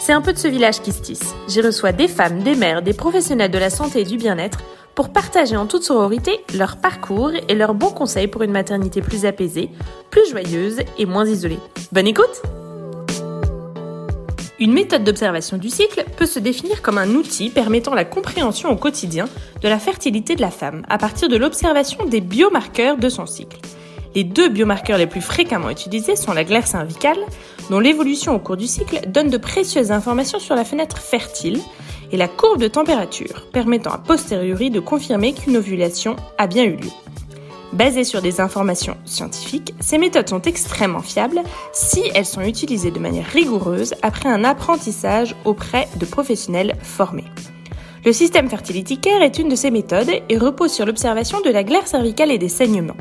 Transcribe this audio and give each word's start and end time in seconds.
c'est 0.00 0.12
un 0.12 0.22
peu 0.22 0.32
de 0.32 0.38
ce 0.38 0.48
village 0.48 0.80
qui 0.80 0.92
se 0.92 1.02
tisse. 1.02 1.34
J'y 1.46 1.60
reçois 1.60 1.92
des 1.92 2.08
femmes, 2.08 2.42
des 2.42 2.56
mères, 2.56 2.82
des 2.82 2.94
professionnels 2.94 3.50
de 3.50 3.58
la 3.58 3.70
santé 3.70 4.00
et 4.00 4.04
du 4.04 4.16
bien-être 4.16 4.60
pour 4.94 5.10
partager 5.10 5.56
en 5.56 5.66
toute 5.66 5.84
sororité 5.84 6.40
leur 6.54 6.78
parcours 6.78 7.30
et 7.48 7.54
leurs 7.54 7.74
bons 7.74 7.92
conseils 7.92 8.26
pour 8.26 8.42
une 8.42 8.50
maternité 8.50 9.02
plus 9.02 9.26
apaisée, 9.26 9.70
plus 10.10 10.28
joyeuse 10.28 10.80
et 10.98 11.06
moins 11.06 11.26
isolée. 11.26 11.60
Bonne 11.92 12.08
écoute 12.08 12.42
une 14.58 14.74
méthode 14.74 15.04
d'observation 15.04 15.56
du 15.56 15.70
cycle 15.70 16.04
peut 16.18 16.26
se 16.26 16.38
définir 16.38 16.82
comme 16.82 16.98
un 16.98 17.08
outil 17.14 17.48
permettant 17.48 17.94
la 17.94 18.04
compréhension 18.04 18.68
au 18.68 18.76
quotidien 18.76 19.26
de 19.62 19.68
la 19.68 19.78
fertilité 19.78 20.36
de 20.36 20.42
la 20.42 20.50
femme 20.50 20.84
à 20.90 20.98
partir 20.98 21.30
de 21.30 21.36
l'observation 21.38 22.04
des 22.04 22.20
biomarqueurs 22.20 22.98
de 22.98 23.08
son 23.08 23.24
cycle. 23.24 23.56
Les 24.14 24.22
deux 24.22 24.50
biomarqueurs 24.50 24.98
les 24.98 25.06
plus 25.06 25.22
fréquemment 25.22 25.70
utilisés 25.70 26.14
sont 26.14 26.34
la 26.34 26.44
glaire 26.44 26.66
cervicale, 26.66 27.16
dont 27.70 27.80
l'évolution 27.80 28.34
au 28.34 28.38
cours 28.38 28.56
du 28.56 28.66
cycle 28.66 29.00
donne 29.08 29.30
de 29.30 29.38
précieuses 29.38 29.92
informations 29.92 30.40
sur 30.40 30.56
la 30.56 30.64
fenêtre 30.64 30.98
fertile, 30.98 31.60
et 32.12 32.16
la 32.16 32.28
courbe 32.28 32.60
de 32.60 32.68
température, 32.68 33.46
permettant 33.52 33.92
a 33.92 33.98
posteriori 33.98 34.70
de 34.70 34.80
confirmer 34.80 35.32
qu'une 35.32 35.56
ovulation 35.56 36.16
a 36.38 36.48
bien 36.48 36.64
eu 36.64 36.76
lieu. 36.76 36.90
Basées 37.72 38.02
sur 38.02 38.20
des 38.20 38.40
informations 38.40 38.96
scientifiques, 39.04 39.74
ces 39.78 39.96
méthodes 39.96 40.28
sont 40.28 40.42
extrêmement 40.42 41.02
fiables 41.02 41.40
si 41.72 42.02
elles 42.14 42.26
sont 42.26 42.40
utilisées 42.40 42.90
de 42.90 42.98
manière 42.98 43.26
rigoureuse 43.26 43.94
après 44.02 44.28
un 44.28 44.42
apprentissage 44.42 45.36
auprès 45.44 45.86
de 45.96 46.04
professionnels 46.04 46.76
formés. 46.82 47.26
Le 48.04 48.12
système 48.12 48.48
Fertility 48.48 48.98
Care 48.98 49.22
est 49.22 49.38
une 49.38 49.48
de 49.48 49.54
ces 49.54 49.70
méthodes 49.70 50.10
et 50.28 50.36
repose 50.36 50.72
sur 50.72 50.86
l'observation 50.86 51.40
de 51.42 51.50
la 51.50 51.62
glaire 51.62 51.86
cervicale 51.86 52.32
et 52.32 52.38
des 52.38 52.48
saignements. 52.48 52.96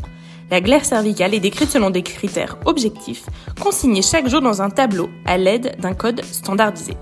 La 0.51 0.61
glaire 0.61 0.83
cervicale 0.83 1.35
est 1.35 1.39
décrite 1.39 1.69
selon 1.69 1.91
des 1.91 2.01
critères 2.01 2.57
objectifs, 2.65 3.25
consignés 3.59 4.01
chaque 4.01 4.27
jour 4.27 4.41
dans 4.41 4.61
un 4.63 4.71
tableau 4.71 5.09
à 5.25 5.37
l'aide 5.37 5.75
d'un 5.79 5.93
code 5.93 6.23
standardisé. 6.25 6.95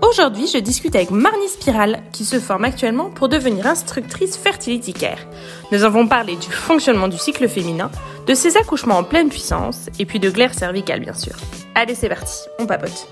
Aujourd'hui, 0.00 0.46
je 0.46 0.58
discute 0.58 0.94
avec 0.94 1.10
Marnie 1.10 1.48
Spiral, 1.48 2.02
qui 2.12 2.24
se 2.24 2.38
forme 2.38 2.64
actuellement 2.64 3.10
pour 3.10 3.28
devenir 3.28 3.66
instructrice 3.66 4.36
Fertility 4.36 4.92
Care. 4.92 5.26
Nous 5.72 5.82
avons 5.82 6.06
parlé 6.06 6.36
du 6.36 6.50
fonctionnement 6.50 7.08
du 7.08 7.18
cycle 7.18 7.48
féminin, 7.48 7.90
de 8.26 8.34
ses 8.34 8.56
accouchements 8.56 8.98
en 8.98 9.04
pleine 9.04 9.28
puissance, 9.28 9.88
et 9.98 10.06
puis 10.06 10.20
de 10.20 10.30
glaire 10.30 10.54
cervicale, 10.54 11.00
bien 11.00 11.14
sûr. 11.14 11.34
Allez, 11.74 11.94
c'est 11.94 12.08
parti, 12.08 12.36
on 12.60 12.66
papote. 12.66 13.08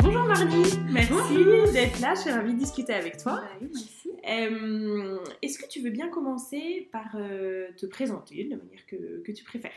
Bonjour 0.00 0.22
Marnie, 0.22 0.78
merci 0.90 1.72
d'être 1.72 2.00
là, 2.00 2.14
je 2.14 2.20
suis 2.20 2.30
ravie 2.30 2.54
de 2.54 2.58
discuter 2.58 2.94
avec 2.94 3.22
toi. 3.22 3.32
Bah 3.32 3.42
merci. 3.60 3.95
Euh, 4.28 5.18
Est-ce 5.42 5.58
que 5.58 5.68
tu 5.68 5.80
veux 5.80 5.90
bien 5.90 6.08
commencer 6.08 6.88
par 6.92 7.16
euh, 7.16 7.68
te 7.76 7.86
présenter 7.86 8.44
de 8.44 8.50
la 8.50 8.56
manière 8.56 8.86
que, 8.86 9.22
que 9.22 9.32
tu 9.32 9.44
préfères? 9.44 9.72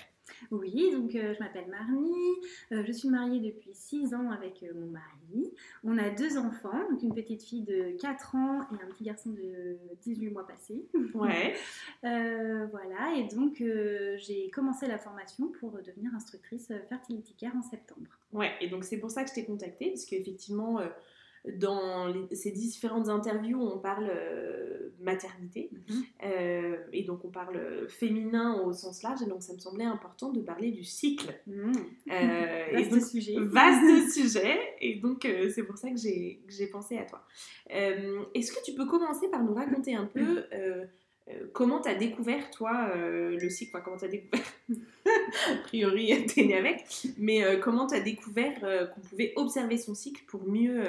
Oui, 0.51 0.91
donc 0.91 1.15
euh, 1.15 1.33
je 1.33 1.39
m'appelle 1.39 1.67
Marnie, 1.67 2.13
euh, 2.71 2.83
je 2.85 2.91
suis 2.91 3.09
mariée 3.09 3.39
depuis 3.39 3.73
6 3.73 4.13
ans 4.13 4.31
avec 4.31 4.63
euh, 4.63 4.73
mon 4.73 4.87
mari. 4.87 5.53
On 5.83 5.97
a 5.97 6.09
deux 6.09 6.37
enfants, 6.37 6.89
donc 6.89 7.01
une 7.03 7.13
petite 7.13 7.43
fille 7.43 7.63
de 7.63 7.97
4 7.99 8.35
ans 8.35 8.61
et 8.71 8.83
un 8.83 8.87
petit 8.91 9.03
garçon 9.03 9.31
de 9.31 9.77
18 10.01 10.29
mois 10.29 10.47
passés. 10.47 10.85
Ouais. 11.13 11.55
Voilà, 12.01 13.15
et 13.17 13.27
donc 13.27 13.61
j'ai 14.17 14.49
commencé 14.51 14.87
la 14.87 14.97
formation 14.97 15.47
pour 15.59 15.71
devenir 15.81 16.13
instructrice 16.15 16.71
Fertility 16.87 17.35
Care 17.35 17.55
en 17.55 17.61
septembre. 17.61 18.07
Ouais, 18.31 18.51
et 18.61 18.67
donc 18.67 18.83
c'est 18.83 18.97
pour 18.97 19.11
ça 19.11 19.23
que 19.23 19.29
je 19.29 19.35
t'ai 19.35 19.45
contactée, 19.45 19.89
parce 19.89 20.05
qu'effectivement, 20.05 20.79
dans 21.57 22.07
les- 22.07 22.35
ces 22.35 22.51
différentes 22.51 23.07
interviews, 23.09 23.61
on 23.61 23.79
parle 23.79 24.09
euh, 24.13 24.89
maternité, 25.01 25.69
euh, 26.25 26.75
et 26.91 27.03
donc 27.03 27.23
on 27.23 27.29
parle 27.29 27.87
féminin 27.87 28.61
au 28.65 28.73
sens 28.73 29.01
large, 29.03 29.21
et 29.21 29.25
donc 29.25 29.41
ça 29.41 29.53
me 29.53 29.59
semblait 29.59 29.85
important 29.85 30.31
de 30.31 30.41
parler 30.41 30.71
du 30.71 30.83
cycle. 30.83 31.33
Mmh. 31.47 31.71
Euh, 32.11 32.65
et 32.71 32.75
Vaste 32.75 32.91
donc, 32.91 33.01
sujet. 33.03 33.35
vaste 33.39 34.11
sujet, 34.13 34.57
et 34.81 34.95
donc 34.95 35.23
euh, 35.25 35.49
c'est 35.53 35.63
pour 35.63 35.77
ça 35.77 35.89
que 35.89 35.97
j'ai 35.97 36.67
pensé 36.71 36.97
à 36.97 37.03
toi. 37.05 37.23
Euh, 37.73 38.23
Est-ce 38.35 38.51
que 38.51 38.63
tu 38.65 38.73
peux 38.73 38.85
commencer 38.85 39.29
par 39.29 39.43
nous 39.43 39.53
raconter 39.53 39.95
un 39.95 40.05
peu 40.05 40.43
euh, 40.53 40.85
euh, 41.29 41.47
comment 41.53 41.79
tu 41.79 41.87
as 41.89 41.95
découvert, 41.95 42.49
toi, 42.51 42.89
euh, 42.95 43.37
le 43.39 43.49
cycle, 43.49 43.71
enfin, 43.75 43.83
comment 43.85 43.97
tu 43.97 44.05
as 44.05 44.09
découvert, 44.09 44.45
a 45.49 45.55
priori, 45.63 46.25
t'es 46.25 46.43
née 46.43 46.57
avec, 46.57 46.83
mais 47.17 47.43
euh, 47.43 47.57
comment 47.59 47.87
tu 47.87 47.95
as 47.95 47.99
découvert 48.01 48.57
euh, 48.63 48.87
qu'on 48.87 49.01
pouvait 49.01 49.33
observer 49.35 49.77
son 49.77 49.93
cycle 49.95 50.23
pour 50.27 50.47
mieux, 50.47 50.83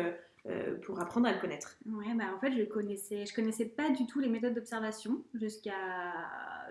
euh, 0.46 0.76
pour 0.78 1.00
apprendre 1.00 1.26
à 1.28 1.32
le 1.32 1.38
connaître 1.40 1.76
Ouais, 1.86 2.14
bah 2.14 2.24
en 2.34 2.38
fait, 2.38 2.52
je 2.52 2.62
connaissais, 2.64 3.26
je 3.26 3.34
connaissais 3.34 3.66
pas 3.66 3.90
du 3.90 4.06
tout 4.06 4.20
les 4.20 4.28
méthodes 4.28 4.54
d'observation 4.54 5.22
jusqu'à 5.34 5.72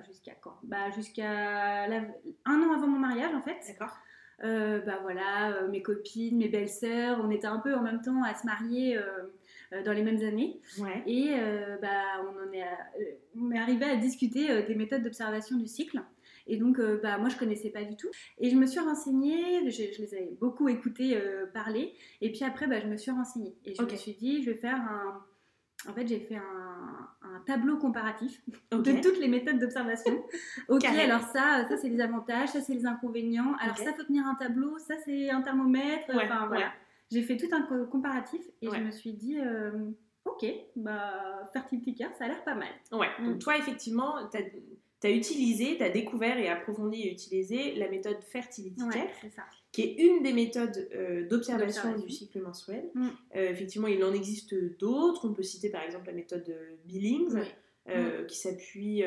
jusqu'à 0.08 0.34
quand? 0.42 0.58
Bah 0.64 0.90
jusqu'à 0.92 1.88
la- 1.88 2.08
un 2.46 2.62
an 2.64 2.74
avant 2.74 2.88
mon 2.88 3.00
mariage 3.00 3.34
en 3.36 3.42
fait. 3.42 3.58
D'accord 3.68 3.96
Euh, 4.42 4.80
bah 4.86 5.00
voilà, 5.02 5.52
euh, 5.52 5.68
mes 5.68 5.82
copines, 5.82 6.38
mes 6.38 6.48
belles-sœurs, 6.48 7.20
on 7.22 7.30
était 7.30 7.48
un 7.48 7.60
peu 7.60 7.76
en 7.76 7.82
même 7.82 8.02
temps 8.02 8.24
à 8.24 8.34
se 8.36 8.46
marier 8.46 8.98
euh, 8.98 9.84
dans 9.84 9.92
les 9.92 10.02
mêmes 10.02 10.24
années. 10.24 10.62
Ouais. 10.80 11.04
Et 11.06 11.36
bah, 11.82 12.24
on, 12.24 12.48
en 12.48 12.52
est, 12.54 12.62
à- 12.62 12.88
on 13.38 13.52
est 13.52 13.60
arrivé 13.60 13.84
à 13.86 13.98
discuter 13.98 14.64
des 14.64 14.76
méthodes 14.76 15.04
d'observation 15.04 15.58
du 15.58 15.68
cycle. 15.68 16.02
Et 16.48 16.58
donc, 16.58 16.80
euh, 16.80 17.00
bah, 17.02 17.18
moi, 17.18 17.30
je 17.30 17.38
connaissais 17.38 17.70
pas 17.70 17.84
du 17.84 17.96
tout. 17.96 18.10
Et 18.38 18.50
je 18.50 18.56
me 18.56 18.66
suis 18.66 18.80
renseignée, 18.80 19.70
je, 19.70 19.84
je 19.96 20.02
les 20.02 20.14
avais 20.16 20.38
beaucoup 20.40 20.68
écoutés 20.70 21.16
euh, 21.18 21.46
parler. 21.48 21.94
Et 22.22 22.32
puis 22.32 22.44
après, 22.44 22.68
bah, 22.68 22.80
je 22.80 22.88
me 22.88 22.98
suis 22.98 23.12
renseignée. 23.12 23.56
Et 23.66 23.74
je 23.76 23.82
me 23.82 23.90
suis 23.96 24.14
dit, 24.14 24.44
je 24.44 24.52
vais 24.52 24.58
faire 24.58 24.76
un. 24.82 25.24
En 25.88 25.94
fait, 25.94 26.06
j'ai 26.06 26.20
fait 26.20 26.36
un, 26.36 27.08
un 27.22 27.40
tableau 27.46 27.78
comparatif 27.78 28.42
de 28.72 29.02
toutes 29.02 29.18
les 29.20 29.30
méthodes 29.30 29.60
d'observation. 29.60 30.22
ok, 30.68 30.84
alors 30.84 31.22
ça, 31.22 31.66
ça 31.70 31.78
c'est 31.78 31.88
les 31.88 32.02
avantages, 32.02 32.50
ça 32.50 32.60
c'est 32.60 32.74
les 32.74 32.86
inconvénients. 32.86 33.54
Alors 33.62 33.78
Ok. 33.80 33.86
ça 33.86 33.94
faut 33.94 34.04
tenir 34.04 34.26
un 34.28 34.36
tableau, 34.36 34.78
ça 34.78 34.96
c'est 35.06 35.30
un 35.30 35.42
thermomètre. 35.42 36.10
Ouais, 36.10 36.26
enfin 36.26 36.48
voilà. 36.48 36.74
J'ai 37.12 37.22
fait 37.24 37.38
tout 37.38 37.48
un 37.54 37.62
co- 37.62 37.86
comparatif 37.86 38.42
et 38.62 38.68
Ouais. 38.68 38.78
je 38.80 38.84
me 38.84 38.92
suis 38.92 39.14
dit, 39.14 39.40
euh, 39.40 39.72
ok, 40.26 40.46
bah 40.76 41.50
Fertility 41.54 41.96
Care, 41.96 42.14
ça 42.20 42.26
a 42.26 42.28
l'air 42.28 42.44
pas 42.44 42.56
mal. 42.56 42.68
Ouais, 42.92 43.08
donc 43.24 43.38
Mm. 43.38 43.40
toi, 43.40 43.58
effectivement, 43.58 44.16
tu 44.30 44.38
as, 44.38 44.42
utilisé, 45.08 45.78
tu 45.78 45.84
as 45.84 45.90
découvert 45.90 46.38
et 46.38 46.50
approfondi 46.50 47.04
et 47.04 47.12
utilisé 47.12 47.76
la 47.76 47.90
méthode 47.90 48.18
ça. 49.34 49.44
qui 49.72 49.82
est 49.84 49.96
une 49.98 50.24
des 50.24 50.34
méthodes 50.34 50.90
euh, 50.94 51.26
d'observation 51.28 51.98
du 51.98 52.10
cycle 52.10 52.42
menstruel. 52.42 52.90
Mm. 52.94 53.08
Euh, 53.36 53.50
effectivement, 53.50 53.88
il 53.88 54.04
en 54.04 54.14
existe 54.14 54.54
d'autres. 54.78 55.28
On 55.30 55.34
peut 55.34 55.44
citer 55.44 55.70
par 55.70 55.84
exemple 55.84 56.08
la 56.08 56.14
méthode 56.14 56.44
euh, 56.50 56.76
Billings, 56.86 57.34
Oui. 57.34 57.42
euh, 57.90 58.26
qui 58.26 58.38
s'appuie 58.38 59.04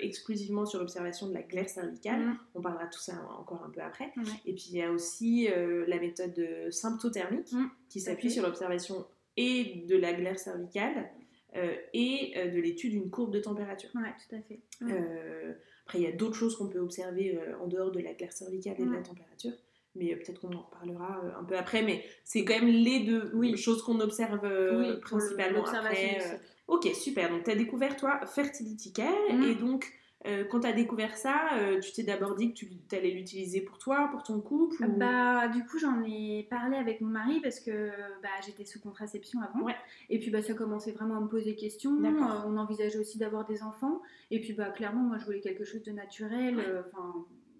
exclusivement 0.00 0.64
sur 0.64 0.78
l'observation 0.78 1.26
de 1.28 1.34
la 1.34 1.42
glaire 1.42 1.68
cervicale. 1.68 2.20
Mm. 2.20 2.38
On 2.54 2.60
parlera 2.62 2.86
de 2.86 2.90
tout 2.92 3.00
ça 3.00 3.14
encore 3.38 3.64
un 3.64 3.70
peu 3.70 3.80
après. 3.80 4.12
Et 4.46 4.54
puis 4.54 4.66
il 4.70 4.76
y 4.76 4.82
a 4.82 4.92
aussi 4.92 5.48
la 5.88 5.98
méthode 5.98 6.40
symptothermique, 6.70 7.52
Mm, 7.52 7.66
qui 7.88 8.00
s'appuie 8.00 8.30
sur 8.30 8.42
l'observation 8.44 9.06
et 9.36 9.84
de 9.88 9.96
la 9.96 10.12
glaire 10.12 10.38
cervicale 10.38 11.10
euh, 11.54 11.74
et 11.92 12.32
euh, 12.36 12.50
de 12.50 12.58
l'étude 12.58 12.92
d'une 12.92 13.10
courbe 13.10 13.32
de 13.32 13.40
température. 13.40 13.90
Ouais, 13.94 14.14
tout 14.28 14.34
à 14.34 14.40
fait. 14.40 14.60
Euh, 14.82 15.52
après, 15.84 15.98
il 15.98 16.04
y 16.04 16.06
a 16.06 16.12
d'autres 16.12 16.36
choses 16.36 16.56
qu'on 16.56 16.68
peut 16.68 16.78
observer 16.78 17.38
en 17.60 17.66
dehors 17.66 17.90
de 17.90 18.00
la 18.00 18.14
glaire 18.14 18.32
cervicale 18.32 18.76
et 18.78 18.84
de 18.84 18.92
la 18.92 19.02
température. 19.02 19.52
Mais 19.94 20.16
peut-être 20.16 20.40
qu'on 20.40 20.52
en 20.56 20.62
reparlera 20.62 21.20
un 21.38 21.44
peu 21.44 21.56
après. 21.56 21.82
Mais 21.82 22.02
c'est 22.24 22.44
quand 22.44 22.54
même 22.54 22.68
les 22.68 23.00
deux 23.00 23.30
Oui. 23.34 23.56
choses 23.58 23.82
qu'on 23.82 24.00
observe 24.00 24.40
Oui, 24.78 24.98
principalement 25.00 25.64
après. 25.64 26.40
Ok, 26.68 26.88
super. 26.94 27.28
Donc, 27.28 27.44
tu 27.44 27.50
as 27.50 27.56
découvert, 27.56 27.96
toi, 27.96 28.20
Fertility 28.26 28.92
Care. 28.92 29.12
Mm. 29.30 29.42
Et 29.42 29.54
donc, 29.54 29.92
euh, 30.26 30.44
quand 30.44 30.60
tu 30.60 30.66
as 30.68 30.72
découvert 30.72 31.16
ça, 31.16 31.50
euh, 31.54 31.80
tu 31.80 31.92
t'es 31.92 32.02
d'abord 32.04 32.34
dit 32.36 32.52
que 32.54 32.58
tu 32.60 32.68
allais 32.92 33.10
l'utiliser 33.10 33.60
pour 33.60 33.78
toi, 33.78 34.08
pour 34.12 34.22
ton 34.22 34.40
couple 34.40 34.84
ou- 34.84 34.96
Bah, 34.96 35.48
du 35.48 35.64
coup, 35.64 35.78
j'en 35.78 36.02
ai 36.04 36.46
parlé 36.48 36.76
avec 36.76 37.00
mon 37.00 37.08
mari 37.08 37.40
parce 37.40 37.58
que 37.60 37.88
bah, 38.22 38.28
j'étais 38.46 38.64
sous 38.64 38.80
contraception 38.80 39.40
avant. 39.40 39.64
Ouais. 39.64 39.74
Et 40.10 40.18
puis, 40.20 40.30
bah, 40.30 40.42
ça 40.42 40.54
commençait 40.54 40.92
vraiment 40.92 41.16
à 41.16 41.20
me 41.20 41.28
poser 41.28 41.54
question. 41.56 41.92
Euh, 42.04 42.10
on 42.46 42.56
envisageait 42.56 42.98
aussi 42.98 43.18
d'avoir 43.18 43.44
des 43.46 43.62
enfants. 43.62 44.00
Et 44.30 44.40
puis, 44.40 44.52
bah, 44.52 44.66
clairement, 44.70 45.02
moi, 45.02 45.18
je 45.18 45.24
voulais 45.24 45.40
quelque 45.40 45.64
chose 45.64 45.82
de 45.82 45.90
naturel. 45.92 46.56
Ouais. 46.56 46.64
euh, 46.68 46.82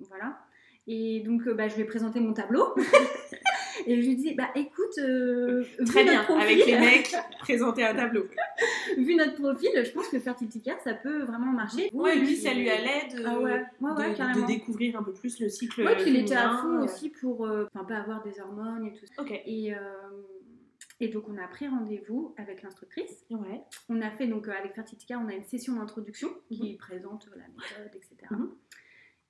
voilà. 0.08 0.38
Et 0.86 1.20
donc, 1.20 1.48
bah, 1.48 1.68
je 1.68 1.74
lui 1.76 1.82
ai 1.82 1.84
présenté 1.84 2.20
mon 2.20 2.32
tableau. 2.32 2.64
et 3.86 4.00
je 4.02 4.06
lui 4.08 4.16
dit, 4.16 4.34
bah, 4.34 4.48
écoute, 4.54 4.98
euh, 4.98 5.64
Très 5.86 6.04
bien, 6.04 6.22
profil, 6.24 6.42
avec 6.42 6.66
les 6.66 6.78
mecs, 6.78 7.14
présenter 7.40 7.84
un 7.84 7.94
tableau. 7.94 8.26
vu 8.96 9.14
notre 9.14 9.34
profil, 9.34 9.70
je 9.84 9.90
pense 9.92 10.08
que 10.08 10.18
Fertility 10.18 10.60
Care, 10.62 10.80
ça 10.80 10.94
peut 10.94 11.22
vraiment 11.24 11.52
marcher. 11.52 11.90
Ouais, 11.92 12.16
lui, 12.16 12.36
ça 12.36 12.52
lui 12.54 12.68
allait 12.70 13.08
de, 13.14 13.24
Ah 13.26 13.38
ouais, 13.38 13.62
ouais, 13.80 13.90
ouais, 13.90 14.10
de- 14.14 14.46
découvrir 14.46 14.98
un 14.98 15.02
peu 15.02 15.12
plus 15.12 15.40
le 15.40 15.48
cycle 15.48 15.82
Ouais, 15.82 15.96
puis 15.96 16.10
il 16.10 16.16
était 16.16 16.34
à 16.34 16.56
fond 16.58 16.74
euh. 16.80 16.84
aussi 16.84 17.10
pour 17.10 17.46
euh, 17.46 17.66
enfin, 17.74 17.84
pas 17.84 17.96
avoir 17.98 18.22
des 18.22 18.40
hormones 18.40 18.86
et 18.86 18.92
tout 18.92 19.06
ça. 19.06 19.22
Ok. 19.22 19.30
Et, 19.46 19.74
euh, 19.74 19.78
Et 21.00 21.08
donc 21.08 21.24
on 21.28 21.36
a 21.38 21.48
pris 21.48 21.66
rendez-vous 21.66 22.34
avec 22.38 22.62
l'instructrice. 22.62 23.24
Ouais. 23.30 23.62
On 23.88 24.00
a 24.02 24.10
fait 24.10 24.26
donc 24.26 24.46
euh, 24.48 24.52
avec 24.58 24.74
Fertitica, 24.74 25.18
on 25.18 25.28
a 25.28 25.34
une 25.34 25.44
session 25.44 25.74
d'introduction 25.76 26.28
qui 26.48 26.74
présente 26.76 27.28
la 27.34 27.42
méthode, 27.48 27.94
etc. 27.96 28.16
Mhm. 28.30 28.50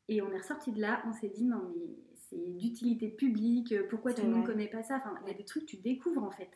Et 0.08 0.20
on 0.20 0.30
est 0.32 0.38
ressorti 0.38 0.72
de 0.72 0.80
là, 0.80 1.02
on 1.08 1.12
s'est 1.12 1.28
dit 1.34 1.44
non 1.44 1.62
mais 1.74 1.94
c'est 2.32 2.56
d'utilité 2.58 3.08
publique, 3.08 3.72
euh, 3.72 3.86
pourquoi 3.88 4.12
tout 4.14 4.22
le 4.22 4.28
monde 4.30 4.44
vrai. 4.44 4.52
connaît 4.54 4.68
pas 4.68 4.82
ça 4.82 4.96
Enfin, 4.96 5.14
il 5.24 5.28
y 5.30 5.34
a 5.34 5.36
des 5.36 5.44
trucs 5.44 5.64
que 5.64 5.70
tu 5.70 5.76
découvres 5.76 6.22
en 6.24 6.30
fait. 6.30 6.50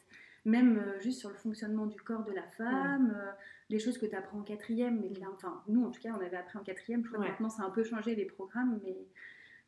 Même 0.45 0.79
euh, 0.79 1.01
juste 1.01 1.19
sur 1.21 1.29
le 1.29 1.35
fonctionnement 1.37 1.87
du 1.87 2.01
corps 2.01 2.25
de 2.25 2.33
la 2.33 2.45
femme, 2.57 3.15
euh, 3.17 3.31
des 3.69 3.79
choses 3.81 3.99
que 3.99 4.07
tu 4.07 4.15
apprends 4.15 4.39
en 4.39 4.43
quatrième, 4.43 5.01
mais 5.01 5.09
là, 5.19 5.27
enfin, 5.35 5.63
nous 5.69 5.85
en 5.85 5.91
tout 5.91 6.01
cas, 6.01 6.11
on 6.17 6.25
avait 6.25 6.37
appris 6.37 6.57
en 6.59 6.63
quatrième. 6.63 7.03
Je 7.05 7.11
crois 7.11 7.25
que 7.25 7.29
maintenant, 7.31 7.49
ça 7.51 7.63
a 7.63 7.67
un 7.67 7.71
peu 7.71 7.83
changé 7.83 8.15
les 8.15 8.27
programmes, 8.27 8.79
mais 8.85 8.97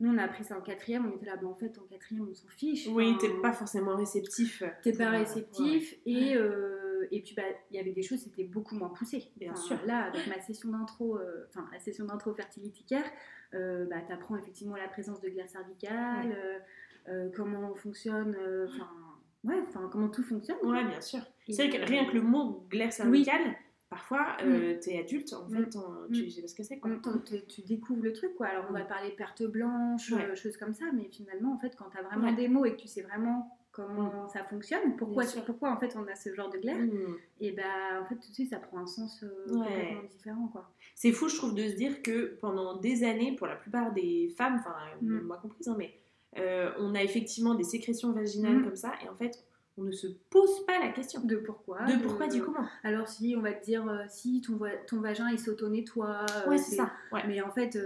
nous, 0.01 0.11
on 0.15 0.19
a 0.19 0.23
appris 0.23 0.45
ça 0.45 0.57
en 0.57 0.61
quatrième. 0.61 1.05
On 1.07 1.17
était 1.17 1.27
là, 1.27 1.37
bah, 1.37 1.49
en 1.49 1.55
fait, 1.57 1.77
en 1.79 1.87
quatrième, 1.91 2.29
on 2.31 2.35
s'en 2.35 2.47
fiche. 2.47 2.87
Oui, 2.93 3.09
Enfin, 3.17 3.19
t'es 3.27 3.41
pas 3.43 3.53
forcément 3.53 3.97
réceptif. 3.97 4.63
T'es 4.85 4.93
pas 4.93 5.07
euh, 5.13 5.19
réceptif 5.19 5.97
et, 6.07 6.37
euh, 6.37 7.09
et 7.11 7.23
puis 7.23 7.35
bah 7.35 7.43
il 7.73 7.77
y 7.77 7.81
avait 7.81 7.93
des 7.93 8.03
choses 8.03 8.21
c'était 8.21 8.45
beaucoup 8.45 8.77
moins 8.77 8.91
poussé. 8.91 9.25
Bien 9.37 9.51
Enfin, 9.53 9.61
sûr. 9.61 9.79
Là 9.87 10.05
avec 10.05 10.29
ma 10.29 10.41
session 10.41 10.69
d'intro, 10.71 11.17
euh, 11.19 11.47
enfin 11.49 11.69
la 11.73 11.81
session 11.81 12.05
d'intro 12.05 12.33
fertility 12.35 12.85
euh, 13.55 13.87
bah 13.87 14.01
t'apprends 14.07 14.37
effectivement 14.37 14.77
la 14.77 14.89
présence 14.89 15.21
de 15.21 15.29
glaire 15.29 15.49
cervicale, 15.49 16.29
Ouais. 16.29 16.37
euh, 16.37 16.59
euh, 17.09 17.31
comment 17.35 17.75
fonctionne, 17.75 18.37
euh, 18.39 18.67
enfin 18.69 18.89
ouais, 19.45 19.57
enfin 19.69 19.89
comment 19.91 20.09
tout 20.09 20.23
fonctionne. 20.23 20.59
Ouais, 20.63 20.85
bien 20.85 21.01
sûr. 21.01 21.21
C'est 21.49 21.67
vrai 21.69 21.79
que 21.79 21.85
rien 21.87 22.05
que 22.07 22.13
le 22.15 22.21
mot 22.23 22.67
glaire 22.69 22.93
cervicale, 22.93 23.55
parfois, 23.89 24.37
euh, 24.45 24.77
t'es 24.81 24.99
adulte, 24.99 25.33
en 25.33 25.49
Mm. 25.49 25.65
fait, 25.65 25.77
on- 25.77 26.13
tu 26.13 26.29
sais 26.31 26.43
pas 26.43 26.49
ce 26.49 26.55
que 26.55 26.63
c'est, 26.63 26.79
on- 26.85 27.01
on- 27.07 27.19
tu, 27.21 27.43
tu 27.47 27.63
découvres 27.63 28.03
le 28.03 28.13
truc 28.13 28.35
quoi. 28.35 28.49
Alors 28.49 28.67
on 28.69 28.73
va 28.73 28.85
Mm. 28.85 28.89
parler 28.89 29.11
perte 29.13 29.43
blanche, 29.45 30.13
Ouais. 30.13 30.25
euh, 30.27 30.35
choses 30.35 30.57
comme 30.59 30.75
ça, 30.75 30.85
mais 30.93 31.09
finalement 31.11 31.55
en 31.55 31.59
fait 31.59 31.75
quand 31.77 31.87
t'as 31.91 32.03
vraiment 32.03 32.29
Ouais. 32.29 32.37
des 32.37 32.49
mots 32.49 32.67
et 32.67 32.73
que 32.77 32.81
tu 32.83 32.89
sais 32.89 33.01
vraiment 33.03 33.58
comment 33.87 34.29
ça 34.29 34.43
fonctionne, 34.45 34.97
pourquoi, 34.97 35.25
pourquoi 35.47 35.71
en 35.73 35.79
fait 35.79 35.95
on 35.97 36.07
a 36.07 36.15
ce 36.15 36.35
genre 36.35 36.51
de 36.51 36.59
glaire, 36.59 36.79
Mm. 36.79 37.17
et 37.41 37.53
bah 37.53 37.63
en 38.03 38.07
fait 38.07 38.17
tout 38.17 38.29
de 38.29 38.35
suite 38.35 38.51
ça 38.51 38.59
prend 38.59 38.79
un 38.79 38.87
sens 38.87 39.23
euh, 39.23 39.29
Ouais. 39.55 39.67
complètement 39.67 40.03
différent 40.11 40.49
quoi. 40.49 40.71
C'est 40.95 41.13
fou, 41.13 41.29
je 41.29 41.37
trouve, 41.37 41.55
de 41.55 41.63
se 41.69 41.75
dire 41.77 42.03
que 42.03 42.37
pendant 42.41 42.77
des 42.77 43.05
années, 43.05 43.35
pour 43.37 43.47
la 43.47 43.57
plupart 43.57 43.93
des 43.93 44.35
femmes, 44.37 44.57
enfin, 44.59 44.75
Mm. 45.01 45.21
moi 45.21 45.39
comprise, 45.41 45.69
hein, 45.69 45.77
mais 45.79 45.93
euh, 46.39 46.71
on 46.79 46.95
a 46.95 47.03
effectivement 47.03 47.55
des 47.55 47.65
sécrétions 47.65 48.13
vaginales 48.13 48.59
Mm. 48.59 48.65
comme 48.65 48.77
ça, 48.77 48.93
et 49.05 49.09
en 49.09 49.15
fait, 49.15 49.45
on 49.81 49.83
ne 49.85 49.93
se 49.93 50.09
pose 50.29 50.67
pas 50.67 50.81
la 50.81 50.89
question 50.89 51.21
De 51.25 51.37
pourquoi 51.37 51.85
de 51.87 52.03
pourquoi, 52.03 52.27
du 52.27 52.43
comment. 52.43 52.67
Alors 52.83 53.07
si 53.09 53.35
on 53.39 53.41
va 53.43 53.53
te 53.53 53.65
dire 53.65 53.89
euh, 53.89 54.03
si 54.09 54.41
ton, 54.41 54.57
va- 54.57 54.77
ton 54.89 55.01
vagin 55.01 55.29
il 55.31 55.39
s'auto-nettoie. 55.39 56.27
euh, 56.45 56.49
Ouais, 56.51 56.59
c'est 56.59 56.75
ça. 56.75 56.91
Ouais. 57.13 57.23
Mais 57.29 57.41
en 57.43 57.51
fait, 57.53 57.79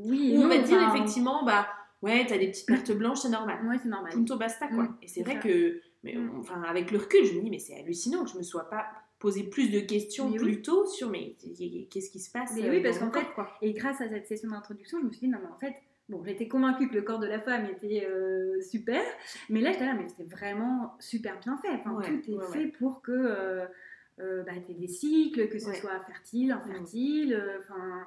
oui. 0.00 0.36
on 0.38 0.46
va 0.48 0.58
te 0.58 0.64
dire 0.66 0.80
effectivement, 0.88 1.44
bah 1.44 1.66
ouais, 2.02 2.26
t'as 2.26 2.38
des 2.38 2.48
petites 2.48 2.66
pertes 2.66 2.92
blanches, 2.92 3.18
c'est 3.20 3.28
normal. 3.28 3.58
Ouais, 3.66 3.76
c'est 3.82 3.88
normal. 3.88 4.12
Punto 4.12 4.36
basta 4.36 4.68
quoi. 4.68 4.84
Mm, 4.84 4.98
et 5.02 5.08
c'est 5.08 5.22
vrai 5.22 5.34
ça. 5.34 5.40
que, 5.40 5.80
mais, 6.02 6.14
Mm. 6.14 6.38
enfin, 6.38 6.62
avec 6.62 6.90
le 6.90 6.98
recul, 6.98 7.24
je 7.24 7.34
me 7.34 7.40
dis, 7.42 7.50
mais 7.50 7.58
c'est 7.58 7.76
hallucinant 7.78 8.24
que 8.24 8.30
je 8.30 8.36
me 8.38 8.42
sois 8.42 8.68
pas 8.68 8.86
posé 9.18 9.44
plus 9.44 9.70
de 9.70 9.80
questions 9.80 10.28
Mais 10.30 10.38
oui. 10.38 10.52
plus 10.52 10.62
tôt 10.62 10.86
sur 10.86 11.08
mais 11.10 11.34
qu'est-ce 11.90 12.10
qui 12.10 12.20
se 12.20 12.30
passe 12.30 12.52
Mais 12.54 12.68
euh, 12.68 12.70
oui, 12.70 12.82
parce 12.82 12.98
qu'en 12.98 13.10
fait, 13.10 13.26
quoi. 13.34 13.50
Et 13.62 13.72
grâce 13.72 14.00
à 14.02 14.08
cette 14.08 14.26
session 14.26 14.50
d'introduction, 14.50 14.98
je 15.00 15.06
me 15.06 15.10
suis 15.10 15.20
dit 15.20 15.28
non 15.28 15.38
mais 15.42 15.48
en 15.48 15.58
fait, 15.58 15.74
bon, 16.10 16.22
j'étais 16.22 16.48
convaincue 16.48 16.88
que 16.88 16.94
le 16.94 17.00
corps 17.02 17.18
de 17.18 17.26
la 17.26 17.40
femme 17.40 17.64
était 17.66 18.06
euh, 18.06 18.60
super, 18.60 19.00
mais 19.48 19.60
là 19.62 19.72
j'étais 19.72 19.86
là 19.86 19.94
mais 19.94 20.06
c'est 20.14 20.28
vraiment 20.30 20.94
super 21.00 21.38
bien 21.40 21.56
fait. 21.58 21.70
Enfin, 21.70 21.92
Ouais, 21.94 22.04
tout 22.04 22.30
est 22.30 22.34
ouais, 22.34 22.46
fait 22.52 22.66
pour 22.66 23.00
que 23.00 23.10
euh, 23.10 23.64
euh, 24.20 24.42
bah, 24.44 24.52
tu 24.66 24.74
des 24.74 24.86
cycles, 24.86 25.48
que 25.48 25.58
ce 25.58 25.72
soit 25.72 25.98
fertile, 26.06 26.52
infertile, 26.52 27.32
euh, 27.34 27.58
enfin. 27.62 28.04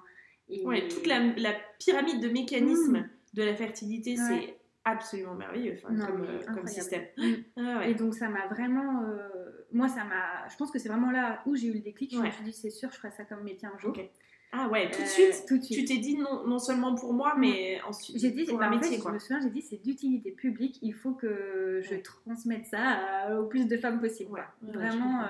et- 0.48 0.64
Ouais, 0.64 0.88
toute 0.88 1.08
la, 1.08 1.20
la 1.38 1.54
pyramide 1.80 2.22
de 2.22 2.30
mécanismes 2.30 2.98
Mm. 3.00 3.10
De 3.34 3.44
la 3.44 3.56
fertilité, 3.56 4.12
Ouais. 4.12 4.18
c'est 4.28 4.56
absolument 4.86 5.36
merveilleux 5.36 5.76
enfin, 5.78 5.94
Non, 5.94 6.06
comme, 6.06 6.24
euh, 6.24 6.40
comme 6.56 6.66
système. 6.68 7.04
Mm. 7.18 7.34
Ah 7.58 7.78
ouais. 7.80 7.92
Et 7.92 7.94
donc 7.96 8.14
ça 8.16 8.28
m'a 8.30 8.48
vraiment, 8.48 9.04
euh, 9.04 9.68
moi 9.72 9.88
ça 9.88 10.04
m'a, 10.04 10.48
je 10.50 10.56
pense 10.58 10.72
que 10.72 10.80
c'est 10.80 10.90
vraiment 10.90 11.12
là 11.12 11.42
où 11.46 11.56
j'ai 11.56 11.68
eu 11.68 11.74
le 11.74 11.80
déclic. 11.80 12.14
Je 12.14 12.20
me 12.20 12.30
suis 12.32 12.44
dit 12.44 12.54
c'est 12.54 12.70
sûr, 12.72 12.90
je 12.92 12.96
ferai 12.98 13.12
ça 13.12 13.24
comme 13.26 13.44
métier 13.44 13.68
un 13.68 13.78
jour. 13.78 13.96
Ah 14.52 14.68
ouais, 14.70 14.90
tout 14.90 14.98
de 14.98 15.04
Euh, 15.04 15.06
suite, 15.06 15.46
tout 15.48 15.58
de 15.60 15.64
tu 15.64 15.74
suite. 15.76 15.88
t'es 15.90 15.98
dit 15.98 16.18
non, 16.18 16.48
non 16.48 16.58
seulement 16.58 16.96
pour 16.96 17.14
moi, 17.14 17.36
Mm. 17.36 17.40
mais 17.42 17.82
ensuite 17.88 18.18
J'ai 18.20 18.32
dit, 18.32 18.46
pour 18.46 18.58
bah, 18.58 18.66
un 18.66 18.72
en 18.72 18.76
métier 18.78 18.96
fait, 18.96 19.02
quoi. 19.02 19.12
je 19.12 19.16
me 19.16 19.20
souviens, 19.20 19.40
j'ai 19.42 19.52
dit 19.52 19.62
c'est 19.62 19.78
d'utilité 19.84 20.32
publique, 20.32 20.80
il 20.82 20.94
faut 20.96 21.12
que 21.14 21.82
je 21.84 21.92
Ouais. 21.92 22.02
transmette 22.02 22.66
ça 22.66 22.80
à- 22.82 23.36
au 23.40 23.46
plus 23.46 23.68
de 23.68 23.78
femmes 23.78 24.00
possible. 24.00 24.44
Vraiment, 24.64 25.24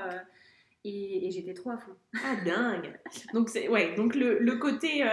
et, 0.85 1.27
et 1.27 1.31
j'étais 1.31 1.53
trop 1.53 1.71
à 1.71 1.77
fond. 1.77 1.91
Ah 2.23 2.35
dingue. 2.45 2.97
Donc 3.33 3.49
c'est 3.49 3.67
ouais, 3.67 3.93
donc 3.95 4.15
le, 4.15 4.39
le 4.39 4.55
côté 4.55 5.03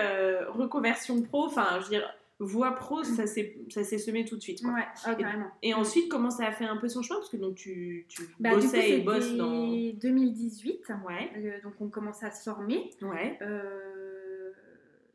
reconversion 0.50 1.20
pro, 1.22 1.46
enfin 1.46 1.78
je 1.80 1.84
veux 1.84 1.90
dire 1.90 2.08
voix 2.38 2.72
pro, 2.72 3.02
ça 3.02 3.26
s'est 3.26 3.56
ça 3.70 3.82
s'est 3.82 3.98
semé 3.98 4.24
tout 4.24 4.36
de 4.36 4.42
suite. 4.42 4.60
Quoi. 4.62 4.72
Ouais, 4.74 4.84
ah, 5.04 5.14
carrément. 5.14 5.50
Et 5.62 5.72
ensuite, 5.74 6.10
comment 6.10 6.30
ça 6.30 6.46
a 6.46 6.52
fait 6.52 6.66
un 6.66 6.76
peu 6.76 6.88
son 6.88 7.02
chemin? 7.02 7.18
Parce 7.20 7.30
que 7.30 7.36
donc 7.38 7.54
tu, 7.54 8.04
tu 8.08 8.22
Bah, 8.38 8.50
coup, 8.50 8.56
bossais 8.56 8.98
et 8.98 9.00
bosses 9.02 9.34
dans. 9.34 9.68
2018, 9.68 10.82
Ouais, 11.06 11.30
euh, 11.36 11.60
donc 11.62 11.74
on 11.80 11.88
commençait 11.88 12.26
à 12.26 12.30
se 12.30 12.42
former. 12.42 12.90
ouais, 13.02 13.38
Euh, 13.42 14.52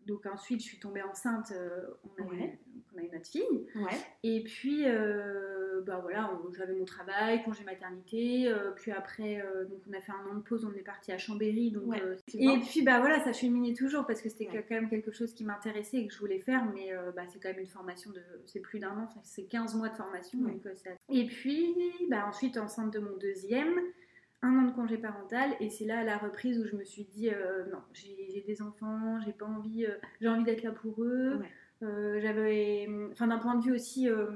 donc 0.08 0.26
ensuite, 0.26 0.62
je 0.62 0.66
suis 0.66 0.80
tombée 0.80 1.04
enceinte, 1.04 1.52
euh, 1.56 1.86
on, 2.20 2.24
a 2.24 2.28
Ouais. 2.28 2.60
On 2.94 3.00
a 3.00 3.04
eu 3.04 3.10
notre 3.12 3.28
fille. 3.28 3.42
ouais. 3.76 3.98
Et 4.24 4.44
puis, 4.44 4.84
euh, 4.86 5.82
bah 5.86 6.00
voilà, 6.02 6.32
j'avais 6.58 6.74
mon 6.74 6.86
travail, 6.86 7.44
congé 7.44 7.64
maternité. 7.64 8.48
euh, 8.48 8.72
puis 8.76 8.92
après, 8.92 9.42
euh, 9.42 9.66
donc 9.66 9.80
on 9.90 9.94
a 9.94 10.02
fait 10.02 10.12
un 10.12 10.32
an 10.32 10.36
de 10.36 10.42
pause, 10.44 10.66
on 10.66 10.74
est 10.78 10.84
parti 10.84 11.12
à 11.12 11.18
Chambéry. 11.18 11.72
Donc, 11.72 11.88
Ouais. 11.88 12.02
et 12.34 12.60
puis, 12.60 12.84
bah 12.84 13.00
voilà, 13.00 13.20
ça 13.24 13.34
cheminait 13.34 13.74
toujours 13.74 14.06
parce 14.06 14.22
que 14.22 14.30
c'était 14.30 14.48
Ouais. 14.50 14.66
quand 14.68 14.76
même 14.76 14.90
quelque 14.90 15.12
chose 15.12 15.34
qui 15.34 15.44
m'intéressait 15.44 15.98
et 15.98 16.08
que 16.08 16.14
je 16.14 16.20
voulais 16.20 16.40
faire. 16.40 16.66
Mais 16.74 16.90
bah, 17.16 17.24
c'est 17.28 17.40
quand 17.40 17.50
même 17.50 17.60
une 17.60 17.68
formation 17.68 18.12
de. 18.12 18.22
C'est 18.46 18.60
plus 18.62 18.80
d'un 18.80 18.92
an, 18.98 19.08
c'est 19.24 19.44
15 19.44 19.76
mois 19.76 19.90
de 19.90 19.96
formation. 19.96 20.40
Donc, 20.40 20.62
et 21.10 21.26
puis, 21.28 21.74
bah, 22.10 22.26
ensuite, 22.28 22.58
enceinte 22.58 22.94
de 22.94 23.00
mon 23.00 23.16
deuxième. 23.18 23.74
Un 24.44 24.58
an 24.58 24.64
de 24.64 24.72
congé 24.72 24.98
parental 24.98 25.52
et 25.60 25.70
c'est 25.70 25.86
là 25.86 26.00
à 26.00 26.04
la 26.04 26.18
reprise 26.18 26.58
où 26.60 26.66
je 26.66 26.76
me 26.76 26.84
suis 26.84 27.04
dit 27.04 27.30
euh, 27.30 27.64
non 27.72 27.78
j'ai 27.94 28.28
j'ai 28.34 28.42
des 28.42 28.64
enfants 28.64 29.20
j'ai 29.24 29.34
pas 29.34 29.46
envie 29.46 29.86
euh, 29.86 29.92
j'ai 30.20 30.28
envie 30.30 30.44
d'être 30.44 30.64
là 30.64 30.72
pour 30.72 31.04
eux 31.04 31.36
Ouais. 31.40 31.46
Euh, 31.84 32.20
j'avais, 32.22 32.88
enfin 33.12 33.28
d'un 33.28 33.38
point 33.40 33.56
de 33.56 33.64
vue 33.64 33.74
aussi 33.74 34.10
euh, 34.10 34.28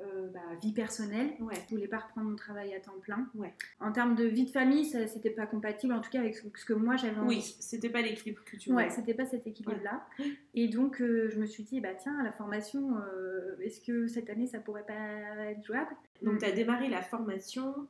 euh, 0.00 0.28
bah, 0.32 0.40
vie 0.62 0.72
personnelle, 0.72 1.30
Ouais. 1.40 1.54
je 1.68 1.74
voulais 1.74 1.88
pas 1.88 1.98
reprendre 1.98 2.28
mon 2.30 2.36
travail 2.36 2.72
à 2.74 2.78
temps 2.80 2.98
plein. 3.00 3.28
Ouais. 3.34 3.52
En 3.80 3.90
termes 3.90 4.14
de 4.14 4.24
vie 4.24 4.44
de 4.44 4.50
famille, 4.50 4.84
ça 4.84 5.06
c'était 5.08 5.30
pas 5.30 5.46
compatible, 5.46 5.92
en 5.92 6.00
tout 6.00 6.10
cas 6.10 6.20
avec 6.20 6.36
ce 6.36 6.46
ce 6.54 6.64
que 6.64 6.72
moi 6.72 6.96
j'avais 6.96 7.18
envie. 7.18 7.36
Oui, 7.36 7.56
c'était 7.58 7.88
pas 7.90 8.00
l'équilibre 8.02 8.42
que 8.44 8.56
tu 8.56 8.70
Ouais, 8.72 8.84
voulais. 8.84 8.94
c'était 8.94 9.14
pas 9.14 9.26
cet 9.26 9.46
équilibre-là. 9.46 10.06
Et 10.54 10.68
donc 10.68 11.00
euh, 11.00 11.28
je 11.30 11.38
me 11.40 11.46
suis 11.46 11.64
dit, 11.64 11.80
bah 11.80 11.94
tiens, 11.98 12.22
la 12.22 12.30
formation, 12.32 12.96
euh, 12.98 13.56
est-ce 13.60 13.80
que 13.80 14.06
cette 14.06 14.30
année 14.30 14.46
ça 14.46 14.60
pourrait 14.60 14.86
pas 14.86 15.50
être 15.50 15.64
jouable? 15.64 15.90
Donc 16.22 16.38
tu 16.38 16.44
as 16.44 16.52
démarré 16.52 16.88
la 16.88 17.02
formation 17.02 17.88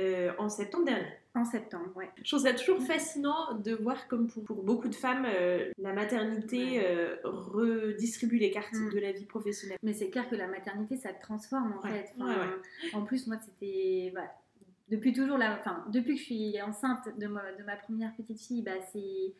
euh, 0.00 0.32
en 0.38 0.48
septembre 0.48 0.84
dernier. 0.86 1.06
En 1.34 1.44
septembre, 1.44 1.90
ouais. 1.94 2.08
Je 2.24 2.28
trouve 2.34 2.42
ça 2.46 2.52
toujours 2.54 2.82
fascinant 2.82 3.54
de 3.54 3.72
voir 3.74 4.08
comme 4.08 4.26
pour, 4.28 4.42
pour 4.44 4.62
beaucoup 4.64 4.88
de 4.88 4.94
femmes, 4.94 5.24
euh, 5.28 5.70
la 5.78 5.92
maternité 5.92 6.80
euh, 6.84 7.16
redistribue 7.24 8.38
les 8.38 8.50
cartes 8.50 8.72
Mm. 8.74 8.90
de 8.94 8.98
la 8.98 9.12
vie 9.12 9.24
professionnelle. 9.26 9.78
Mais 9.82 9.92
c'est 9.92 10.10
clair 10.10 10.28
que 10.28 10.34
la 10.34 10.46
maternité, 10.48 10.96
ça 10.96 11.12
te 11.12 11.20
transforme 11.22 11.74
en 11.78 11.82
Ouais, 11.84 11.90
fait. 11.92 12.12
Enfin, 12.18 12.26
ouais, 12.34 12.36
ouais. 12.40 12.94
En 12.94 13.02
plus, 13.02 13.26
moi, 13.26 13.36
c'était. 13.44 14.10
bah, 14.14 14.22
depuis 14.90 15.12
toujours, 15.12 15.36
la... 15.38 15.58
enfin, 15.58 15.84
depuis 15.92 16.14
que 16.14 16.20
je 16.20 16.24
suis 16.24 16.62
enceinte 16.62 17.08
de 17.18 17.26
ma, 17.26 17.52
de 17.52 17.62
ma 17.62 17.76
première 17.76 18.14
petite 18.16 18.40
fille, 18.40 18.62
bah, 18.62 18.80
c'est. 18.92 19.34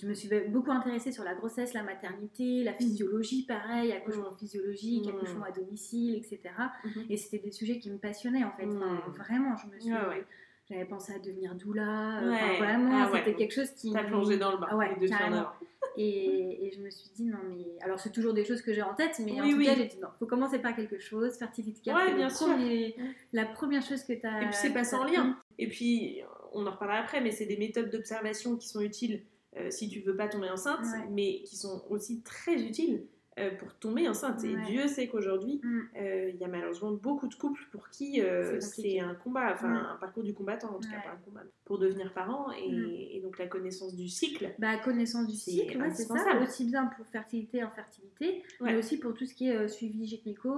Je, 0.00 0.06
me 0.06 0.14
suis 0.14 0.28
beaucoup 0.48 0.70
intéressée 0.72 1.12
sur 1.12 1.22
la 1.24 1.34
grossesse, 1.34 1.74
la 1.74 1.82
maternité, 1.82 2.64
la 2.64 2.72
physiologie, 2.74 3.44
pareil, 3.46 3.92
accouchement 3.92 4.32
physiologique, 4.36 5.06
Mm. 5.06 5.10
accouchement 5.16 5.44
à 5.44 5.50
domicile, 5.52 6.16
etc. 6.16 6.40
Mhm. 6.84 7.06
Et 7.10 7.16
c'était 7.16 7.38
des 7.38 7.52
sujets 7.52 7.78
qui 7.78 7.90
me 7.90 7.98
passionnaient 7.98 8.44
en 8.44 8.52
fait. 8.52 8.66
Enfin, 8.66 9.02
Mm. 9.08 9.12
vraiment, 9.18 9.56
je 9.56 9.66
me 9.68 9.78
suis. 9.80 9.92
Ouais, 9.92 10.08
ouais. 10.08 10.24
J'avais 10.68 10.84
pensé 10.86 11.12
à 11.12 11.18
devenir 11.18 11.54
doula. 11.54 12.20
euh, 12.22 12.32
enfin, 12.32 12.54
vraiment, 12.58 13.04
Ah 13.04 13.10
c'était 13.12 13.34
quelque 13.34 13.52
chose 13.52 13.70
qui. 13.72 13.92
T'as 13.92 14.04
plongé 14.04 14.38
dans 14.38 14.52
le 14.52 14.58
bain. 14.58 14.68
Ah 14.70 14.76
ouais, 14.76 14.88
les 14.98 15.06
deux 15.06 15.12
en. 15.14 15.46
Et, 15.98 16.68
et 16.68 16.72
je 16.72 16.80
me 16.80 16.88
suis 16.88 17.10
dit, 17.14 17.24
non, 17.26 17.36
mais. 17.50 17.76
Alors, 17.82 18.00
c'est 18.00 18.10
toujours 18.12 18.32
des 18.32 18.46
choses 18.46 18.62
que 18.62 18.72
j'ai 18.72 18.80
en 18.80 18.94
tête, 18.94 19.20
mais 19.22 19.38
en 19.40 19.44
Oui, 19.44 19.50
tout 19.52 19.58
oui. 19.58 19.66
cas, 19.66 19.74
j'ai 19.74 19.84
dit, 19.86 19.98
non, 20.00 20.08
faut 20.18 20.24
commencer 20.26 20.58
par 20.58 20.74
quelque 20.74 20.98
chose. 20.98 21.36
Fertility 21.36 21.82
care, 21.82 21.96
Ouais, 21.96 22.14
bien 22.14 22.30
sûr. 22.30 22.46
premier- 22.46 22.96
la 23.34 23.44
première 23.44 23.82
chose 23.82 24.02
que 24.04 24.14
tu 24.14 24.26
as. 24.26 24.40
Et 24.42 24.44
puis 24.46 24.54
c'est 24.54 24.72
pas 24.72 24.84
sans 24.84 25.04
lien. 25.04 25.36
Et 25.58 25.68
puis 25.68 26.22
on 26.54 26.66
en 26.66 26.70
reparlera 26.70 26.98
après, 27.00 27.20
mais 27.20 27.30
c'est 27.30 27.44
des 27.44 27.58
méthodes 27.58 27.90
d'observation 27.90 28.56
qui 28.56 28.68
sont 28.68 28.80
utiles 28.80 29.22
si 29.70 29.88
tu 29.88 30.00
veux 30.00 30.16
pas 30.16 30.28
tomber 30.28 30.48
enceinte, 30.50 30.80
Ouais. 30.80 31.08
mais 31.10 31.42
qui 31.42 31.56
sont 31.56 31.84
aussi 31.90 32.22
très 32.22 32.54
utiles 32.62 33.06
euh, 33.38 33.50
pour 33.58 33.72
tomber 33.74 34.08
enceinte. 34.08 34.44
Et. 34.44 34.54
Dieu 34.66 34.86
sait 34.88 35.08
qu'aujourd'hui, 35.08 35.60
Mm. 35.62 35.80
euh, 36.00 36.30
il 36.34 36.36
y 36.36 36.44
a 36.44 36.48
malheureusement 36.48 36.92
beaucoup 36.92 37.28
de 37.28 37.34
couples 37.34 37.62
pour 37.72 37.88
qui 37.88 38.20
euh, 38.20 38.60
C'est 38.60 39.00
un 39.00 39.14
combat, 39.14 39.52
enfin 39.54 39.68
Mm. 39.68 39.86
un 39.94 39.96
parcours 40.00 40.22
du 40.22 40.34
combattant 40.34 40.68
en 40.76 40.78
tout 40.80 40.88
cas, 40.90 41.00
pas 41.00 41.12
un 41.14 41.24
combat, 41.24 41.40
pour 41.64 41.78
devenir 41.78 42.12
parent. 42.12 42.52
Et, 42.52 42.70
Mm. 42.70 42.90
et 43.12 43.20
donc 43.22 43.38
la 43.38 43.46
connaissance 43.46 43.94
du 43.96 44.08
cycle. 44.08 44.50
Bah, 44.58 44.76
connaissance 44.78 45.26
du 45.26 45.34
cycle, 45.36 45.78
ouais, 45.80 45.90
c'est 45.94 46.04
ça. 46.04 46.38
Aussi 46.42 46.64
bien 46.66 46.86
pour 46.86 47.06
fertilité, 47.06 47.62
infertilité, 47.62 48.42
mais 48.60 48.76
aussi 48.76 48.98
pour 48.98 49.14
tout 49.14 49.24
ce 49.24 49.34
qui 49.34 49.48
est 49.48 49.68
suivi 49.68 50.06
gynéco, 50.06 50.52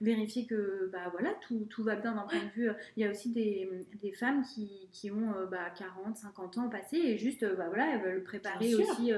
vérifier 0.00 0.46
que 0.46 0.88
bah, 0.92 1.08
voilà, 1.12 1.34
tout, 1.46 1.66
tout 1.70 1.82
va 1.84 1.96
bien 1.96 2.14
d'un 2.14 2.22
point 2.22 2.42
de 2.44 2.50
vue. 2.54 2.70
Il 2.96 3.02
y 3.02 3.06
a 3.06 3.10
aussi 3.10 3.30
des, 3.30 3.68
des 4.00 4.12
femmes 4.12 4.42
qui, 4.54 4.88
qui 4.92 5.10
ont 5.10 5.32
bah, 5.50 5.70
40, 5.76 6.16
50 6.16 6.58
ans 6.58 6.68
passés 6.68 6.96
et 6.96 7.18
juste, 7.18 7.44
bah, 7.56 7.66
voilà, 7.68 7.94
elles 7.94 8.02
veulent 8.02 8.24
préparer 8.24 8.74
aussi 8.74 9.12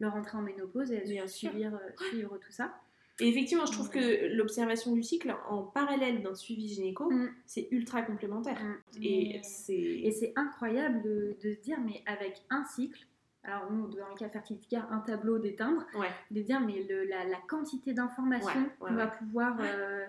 leur 0.00 0.14
entrée 0.14 0.38
en 0.38 0.42
ménopause 0.42 0.92
et 0.92 0.96
elles 0.96 1.08
veulent 1.18 1.28
sûr. 1.28 1.50
suivre, 1.50 1.76
euh, 1.76 2.04
suivre 2.10 2.38
tout 2.38 2.52
ça. 2.52 2.72
Et 3.20 3.28
effectivement, 3.28 3.66
je 3.66 3.72
trouve 3.72 3.90
que 3.90 4.32
l'observation 4.36 4.92
du 4.92 5.02
cycle 5.02 5.34
en 5.48 5.64
parallèle 5.64 6.22
d'un 6.22 6.36
suivi 6.36 6.68
gynéco, 6.68 7.10
Mm. 7.10 7.30
c'est 7.46 7.66
ultra 7.72 8.02
complémentaire. 8.02 8.62
Mm. 8.62 9.02
Et 9.02 9.40
c'est. 9.42 9.74
Et 9.74 10.10
c'est 10.12 10.32
incroyable 10.36 11.02
de, 11.02 11.36
de 11.42 11.52
se 11.52 11.60
dire, 11.60 11.78
mais 11.84 12.00
avec 12.06 12.40
un 12.48 12.64
cycle, 12.64 13.06
alors 13.42 13.72
nous, 13.72 13.88
dans 13.88 14.08
le 14.08 14.14
cas 14.16 14.28
fertilité 14.28 14.66
care, 14.70 14.92
un 14.92 15.00
tableau 15.00 15.38
des 15.40 15.56
timbres, 15.56 15.84
Ouais, 15.98 16.06
de 16.30 16.40
dire, 16.42 16.60
mais 16.60 16.84
le- 16.88 17.04
la, 17.06 17.24
la 17.24 17.38
quantité 17.48 17.92
d'informations 17.92 18.50
Ouais, 18.60 18.66
ouais, 18.82 18.88
qu'on 18.90 18.94
va 18.94 19.06
pouvoir 19.08 19.56
euh, 19.60 20.06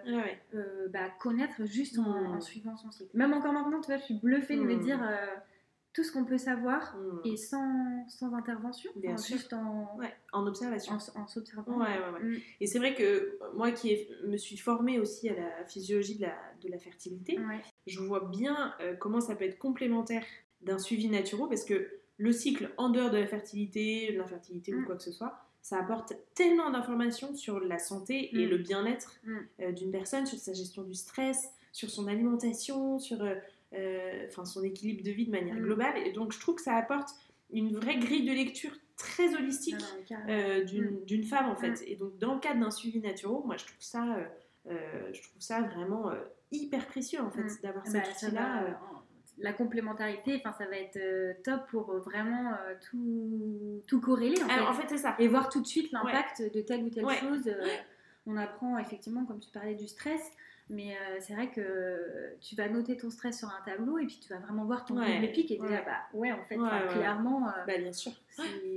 euh, 0.53 0.87
bah, 0.89 1.09
connaître 1.19 1.65
juste 1.65 1.97
en, 1.97 2.03
Mm. 2.03 2.25
en 2.35 2.41
suivant 2.41 2.77
son 2.77 2.91
cycle. 2.91 3.15
Même 3.17 3.33
encore 3.33 3.53
maintenant, 3.53 3.81
tu 3.81 3.87
vois, 3.87 3.97
je 3.97 4.03
suis 4.03 4.19
bluffée 4.19 4.55
de 4.55 4.61
me 4.61 4.75
dire 4.75 4.99
euh, 5.01 5.15
tout 5.99 6.05
ce 6.05 6.13
qu'on 6.13 6.23
peut 6.23 6.37
savoir 6.37 6.95
Mm. 6.95 7.19
et 7.27 7.35
sans, 7.35 8.07
sans 8.07 8.33
intervention, 8.33 8.89
Bien 8.95 9.15
enfin, 9.15 9.21
sûr. 9.21 9.35
juste 9.35 9.51
en, 9.51 9.97
Ouais, 9.97 10.13
en 10.31 10.47
observation. 10.47 10.93
en, 11.15 11.21
en 11.23 11.27
s'observant. 11.27 11.77
Ouais, 11.77 11.87
ouais, 11.87 12.09
ouais. 12.13 12.23
Mm. 12.23 12.37
Et 12.61 12.67
c'est 12.67 12.79
vrai 12.79 12.95
que 12.95 13.37
moi 13.53 13.71
qui 13.71 13.89
ai- 13.91 14.09
me 14.25 14.37
suis 14.37 14.55
formée 14.55 14.97
aussi 14.97 15.27
à 15.27 15.33
la 15.35 15.65
physiologie 15.65 16.15
de 16.15 16.21
la, 16.21 16.35
de 16.63 16.69
la 16.69 16.77
fertilité, 16.77 17.37
je 17.85 17.99
vois 17.99 18.29
bien 18.29 18.73
euh, 18.79 18.95
comment 18.95 19.19
ça 19.19 19.35
peut 19.35 19.43
être 19.43 19.57
complémentaire 19.59 20.23
d'un 20.61 20.77
suivi 20.79 21.09
naturel 21.09 21.47
parce 21.49 21.65
que 21.65 21.89
le 22.15 22.31
cycle 22.31 22.71
en 22.77 22.89
dehors 22.89 23.09
de 23.11 23.17
la 23.17 23.27
fertilité, 23.27 24.13
de 24.13 24.17
l'infertilité 24.17 24.73
ou 24.73 24.79
Mm. 24.81 24.85
quoi 24.85 24.95
que 24.95 25.03
ce 25.03 25.11
soit, 25.11 25.37
ça 25.61 25.79
apporte 25.79 26.13
tellement 26.33 26.69
d'informations 26.69 27.35
sur 27.35 27.59
la 27.59 27.77
santé 27.79 28.33
et 28.39 28.45
le 28.45 28.57
bien-être 28.57 29.19
euh, 29.59 29.73
d'une 29.73 29.91
personne, 29.91 30.25
sur 30.25 30.39
sa 30.39 30.53
gestion 30.53 30.83
du 30.83 30.93
stress, 30.93 31.49
sur 31.73 31.89
son 31.89 32.07
alimentation, 32.07 32.99
sur 32.99 33.21
euh, 33.21 33.35
enfin, 34.27 34.45
son 34.45 34.63
équilibre 34.63 35.03
de 35.03 35.11
vie 35.11 35.25
de 35.25 35.31
manière 35.31 35.55
Mm. 35.55 35.63
globale. 35.63 35.97
Et 36.05 36.11
donc 36.11 36.31
je 36.33 36.39
trouve 36.39 36.55
que 36.55 36.61
ça 36.61 36.75
apporte 36.75 37.09
une 37.51 37.73
vraie 37.75 37.97
grille 37.97 38.25
de 38.27 38.33
lecture 38.33 38.71
très 38.95 39.33
holistique 39.35 39.75
Ah 40.11 40.15
euh, 40.29 40.63
d'une 40.63 40.91
Mm. 40.91 41.05
d'une 41.05 41.23
femme 41.23 41.49
en 41.49 41.55
fait. 41.55 41.81
Et 41.87 41.95
donc 41.95 42.17
dans 42.17 42.33
le 42.35 42.39
cadre 42.39 42.59
d'un 42.61 42.71
suivi 42.71 42.99
naturel, 42.99 43.37
moi 43.45 43.57
je 43.57 43.65
trouve 43.65 43.81
ça, 43.81 44.15
euh, 44.15 44.25
euh, 44.71 45.09
je 45.13 45.21
trouve 45.21 45.41
ça 45.41 45.61
vraiment 45.61 46.09
euh, 46.11 46.15
hyper 46.51 46.85
précieux 46.87 47.21
en 47.21 47.29
fait 47.31 47.43
Mm. 47.43 47.57
d'avoir 47.63 47.83
Bah, 47.85 47.89
cet 47.91 48.15
ça 48.17 48.27
outil-là. 48.27 48.41
va, 48.41 48.63
euh. 48.63 48.67
euh, 48.67 48.73
la 49.41 49.53
complémentarité, 49.53 50.35
enfin, 50.35 50.51
ça 50.57 50.69
va 50.69 50.75
être 50.77 50.97
euh, 50.97 51.33
top 51.45 51.61
pour 51.69 51.91
euh, 51.91 51.99
vraiment 51.99 52.51
euh, 52.51 52.75
tout, 52.91 53.81
tout 53.87 54.01
corréler 54.01 54.41
en 54.43 54.47
fait. 54.47 54.53
Alors, 54.53 54.69
en 54.71 54.73
fait 54.73 54.87
c'est 54.89 54.97
ça. 54.97 55.15
et 55.17 55.27
voir 55.29 55.47
tout 55.49 55.61
de 55.61 55.65
suite 55.67 55.91
l'impact 55.93 56.53
de 56.53 56.59
telle 56.61 56.83
ou 56.83 56.89
telle 56.89 57.05
Ouais. 57.05 57.15
chose. 57.19 57.47
euh, 57.47 57.65
on 58.25 58.35
apprend 58.35 58.77
effectivement, 58.77 59.23
comme 59.25 59.39
tu 59.39 59.49
parlais 59.49 59.75
du 59.75 59.87
stress, 59.87 60.21
mais 60.69 60.93
euh, 60.95 61.17
c'est 61.19 61.33
vrai 61.33 61.49
que 61.51 62.35
tu 62.41 62.55
vas 62.55 62.69
noter 62.69 62.95
ton 62.97 63.09
stress 63.09 63.39
sur 63.39 63.47
un 63.47 63.61
tableau 63.65 63.97
et 63.97 64.05
puis 64.05 64.19
tu 64.21 64.29
vas 64.33 64.39
vraiment 64.39 64.65
voir 64.65 64.85
ton 64.85 64.97
Ouais. 64.99 65.17
rythme 65.19 65.33
pic 65.33 65.51
et 65.51 65.55
tu 65.57 65.61
Ouais. 65.63 65.67
dis 65.69 65.73
ah 65.75 65.83
bah 65.85 66.17
ouais 66.19 66.31
en 66.31 66.43
fait 66.45 66.57
Ouais, 66.57 66.65
enfin, 66.67 66.81
ouais. 66.87 66.93
clairement 66.93 67.47
euh, 67.47 67.65
Bah 67.67 67.77
bien 67.77 67.91
sûr. 67.93 68.11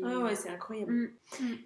Ah 0.02 0.18
ouais, 0.24 0.34
c'est 0.34 0.48
incroyable. 0.48 0.92
Mm. 0.92 1.08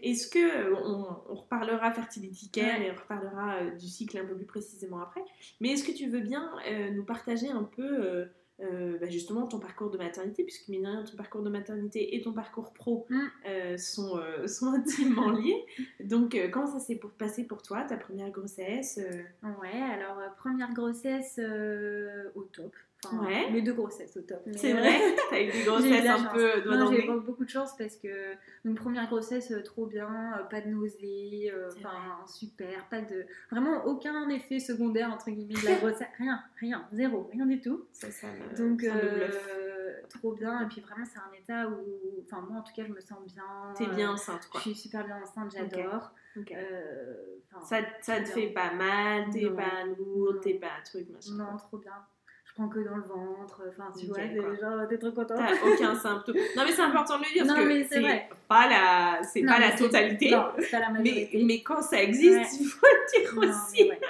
Est-ce 0.02 0.28
que 0.28 0.38
euh, 0.38 0.76
on, 0.84 1.16
on 1.30 1.34
reparlera 1.34 1.90
fertility 1.92 2.50
care 2.50 2.80
et 2.82 2.90
on 2.90 2.94
reparlera 2.94 3.56
euh, 3.62 3.70
du 3.70 3.86
cycle 3.86 4.18
un 4.18 4.24
peu 4.26 4.34
plus 4.36 4.44
précisément 4.46 5.00
après. 5.00 5.22
Mais 5.60 5.70
est-ce 5.70 5.84
que 5.84 5.92
tu 5.92 6.08
veux 6.08 6.20
bien 6.20 6.52
nous 6.92 7.04
partager 7.04 7.48
un 7.50 7.64
peu 7.64 8.26
euh, 8.60 8.96
bah, 8.98 9.08
justement 9.10 9.46
ton 9.46 9.58
parcours 9.58 9.90
de 9.90 9.98
maternité, 9.98 10.42
puisque 10.44 10.68
mine 10.68 10.86
rien, 10.86 11.04
ton 11.04 11.16
parcours 11.16 11.42
de 11.42 11.50
maternité 11.50 12.16
et 12.16 12.22
ton 12.22 12.32
parcours 12.32 12.72
pro 12.72 13.06
Mm. 13.10 13.20
euh, 13.48 13.76
sont, 13.76 14.16
euh, 14.18 14.46
sont 14.46 14.66
intimement 14.74 15.30
liés. 15.30 15.64
Donc 16.04 16.36
comment 16.52 16.66
ça 16.66 16.78
s'est 16.78 16.96
pour- 16.96 17.10
passé 17.10 17.44
pour 17.44 17.62
toi, 17.62 17.82
ta 17.84 17.96
première 17.96 18.30
grossesse 18.30 18.98
ouais 19.42 19.80
alors 19.92 20.18
première 20.36 20.72
grossesse 20.72 21.38
au 22.34 22.42
top 22.44 22.72
Enfin, 23.04 23.24
Ouais. 23.24 23.50
les 23.50 23.62
deux 23.62 23.74
grossesses 23.74 24.16
au 24.16 24.22
top 24.22 24.42
C'est 24.56 24.72
euh, 24.72 24.76
vrai 24.78 24.98
T'as 25.30 25.40
eu 25.40 25.50
des 25.52 25.62
grossesses 25.66 26.06
un 26.06 26.16
chance. 26.16 26.32
peu 26.32 26.60
doigt 26.62 26.76
Non, 26.76 26.90
j'ai 26.92 27.06
eu 27.06 27.20
beaucoup 27.20 27.44
de 27.44 27.50
chance 27.50 27.76
parce 27.76 27.96
que 27.96 28.32
une 28.64 28.74
première 28.74 29.06
grossesse 29.06 29.50
euh, 29.52 29.62
trop 29.62 29.86
bien, 29.86 30.34
euh, 30.38 30.42
pas 30.44 30.60
de 30.62 30.68
nausées, 30.68 31.52
euh, 31.54 31.68
enfin 31.76 32.24
super, 32.26 32.88
pas 32.88 33.02
de 33.02 33.26
vraiment 33.50 33.84
aucun 33.84 34.28
effet 34.30 34.58
secondaire 34.58 35.10
entre 35.12 35.30
guillemets 35.30 35.60
de 35.60 35.64
la 35.66 35.74
grossesse, 35.78 36.08
rien, 36.18 36.42
rien, 36.58 36.88
zéro, 36.92 37.28
rien 37.32 37.46
du 37.46 37.60
tout. 37.60 37.84
Ça, 37.92 38.10
ça 38.10 38.26
me, 38.28 38.56
Donc 38.56 38.80
ça 38.82 38.94
me 38.94 39.00
euh, 39.00 39.92
trop 40.08 40.32
bien 40.32 40.62
et 40.62 40.66
puis 40.66 40.80
vraiment 40.80 41.04
c'est 41.04 41.18
un 41.18 41.32
état 41.38 41.68
où, 41.68 41.84
enfin 42.24 42.40
moi 42.48 42.60
en 42.60 42.62
tout 42.62 42.72
cas 42.74 42.82
je 42.86 42.92
me 42.92 43.00
sens 43.00 43.18
bien. 43.26 43.44
T'es 43.76 43.84
euh, 43.88 43.94
bien 43.94 44.10
enceinte 44.12 44.42
Je 44.46 44.48
quoi. 44.48 44.60
suis 44.60 44.74
super 44.74 45.04
bien 45.04 45.18
enceinte, 45.22 45.52
j'adore. 45.54 46.12
Euh, 46.50 47.14
Ça, 47.64 47.78
ça 48.00 48.20
te 48.20 48.28
fait 48.28 48.48
pas 48.48 48.72
mal, 48.72 49.26
t'es 49.30 49.48
pas 49.50 49.84
lourde, 49.98 50.40
t'es 50.40 50.54
pas 50.54 50.68
un 50.78 50.82
truc, 50.82 51.08
machin. 51.10 51.32
non, 51.34 51.56
trop 51.56 51.78
bien. 51.78 51.92
Prends 52.56 52.68
que 52.68 52.78
dans 52.78 52.96
le 52.96 53.02
ventre, 53.02 53.60
enfin 53.68 53.92
tu 54.00 54.06
vois, 54.06 54.16
genre 54.18 54.88
t'es 54.88 54.96
trop 54.96 55.10
contente. 55.12 55.36
T'as 55.36 55.68
aucun 55.68 55.94
symptôme. 55.94 56.36
Non 56.56 56.62
mais 56.64 56.72
c'est 56.72 56.80
important 56.80 57.18
de 57.18 57.24
le 57.24 57.32
dire 57.34 57.44
Non, 57.44 57.54
parce 57.54 57.66
mais 57.66 57.82
que 57.82 57.88
c'est 57.90 58.28
pas 58.48 58.66
la, 58.70 59.22
c'est 59.22 59.42
pas 59.42 59.58
la 59.60 59.72
totalité. 59.72 60.30
Non, 60.30 60.46
c'est 60.58 60.70
pas 60.70 60.80
la 60.80 60.88
Mais, 60.90 61.28
mais 61.44 61.62
quand 61.62 61.82
ça 61.82 62.02
existe, 62.02 62.34
Ouais. 62.38 62.46
il 62.60 62.66
faut 62.66 62.86
le 62.86 63.20
dire 63.20 63.34
Non, 63.34 63.42
aussi. 63.50 63.82
ouais. 63.90 64.00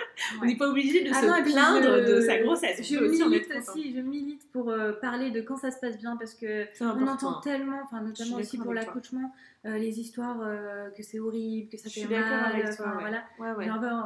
On 0.40 0.44
n'est 0.44 0.56
pas 0.56 0.68
obligé 0.68 1.02
de 1.02 1.10
Ah 1.12 1.20
se 1.22 1.26
non, 1.26 1.42
plaindre 1.42 2.06
je- 2.06 2.12
de 2.14 2.20
sa 2.20 2.38
grossesse. 2.38 2.80
Je 2.88 2.98
milite 3.00 3.48
aussi, 3.58 3.92
je 3.96 4.00
milite 4.00 4.48
pour 4.52 4.70
euh, 4.70 4.92
parler 4.92 5.30
de 5.32 5.40
quand 5.40 5.56
ça 5.56 5.72
se 5.72 5.80
passe 5.80 5.98
bien 5.98 6.16
parce 6.16 6.34
que 6.34 6.66
on 6.80 7.04
entend 7.08 7.40
tellement, 7.40 7.80
enfin 7.82 8.00
notamment 8.00 8.36
aussi 8.36 8.58
pour 8.58 8.72
l'accouchement, 8.74 9.32
euh, 9.64 9.76
les 9.76 9.98
histoires 9.98 10.38
euh, 10.44 10.88
que 10.90 11.02
c'est 11.02 11.18
horrible, 11.18 11.68
que 11.68 11.78
ça 11.78 11.90
fait 11.90 12.06
mal. 12.06 12.52
avec 12.54 12.76
toi. 12.76 12.96
voilà. 13.00 13.24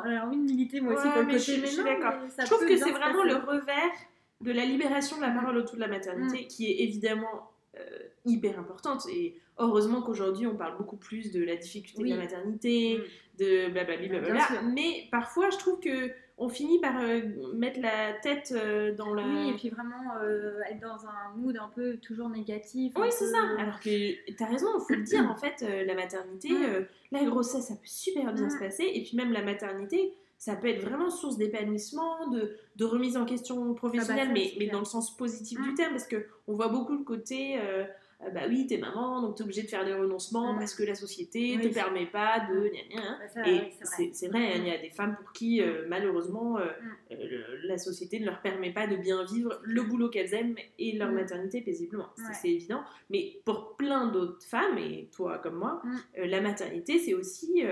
J'ai 0.08 0.18
envie, 0.18 0.36
de 0.38 0.42
militer 0.44 0.80
moi 0.80 0.94
aussi 0.94 1.08
pour 1.10 1.20
le 1.20 1.26
côté, 1.26 1.38
je- 1.40 1.60
mais 1.60 1.66
suis 1.66 1.78
non, 1.78 1.84
d'accord. 1.84 2.14
mais 2.22 2.30
ça 2.30 2.44
Je 2.44 2.50
trouve 2.50 2.66
que 2.66 2.76
c'est 2.78 2.90
vraiment 2.90 3.22
le 3.24 3.34
revers 3.34 3.92
de 4.40 4.52
la 4.52 4.64
libération 4.64 5.16
de 5.16 5.22
la 5.22 5.30
parole 5.30 5.56
autour 5.56 5.74
de 5.76 5.80
la 5.80 5.88
maternité 5.88 6.46
qui 6.46 6.66
est 6.70 6.80
évidemment 6.82 7.50
euh, 7.78 7.80
hyper 8.24 8.58
importante. 8.58 9.02
Et 9.12 9.36
heureusement 9.58 10.02
qu'aujourd'hui 10.02 10.46
on 10.46 10.56
parle 10.56 10.76
beaucoup 10.78 10.96
plus 10.96 11.30
de 11.32 11.42
la 11.44 11.56
difficulté 11.56 12.02
de 12.02 12.08
la 12.08 12.16
maternité, 12.16 12.98
de 13.38 13.70
blablabla. 13.70 14.08
Blablabla. 14.08 14.62
Mais 14.74 15.08
parfois 15.10 15.50
je 15.50 15.58
trouve 15.58 15.78
que 15.80 16.10
on 16.42 16.48
finit 16.48 16.80
par 16.80 16.98
euh, 17.02 17.20
mettre 17.54 17.80
la 17.82 18.14
tête 18.14 18.54
euh, 18.56 18.94
dans 18.94 19.12
la. 19.12 19.22
Oui, 19.26 19.50
et 19.50 19.52
puis 19.56 19.68
vraiment 19.68 20.16
euh, 20.22 20.58
être 20.70 20.80
dans 20.80 21.04
un 21.06 21.36
mood 21.36 21.54
un 21.58 21.68
peu 21.68 21.98
toujours 21.98 22.30
négatif. 22.30 22.94
Oui, 22.96 23.08
c'est 23.10 23.26
peu- 23.26 23.30
ça. 23.32 23.42
Alors 23.58 23.78
que 23.78 24.32
t'as 24.38 24.46
raison, 24.46 24.68
il 24.74 24.80
faut 24.88 24.94
le 24.98 25.02
dire, 25.02 25.30
en 25.30 25.36
fait, 25.36 25.62
la 25.84 25.94
maternité, 25.94 26.48
Mm. 26.48 26.86
la 27.12 27.24
grossesse, 27.24 27.66
ça 27.66 27.74
peut 27.74 27.80
super 27.84 28.32
bien 28.32 28.46
Mm. 28.46 28.50
se 28.52 28.58
passer. 28.58 28.84
Et 28.90 29.02
puis 29.02 29.18
même 29.18 29.32
la 29.32 29.42
maternité, 29.42 30.14
ça 30.40 30.56
peut 30.56 30.68
être 30.68 30.80
vraiment 30.82 31.10
source 31.10 31.36
d'épanouissement, 31.36 32.28
de, 32.30 32.56
de 32.76 32.84
remise 32.86 33.18
en 33.18 33.26
question 33.26 33.74
professionnelle, 33.74 34.28
Ah 34.30 34.34
bah 34.34 34.40
ça, 34.40 34.50
mais, 34.58 34.66
dans 34.68 34.78
le 34.78 34.86
sens 34.86 35.14
positif 35.14 35.60
du 35.60 35.72
Mm. 35.72 35.74
terme, 35.74 35.90
parce 35.92 36.08
qu'on 36.08 36.54
voit 36.54 36.68
beaucoup 36.68 36.94
le 36.94 37.04
côté, 37.04 37.58
euh, 37.60 37.84
euh, 38.22 38.30
bah 38.30 38.42
oui, 38.48 38.66
t'es 38.66 38.78
maman, 38.78 39.20
donc 39.20 39.36
t'es 39.36 39.42
obligée 39.42 39.64
de 39.64 39.68
faire 39.68 39.84
des 39.84 39.92
renoncements 39.92 40.54
Mm. 40.54 40.58
parce 40.58 40.74
que 40.74 40.82
la 40.82 40.94
société 40.94 41.58
Oui, 41.58 41.68
te 41.68 41.74
permet 41.74 42.06
pas 42.06 42.40
de... 42.50 42.54
Mm. 42.58 42.70
gna, 42.70 42.82
gna. 43.02 43.18
Bah, 43.18 43.28
ça, 43.28 43.46
Et 43.46 43.52
oui, 43.98 44.10
c'est 44.14 44.28
vrai. 44.28 44.38
hein, 44.46 44.52
il 44.56 44.66
y 44.66 44.70
a 44.70 44.78
des 44.78 44.88
femmes 44.88 45.14
pour 45.20 45.30
qui, 45.32 45.60
euh, 45.60 45.84
malheureusement, 45.88 46.56
euh, 46.56 46.64
le- 47.10 47.68
la 47.68 47.76
société 47.76 48.18
ne 48.18 48.24
leur 48.24 48.40
permet 48.40 48.72
pas 48.72 48.86
de 48.86 48.96
bien 48.96 49.22
vivre 49.24 49.60
le 49.62 49.82
boulot 49.82 50.08
qu'elles 50.08 50.32
aiment 50.32 50.56
et 50.78 50.92
leur 50.96 51.12
maternité 51.12 51.60
paisiblement. 51.60 52.08
Ouais. 52.16 52.32
C'est 52.40 52.48
évident. 52.48 52.80
Mais 53.10 53.42
pour 53.44 53.76
plein 53.76 54.06
d'autres 54.06 54.42
femmes, 54.46 54.78
et 54.78 55.10
toi 55.14 55.36
comme 55.36 55.56
moi, 55.56 55.82
la 56.16 56.40
maternité, 56.40 56.98
c'est 56.98 57.12
aussi 57.12 57.62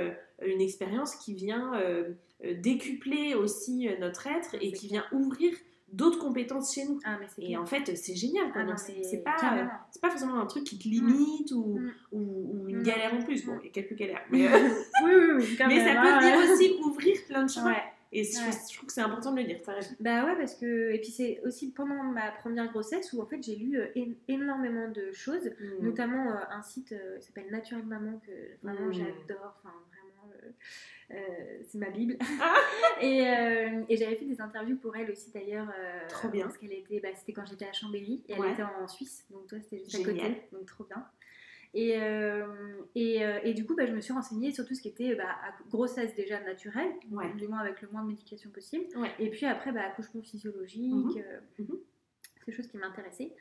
une 0.44 0.60
expérience 0.60 1.16
qui 1.16 1.32
vient 1.32 1.72
décupler 2.54 3.34
aussi 3.34 3.88
euh, 3.88 3.96
notre 4.00 4.26
être 4.26 4.54
et 4.60 4.72
qui 4.72 4.86
vient 4.88 5.04
ouvrir 5.12 5.52
d'autres 5.92 6.18
compétences 6.18 6.74
chez 6.74 6.84
nous. 6.84 7.00
Ah, 7.04 7.18
Et 7.38 7.56
en 7.56 7.64
fait, 7.64 7.96
c'est 7.96 8.14
génial. 8.14 8.52
Ah 8.54 8.76
c'est 8.76 9.22
pas, 9.24 9.36
c'est 9.90 10.02
pas 10.02 10.10
forcément 10.10 10.38
un 10.38 10.44
truc 10.46 10.64
qui 10.64 10.78
te 10.78 10.86
limite 10.86 11.50
ou, 11.52 11.78
Mm. 11.78 11.92
ou, 12.12 12.18
ou 12.64 12.68
une 12.68 12.80
Mm. 12.80 12.82
galère 12.82 13.14
en 13.14 13.22
plus. 13.22 13.46
Bon, 13.46 13.54
Mm. 13.54 13.60
il 13.62 13.66
y 13.66 13.68
a 13.68 13.72
quelques 13.72 13.94
galères. 13.94 14.22
Mais, 14.30 14.46
euh, 14.46 14.68
oui, 15.04 15.12
oui, 15.14 15.32
oui, 15.38 15.56
quand 15.56 15.66
mais 15.66 15.78
ça 15.84 15.92
peut 15.92 16.08
hein, 16.08 16.20
venir 16.20 16.36
ouais. 16.36 16.52
aussi 16.52 16.76
ouvrir 16.84 17.16
plein 17.26 17.44
de 17.44 17.50
chemins. 17.50 17.70
Ouais. 17.72 17.82
Et 18.12 18.22
je, 18.24 18.38
Ouais. 18.38 18.50
je 18.70 18.74
trouve 18.76 18.86
que 18.86 18.92
c'est 18.92 19.00
important 19.02 19.32
de 19.32 19.38
le 19.40 19.44
dire. 19.44 19.60
Bah 20.00 20.24
ouais, 20.26 20.36
parce 20.36 20.54
que. 20.54 20.92
Et 20.92 20.98
puis 21.00 21.10
c'est 21.10 21.40
aussi 21.44 21.70
pendant 21.72 22.02
ma 22.04 22.30
première 22.32 22.70
grossesse 22.70 23.12
où 23.14 23.20
en 23.22 23.26
fait 23.26 23.42
j'ai 23.42 23.56
lu 23.56 23.78
euh, 23.78 23.86
énormément 24.28 24.88
de 24.90 25.10
choses, 25.12 25.44
Mm. 25.60 25.84
notamment 25.84 26.30
euh, 26.32 26.36
un 26.50 26.62
site 26.62 26.92
euh, 26.92 27.18
qui 27.18 27.26
s'appelle 27.26 27.50
Naturel 27.50 27.84
Maman 27.84 28.20
que 28.26 28.32
vraiment 28.62 28.88
Mm. 28.88 28.92
j'adore, 28.94 29.56
enfin 29.62 29.74
euh, 29.74 29.96
euh, 29.96 29.97
c'est 31.10 31.78
ma 31.78 31.90
bible. 31.90 32.16
Ah. 32.40 32.54
et 33.00 33.26
euh, 33.26 33.82
et 33.88 33.96
j'avais 33.96 34.16
fait 34.16 34.24
des 34.26 34.40
interviews 34.40 34.76
pour 34.76 34.94
elle 34.96 35.10
aussi 35.10 35.30
d'ailleurs. 35.32 35.68
euh, 35.78 36.06
Trop 36.08 36.28
bien. 36.28 36.46
Parce 36.46 36.58
qu'elle 36.58 36.72
était, 36.72 37.00
bah, 37.00 37.08
c'était 37.14 37.32
quand 37.32 37.46
j'étais 37.46 37.66
à 37.66 37.72
Chambéry 37.72 38.22
et 38.28 38.32
elle 38.34 38.40
Ouais. 38.40 38.52
était 38.52 38.62
en 38.62 38.86
Suisse, 38.88 39.24
donc 39.30 39.46
toi 39.48 39.58
c'était 39.60 39.78
juste 39.78 39.96
Génial. 40.04 40.26
à 40.26 40.28
côté, 40.28 40.48
donc 40.52 40.66
trop 40.66 40.84
bien. 40.84 41.06
Et, 41.74 42.00
euh, 42.00 42.46
et, 42.94 43.22
euh, 43.24 43.40
et 43.44 43.52
du 43.52 43.66
coup, 43.66 43.76
bah, 43.76 43.84
je 43.84 43.92
me 43.92 44.00
suis 44.00 44.12
renseignée 44.14 44.52
sur 44.52 44.64
tout 44.66 44.74
ce 44.74 44.80
qui 44.80 44.88
était 44.88 45.14
bah, 45.14 45.36
grossesse 45.68 46.14
déjà 46.14 46.40
naturelle, 46.40 46.90
Ouais. 47.10 47.30
du 47.34 47.46
moins 47.46 47.58
avec 47.58 47.82
le 47.82 47.88
moins 47.88 48.02
de 48.02 48.08
médication 48.08 48.48
possible. 48.50 48.84
Ouais. 48.96 49.10
Et 49.18 49.28
puis 49.30 49.44
après, 49.44 49.70
bah, 49.70 49.82
accouchement 49.82 50.22
physiologique, 50.22 50.94
Mhm. 50.94 51.18
euh, 51.18 51.40
Mhm. 51.58 51.78
c'est 52.46 52.52
choses 52.52 52.68
qui 52.68 52.78
m'intéressaient. 52.78 53.34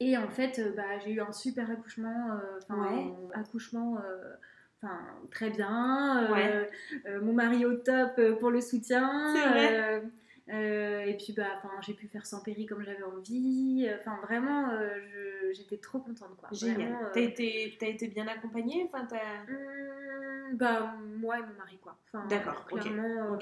Et 0.00 0.18
en 0.18 0.28
fait, 0.28 0.58
euh, 0.58 0.72
bah, 0.72 0.98
j'ai 0.98 1.12
eu 1.12 1.20
un 1.20 1.32
super 1.32 1.70
accouchement, 1.70 2.32
euh, 2.32 3.28
accouchement 3.32 3.98
euh, 4.04 4.34
enfin, 4.82 4.98
très 5.30 5.50
bien. 5.50 6.24
euh, 6.28 6.32
Ouais. 6.32 6.70
euh, 7.06 7.20
mon 7.22 7.32
mari 7.32 7.64
au 7.64 7.74
top 7.74 8.12
euh, 8.18 8.36
pour 8.36 8.50
le 8.50 8.60
soutien. 8.60 9.34
C'est 9.34 9.48
vrai. 9.48 10.02
euh, 10.48 11.00
et 11.04 11.16
puis, 11.16 11.32
bah, 11.36 11.46
enfin, 11.58 11.70
j'ai 11.80 11.94
pu 11.94 12.06
faire 12.06 12.24
sans 12.26 12.40
péri 12.42 12.66
comme 12.66 12.84
j'avais 12.84 13.02
envie. 13.02 13.88
Enfin, 14.00 14.18
vraiment, 14.22 14.70
euh, 14.70 14.90
je- 15.12 15.52
j'étais 15.54 15.78
trop 15.78 15.98
contente, 15.98 16.36
quoi. 16.36 16.48
Génial. 16.52 16.92
Euh, 16.92 17.10
T'as 17.12 17.20
été, 17.20 17.76
t'as 17.80 17.86
été 17.88 18.06
bien 18.08 18.26
accompagnée 18.28 18.88
enfin, 18.92 19.06
t'as- 19.06 19.16
hum, 19.52 20.56
bah, 20.56 20.94
moi 21.18 21.38
et 21.38 21.42
mon 21.42 21.54
mari, 21.58 21.78
quoi. 21.82 21.96
Enfin, 22.06 22.26
D'accord, 22.28 22.64
clairement, 22.66 23.36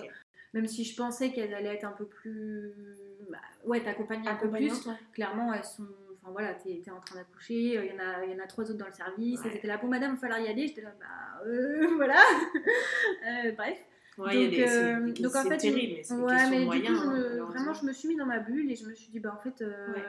même 0.55 0.67
si 0.69 0.85
je 0.85 0.97
pensais 0.97 1.31
qu'elles 1.33 1.53
allaient 1.53 1.75
être 1.75 1.85
un 1.85 1.93
peu 1.93 2.07
plus. 2.07 2.73
bah, 3.31 3.39
ouais, 3.65 3.81
t'accompagner 3.83 4.29
un 4.29 4.37
peu 4.37 4.49
plus. 4.51 4.89
Clairement, 5.13 5.53
elles 5.53 5.65
sont. 5.65 5.87
Enfin 6.25 6.33
voilà, 6.33 6.55
t'es 6.55 6.81
t'es 6.83 6.91
en 6.91 7.01
train 7.01 7.17
d'accoucher, 7.17 7.77
euh, 7.77 7.85
il 7.85 7.93
y, 7.93 7.95
en 7.95 7.99
a- 8.03 8.25
y 8.25 8.35
en 8.35 8.43
a 8.43 8.47
trois 8.47 8.65
autres 8.65 8.79
dans 8.79 8.87
le 8.87 8.93
service, 8.93 9.43
Ouais. 9.45 9.55
étaient 9.57 9.67
là, 9.69 9.77
bon 9.77 9.89
madame, 9.89 10.13
il 10.13 10.15
va 10.15 10.21
falloir 10.21 10.41
y 10.41 10.49
aller. 10.49 10.67
J'étais 10.69 10.81
là, 10.81 10.95
bah 10.99 11.45
euh, 11.47 11.87
voilà. 11.97 12.17
Euh, 13.29 13.53
bref. 13.53 13.79
Ouais, 14.17 14.45
donc, 14.47 14.55
c'est 14.55 14.69
euh, 14.95 15.01
des- 15.11 15.23
donc 15.23 15.35
en 15.37 15.43
c'est 15.43 15.49
fait, 15.51 15.57
terrible, 15.59 15.95
mais 15.97 16.03
c'est 16.03 16.15
ouais, 16.15 16.51
mais 16.51 16.65
de 16.65 16.71
du 16.71 16.83
coup, 16.83 16.95
je 16.95 17.41
hein, 17.41 17.45
vraiment, 17.47 17.75
je 17.75 17.85
me 17.85 17.93
suis 17.93 18.09
mis 18.09 18.17
dans 18.17 18.25
ma 18.27 18.39
bulle 18.39 18.71
et 18.71 18.77
je 18.77 18.87
me 18.87 18.95
suis 18.95 19.11
dit, 19.11 19.21
bah 19.21 19.37
en 19.39 19.43
fait, 19.43 19.63
Ouais. 19.65 20.03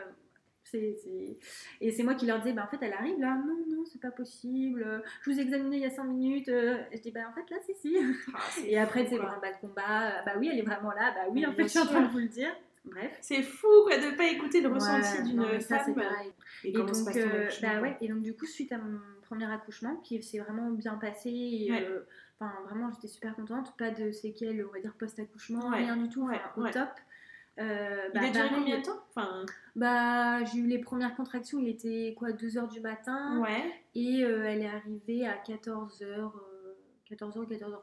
c'est, 0.64 0.96
c'est- 1.04 1.38
et 1.82 1.92
c'est 1.92 2.04
moi 2.04 2.14
qui 2.16 2.26
leur 2.28 2.38
disais, 2.40 2.54
bah 2.54 2.64
en 2.66 2.70
fait, 2.78 2.84
elle 2.86 2.94
arrive 2.94 3.20
là, 3.20 3.36
non, 3.46 3.58
non, 3.68 3.84
c'est 3.86 4.00
pas 4.00 4.12
possible, 4.12 5.04
je 5.24 5.32
vous 5.32 5.38
ai 5.40 5.42
examiné 5.42 5.78
il 5.78 5.82
y 5.84 5.86
a 5.86 5.90
5 5.90 6.04
minutes, 6.06 6.48
et 6.50 6.86
je 6.98 7.02
dis, 7.02 7.12
bah 7.12 7.22
en 7.30 7.34
fait, 7.34 7.50
là, 7.50 7.58
c'est 7.66 7.74
si. 7.76 7.98
Ah, 8.34 8.40
c'est 8.52 8.70
Et 8.70 8.78
après, 8.78 9.04
pour 9.06 9.20
un 9.22 9.40
bas 9.40 9.52
de 9.52 9.58
combat, 9.60 10.22
bah 10.26 10.34
oui, 10.38 10.50
elle 10.54 10.60
est 10.60 10.64
vraiment 10.64 10.92
là, 10.92 11.12
bah 11.16 11.22
oui, 11.32 11.44
en 11.46 11.52
fait, 11.54 11.64
je 11.64 11.68
suis 11.70 11.80
en 11.80 11.86
train 11.88 12.02
de 12.04 12.08
vous 12.10 12.20
le 12.20 12.28
dire. 12.28 12.56
Bref. 12.86 13.18
C'est 13.22 13.42
fou 13.42 13.68
quoi 13.86 13.98
de 13.98 14.16
pas 14.16 14.26
écouter 14.26 14.62
le 14.62 14.70
ressenti 14.70 15.18
Ouais, 15.18 15.24
d'une 15.24 15.62
femme. 15.62 15.96
pareil. 15.96 16.32
Et, 16.64 16.70
Et 16.70 16.74
se 16.74 16.78
donc, 16.78 16.90
passe 16.90 17.18
euh, 17.18 17.50
bah 17.62 17.82
ouais, 17.82 17.98
et 18.02 18.08
donc 18.08 18.22
du 18.22 18.36
coup, 18.36 18.46
suite 18.46 18.72
à 18.72 18.78
mon 18.78 19.00
premier 19.24 19.52
accouchement, 19.52 19.96
qui 19.98 20.22
s'est 20.22 20.40
vraiment 20.40 20.70
bien 20.72 20.96
passé, 20.96 21.30
et, 21.32 21.72
Ouais. 21.72 21.84
euh, 21.90 22.02
vraiment, 22.66 22.92
j'étais 22.92 23.08
super 23.08 23.36
contente, 23.36 23.76
pas 23.78 23.90
de 23.92 24.12
séquelles, 24.12 24.66
on 24.68 24.72
va 24.74 24.80
dire 24.80 24.94
post-accouchement, 25.00 25.70
rien 25.70 25.98
du 25.98 26.10
tout, 26.10 26.30
au 26.58 26.68
top. 26.70 26.90
Euh, 27.58 28.10
Il 28.14 28.20
bah, 28.20 28.26
a 28.28 28.30
duré 28.30 28.48
pareil, 28.50 28.52
combien 28.60 28.80
de 28.80 28.84
temps? 28.86 29.00
Enfin, 29.16 29.46
Bah, 29.78 30.44
j'ai 30.44 30.58
eu 30.60 30.68
les 30.68 30.80
premières 30.80 31.16
contractions, 31.16 31.58
il 31.60 31.70
était 31.70 32.14
quoi, 32.18 32.32
2h 32.32 32.68
du 32.70 32.82
matin, 32.82 33.40
Ouais. 33.42 33.74
et 33.96 34.24
euh, 34.26 34.44
elle 34.46 34.62
est 34.62 34.68
arrivée 34.70 35.26
à 35.26 35.38
14h, 35.38 36.32
14h, 37.10 37.48
14h30. 37.48 37.76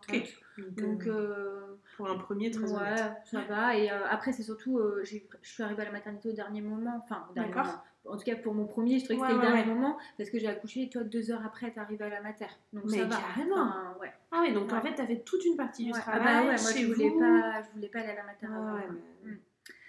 Ok. 0.59 0.75
Donc, 0.77 1.07
euh, 1.07 1.11
euh, 1.11 1.61
pour 1.97 2.11
un 2.11 2.17
premier, 2.17 2.51
très 2.51 2.65
ouais, 2.65 2.73
honnête. 2.77 3.13
ça 3.25 3.41
va. 3.49 3.77
Et 3.77 3.91
euh, 3.91 4.07
après, 4.11 4.33
c'est 4.33 4.43
surtout, 4.43 4.79
euh, 4.79 5.03
je 5.05 5.19
suis 5.43 5.63
arrivée 5.63 5.83
à 5.83 5.87
la 5.87 5.93
maternité 5.93 6.29
au 6.31 6.33
dernier 6.33 6.61
moment. 6.61 7.01
Enfin, 7.05 7.27
au 7.31 7.35
dernier 7.35 7.51
D'accord. 7.51 7.67
moment. 7.67 7.83
En 8.05 8.17
tout 8.17 8.25
cas, 8.25 8.35
pour 8.35 8.53
mon 8.53 8.67
premier, 8.67 8.99
je 8.99 9.05
trouvais 9.05 9.17
que 9.17 9.23
Ouais, 9.23 9.29
c'était 9.29 9.41
le 9.47 9.47
dernier 9.53 9.63
ouais. 9.69 9.75
moment 9.77 9.97
parce 10.19 10.29
que 10.29 10.37
j'ai 10.41 10.49
accouché 10.49 10.83
et 10.83 10.89
toi, 10.91 11.05
deux 11.05 11.31
heures 11.31 11.45
après, 11.47 11.71
t'es 11.71 11.79
arrivée 11.79 12.05
à 12.05 12.09
la 12.09 12.21
mater. 12.21 12.47
Donc 12.73 12.83
Mais 12.87 12.99
ça 12.99 13.05
va. 13.05 13.17
carrément. 13.17 13.55
Enfin, 13.63 13.95
ouais. 14.01 14.13
Ah 14.33 14.41
ouais, 14.41 14.53
donc 14.53 14.73
en 14.73 14.81
fait, 14.81 14.93
t'as 14.97 15.07
fait 15.07 15.21
toute 15.25 15.45
une 15.45 15.57
partie 15.57 15.85
du 15.85 15.93
Ouais. 15.93 15.99
Ah 16.05 16.11
travail. 16.11 16.25
bah 16.25 16.41
ouais, 16.41 16.61
moi, 16.61 16.73
chez 16.73 16.81
je 16.83 16.93
voulais, 16.93 17.09
vous. 17.11 17.21
pas, 17.21 17.63
je 17.63 17.71
voulais 17.77 17.89
pas 17.89 18.01
aller 18.01 18.09
à 18.11 18.15
la 18.17 18.25
mater. 18.25 18.47
Ouais, 18.49 18.89
mais- 19.25 19.31
Mm. 19.33 19.39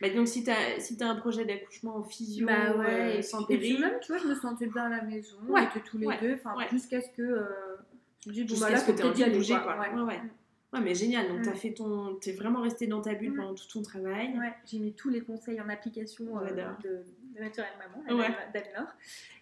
Bah, 0.02 0.10
donc 0.10 0.28
si 0.28 0.44
t'as 0.44 0.80
si 0.80 0.98
t'as 0.98 1.08
un 1.08 1.16
projet 1.16 1.46
d'accouchement 1.46 1.96
en 1.96 2.04
physio 2.04 2.46
Bah 2.46 2.76
ouais, 2.78 2.86
euh, 2.86 3.18
et, 3.18 3.22
sans 3.24 3.44
puis, 3.46 3.56
et 3.56 3.58
puis 3.58 3.70
péri, 3.78 3.82
même, 3.82 4.00
tu 4.02 4.12
vois, 4.12 4.22
je 4.22 4.28
me 4.28 4.36
sentais 4.36 4.68
bien 4.68 4.84
à 4.84 4.90
la 4.90 5.02
maison, 5.02 5.38
Ouais, 5.48 5.62
on 5.62 5.66
était 5.70 5.80
tous 5.80 5.98
les 5.98 6.08
deux, 6.22 6.34
enfin, 6.36 6.54
jusqu'à 6.70 7.02
ce 7.02 7.10
que. 7.16 7.24
Dis, 8.28 8.44
bon, 8.46 8.60
bah 8.60 8.70
là, 8.70 8.78
ce 8.78 8.86
que 8.86 8.92
faut 8.94 8.98
peut-être 9.02 9.20
y 9.20 9.24
aller, 9.24 9.38
bouger, 9.38 9.56
quoi. 9.64 9.80
Ouais. 9.80 9.90
Ouais, 9.94 10.02
ouais. 10.02 10.22
Ouais, 10.74 10.82
mais 10.82 10.96
génial. 10.96 11.28
Donc 11.28 11.40
Mm. 11.40 11.44
t'as 11.44 11.54
fait 11.54 11.72
ton, 11.74 12.16
t'es 12.16 12.32
vraiment 12.32 12.62
resté 12.62 12.88
dans 12.88 13.00
ta 13.02 13.14
bulle 13.14 13.34
Mm. 13.34 13.36
pendant 13.38 13.54
tout 13.54 13.68
ton 13.72 13.82
travail. 13.84 14.30
Ouais, 14.40 14.54
j'ai 14.66 14.80
mis 14.80 14.94
tous 14.94 15.10
les 15.10 15.22
conseils 15.22 15.62
en 15.62 15.70
application 15.70 16.40
euh, 16.40 16.50
de, 16.50 16.96
de 17.36 17.40
Naturelle 17.40 17.70
Maman, 17.78 18.20
Ouais. 18.20 18.30
d'Anne-Laure. 18.54 18.88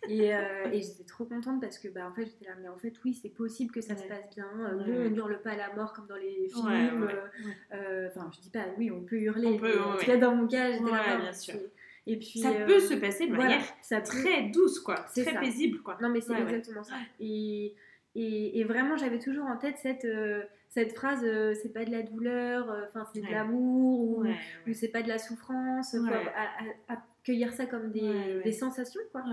Et, 0.09 0.35
euh, 0.35 0.69
et 0.73 0.81
j'étais 0.81 1.05
trop 1.05 1.23
contente 1.23 1.61
parce 1.61 1.77
que, 1.79 1.87
bah, 1.87 2.01
en 2.05 2.13
fait, 2.13 2.25
j'étais 2.25 2.45
là, 2.45 2.55
mais 2.61 2.67
en 2.67 2.77
fait, 2.77 2.93
oui, 3.05 3.13
c'est 3.21 3.29
possible 3.29 3.71
que 3.71 3.79
ça 3.79 3.95
se 3.95 4.03
passe 4.03 4.29
bien. 4.35 4.45
Euh, 4.59 5.09
on 5.09 5.15
hurle 5.15 5.41
pas 5.41 5.51
à 5.51 5.55
la 5.57 5.73
mort 5.73 5.93
comme 5.93 6.07
dans 6.07 6.17
les 6.17 6.49
films. 6.49 6.67
Euh, 6.67 7.21
euh, 7.75 8.09
Enfin, 8.13 8.29
je 8.35 8.41
dis 8.41 8.49
pas, 8.49 8.65
oui, 8.77 8.91
on 8.91 9.01
peut 9.01 9.15
hurler. 9.17 9.47
On 9.47 9.57
peut, 9.57 9.79
en 9.81 9.95
tout 9.95 10.05
cas, 10.05 10.17
dans 10.17 10.35
mon 10.35 10.47
cas, 10.47 10.71
j'étais 10.71 10.83
Ouais, 10.83 10.91
là. 10.91 11.15
bien 11.17 11.25
non, 11.27 11.33
sûr. 11.33 11.55
Et 12.07 12.17
puis, 12.17 12.39
Ça 12.39 12.51
peut 12.51 12.79
se 12.79 12.95
passer 12.95 13.27
de 13.27 13.33
manière 13.37 13.61
ça 13.81 14.01
très 14.01 14.49
douce, 14.49 14.79
quoi. 14.81 14.95
C'est 15.13 15.23
Très 15.23 15.39
paisible, 15.39 15.79
quoi. 15.81 15.97
Non, 16.01 16.09
mais 16.09 16.19
c'est 16.19 16.33
exactement 16.33 16.83
ça. 16.83 16.95
Et, 17.21 17.73
et, 18.15 18.59
et 18.59 18.63
vraiment, 18.63 18.97
j'avais 18.97 19.19
toujours 19.19 19.45
en 19.45 19.57
tête 19.57 19.77
cette, 19.77 20.05
euh, 20.05 20.43
cette 20.69 20.93
phrase 20.93 21.21
euh, 21.23 21.53
c'est 21.61 21.73
pas 21.73 21.85
de 21.85 21.91
la 21.91 22.01
douleur, 22.03 22.69
euh, 22.71 22.85
enfin, 22.89 23.05
c'est 23.13 23.21
Ouais. 23.21 23.27
de 23.27 23.31
l'amour, 23.31 23.99
ou, 24.17 24.21
Ouais, 24.23 24.29
ou 24.65 24.67
ouais. 24.69 24.73
c'est 24.73 24.89
pas 24.89 25.01
de 25.01 25.07
la 25.07 25.17
souffrance. 25.17 25.95
À- 25.95 26.93
à- 26.93 26.95
accueillir 27.21 27.53
ça 27.53 27.65
comme 27.65 27.91
des, 27.91 28.51
sensations, 28.51 29.01
quoi. 29.11 29.23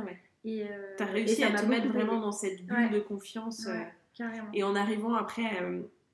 Et, 0.44 0.64
T'as 0.96 1.06
réussi 1.06 1.42
à 1.44 1.50
te 1.50 1.66
mettre 1.66 1.88
vraiment 1.88 2.20
dans 2.20 2.32
cette 2.32 2.64
bulle 2.64 2.90
de 2.90 3.00
confiance. 3.00 3.68
carrément. 4.14 4.48
Et 4.52 4.62
en 4.62 4.74
arrivant 4.76 5.14
après 5.14 5.42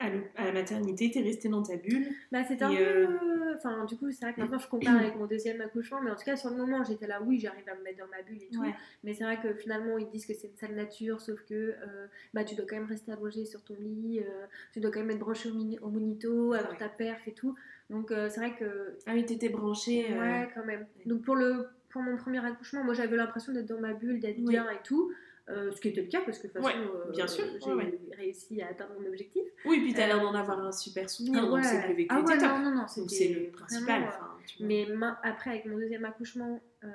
à, 0.00 0.10
le- 0.10 0.24
à 0.36 0.44
la 0.44 0.52
maternité, 0.52 1.10
t'es 1.10 1.20
resté 1.20 1.48
dans 1.48 1.62
ta 1.62 1.76
bulle. 1.76 2.08
Bah, 2.32 2.42
c'était 2.44 2.64
un 2.64 2.74
peu. 2.74 2.82
euh, 2.82 3.54
Enfin, 3.56 3.84
du 3.84 3.96
coup, 3.96 4.10
c'est 4.10 4.24
vrai 4.24 4.34
que 4.34 4.40
maintenant 4.40 4.58
je 4.58 4.68
compare 4.68 4.96
avec 4.96 5.14
mon 5.16 5.26
deuxième 5.26 5.60
accouchement, 5.60 6.00
mais 6.02 6.10
en 6.10 6.16
tout 6.16 6.24
cas, 6.24 6.34
sur 6.36 6.50
le 6.50 6.56
moment, 6.56 6.82
j'étais 6.82 7.06
là, 7.06 7.22
oui, 7.22 7.38
j'arrive 7.38 7.68
à 7.68 7.76
me 7.76 7.82
mettre 7.84 7.98
dans 7.98 8.08
ma 8.08 8.20
bulle 8.22 8.42
et 8.42 8.48
tout. 8.52 8.60
Ouais. 8.60 8.74
Mais 9.04 9.14
c'est 9.14 9.22
vrai 9.22 9.40
que 9.40 9.54
finalement, 9.54 9.96
ils 9.96 10.08
disent 10.08 10.26
que 10.26 10.34
c'est 10.34 10.48
une 10.48 10.56
sale 10.56 10.74
nature, 10.74 11.20
sauf 11.20 11.40
que 11.44 11.54
euh, 11.54 12.06
bah, 12.34 12.42
tu 12.42 12.56
dois 12.56 12.66
quand 12.68 12.74
même 12.76 12.84
rester 12.88 13.12
allongé 13.12 13.44
sur 13.44 13.62
ton 13.62 13.76
lit, 13.78 14.18
euh, 14.20 14.46
tu 14.72 14.80
dois 14.80 14.90
quand 14.90 14.98
même 15.00 15.12
être 15.12 15.20
branché 15.20 15.50
au, 15.50 15.54
mini- 15.54 15.78
au 15.78 15.88
monito, 15.88 16.52
avoir 16.52 16.72
Ouais. 16.72 16.78
ta 16.78 16.88
perf 16.88 17.26
et 17.28 17.32
tout. 17.32 17.54
Donc, 17.90 18.08
c'est 18.10 18.40
vrai 18.40 18.56
que. 18.56 18.98
Ah 19.06 19.12
oui, 19.14 19.24
t'étais 19.24 19.48
branchée. 19.50 20.06
euh, 20.12 20.18
Ouais, 20.20 20.48
quand 20.54 20.64
même. 20.64 20.84
Donc, 21.06 21.22
pour, 21.22 21.36
le, 21.36 21.68
pour 21.90 22.02
mon 22.02 22.16
premier 22.16 22.44
accouchement, 22.44 22.82
moi, 22.82 22.94
j'avais 22.94 23.16
l'impression 23.16 23.52
d'être 23.52 23.66
dans 23.66 23.80
ma 23.80 23.92
bulle, 23.94 24.18
d'être 24.18 24.38
Oui. 24.38 24.48
bien 24.48 24.68
et 24.70 24.82
tout. 24.82 25.12
Euh, 25.50 25.70
ce 25.72 25.80
qui 25.80 25.88
était 25.88 26.00
le 26.02 26.08
cas 26.08 26.20
parce 26.24 26.38
que 26.38 26.46
de 26.46 26.52
toute 26.52 26.62
façon, 26.62 26.78
Ouais, 26.78 26.84
euh, 26.86 27.10
bien 27.10 27.26
sûr, 27.26 27.44
j'ai 27.62 27.72
ouais, 27.74 27.98
réussi 28.16 28.62
à 28.62 28.68
atteindre 28.68 28.92
mon 28.98 29.06
objectif. 29.06 29.42
Oui, 29.66 29.80
puis 29.80 29.92
t'as 29.92 30.04
Euh, 30.04 30.06
l'air 30.06 30.20
d'en 30.22 30.34
avoir 30.34 30.58
un 30.58 30.72
super 30.72 31.08
souvenir, 31.10 31.40
Ah 31.42 31.46
donc 31.46 31.54
ouais. 31.56 31.62
c'est 31.62 31.86
le 31.88 31.94
vécu 31.94 32.08
Ah 32.10 32.20
ouais, 32.22 32.36
non, 32.38 32.58
non, 32.60 32.70
non, 32.74 32.86
c'est 32.88 33.28
le 33.28 33.50
principal. 33.50 33.84
vraiment, 34.00 34.06
euh, 34.06 34.08
enfin, 34.08 34.30
tu 34.46 34.58
vois. 34.58 34.66
Mais 34.66 34.86
ma- 34.94 35.20
après, 35.22 35.50
avec 35.50 35.66
mon 35.66 35.76
deuxième 35.76 36.04
accouchement, 36.06 36.60
euh, 36.84 36.88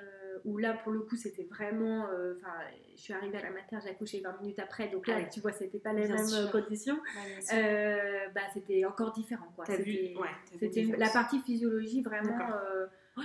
où 0.45 0.57
là, 0.57 0.73
pour 0.73 0.91
le 0.93 1.01
coup, 1.01 1.15
c'était 1.15 1.43
vraiment. 1.43 2.07
euh, 2.09 2.33
Enfin, 2.38 2.53
je 2.95 3.01
suis 3.01 3.13
arrivée 3.13 3.38
à 3.38 3.41
la 3.43 3.51
mater, 3.51 3.77
j'ai 3.83 3.89
accouché 3.89 4.19
20 4.21 4.39
minutes 4.41 4.59
après, 4.59 4.88
donc 4.88 5.05
là, 5.07 5.17
Ouais. 5.17 5.29
tu 5.31 5.41
vois, 5.41 5.51
c'était 5.51 5.79
pas 5.79 5.93
les 5.93 6.05
Bien 6.07 6.15
mêmes 6.15 6.25
sûr. 6.27 6.51
conditions. 6.51 6.95
Ouais. 6.95 7.57
Euh, 7.57 8.27
bah, 8.33 8.41
c'était 8.53 8.83
encore 8.85 9.12
différent, 9.12 9.51
quoi. 9.55 9.65
C'était 9.65 10.15
ouais, 10.15 10.97
la 10.97 11.09
partie 11.09 11.39
physiologie 11.41 12.01
vraiment. 12.01 12.38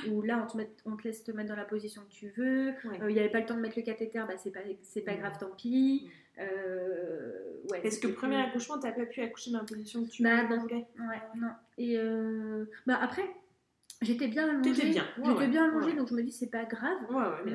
Euh, 0.07 0.11
où 0.11 0.23
là, 0.23 0.43
on 0.43 0.47
te, 0.51 0.57
met- 0.57 0.71
on 0.87 0.97
te 0.97 1.05
laisse 1.05 1.23
te 1.25 1.33
mettre 1.33 1.49
dans 1.49 1.57
la 1.57 1.65
position 1.65 2.03
que 2.03 2.13
tu 2.13 2.29
veux. 2.37 2.69
Ouais. 2.85 3.01
Euh, 3.03 3.11
Il 3.11 3.15
n'y 3.15 3.21
avait 3.21 3.31
pas 3.31 3.41
le 3.41 3.47
temps 3.47 3.57
de 3.57 3.61
mettre 3.61 3.77
le 3.79 3.83
cathéter, 3.85 4.19
bah, 4.27 4.35
c'est 4.37 4.51
pas, 5.03 5.15
grave, 5.15 5.39
tant 5.39 5.51
pis. 5.57 6.11
Euh, 6.39 7.31
ouais, 7.71 7.81
Parce 7.83 7.99
que 7.99 8.09
premier 8.09 8.37
accouchement, 8.37 8.79
t'as 8.79 8.93
pas 8.93 9.07
pu 9.07 9.21
accoucher 9.23 9.51
dans 9.53 9.59
la 9.61 9.65
position 9.65 10.05
que 10.05 10.11
tu 10.11 10.23
Bah, 10.23 10.43
non. 10.49 10.59
voulais. 10.59 10.87
Ouais, 10.99 11.21
non. 11.37 11.51
Et 11.79 11.97
euh, 11.99 12.65
bah 12.87 12.99
après, 13.01 13.23
j'étais 14.05 14.29
bien 14.29 14.49
allongée. 14.49 14.91
Bien, 14.91 15.03
ouais, 15.03 15.25
J'étais 15.25 15.39
ouais, 15.39 15.49
bien 15.49 15.65
allongée, 15.65 15.87
ouais. 15.91 15.97
donc 15.97 16.09
je 16.09 16.15
me 16.15 16.23
dis 16.23 16.33
c'est 16.33 16.51
pas 16.51 16.65
grave. 16.65 16.99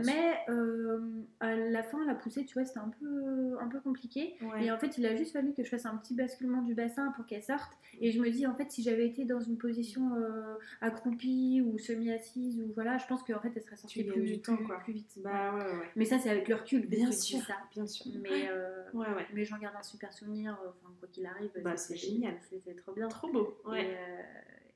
Mais 0.06 0.36
euh, 0.50 1.00
à 1.40 1.56
la 1.56 1.84
fin, 1.84 2.06
la 2.06 2.16
poussée, 2.16 2.46
tu 2.46 2.54
vois, 2.54 2.66
c'était 2.66 2.80
un 2.80 2.92
peu, 3.00 3.58
un 3.60 3.68
peu 3.68 3.80
compliqué. 3.80 4.36
Et 4.62 4.72
en 4.72 4.78
fait, 4.78 4.98
il 4.98 5.06
a 5.06 5.16
juste 5.16 5.34
fallu 5.34 5.54
que 5.54 5.64
je 5.64 5.70
fasse 5.70 5.86
un 5.86 5.96
petit 5.98 6.16
basculement 6.16 6.62
du 6.62 6.74
bassin 6.74 7.12
pour 7.16 7.26
qu'elle 7.26 7.44
sorte. 7.44 7.72
Et 8.02 8.12
je 8.12 8.22
me 8.22 8.30
dis, 8.30 8.46
en 8.48 8.56
fait, 8.56 8.72
si 8.72 8.84
j'avais 8.84 9.06
été 9.08 9.26
dans 9.26 9.40
une 9.40 9.58
position 9.58 10.16
euh, 10.16 10.56
accroupie 10.82 11.62
ou 11.66 11.78
semi-assise, 11.78 12.60
ou 12.62 12.72
voilà, 12.74 12.98
je 12.98 13.06
pense 13.08 13.24
qu'en 13.24 13.40
fait, 13.40 13.52
elle 13.56 13.62
serait 13.64 13.76
sortie 13.78 14.04
plus, 14.04 14.22
du 14.24 14.42
temps, 14.42 14.56
plus- 14.56 14.66
quoi. 14.66 14.80
plus 14.80 14.94
vite. 14.94 15.20
Bah 15.24 15.54
ouais, 15.54 15.64
ouais, 15.66 15.78
ouais. 15.80 15.90
Mais 15.96 16.06
ça, 16.06 16.18
c'est 16.20 16.30
avec 16.30 16.48
le 16.48 16.56
recul. 16.56 16.88
Bien 16.88 17.12
sûr, 17.12 17.40
ça. 17.42 17.56
bien 17.74 17.86
sûr. 17.88 18.12
Mais, 18.22 18.50
euh, 18.50 18.84
mais 19.34 19.46
j'en 19.46 19.58
garde 19.58 19.76
un 19.78 19.84
super 19.84 20.14
souvenir, 20.14 20.58
enfin, 20.62 20.94
quoi 21.00 21.08
qu'il 21.12 21.26
arrive. 21.26 21.52
Bah, 21.64 21.78
c'est 21.78 21.96
génial. 21.98 22.36
C'était 22.50 22.74
trop 22.76 22.94
bien. 22.94 23.08
Trop 23.08 23.32
beau. 23.32 23.58
Ouais. 23.66 23.86
Et, 23.86 23.96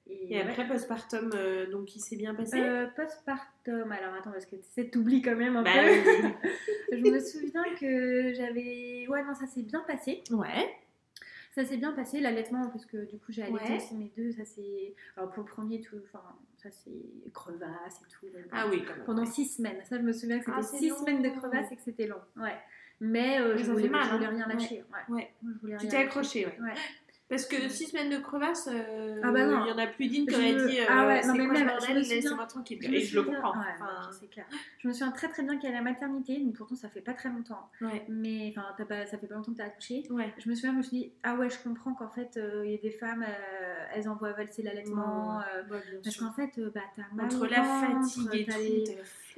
et, 0.07 0.33
Et 0.33 0.37
ouais. 0.37 0.41
après, 0.49 0.67
postpartum, 0.67 1.31
euh, 1.33 1.69
donc 1.71 1.95
il 1.95 1.99
s'est 2.01 2.15
bien 2.17 2.35
passé? 2.35 2.59
Euh, 2.59 2.87
postpartum, 2.87 3.91
alors 3.91 4.13
attends, 4.15 4.31
parce 4.31 4.45
que 4.45 4.55
tu 4.75 4.89
t'oublies 4.89 5.21
quand 5.21 5.35
même 5.35 5.55
un 5.55 5.63
Bah 5.63 5.71
peu. 5.73 5.89
oui. 5.89 6.33
je 6.91 6.97
me 7.11 7.19
souviens 7.19 7.63
que 7.79 8.33
j'avais. 8.33 9.05
Ouais, 9.07 9.23
non, 9.23 9.33
ça 9.33 9.45
s'est 9.47 9.63
bien 9.63 9.79
passé. 9.81 10.23
Ouais. 10.31 10.69
Ça 11.55 11.63
s'est 11.63 11.77
bien 11.77 11.91
passé, 11.93 12.19
l'allaitement, 12.19 12.67
parce 12.69 12.85
que 12.85 13.05
du 13.05 13.19
coup 13.19 13.31
j'ai 13.31 13.43
allaité 13.43 13.63
Ouais. 13.73 13.75
aussi 13.77 13.95
mes 13.95 14.11
deux. 14.17 14.31
Ça 14.31 14.43
c'est. 14.43 14.95
Alors 15.15 15.29
pour 15.31 15.43
le 15.43 15.49
premier, 15.49 15.79
tout. 15.81 15.95
Enfin, 16.05 16.23
ça 16.57 16.69
c'est 16.71 17.31
crevasse 17.31 18.01
et 18.01 18.07
tout. 18.11 18.25
Ah 18.51 18.67
oui, 18.69 18.83
quand 18.85 18.95
même. 18.95 19.05
Pendant 19.05 19.25
six 19.25 19.45
semaines. 19.45 19.77
Ça, 19.85 19.97
je 19.97 20.01
me 20.01 20.11
souviens 20.13 20.39
que 20.39 20.45
c'était 20.45 20.57
Ah, 20.57 20.63
c'est 20.63 20.77
six 20.77 20.89
long. 20.89 20.97
semaines 20.97 21.21
de 21.21 21.29
crevasse 21.29 21.71
et 21.71 21.75
que 21.75 21.81
c'était 21.83 22.07
long. 22.07 22.19
Ouais. 22.37 22.55
Mais 22.99 23.39
euh, 23.39 23.55
je, 23.57 23.71
voulais, 23.71 23.87
mal, 23.89 24.03
je 24.05 24.13
voulais 24.15 24.25
hein. 24.25 24.29
rien 24.31 24.47
lâcher. 24.47 24.83
Ouais. 25.09 25.31
Je 25.43 25.59
voulais 25.59 25.77
Tu 25.77 25.87
t'es 25.87 25.93
lâcher. 25.93 26.07
accroché, 26.07 26.45
ouais. 26.47 26.73
Parce 27.29 27.45
que 27.45 27.67
six 27.69 27.87
semaines 27.87 28.09
de 28.11 28.17
crevasse, 28.17 28.67
euh, 28.71 29.19
Ah 29.23 29.31
bah 29.31 29.39
il 29.41 29.67
y 29.69 29.71
en 29.71 29.77
a 29.77 29.87
plus 29.87 30.07
d'une 30.07 30.27
qui 30.27 30.35
aurait 30.35 30.53
me- 30.53 30.67
dit 30.67 30.79
euh, 30.79 30.85
Ah 30.87 31.07
ouais, 31.07 31.25
non, 31.25 31.33
c'est 31.33 31.37
mais 31.39 31.45
quoi 31.45 31.53
même, 31.53 31.67
bordel, 31.67 31.95
laissez-moi 31.97 32.45
tranquille. 32.45 32.77
Je 32.81 32.91
Et 32.91 32.99
je 32.99 33.15
le 33.15 33.23
comprends. 33.23 33.51
Ouais, 33.53 33.65
Enfin, 33.75 33.89
ok, 34.09 34.13
c'est 34.19 34.29
clair. 34.29 34.45
Je 34.79 34.87
me 34.87 34.93
souviens 34.93 35.11
très 35.11 35.29
très 35.29 35.41
bien 35.41 35.57
qu'à 35.57 35.71
la 35.71 35.81
maternité, 35.81 36.37
donc 36.39 36.53
pourtant 36.55 36.75
ça 36.75 36.89
fait 36.89 37.01
pas 37.01 37.13
très 37.13 37.29
longtemps, 37.29 37.69
ouais. 37.81 38.05
mais 38.09 38.53
enfin 38.55 38.75
ça 38.77 39.17
fait 39.17 39.25
pas 39.27 39.35
longtemps 39.35 39.53
que 39.53 39.57
t'as 39.57 39.65
accouché. 39.65 40.03
Je 40.37 40.49
me 40.49 40.53
souviens, 40.53 40.73
je 40.73 40.77
me 40.77 40.83
suis 40.83 40.97
dit 40.97 41.11
ah 41.23 41.35
ouais, 41.35 41.49
je 41.49 41.57
comprends 41.63 41.93
qu'en 41.93 42.09
fait 42.09 42.37
euh, 42.37 42.63
il 42.65 42.71
y 42.71 42.75
a 42.75 42.77
des 42.77 42.91
femmes, 42.91 43.23
euh, 43.27 43.85
elles 43.95 44.07
envoient 44.09 44.33
valser 44.33 44.61
l'allaitement, 44.61 45.39
euh, 45.39 45.63
parce 46.03 46.17
qu'en 46.17 46.33
fait 46.33 46.51
euh, 46.59 46.69
bah 46.75 46.81
t'as 46.95 47.03
mal 47.13 47.25
Entre 47.25 47.47
la 47.47 47.63
fatigue 47.63 48.35
et 48.35 48.45
tout, 48.45 48.91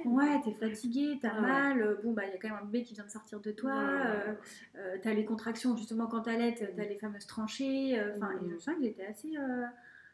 Ouais, 0.04 0.40
t'es 0.44 0.52
fatiguée, 0.52 1.18
t'as 1.20 1.34
Ouais, 1.34 1.40
mal, 1.40 1.80
euh, 1.82 1.94
bon 2.04 2.12
bah 2.12 2.22
il 2.26 2.30
y 2.32 2.34
a 2.34 2.38
quand 2.38 2.48
même 2.48 2.58
un 2.62 2.64
bébé 2.66 2.84
qui 2.84 2.94
vient 2.94 3.04
de 3.04 3.10
sortir 3.10 3.40
de 3.40 3.50
toi, 3.50 3.70
Ouais, 3.72 3.76
euh, 4.06 4.32
euh, 4.76 4.96
t'as 5.02 5.12
les 5.14 5.24
contractions 5.24 5.76
justement 5.76 6.06
quand 6.06 6.20
t'allaites, 6.22 6.72
t'as 6.76 6.84
les 6.84 6.96
fameuses 6.96 7.26
tranchées, 7.26 7.98
euh, 7.98 8.16
enfin 8.16 8.32
Mhm. 8.34 8.46
et 8.46 8.50
je 8.52 8.58
souviens 8.58 8.74
que 8.74 8.82
j'étais 8.84 9.06
assez, 9.06 9.36
euh, 9.36 9.64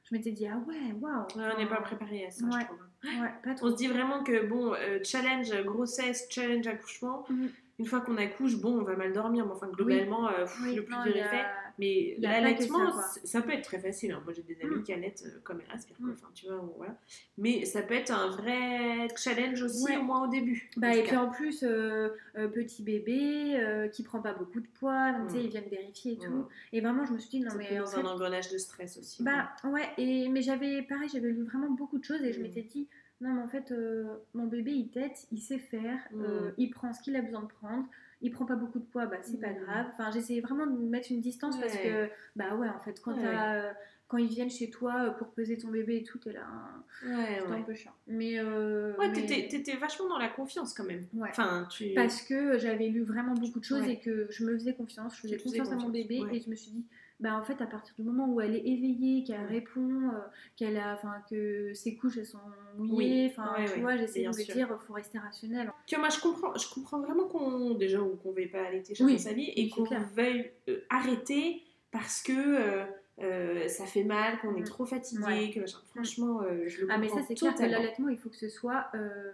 je 0.05 0.14
m'étais 0.14 0.31
dit, 0.33 0.47
ah 0.47 0.59
ouais, 0.66 0.92
waouh. 1.01 1.27
on 1.37 1.59
n'est 1.59 1.68
pas 1.68 1.81
préparé 1.81 2.27
à 2.27 2.31
ça, 2.31 2.45
ouais. 2.47 2.51
je 2.61 2.66
trouve. 2.66 3.21
Ouais, 3.23 3.31
pas 3.45 3.55
trop. 3.55 3.66
On 3.66 3.71
se 3.71 3.77
dit 3.77 3.88
vraiment 3.88 4.23
que, 4.23 4.47
bon, 4.47 4.73
euh, 4.75 4.99
challenge 5.05 5.53
grossesse, 5.64 6.27
challenge 6.31 6.66
accouchement, 6.66 7.25
Mhm. 7.29 7.49
une 7.79 7.87
fois 7.87 8.01
qu'on 8.01 8.16
accouche, 8.16 8.61
bon, 8.61 8.79
on 8.81 8.83
va 8.85 8.95
mal 8.97 9.12
dormir, 9.12 9.45
mais 9.47 9.53
enfin, 9.53 9.68
globalement, 9.68 10.29
euh, 10.29 10.45
pff, 10.45 10.61
Oui, 10.64 10.75
le 10.77 10.85
plus 10.85 10.95
dur 11.05 11.16
est 11.16 11.25
fait. 11.25 11.40
A 11.40 11.62
que 11.78 12.20
l'allaitement, 12.22 12.90
ça, 13.24 13.42
peut 13.42 13.52
être 13.52 13.64
très 13.64 13.78
facile. 13.78 14.12
hein. 14.12 14.20
Moi, 14.24 14.32
j'ai 14.32 14.42
des 14.42 14.61
amis 14.62 14.76
Mm. 14.76 14.82
qui 14.82 14.92
allaitent 14.92 15.24
euh, 15.26 15.40
comme 15.44 15.61
elles 15.61 15.72
respirent, 15.72 15.96
quoi. 15.98 16.06
Mm. 16.08 16.12
Enfin, 16.12 16.28
tu 16.35 16.46
vois, 16.46 16.72
voilà. 16.76 16.96
Mais 17.38 17.64
ça 17.64 17.82
peut 17.82 17.94
être 17.94 18.11
un 18.12 18.28
vrai 18.28 19.08
challenge 19.16 19.62
aussi, 19.62 19.85
Ouais. 19.85 19.96
au 19.96 20.02
moins 20.02 20.26
au 20.26 20.30
début. 20.30 20.70
Bah, 20.76 20.94
et 20.94 21.02
puis 21.02 21.16
en 21.16 21.30
plus, 21.30 21.62
euh, 21.62 22.11
euh, 22.37 22.48
petit 22.48 22.82
bébé 22.82 23.56
euh, 23.61 23.88
qui 23.88 24.02
prend 24.02 24.20
pas 24.20 24.32
beaucoup 24.32 24.61
de 24.61 24.66
poids, 24.78 25.12
donc 25.12 25.28
tu 25.28 25.35
sais, 25.35 25.40
Mm. 25.40 25.44
ils 25.44 25.50
viennent 25.50 25.68
vérifier 25.70 26.12
et 26.12 26.18
tout. 26.18 26.46
Et 26.72 26.80
vraiment, 26.80 27.04
je 27.06 27.12
me 27.12 27.18
suis 27.18 27.30
dit, 27.30 27.40
non 27.40 27.50
Ça 27.50 27.56
mais 27.56 27.78
dans 27.78 27.87
fait, 27.87 27.98
un 28.00 28.04
engrenage 28.06 28.50
de 28.50 28.58
stress 28.58 28.98
aussi. 28.98 29.22
Bah 29.22 29.50
ouais, 29.64 29.88
et, 29.98 30.28
mais 30.28 30.42
j'avais 30.42 30.82
pareil, 30.82 31.08
j'avais 31.12 31.30
lu 31.30 31.44
vraiment 31.44 31.70
beaucoup 31.70 31.98
de 31.98 32.04
choses 32.04 32.22
et 32.22 32.32
je 32.32 32.40
m'étais 32.40 32.62
dit, 32.62 32.88
non 33.22 33.32
mais 33.35 33.40
en 33.42 33.48
fait, 33.48 33.70
euh, 33.72 34.04
mon 34.35 34.46
bébé 34.46 34.72
il 34.72 34.90
tète, 34.90 35.26
il 35.32 35.40
sait 35.40 35.58
faire, 35.58 35.98
Mm. 36.12 36.22
euh, 36.22 36.50
il 36.58 36.70
prend 36.70 36.92
ce 36.92 37.00
qu'il 37.00 37.16
a 37.16 37.22
besoin 37.22 37.42
de 37.42 37.46
prendre, 37.48 37.87
il 38.20 38.30
prend 38.30 38.44
pas 38.44 38.56
beaucoup 38.56 38.78
de 38.78 38.85
poids, 38.85 39.06
bah 39.06 39.16
c'est 39.22 39.40
pas 39.40 39.50
Mm. 39.52 39.64
grave. 39.64 39.87
Enfin, 39.94 40.11
j'essayais 40.11 40.40
vraiment 40.40 40.66
de 40.66 40.76
mettre 40.88 41.11
une 41.11 41.20
distance 41.20 41.58
parce 41.58 41.76
que, 41.76 42.08
bah 42.37 42.54
ouais, 42.56 42.68
en 42.68 42.80
fait, 42.80 43.00
quand, 43.00 43.14
Ouais. 43.14 43.22
euh, 43.24 43.72
quand 44.08 44.18
ils 44.18 44.28
viennent 44.28 44.50
chez 44.50 44.68
toi 44.68 45.14
pour 45.18 45.28
peser 45.28 45.56
ton 45.56 45.68
bébé 45.68 45.96
et 45.96 46.02
tout, 46.04 46.18
t'es 46.18 46.32
là, 46.32 46.44
hein, 46.46 46.82
Ouais, 47.06 47.40
c'est 47.46 47.52
un 47.52 47.62
peu 47.62 47.74
chiant. 47.74 47.92
Mais. 48.06 48.40
Ouais, 48.42 48.94
mais- 48.98 49.12
t'étais, 49.12 49.48
t'étais 49.48 49.76
vachement 49.76 50.08
dans 50.08 50.18
la 50.18 50.28
confiance 50.28 50.74
quand 50.74 50.85
même. 50.85 51.06
Ouais. 51.14 51.30
Enfin, 51.30 51.66
tu. 51.70 51.94
Parce 51.94 52.20
que 52.22 52.58
j'avais 52.58 52.88
lu 52.88 53.02
vraiment 53.04 53.32
beaucoup 53.35 53.58
de 53.61 53.64
choses 53.64 53.87
et 53.88 53.98
que 53.98 54.26
je 54.30 54.44
me 54.44 54.52
faisais 54.52 54.74
confiance, 54.74 55.16
je 55.16 55.22
faisais 55.22 55.38
confiance 55.38 55.72
à 55.72 55.76
mon 55.76 55.88
bébé 55.88 56.20
et 56.30 56.40
je 56.40 56.50
me 56.50 56.54
suis 56.56 56.72
dit, 56.72 56.85
bah 57.22 57.37
en 57.38 57.42
fait 57.44 57.62
à 57.62 57.66
partir 57.66 57.94
du 57.96 58.02
moment 58.02 58.28
où 58.28 58.40
elle 58.40 58.54
est 58.54 58.66
éveillée, 58.66 59.24
qu'elle 59.24 59.46
répond, 59.46 60.11
euh, 60.11 60.18
qu'elle 60.56 60.76
a, 60.76 60.92
enfin 60.94 61.22
que 61.30 61.72
ses 61.72 61.94
couches 61.96 62.18
elles 62.18 62.26
sont 62.26 62.38
mouillées, 62.76 63.30
enfin 63.30 63.54
Ouais, 63.56 63.64
tu 63.66 63.72
ouais, 63.74 63.80
vois, 63.80 63.96
j'essaie 63.96 64.22
de 64.22 64.28
me 64.28 64.32
sûr. 64.32 64.54
dire 64.54 64.78
faut 64.87 64.92
rester 64.92 65.18
rationnel. 65.18 65.72
Tu 65.87 65.94
vois, 65.94 66.02
moi, 66.04 66.11
je 66.14 66.20
comprends, 66.20 66.54
je 66.58 66.68
comprends 66.74 67.00
vraiment 67.00 67.28
qu'on 67.28 67.74
déjà 67.74 68.02
ou 68.02 68.16
qu'on 68.16 68.32
veuille 68.32 68.48
pas 68.50 68.66
allaiter 68.66 68.94
chacun 68.94 69.06
Oui, 69.11 69.18
sa 69.18 69.32
vie 69.32 69.50
et 69.56 69.70
qu'on 69.70 69.85
veuille 69.85 70.50
euh, 70.68 70.80
arrêter 70.90 71.62
parce 71.92 72.22
que 72.22 72.32
euh, 72.32 72.85
euh, 73.20 73.68
ça 73.68 73.87
fait 73.87 74.04
mal, 74.04 74.38
qu'on 74.40 74.56
est 74.56 74.61
Mm. 74.62 74.64
trop 74.64 74.85
fatigué, 74.87 75.22
Ouais. 75.24 75.50
que 75.54 75.61
machin. 75.61 75.78
Franchement, 75.94 76.42
euh, 76.42 76.64
je 76.66 76.80
le 76.80 76.88
Ah 76.90 76.98
mais 76.98 77.06
comprends 77.06 77.20
ça 77.22 77.26
c'est 77.28 77.35
clair 77.35 77.54
que 77.54 77.62
l'allaitement 77.62 78.08
il 78.08 78.18
faut 78.18 78.30
que 78.30 78.37
ce 78.37 78.48
soit 78.48 78.87
euh, 78.94 79.32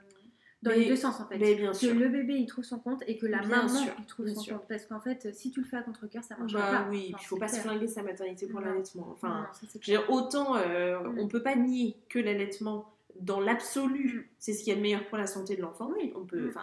dans 0.62 0.70
Mais- 0.72 0.78
les 0.80 0.88
deux 0.88 0.96
sens 0.96 1.20
en 1.20 1.26
fait. 1.28 1.38
mais 1.38 1.54
bien 1.54 1.70
que 1.70 1.76
sûr. 1.76 1.94
le 1.94 2.08
bébé 2.08 2.34
il 2.34 2.46
trouve 2.46 2.64
son 2.64 2.78
compte 2.80 3.02
et 3.06 3.16
que 3.16 3.26
la 3.26 3.38
Bien 3.38 3.48
maman 3.48 3.68
sûr, 3.68 3.92
il 3.98 4.04
trouve 4.06 4.26
son 4.28 4.40
sûr. 4.40 4.56
compte 4.58 4.68
parce 4.68 4.86
qu'en 4.86 5.00
fait 5.00 5.32
si 5.34 5.50
tu 5.52 5.60
le 5.60 5.66
fais 5.66 5.76
à 5.76 5.82
contre-cœur 5.82 6.24
ça 6.24 6.36
marchera 6.36 6.60
Bah 6.72 6.78
pas. 6.84 6.90
oui, 6.90 7.10
Enfin, 7.14 7.18
il 7.22 7.26
faut 7.26 7.36
c'est 7.36 7.40
pas 7.40 7.48
se 7.48 7.52
clair. 7.60 7.64
flinguer 7.64 7.86
sa 7.88 8.02
maternité 8.02 8.46
pour 8.46 8.60
l'allaitement. 8.60 9.08
Enfin, 9.12 9.46
Non, 9.62 9.68
je 9.72 9.92
veux 9.92 9.98
dire, 9.98 10.10
autant 10.10 10.56
euh, 10.56 10.98
Mm. 11.00 11.18
on 11.20 11.28
peut 11.28 11.42
pas 11.42 11.54
nier 11.54 11.96
que 12.08 12.18
l'allaitement, 12.18 12.92
dans 13.20 13.40
l'absolu, 13.40 14.18
Mm. 14.28 14.34
c'est 14.38 14.52
ce 14.52 14.62
qui 14.64 14.70
est 14.70 14.76
de 14.76 14.80
meilleur 14.80 15.04
pour 15.08 15.18
la 15.18 15.26
santé 15.26 15.56
de 15.56 15.62
l'enfant. 15.62 15.90
Oui. 15.96 16.12
On 16.16 16.24
peut, 16.24 16.46
Mm. 16.46 16.48
enfin, 16.50 16.60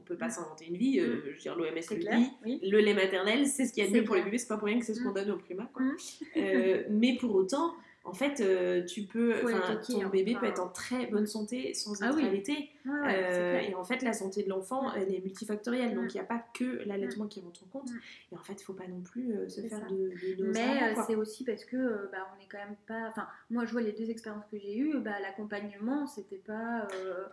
on 0.00 0.02
peut 0.04 0.16
pas 0.16 0.28
s'inventer 0.30 0.66
une 0.66 0.76
vie. 0.76 1.00
euh, 1.00 1.16
Mm. 1.16 1.20
je 1.26 1.30
veux 1.32 1.36
dire, 1.38 1.56
l'OMS 1.56 1.74
le 1.74 1.96
clair, 1.96 2.18
dit. 2.18 2.30
oui. 2.44 2.60
Le 2.62 2.78
lait 2.80 2.94
maternel, 2.94 3.46
c'est 3.46 3.64
ce 3.66 3.72
a 3.82 3.86
de 3.86 3.92
C'est 3.92 3.98
mieux 4.00 4.04
pour 4.04 4.14
les 4.14 4.22
bébés. 4.22 4.38
C'est 4.38 4.48
pas 4.48 4.56
pour 4.58 4.66
rien 4.68 4.78
que 4.78 4.84
c'est 4.86 4.94
ce 4.94 5.02
qu'on 5.02 5.10
Mm. 5.10 5.14
donne 5.14 5.30
au 5.32 5.36
quoi. 5.72 5.82
Mm. 5.82 5.96
Euh, 6.36 6.82
mais 6.90 7.16
pour 7.18 7.34
autant, 7.34 7.74
en 8.04 8.12
fait, 8.12 8.40
euh, 8.40 8.84
tu 8.84 9.02
peux, 9.04 9.32
ton 9.40 10.02
hein, 10.02 10.08
bébé 10.12 10.32
enfin. 10.32 10.40
peut 10.40 10.46
être 10.46 10.60
en 10.62 10.68
très 10.68 11.06
bonne 11.06 11.26
santé 11.26 11.72
sans 11.74 12.02
Ah 12.02 12.08
être 12.08 12.16
oui. 12.16 12.26
allaité. 12.26 12.52
Ouais, 12.86 12.92
c'est 13.06 13.38
Euh, 13.40 13.60
et 13.60 13.74
en 13.74 13.82
fait, 13.84 14.02
la 14.02 14.12
santé 14.12 14.42
de 14.42 14.50
l'enfant, 14.50 14.88
Mm. 14.90 14.92
elle 14.96 15.14
est 15.14 15.20
multifactorielle. 15.20 15.92
Mm. 15.92 16.00
Donc, 16.02 16.12
il 16.14 16.18
n'y 16.18 16.20
a 16.20 16.24
pas 16.24 16.44
que 16.52 16.82
l'allaitement 16.86 17.26
qui 17.26 17.40
rentre 17.40 17.62
en 17.64 17.66
compte. 17.78 17.90
Mm. 17.90 17.98
Et 18.32 18.36
en 18.36 18.42
fait, 18.42 18.52
il 18.52 18.56
ne 18.56 18.62
faut 18.62 18.72
pas 18.74 18.86
non 18.86 19.00
plus 19.00 19.32
euh, 19.32 19.48
se 19.48 19.62
faire 19.62 19.78
ça. 19.80 19.86
de, 19.88 20.36
de 20.36 20.44
Mais 20.52 20.94
c'est 21.06 21.14
aussi 21.14 21.44
parce 21.44 21.64
que 21.64 22.10
bah, 22.12 22.18
on 22.36 22.42
est 22.42 22.46
quand 22.50 22.58
même 22.58 22.76
pas. 22.86 23.08
Enfin, 23.08 23.26
moi 23.50 23.64
je 23.64 23.72
vois 23.72 23.80
les 23.80 23.92
deux 23.92 24.10
expériences 24.10 24.44
que 24.50 24.58
j'ai 24.58 24.76
eues, 24.76 24.98
bah, 24.98 25.18
l'accompagnement 25.22 26.06
c'était 26.06 26.36
pas. 26.46 26.86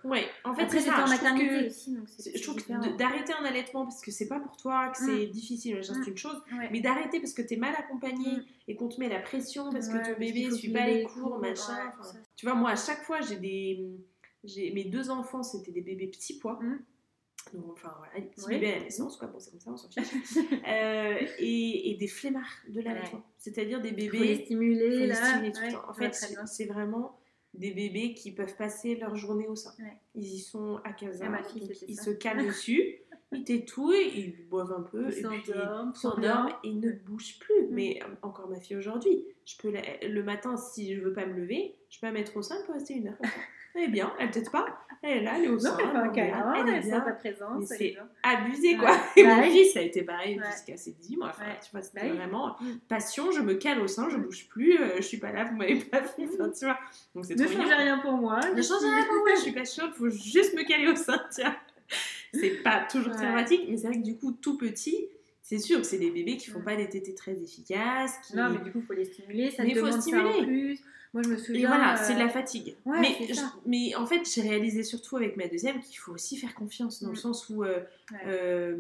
Ouais, 0.03 0.25
en 0.45 0.53
fait, 0.53 0.69
ça. 0.69 0.77
en 0.77 0.79
Je 0.79 0.89
trouve 0.89 1.10
maternité 1.10 1.47
que- 1.49 1.67
aussi, 1.67 1.95
donc 1.95 2.07
Je 2.34 2.43
trouve 2.43 2.55
que 2.55 2.97
d'arrêter 2.97 3.34
un 3.34 3.43
allaitement 3.45 3.84
parce 3.84 4.01
que 4.01 4.12
c'est 4.12 4.27
pas 4.27 4.39
pour 4.39 4.55
toi, 4.57 4.89
que 4.89 4.97
c'est 5.05 5.25
difficile, 5.27 5.79
Mm. 5.79 5.84
c'est 5.84 6.07
une 6.10 6.17
chose. 6.17 6.41
Mais 6.71 6.79
d'arrêter 6.79 7.19
parce 7.19 7.34
que 7.34 7.41
t'es 7.41 7.57
mal 7.57 7.73
accompagné 7.77 8.38
Mm. 8.38 8.43
Et 8.71 8.75
qu'on 8.75 8.88
te 8.88 8.99
met 8.99 9.10
la 9.10 9.19
pression 9.19 9.69
parce 9.71 9.88
Ouais, 9.88 9.99
que 10.01 10.13
ton 10.13 10.19
bébé 10.19 10.49
faut 10.49 10.55
suit 10.55 10.71
pas 10.71 10.88
les 10.88 11.03
cours, 11.03 11.39
machin. 11.39 11.73
ouais, 11.75 11.89
enfin, 11.99 12.03
ça. 12.03 12.17
tu 12.36 12.45
vois, 12.45 12.55
moi, 12.55 12.71
à 12.71 12.75
chaque 12.75 13.03
fois, 13.03 13.19
j'ai 13.21 13.36
des. 13.36 13.86
Mes 14.73 14.86
deux 14.86 15.10
enfants, 15.12 15.43
c'était 15.43 15.71
des 15.71 15.81
bébés 15.81 16.07
petits 16.07 16.39
pois. 16.39 16.57
Mm. 16.62 16.79
Donc, 17.53 17.71
enfin, 17.73 17.93
voilà, 17.97 18.13
des 18.19 18.27
petits 18.34 18.47
bébés 18.47 18.71
à 18.73 18.77
la 18.77 18.84
naissance, 18.86 19.17
quoi. 19.17 19.27
Bon, 19.27 19.39
c'est 19.39 19.51
comme 19.51 19.60
ça, 19.60 19.71
on 19.71 19.77
s'en 19.77 19.89
fiche. 19.89 20.36
Euh, 20.67 21.17
et, 21.39 21.91
et 21.91 21.95
des 21.97 22.07
flemmards 22.07 22.45
de 22.69 22.81
l'allaitement. 22.81 23.23
C'est-à-dire 23.38 23.81
des 23.81 23.89
Faut 23.89 23.95
les 23.97 24.07
bébés. 24.10 24.45
stimuler 24.45 24.91
faut 24.91 24.97
les 24.99 25.07
là. 25.07 25.15
stimuler 25.15 25.51
tout 25.51 25.62
le 25.65 25.71
temps. 25.73 25.89
En 25.89 25.93
fait, 25.93 26.13
c'est 26.45 26.65
vraiment 26.65 27.19
des 27.53 27.71
bébés 27.71 28.13
qui 28.13 28.31
peuvent 28.31 28.55
passer 28.55 28.95
leur 28.95 29.15
journée 29.15 29.47
au 29.47 29.55
sein. 29.55 29.73
Ils 30.15 30.36
y 30.36 30.39
sont 30.39 30.79
à 30.86 30.93
15 30.93 31.21
Ah, 31.23 31.41
ils 31.88 31.95
ça. 31.97 32.03
se 32.05 32.12
calent 32.12 32.45
dessus, 32.47 32.95
ils 33.32 33.44
t'étouillent, 33.44 34.12
ils 34.15 34.48
boivent 34.50 34.74
un 34.74 34.82
peu, 34.82 35.06
Ils 35.10 35.17
et 35.20 35.22
s'endorment, 35.94 36.50
et 36.63 36.74
ne 36.74 36.91
bougent 36.91 37.39
plus. 37.39 37.63
Mm. 37.63 37.67
Mais 37.72 38.00
euh, 38.04 38.08
encore 38.22 38.50
ma 38.50 38.60
fille 38.60 38.78
aujourd'hui, 38.78 39.24
je 39.46 39.56
peux 39.58 39.72
la- 39.72 40.08
le 40.08 40.24
matin, 40.24 40.58
si 40.58 40.96
je 40.96 41.02
veux 41.02 41.13
pas 41.13 41.26
me 41.26 41.34
lever, 41.39 41.76
je 41.89 42.00
peux 42.00 42.08
la 42.08 42.13
mettre 42.13 42.36
au 42.38 42.41
sein, 42.41 42.56
elle 42.60 42.65
peut 42.65 42.74
rester 42.74 42.96
une 42.96 43.08
heure. 43.08 43.17
Elle 43.74 43.84
est 43.84 43.88
bien, 43.88 44.12
elle 44.20 44.30
t'aide 44.32 44.52
pas, 44.52 44.65
elle 45.02 45.20
est 45.20 45.24
là, 45.24 45.32
elle 45.38 45.46
est 45.46 45.48
au 45.48 45.54
Non, 45.54 45.60
sein, 45.60 45.78
elle 45.80 45.96
un 45.96 46.12
est 46.12 46.13
câlin, 46.13 46.54
elle 46.58 46.67
est 46.67 46.76
elle 46.76 46.84
sent 46.84 46.89
bien. 46.89 47.00
ta 47.00 47.12
présence. 47.13 47.63
C'est 47.70 47.86
est 47.86 47.98
abusé 48.22 48.72
Ouais. 48.72 48.76
quoi. 48.78 48.98
Et 49.15 49.24
Bah 49.24 49.36
mon 49.38 49.44
oui. 49.44 49.52
fils, 49.52 49.72
ça 49.74 49.80
a 49.80 49.84
été 49.84 50.04
pareil 50.04 50.38
Ouais. 50.38 50.46
jusqu'à 50.52 50.76
ses 50.76 50.91
10 50.91 51.15
mois. 51.15 51.30
Enfin, 51.30 51.46
Ouais. 51.46 51.58
tu 51.63 51.72
vois, 51.72 51.82
c'était 51.82 52.02
Bah 52.02 52.08
oui. 52.12 52.17
vraiment 52.17 52.58
Mm. 52.60 52.65
passion, 52.89 53.32
je 53.32 53.39
me 53.39 53.54
cale 53.54 53.80
au 53.80 53.88
sein, 53.88 54.10
je 54.10 54.17
bouge 54.17 54.50
plus, 54.50 54.78
euh, 54.78 54.98
je 54.98 55.04
suis 55.04 55.20
pas 55.20 55.32
là, 55.32 55.46
vous 55.46 55.56
m'avez 55.56 55.76
pas 55.80 56.02
vu. 56.02 56.28
Enfin, 56.34 56.50
tu 56.50 56.65
vois. 56.65 56.78
Donc 57.15 57.30
Ne 57.30 57.48
changez 57.48 57.74
rien 57.74 58.00
pour 58.00 58.12
moi. 58.17 58.41
Ne 58.54 58.62
changez 58.62 58.88
rien 58.89 59.06
pour 59.06 59.15
moi, 59.20 59.30
je 59.36 59.39
suis 59.39 59.54
pas 59.54 59.63
chiante, 59.63 59.94
faut 59.94 60.10
juste 60.10 60.54
me 60.54 60.63
caler 60.67 60.89
au 60.89 60.96
sein, 60.98 61.22
tiens. 61.32 61.56
C'est 62.34 62.63
pas 62.63 62.86
toujours 62.89 63.12
très 63.13 63.26
Ouais. 63.28 63.32
pratique, 63.34 63.62
mais 63.70 63.78
c'est 63.78 63.88
vrai 63.88 63.98
que 63.98 64.04
du 64.04 64.17
coup, 64.17 64.32
tout 64.32 64.58
petit, 64.58 65.08
c'est 65.41 65.58
sûr 65.60 65.80
que 65.80 65.84
c'est 65.86 65.98
des 65.98 66.12
bébés 66.12 66.38
qui 66.38 66.50
font 66.50 66.62
pas 66.62 66.76
des 66.76 66.88
tétés 66.88 67.13
très 67.15 67.34
efficaces. 67.34 68.15
Qui... 68.26 68.36
Non, 68.38 68.50
mais 68.50 68.60
du 68.63 68.72
coup, 68.72 68.80
il 68.80 68.86
faut 68.86 68.94
les 68.94 69.06
stimuler. 69.06 69.52
Ça 69.52 69.63
Mais 69.63 69.74
te 69.74 69.80
faut 69.80 69.86
demande 69.88 70.02
ça 70.02 70.10
en 70.17 70.32
stimuler. 70.32 70.46
plus. 70.46 70.80
Moi, 71.13 71.24
je 71.24 71.30
me 71.30 71.36
Et 71.36 71.38
souviens. 71.39 71.67
voilà, 71.67 71.94
euh, 72.00 72.04
c'est 72.06 72.13
de 72.13 72.20
la 72.20 72.30
fatigue. 72.30 72.78
ouais, 72.86 73.00
mais, 73.02 73.28
je- 73.34 73.41
mais 73.65 73.94
en 73.96 74.06
fait, 74.06 74.22
j'ai 74.34 74.41
réalisé 74.44 74.82
surtout 74.84 75.17
avec 75.17 75.36
ma 75.36 75.48
deuxième 75.48 75.82
qu'il 75.82 75.98
faut 75.98 76.13
aussi 76.13 76.38
faire 76.38 76.56
confiance, 76.56 77.02
dans 77.04 77.10
le 77.10 77.13
Mm. 77.13 77.17
sens 77.17 77.50
où, 77.50 77.63
euh, 77.65 77.82
Ouais. 78.13 78.20
euh, 78.28 78.78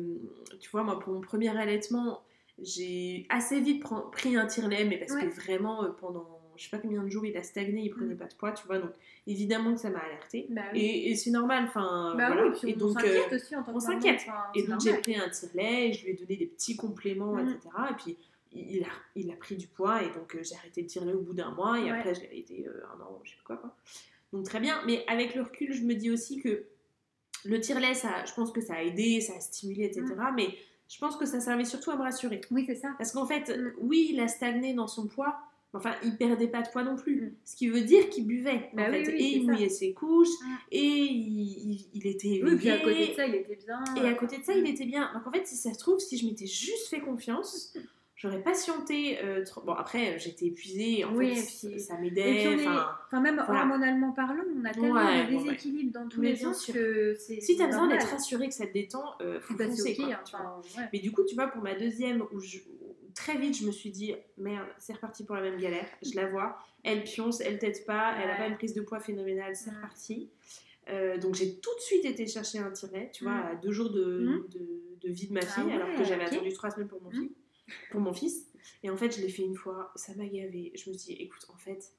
tu 0.61 0.69
vois, 0.69 0.83
moi, 0.83 0.97
pour 0.99 1.11
mon 1.13 1.19
premier 1.19 1.49
allaitement, 1.49 2.21
j'ai 2.57 3.25
assez 3.29 3.59
vite 3.59 3.83
pris 4.13 4.37
un 4.37 4.45
tire-lait, 4.45 4.85
mais 4.85 4.97
parce 4.97 5.11
Ouais. 5.13 5.23
que 5.27 5.29
vraiment, 5.33 5.83
euh, 5.83 5.89
pendant 5.89 6.40
je 6.61 6.69
sais 6.69 6.77
pas 6.77 6.81
combien 6.81 7.01
de 7.03 7.09
jours, 7.09 7.25
il 7.25 7.35
a 7.35 7.43
stagné, 7.43 7.81
il 7.83 7.89
prenait 7.89 8.13
Mm. 8.13 8.17
pas 8.17 8.27
de 8.27 8.33
poids, 8.35 8.51
tu 8.51 8.65
vois, 8.67 8.77
donc 8.79 8.91
évidemment 9.27 9.73
que 9.73 9.79
ça 9.79 9.89
m'a 9.89 9.99
alertée. 9.99 10.45
Bah 10.49 10.61
oui. 10.73 10.79
Et, 10.79 11.11
et 11.11 11.15
c'est 11.15 11.31
normal, 11.31 11.65
enfin, 11.67 12.13
Bah 12.17 12.27
voilà. 12.27 12.47
oui, 12.47 12.57
puis 12.59 12.69
et 12.71 12.75
on 12.75 12.77
donc, 12.79 12.93
s'inquiète 12.99 13.31
euh, 13.31 13.35
aussi 13.35 13.55
en 13.55 13.63
tant 13.63 13.71
on 13.73 13.79
que 13.79 13.83
maman, 13.85 13.99
s'inquiète. 14.01 14.21
et 14.55 14.63
donc 14.67 14.81
j'ai 14.81 14.93
pris 14.97 15.15
un 15.15 15.29
tire-lait, 15.29 15.89
et 15.89 15.93
je 15.93 16.05
lui 16.05 16.11
ai 16.11 16.13
donné 16.15 16.35
des 16.37 16.45
petits 16.45 16.75
compléments, 16.75 17.33
Mm. 17.35 17.49
etc. 17.49 17.69
Et 17.89 17.93
puis 17.95 18.17
il 18.53 18.83
a, 18.83 18.87
il 19.15 19.31
a 19.31 19.35
pris 19.35 19.55
du 19.55 19.67
poids, 19.67 20.03
et 20.03 20.09
donc 20.11 20.35
euh, 20.35 20.39
j'ai 20.43 20.55
arrêté 20.55 20.81
le 20.81 20.87
tire-lait 20.87 21.13
au 21.13 21.21
bout 21.21 21.33
d'un 21.33 21.51
mois, 21.51 21.79
et 21.79 21.83
Ouais. 21.83 21.91
après 21.91 22.13
je 22.13 22.21
l'ai 22.21 22.27
arrêté 22.27 22.65
euh, 22.67 22.83
un 22.95 23.01
an, 23.01 23.19
je 23.23 23.31
sais 23.31 23.37
pas 23.37 23.55
quoi, 23.55 23.57
quoi. 23.57 23.75
Donc 24.33 24.45
très 24.45 24.59
bien, 24.59 24.81
mais 24.85 25.03
avec 25.07 25.35
le 25.35 25.41
recul, 25.41 25.73
je 25.73 25.81
me 25.83 25.93
dis 25.95 26.09
aussi 26.11 26.39
que 26.41 26.65
le 27.43 27.59
tire-lait, 27.59 27.95
ça, 27.95 28.23
je 28.25 28.33
pense 28.33 28.51
que 28.51 28.61
ça 28.61 28.75
a 28.75 28.81
aidé, 28.83 29.19
ça 29.19 29.33
a 29.35 29.39
stimulé, 29.39 29.85
etc. 29.85 30.03
Mm. 30.05 30.33
Mais 30.35 30.47
je 30.87 30.99
pense 30.99 31.15
que 31.17 31.25
ça 31.25 31.39
servait 31.39 31.65
surtout 31.65 31.89
à 31.91 31.95
me 31.97 32.01
rassurer. 32.03 32.39
Oui, 32.51 32.65
c'est 32.67 32.75
ça. 32.75 32.93
Parce 32.97 33.11
qu'en 33.13 33.25
fait, 33.25 33.51
oui, 33.79 34.09
il 34.13 34.19
a 34.19 34.27
stagné 34.27 34.73
dans 34.73 34.87
son 34.87 35.07
poids, 35.07 35.37
enfin, 35.73 35.95
il 36.03 36.17
perdait 36.17 36.47
pas 36.47 36.61
de 36.61 36.69
poids 36.69 36.83
non 36.83 36.95
plus. 36.95 37.21
Mm. 37.21 37.31
Ce 37.45 37.55
qui 37.55 37.67
veut 37.69 37.81
dire 37.81 38.09
qu'il 38.09 38.25
buvait, 38.27 38.69
Bah 38.73 38.83
en 38.87 38.91
oui, 38.91 39.05
fait. 39.05 39.11
oui, 39.13 39.17
et 39.19 39.37
il 39.37 39.45
ça. 39.45 39.51
mouillait 39.51 39.69
ses 39.69 39.93
couches, 39.93 40.27
Mm. 40.41 40.55
et 40.71 40.79
il, 40.79 41.71
il- 41.71 41.85
il 41.93 42.07
était 42.07 42.27
éveillé. 42.27 42.43
Oui, 42.43 42.55
puis 42.57 42.69
à 42.69 42.79
côté 42.79 43.07
de 43.07 43.13
ça, 43.13 43.25
il 43.27 43.35
était 43.35 43.55
bien. 43.55 43.83
Et 43.97 44.07
à 44.07 44.13
côté 44.13 44.37
de 44.37 44.43
ça, 44.43 44.53
il 44.53 44.67
était 44.67 44.85
bien. 44.85 45.09
Donc 45.13 45.27
en 45.27 45.31
fait, 45.31 45.45
si 45.47 45.55
ça 45.55 45.73
se 45.73 45.79
trouve, 45.79 45.99
si 45.99 46.17
je 46.17 46.25
m'étais 46.25 46.47
juste 46.47 46.87
fait 46.89 46.99
confiance, 46.99 47.73
j'aurais 48.15 48.43
patienté. 48.43 49.17
euh, 49.23 49.43
trop- 49.43 49.61
Bon, 49.61 49.73
après, 49.73 50.19
j'étais 50.19 50.45
épuisée, 50.47 51.03
en 51.05 51.15
Oui, 51.15 51.35
fait, 51.35 51.69
puis- 51.69 51.79
ça 51.79 51.97
m'aidait. 51.97 52.47
enfin, 52.55 53.19
même 53.21 53.41
voilà. 53.43 53.61
hormonalement 53.61 54.11
parlant, 54.11 54.43
on 54.55 54.63
a 54.65 54.71
tellement 54.71 54.93
Ouais, 54.93 55.25
de 55.27 55.35
ouais. 55.37 55.43
déséquilibre 55.43 55.91
dans 55.93 56.07
tous 56.07 56.21
Mais 56.21 56.29
les 56.31 56.35
sens 56.35 56.65
que 56.67 57.15
c'est. 57.17 57.39
Si 57.41 57.55
t'as 57.57 57.65
besoin 57.67 57.87
d'être 57.87 58.07
rassuré 58.07 58.47
que 58.47 58.53
ça 58.53 58.67
te 58.67 58.73
détend, 58.73 59.05
euh, 59.21 59.39
faut 59.41 59.55
Bah, 59.55 59.65
foncer, 59.67 59.95
quoi, 59.95 60.05
hein, 60.05 60.19
tu 60.25 60.35
vois. 60.35 60.57
enfin, 60.59 60.81
ouais. 60.81 60.87
Mais 60.93 60.99
du 60.99 61.11
coup, 61.11 61.23
tu 61.23 61.33
vois, 61.35 61.47
pour 61.47 61.63
ma 61.63 61.73
deuxième, 61.75 62.23
où, 62.33 62.39
je- 62.39 62.59
très 63.15 63.37
vite, 63.37 63.57
je 63.57 63.65
me 63.65 63.71
suis 63.71 63.91
dit, 63.91 64.13
merde, 64.37 64.67
c'est 64.79 64.93
reparti 64.93 65.23
pour 65.23 65.35
la 65.35 65.41
même 65.41 65.59
galère. 65.59 65.87
Je 66.03 66.15
la 66.15 66.27
vois, 66.27 66.57
elle 66.83 67.03
pionce, 67.03 67.41
elle 67.41 67.59
t'aide 67.59 67.85
pas, 67.85 68.15
elle 68.21 68.29
a 68.29 68.35
pas 68.35 68.47
une 68.47 68.55
prise 68.55 68.73
de 68.73 68.81
poids 68.81 68.99
phénoménale, 68.99 69.55
c'est 69.55 69.69
reparti. 69.71 70.29
Euh, 70.89 71.17
donc 71.17 71.35
j'ai 71.35 71.59
tout 71.59 71.73
de 71.75 71.81
suite 71.81 72.05
été 72.05 72.25
chercher 72.27 72.57
un 72.59 72.71
tiret, 72.71 73.11
tu 73.13 73.23
vois, 73.23 73.33
Mm. 73.35 73.45
à 73.51 73.55
deux 73.55 73.71
jours 73.71 73.91
de, 73.91 74.19
Mm. 74.19 74.47
de, 74.49 75.07
de 75.07 75.09
vie 75.13 75.27
de 75.27 75.33
ma 75.33 75.41
Ah 75.43 75.45
fille, 75.45 75.71
alors 75.71 75.95
que 75.95 76.03
j'avais 76.03 76.25
attendu 76.25 76.51
trois 76.53 76.71
semaines 76.71 76.87
pour 76.87 77.01
mon, 77.01 77.09
Mm. 77.09 77.13
fille, 77.21 77.31
pour 77.91 78.01
mon 78.01 78.13
fils. 78.13 78.47
Et 78.83 78.89
en 78.89 78.97
fait, 78.97 79.15
je 79.15 79.21
l'ai 79.21 79.29
fait 79.29 79.43
une 79.43 79.55
fois, 79.55 79.91
ça 79.95 80.13
m'a 80.15 80.25
gavé. 80.27 80.71
Je 80.75 80.89
me 80.89 80.97
suis 80.97 81.15
dit, 81.15 81.21
écoute, 81.21 81.45
en 81.53 81.57
fait, 81.57 81.93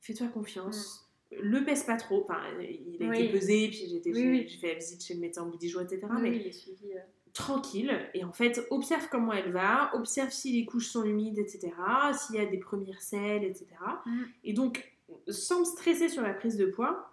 fais-toi 0.00 0.28
confiance. 0.28 1.08
Le 1.30 1.64
pèse 1.64 1.84
pas 1.84 1.96
trop, 1.96 2.24
enfin, 2.28 2.40
il 2.60 3.02
a. 3.02 3.08
Oui. 3.08 3.20
été 3.24 3.32
pesé, 3.32 3.68
puis 3.68 3.86
j'ai 3.88 4.02
Oui, 4.12 4.28
oui. 4.28 4.58
fait 4.60 4.68
la 4.68 4.74
visite 4.74 5.02
chez 5.04 5.14
le 5.14 5.20
médecin 5.20 5.42
au 5.42 5.46
bout 5.46 5.54
de 5.56 5.60
10 5.60 5.68
jours, 5.70 5.80
etc. 5.82 6.00
Mais 6.20 6.52
suivi. 6.52 6.92
euh. 6.92 6.98
Tranquille 7.32 7.98
et 8.14 8.24
en 8.24 8.32
fait 8.32 8.66
observe 8.70 9.08
comment 9.10 9.32
elle 9.32 9.52
va, 9.52 9.90
observe 9.94 10.30
si 10.30 10.52
les 10.52 10.64
couches 10.66 10.88
sont 10.88 11.04
humides, 11.04 11.38
etc., 11.38 11.70
s'il 12.12 12.36
y 12.36 12.38
a 12.40 12.46
des 12.46 12.58
premières 12.58 13.00
selles, 13.00 13.44
etc. 13.44 13.66
Mm. 14.06 14.22
Et 14.44 14.52
donc, 14.52 14.92
sans 15.28 15.60
me 15.60 15.64
stresser 15.64 16.08
sur 16.08 16.22
la 16.22 16.34
prise 16.34 16.56
de 16.56 16.66
poids, 16.66 17.08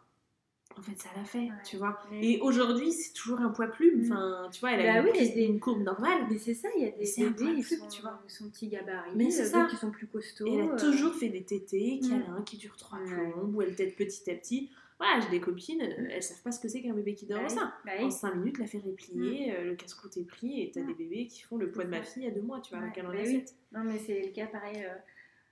en 0.78 0.82
fait, 0.82 0.98
ça 1.00 1.10
l'a 1.16 1.26
fait, 1.26 1.40
Ouais. 1.40 1.50
tu 1.66 1.78
vois. 1.78 1.98
Et 2.22 2.40
aujourd'hui, 2.42 2.92
c'est 2.94 3.12
toujours 3.14 3.40
un 3.42 3.50
poids 3.50 3.68
plume. 3.68 4.02
Mm. 4.02 4.12
Enfin, 4.12 4.50
tu 4.52 4.60
vois, 4.62 4.72
elle 4.74 4.88
a 4.88 4.94
Bah 4.94 5.00
une, 5.00 5.06
oui, 5.06 5.12
prise- 5.12 5.36
une 5.36 5.60
courbe 5.60 5.82
normale. 5.82 6.28
Mais 6.30 6.38
c'est 6.38 6.54
ça, 6.54 6.70
il 6.78 6.84
y 6.84 6.88
a 6.88 6.92
des 6.92 7.24
un 7.24 7.32
bébés, 7.32 7.54
ils 7.58 7.64
sont, 7.64 7.88
tu 7.88 8.02
vois. 8.02 8.22
ils 8.26 8.32
sont 8.32 8.50
petits 8.50 8.68
gabarits, 8.68 9.12
Mais 9.16 9.30
c'est 9.32 9.42
euh, 9.44 9.46
ça. 9.46 9.66
qui 9.70 9.76
sont 9.78 9.90
plus 9.92 10.08
costauds. 10.08 10.46
Et 10.48 10.54
elle 10.54 10.70
a 10.70 10.74
euh, 10.74 10.78
toujours 10.78 11.14
fait 11.16 11.30
des 11.30 11.44
tétés, 11.44 12.00
Mm. 12.04 12.08
câlins 12.10 12.42
qui 12.46 12.58
durent 12.58 12.78
trois 12.78 13.00
plombes, 13.00 13.56
où 13.56 13.62
elle 13.62 13.76
tète 13.76 13.96
petit 13.98 14.30
à 14.32 14.36
petit. 14.36 14.70
Voilà, 15.00 15.22
j'ai 15.22 15.30
des 15.30 15.40
copines, 15.40 15.82
euh, 15.82 16.08
elles 16.12 16.22
savent 16.22 16.42
pas 16.44 16.52
ce 16.52 16.60
que 16.60 16.68
c'est 16.68 16.82
qu'un 16.82 16.94
bébé 16.94 17.16
qui 17.16 17.26
dort 17.26 17.40
bah 17.40 17.46
au 17.46 17.50
oui, 17.50 17.56
sein. 17.56 17.74
bah 17.86 17.92
En 18.00 18.06
oui. 18.06 18.12
5 18.12 18.36
minutes, 18.36 18.58
la 18.60 18.68
faire 18.68 18.84
replier, 18.84 19.56
euh, 19.56 19.64
le 19.64 19.76
casse-croûte 19.76 20.18
est 20.18 20.26
pris, 20.28 20.62
et 20.62 20.72
t'as 20.72 20.82
Mm. 20.82 20.88
des 20.88 20.94
bébés 20.94 21.28
qui 21.28 21.42
font 21.44 21.56
le 21.58 21.72
poids 21.72 21.86
de 21.86 21.90
ma 21.90 22.02
fille 22.04 22.28
à 22.28 22.32
deux 22.32 22.42
mois, 22.42 22.60
tu 22.60 22.76
vois, 22.76 22.84
avec 22.84 22.98
un 22.98 23.04
bah 23.04 23.10
oui. 23.24 23.46
Non, 23.72 23.82
mais 23.86 23.98
c'est 23.98 24.22
le 24.22 24.32
cas 24.34 24.48
pareil. 24.48 24.84
euh, 24.84 24.94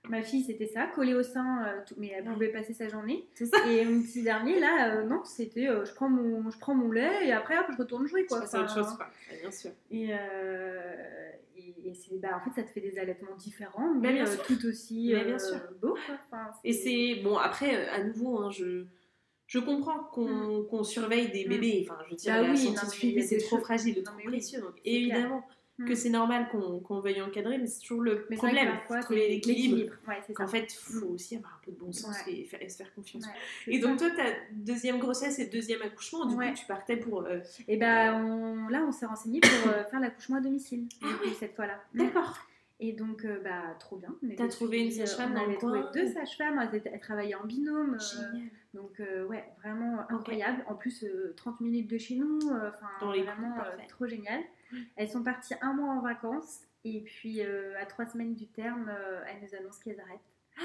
Ma 0.08 0.22
fille, 0.22 0.44
c'était 0.44 0.66
ça, 0.68 0.86
collée 0.94 1.12
au 1.14 1.22
sein, 1.24 1.66
euh, 1.66 1.80
tout- 1.86 1.94
mais 1.98 2.12
elle 2.14 2.26
Ouais. 2.26 2.32
pouvait 2.32 2.48
passer 2.48 2.72
sa 2.72 2.88
journée. 2.88 3.26
Ça. 3.34 3.46
Et 3.68 3.84
mon 3.84 4.00
petit 4.00 4.22
dernier, 4.22 4.60
là, 4.60 4.94
euh, 4.96 5.02
non, 5.04 5.24
c'était 5.24 5.68
euh, 5.68 5.84
je, 5.84 5.92
prends 5.92 6.08
mon, 6.08 6.48
je 6.50 6.58
prends 6.58 6.74
mon 6.74 6.90
lait 6.92 7.26
et 7.26 7.32
après, 7.32 7.58
hop, 7.58 7.66
je 7.72 7.76
retourne 7.76 8.06
jouer. 8.06 8.24
Quoi. 8.26 8.38
à 8.38 8.44
autre 8.44 8.54
Enfin, 8.54 8.74
chose, 8.74 8.96
quoi. 8.96 9.06
Ouais, 9.30 9.40
bien 9.40 9.50
sûr. 9.50 9.70
Et, 9.90 10.10
et, 11.56 11.92
bah, 12.22 12.28
en 12.36 12.40
fait, 12.50 12.60
ça 12.60 12.66
te 12.66 12.70
fait 12.72 12.80
des 12.80 12.98
allaitements 12.98 13.34
différents, 13.36 13.92
Bah, 13.94 14.00
mais 14.02 14.12
bien 14.14 14.26
sûr. 14.26 14.42
tout 14.46 14.66
aussi 14.66 15.10
Mais 15.14 15.24
bien 15.24 15.38
sûr. 15.38 15.58
beau. 15.82 15.96
Quoi. 16.06 16.14
Enfin, 16.30 16.50
Et 16.64 16.72
c'est 16.72 17.16
bon 17.22 17.36
après 17.36 17.88
à 17.88 18.02
nouveau 18.04 18.38
hein, 18.40 18.50
je 18.50 18.84
je 19.48 19.58
comprends 19.58 20.04
qu'on 20.12 20.62
qu'on 20.70 20.84
surveille 20.84 21.30
des 21.32 21.44
Mm. 21.44 21.48
bébés 21.48 21.86
enfin 21.88 21.98
je 22.04 22.10
veux 22.10 22.16
dire 22.16 22.34
Bah 22.34 22.42
la 22.42 22.50
oui, 22.52 22.60
il 23.02 23.18
a 23.18 23.22
c'est 23.22 23.38
trop 23.38 23.56
choses- 23.56 23.64
fragile 23.64 24.02
trop 24.04 24.16
précieux 24.24 24.60
donc 24.60 24.74
c'est 24.84 24.90
évidemment 24.90 25.42
Mm. 25.80 25.84
que 25.86 25.94
c'est 25.94 26.10
normal 26.10 26.48
qu'on 26.50 26.80
qu'on 26.80 26.98
veuille 27.00 27.22
encadrer 27.22 27.56
mais 27.56 27.66
c'est 27.68 27.80
toujours 27.80 28.02
le 28.02 28.26
Mais 28.30 28.36
problème 28.36 28.66
parfois, 28.68 28.98
trouver 29.00 29.28
l'équilibre 29.28 29.92
Ouais, 30.08 30.20
qu'en 30.34 30.48
fait 30.48 30.72
faut 30.72 31.06
aussi 31.06 31.36
avoir 31.36 31.54
un 31.54 31.64
peu 31.64 31.70
de 31.70 31.76
bon 31.78 31.92
sens 31.92 32.16
Ouais. 32.26 32.32
et, 32.40 32.44
faire, 32.44 32.60
et 32.60 32.68
se 32.68 32.78
faire 32.78 32.92
confiance 32.94 33.24
Ouais, 33.24 33.74
et 33.74 33.78
donc 33.78 34.00
ça. 34.00 34.08
toi 34.10 34.16
ta 34.24 34.30
deuxième 34.52 34.98
grossesse 34.98 35.38
et 35.38 35.46
deuxième 35.46 35.80
accouchement 35.82 36.26
du 36.26 36.34
Ouais. 36.34 36.50
coup 36.50 36.58
tu 36.58 36.66
partais 36.66 36.96
pour 36.96 37.22
euh, 37.22 37.38
Et 37.68 37.76
bah, 37.76 38.16
on, 38.16 38.66
là, 38.68 38.84
on 38.88 38.90
s'est 38.92 39.06
renseigné 39.06 39.38
pour 39.40 39.70
euh, 39.72 39.84
faire 39.84 40.00
l'accouchement 40.00 40.38
à 40.38 40.40
domicile, 40.40 40.88
Ah 41.00 41.06
cette 41.38 41.54
fois-là. 41.54 41.80
d'accord 41.94 42.36
Et 42.80 42.92
donc, 42.92 43.24
euh, 43.24 43.40
bah, 43.42 43.74
trop 43.80 43.96
bien. 43.96 44.14
On 44.22 44.34
T'as 44.36 44.46
trouvé 44.48 44.78
une 44.80 44.88
euh, 44.88 45.04
sage-femme 45.06 45.32
On 45.32 45.34
dans 45.34 45.40
le 45.42 45.48
avait 45.50 45.56
trouvé 45.58 45.80
coin 45.80 45.90
deux 45.94 46.06
sages-femmes, 46.12 46.68
elles, 46.72 47.00
travaillaient 47.00 47.34
en 47.34 47.44
binôme. 47.44 47.94
euh, 47.94 47.98
génial 48.32 48.48
donc, 48.78 49.00
euh, 49.00 49.26
ouais, 49.26 49.44
vraiment 49.62 50.08
incroyable. 50.10 50.64
En 50.68 50.74
plus, 50.76 51.02
euh, 51.04 51.34
30 51.36 51.60
minutes 51.60 51.88
de 51.90 51.98
chez 51.98 52.14
nous, 52.14 52.38
euh, 52.52 52.70
enfin, 52.70 52.88
vraiment 53.00 53.54
coups, 53.56 53.66
euh, 53.66 53.86
trop 53.88 54.06
génial. 54.06 54.40
Elles 54.96 55.08
sont 55.10 55.22
parties 55.24 55.54
un 55.60 55.72
mois 55.74 55.92
en 55.94 56.00
vacances 56.00 56.60
et 56.84 57.00
puis 57.02 57.42
à 57.42 57.84
trois 57.86 58.06
semaines 58.06 58.34
du 58.34 58.46
terme, 58.46 58.90
elles 59.26 59.40
nous 59.42 59.54
annoncent 59.58 59.80
qu'elles 59.84 60.00
arrêtent. 60.00 60.20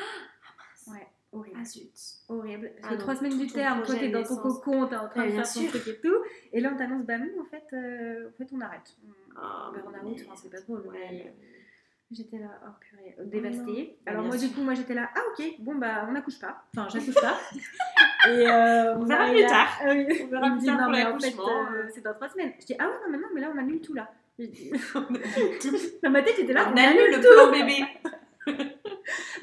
Ouais, 0.87 1.07
horrible. 1.31 1.57
ah 1.61 1.65
zut 1.65 1.91
Horrible. 2.27 2.71
Parce 2.75 2.83
Ah 2.83 2.87
que 2.89 2.93
non, 2.95 2.99
trois 2.99 3.15
semaines 3.15 3.37
du 3.39 3.47
terme, 3.47 3.83
toi 3.83 3.95
t'es 3.95 4.09
dans 4.09 4.21
ton 4.23 4.35
cocon, 4.35 4.85
t'es 4.87 4.97
en 4.97 5.07
train 5.07 5.21
Ouais, 5.21 5.31
de 5.37 5.41
faire 5.41 5.53
ton 5.53 5.67
truc 5.67 5.87
et 5.87 5.97
tout. 6.01 6.17
Et 6.51 6.59
là 6.59 6.71
on 6.73 6.77
t'annonce, 6.77 7.05
bah 7.05 7.17
non, 7.17 7.29
en 7.41 7.45
fait, 7.45 7.63
en 7.73 8.31
fait 8.37 8.49
on 8.51 8.59
arrête. 8.59 8.93
On- 9.07 9.13
Ah, 9.37 9.71
burn-out, 9.73 10.01
mais- 10.17 10.23
enfin, 10.27 10.35
c'est 10.35 10.49
pas 10.49 10.59
drôle, 10.59 10.81
Ouais, 10.87 11.07
mais- 11.09 11.09
mais- 11.25 11.33
J'étais 12.15 12.37
là, 12.37 12.47
oh 12.65 12.69
purée, 12.79 13.15
euh, 13.19 13.23
dévastée. 13.25 13.97
Bah, 14.05 14.11
Alors 14.11 14.25
moi 14.25 14.37
sûr. 14.37 14.47
du 14.49 14.53
coup, 14.55 14.61
moi 14.61 14.73
j'étais 14.75 14.93
là, 14.93 15.09
ah 15.15 15.19
ok, 15.31 15.45
bon 15.59 15.75
bah 15.75 16.05
on 16.07 16.11
n'accouche 16.11 16.39
pas. 16.39 16.63
Enfin, 16.77 16.87
j'accouche 16.89 17.15
pas. 17.15 17.39
Et 18.29 18.47
euh, 18.47 18.95
On 18.97 19.03
verra 19.05 19.29
plus 19.29 19.41
là- 19.41 19.49
tard. 19.49 19.67
Ah 19.81 19.85
oui. 19.89 20.05
On 20.23 20.27
verra 20.27 20.51
plus 20.51 20.65
tard 20.65 20.77
non 20.77 20.83
pour 20.83 20.91
mais 20.91 21.03
en 21.03 21.19
fait, 21.19 21.25
l'accouchement. 21.29 21.65
euh, 21.73 21.87
c'est 21.93 22.01
dans 22.03 22.13
trois 22.13 22.29
semaines. 22.29 22.53
Je 22.59 22.65
dis, 22.67 22.75
ah 22.79 22.85
ouais, 22.85 22.93
non 23.05 23.11
mais 23.11 23.17
non, 23.17 23.27
mais 23.33 23.41
là 23.41 23.51
on 23.53 23.57
annule 23.57 23.81
tout 23.81 23.93
là. 23.95 24.09
Dit- 24.37 24.71
On 24.95 24.99
annule 24.99 25.59
tout. 25.61 25.75
Dans 26.03 26.09
ma 26.11 26.21
tête, 26.21 26.35
j'étais 26.37 26.53
là, 26.53 26.65
on 26.69 26.73
on 26.73 26.77
annule 26.77 27.01
annule 27.01 27.15
le 27.15 27.21
tout. 27.21 27.33
plan 27.33 27.51
bébé 27.51 28.65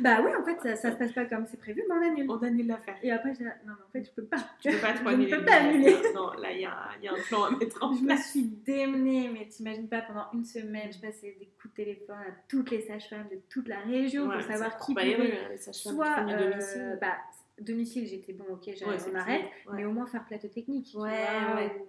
Bah 0.00 0.20
oui, 0.24 0.30
en 0.34 0.44
fait, 0.44 0.58
ça, 0.60 0.76
ça 0.76 0.92
se 0.92 0.96
passe 0.96 1.12
pas 1.12 1.24
comme 1.26 1.46
c'est 1.46 1.56
prévu, 1.58 1.82
mais 1.88 1.94
on 1.94 2.02
annule. 2.12 2.26
on 2.30 2.38
annule 2.42 2.66
l'affaire 2.66 2.96
Et 3.02 3.10
après, 3.10 3.32
j'étais 3.32 3.44
là, 3.44 3.54
non 3.66 3.74
mais 3.78 3.84
en 3.86 3.90
fait, 3.92 4.04
je 4.08 4.10
peux 4.14 4.24
pas. 4.26 4.38
Tu 4.60 4.70
peux 4.70 4.78
pas 4.78 4.92
trop 4.94 4.98
Je 4.98 5.04
ne 5.04 5.14
annuler. 5.14 5.30
peux 5.36 5.44
pas 5.44 5.54
annuler. 5.56 5.96
Non, 6.14 6.32
là, 6.32 6.52
il 6.52 6.60
y, 6.60 6.64
a 6.64 6.76
y 7.02 7.08
a 7.08 7.12
un 7.12 7.22
plan 7.28 7.44
à 7.44 7.50
mettre 7.50 7.84
en 7.84 7.92
Je 7.94 8.00
me 8.02 8.06
place. 8.06 8.30
suis 8.30 8.44
démenée, 8.44 9.30
mais 9.32 9.46
t'imagines 9.46 9.88
pas, 9.88 10.02
pendant 10.02 10.26
une 10.34 10.44
semaine, 10.44 10.90
je 10.92 10.98
passais 11.00 11.36
des 11.38 11.46
coups 11.60 11.74
de 11.76 11.82
téléphone 11.84 12.16
à 12.16 12.32
toutes 12.48 12.70
les 12.70 12.80
sages-femmes 12.82 13.28
de 13.30 13.38
toute 13.48 13.68
la 13.68 13.80
région 13.80 14.26
Ouais, 14.26 14.34
pour 14.36 14.42
savoir 14.44 14.76
qui 14.78 14.94
pouvait 14.94 15.56
qui 15.58 15.72
soit 15.72 16.20
euh, 16.28 16.50
domicile. 16.50 16.98
bah, 17.00 17.16
domicile 17.60 18.06
j'étais 18.06 18.32
bon 18.32 18.44
ok 18.52 18.66
Ouais, 18.68 18.74
on 19.10 19.14
arrête 19.16 19.42
ouais. 19.42 19.74
mais 19.76 19.84
au 19.84 19.92
moins 19.92 20.06
faire 20.06 20.24
plateau 20.24 20.48
technique 20.48 20.92
Ouais, 20.94 21.10
vois, 21.10 21.56
ouais. 21.56 21.84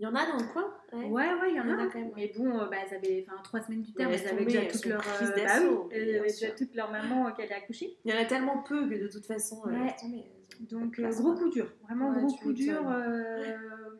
Il 0.00 0.02
y 0.02 0.06
en 0.06 0.14
a 0.14 0.26
dans 0.26 0.38
le 0.38 0.52
coin 0.52 0.74
ou- 0.92 0.96
ouais 1.14 1.32
ouais 1.34 1.50
il 1.50 1.56
y 1.56 1.60
en 1.60 1.68
a, 1.68 1.86
quand 1.86 1.98
même. 2.00 2.10
mais 2.16 2.32
bon 2.36 2.58
euh, 2.58 2.66
bah, 2.66 2.76
elles 2.84 2.94
avaient 2.96 3.24
enfin 3.28 3.40
trois 3.42 3.60
semaines 3.62 3.82
du 3.82 3.92
terme 3.92 4.10
Mais 4.10 4.16
elles 4.18 4.22
laisse 4.24 4.32
avaient 4.32 4.44
déjà 4.44 4.62
elles 4.62 4.72
toute 4.72 4.80
sont 4.82 4.88
leur 4.88 5.00
prises 5.02 5.30
euh, 5.30 5.44
bah 5.44 5.60
oui, 6.20 6.30
elles 6.42 6.54
toute 6.56 6.74
leur 6.74 6.90
maman 6.90 7.28
euh, 7.28 7.30
qui 7.30 7.42
allait 7.42 7.54
accoucher 7.54 7.96
Il 8.04 8.12
y 8.12 8.16
en 8.16 8.20
a 8.20 8.24
tellement 8.24 8.58
peu 8.64 8.88
que 8.88 8.94
de 8.94 9.06
toute 9.08 9.24
façon, 9.24 9.62
euh, 9.66 9.70
Ouais. 9.70 9.94
elles 10.02 10.06
ont- 10.08 10.24
donc 10.70 10.98
euh, 10.98 11.02
Place, 11.02 11.20
gros 11.20 11.34
coup 11.34 11.48
dur 11.50 11.66
vraiment 11.82 12.10
Ouais, 12.10 12.22
gros 12.22 12.34
coup 12.36 12.52
dur 12.52 12.80
euh, 12.88 13.54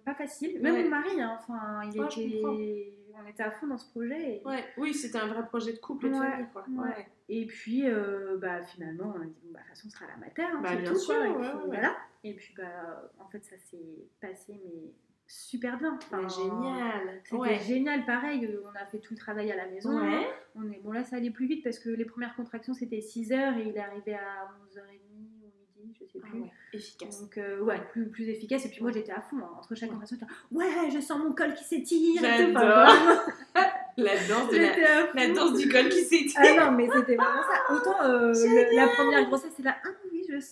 pas 0.05 0.15
facile 0.15 0.61
même 0.63 0.75
Ouais. 0.75 0.83
mon 0.85 0.91
mari 0.91 1.21
hein, 1.21 1.37
enfin 1.41 1.81
il 1.93 2.01
Ouais, 2.01 2.07
était 2.07 2.95
on 3.25 3.29
était 3.29 3.43
à 3.45 3.51
fond 3.53 3.67
dans 3.69 3.79
ce 3.79 3.89
projet 3.91 4.37
et, 4.37 4.43
Ouais, 4.47 4.65
oui, 4.77 4.93
c'était 4.95 5.19
un 5.19 5.27
vrai 5.29 5.47
projet 5.47 5.73
de 5.73 5.79
couple 5.79 6.07
et 6.07 6.11
de 6.11 6.15
Ouais, 6.17 6.21
famille, 6.31 6.47
quoi. 6.53 6.65
ouais. 6.69 6.89
Ouais. 6.89 7.07
et 7.29 7.47
puis 7.47 7.89
euh, 7.89 8.37
bah 8.39 8.63
finalement 8.63 9.15
on 9.17 9.21
a 9.21 9.25
dit 9.25 9.35
bon 9.45 9.53
bah 9.53 9.61
de 9.61 9.65
toute 9.67 9.77
façon 9.77 9.89
ce 9.91 9.97
sera 9.97 10.07
la 10.11 10.17
mater 10.17 10.43
hein, 10.43 10.61
Bah, 10.63 10.75
bien 10.77 10.93
tout, 10.93 10.99
sûr, 10.99 11.15
quoi. 11.15 11.27
et 11.27 11.31
ouais, 11.31 11.35
puis, 11.37 11.47
ouais, 11.47 11.55
ouais. 11.55 11.67
voilà 11.67 11.97
et 12.25 12.35
puis 12.35 12.55
bah 12.57 13.11
en 13.21 13.29
fait 13.29 13.43
ça 13.45 13.57
s'est 13.71 14.07
passé 14.21 14.61
mais 14.65 14.93
super 15.27 15.79
bien 15.79 15.97
Enfin, 16.03 16.29
génial. 16.29 17.21
C'était 17.25 17.37
Ouais. 17.37 17.59
génial, 17.59 18.05
pareil, 18.05 18.45
euh, 18.47 18.63
on 18.65 18.79
a 18.81 18.87
fait 18.87 18.99
tout 18.99 19.15
le 19.15 19.19
travail 19.19 19.51
à 19.51 19.57
la 19.57 19.67
maison. 19.67 19.99
Ouais. 20.01 20.27
On 20.55 20.71
est, 20.71 20.81
bon 20.83 20.93
là 20.93 21.03
ça 21.05 21.17
allait 21.17 21.31
plus 21.31 21.47
vite 21.47 21.65
parce 21.65 21.79
que 21.79 21.89
les 21.91 22.05
premières 22.05 22.35
contractions 22.37 22.75
c'était 22.75 22.99
6h 23.01 23.59
et 23.59 23.69
il 23.69 23.77
est 23.77 23.81
arrivé 23.81 24.15
à 24.15 24.49
11h30 24.71 24.83
ou 25.13 25.81
midi, 25.83 25.95
je 26.01 26.05
sais 26.07 26.21
Ah 26.23 26.27
plus. 26.31 26.41
ouais, 26.41 26.51
efficace. 26.73 27.21
Donc 27.23 27.39
euh, 27.39 27.61
ouais, 27.63 27.81
plus, 27.93 28.09
plus 28.09 28.29
efficace. 28.29 28.65
Et 28.67 28.69
puis 28.69 28.83
moi 28.83 28.93
j'étais 28.93 29.13
à 29.13 29.21
fond, 29.21 29.39
hein. 29.39 29.51
entre 29.59 29.75
chaque 29.75 29.91
contraction, 29.91 30.17
ouais, 30.53 30.91
je 30.93 31.01
sens 31.01 31.19
mon 31.19 31.33
col 31.33 31.55
qui 31.55 31.65
s'étire. 31.65 32.21
J'adore. 32.23 33.25
La 33.97 34.17
danse 34.27 34.51
de 34.51 34.57
la, 34.57 35.13
la 35.29 35.33
danse 35.35 35.57
du 35.57 35.69
col 35.69 35.89
qui 35.89 36.03
s'étire. 36.03 36.41
Ah 36.43 36.67
non, 36.67 36.77
mais 36.77 36.87
c'était 36.93 37.15
vraiment 37.15 37.43
ça. 37.43 37.73
Autant 37.75 38.03
euh, 38.03 38.33
la 38.75 38.89
première 38.89 39.25
grossesse, 39.29 39.53
c'est 39.57 39.63
là, 39.63 39.77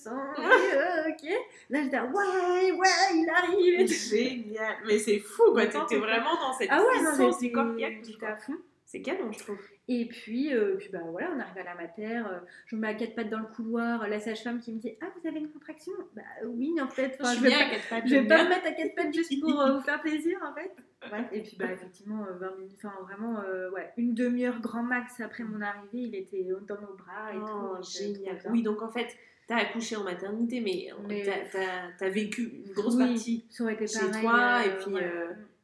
ah 0.06 0.40
euh, 0.40 1.10
ok. 1.10 1.30
Là 1.70 1.82
j'étais 1.82 1.96
là, 1.96 2.04
ouais, 2.04 2.72
ouais, 2.72 2.88
il 3.14 3.30
arrive. 3.30 3.88
Génial. 3.88 4.76
Mais 4.86 4.98
c'est 4.98 5.18
fou, 5.18 5.52
quoi. 5.52 5.66
T'étais 5.66 5.98
vraiment 5.98 6.34
dans 6.40 6.52
cette 6.52 6.68
Ah 6.70 6.82
ouais, 6.82 7.02
non, 7.02 7.36
du 7.36 7.52
corps 7.52 7.76
qui 7.76 8.12
j'étais 8.12 8.26
à 8.26 8.36
fond. 8.36 8.56
C'est 8.92 9.00
canon, 9.00 9.32
je 9.32 9.38
trouve. 9.38 9.58
Et 9.88 10.06
puis, 10.06 10.52
euh, 10.52 10.76
puis 10.76 10.90
bah 10.92 10.98
voilà, 11.10 11.30
on 11.34 11.40
arrive 11.40 11.56
à 11.56 11.62
la 11.64 11.74
mater, 11.74 12.18
euh, 12.18 12.40
je 12.66 12.76
me 12.76 12.82
mets 12.82 12.88
à 12.88 12.94
quatre 12.94 13.14
pattes 13.14 13.30
dans 13.30 13.38
le 13.38 13.46
couloir, 13.46 14.06
la 14.06 14.20
sage-femme 14.20 14.60
qui 14.60 14.70
me 14.70 14.78
dit 14.78 14.98
Ah, 15.00 15.06
vous 15.18 15.26
avez 15.26 15.38
une 15.38 15.48
contraction? 15.50 15.92
Bah 16.14 16.20
oui, 16.44 16.74
en 16.78 16.88
fait, 16.88 17.16
je 17.18 17.40
vais 17.42 17.48
pas, 17.48 17.56
à 17.56 17.78
pattes. 17.88 18.06
je 18.06 18.14
vais 18.16 18.26
pas 18.26 18.44
me 18.44 18.50
mettre 18.50 18.66
à 18.66 18.72
quatre 18.72 18.94
pattes 18.94 19.14
juste 19.14 19.40
pour 19.40 19.58
euh, 19.62 19.78
vous 19.78 19.80
faire 19.80 19.98
plaisir 20.02 20.38
en 20.46 20.54
fait. 20.54 20.70
Ouais. 21.10 21.26
Et 21.32 21.40
puis 21.40 21.56
bah 21.58 21.72
effectivement, 21.72 22.22
euh, 22.26 22.34
20 22.38 22.56
minutes, 22.58 22.76
enfin 22.84 22.92
vraiment, 23.00 23.40
ouais, 23.72 23.94
une 23.96 24.12
demi-heure 24.12 24.60
grand 24.60 24.82
max 24.82 25.22
après 25.22 25.42
mon 25.42 25.62
arrivée, 25.62 25.88
il 25.94 26.14
était 26.14 26.46
dans 26.68 26.78
nos 26.82 26.94
bras 26.94 27.32
et 27.32 27.38
tout. 27.38 27.46
Oh, 27.48 27.76
euh, 27.78 27.82
génial. 27.82 28.42
Oui, 28.50 28.62
donc 28.62 28.82
en 28.82 28.90
fait, 28.90 29.08
t'as 29.48 29.56
accouché 29.56 29.96
en 29.96 30.04
maternité, 30.04 30.60
mais, 30.60 30.90
Mais- 31.08 31.22
t'as- 31.50 31.88
t'as 31.98 32.08
vécu 32.10 32.42
une 32.66 32.72
grosse 32.74 32.96
Oui, 32.96 33.06
partie 33.08 33.46
ça 33.48 33.64
aurait 33.64 33.72
été 33.72 33.86
chez 33.86 34.00
pareil, 34.00 34.20
toi, 34.22 34.66
et 34.66 34.76
puis, 34.84 34.94
ouais. 34.94 35.10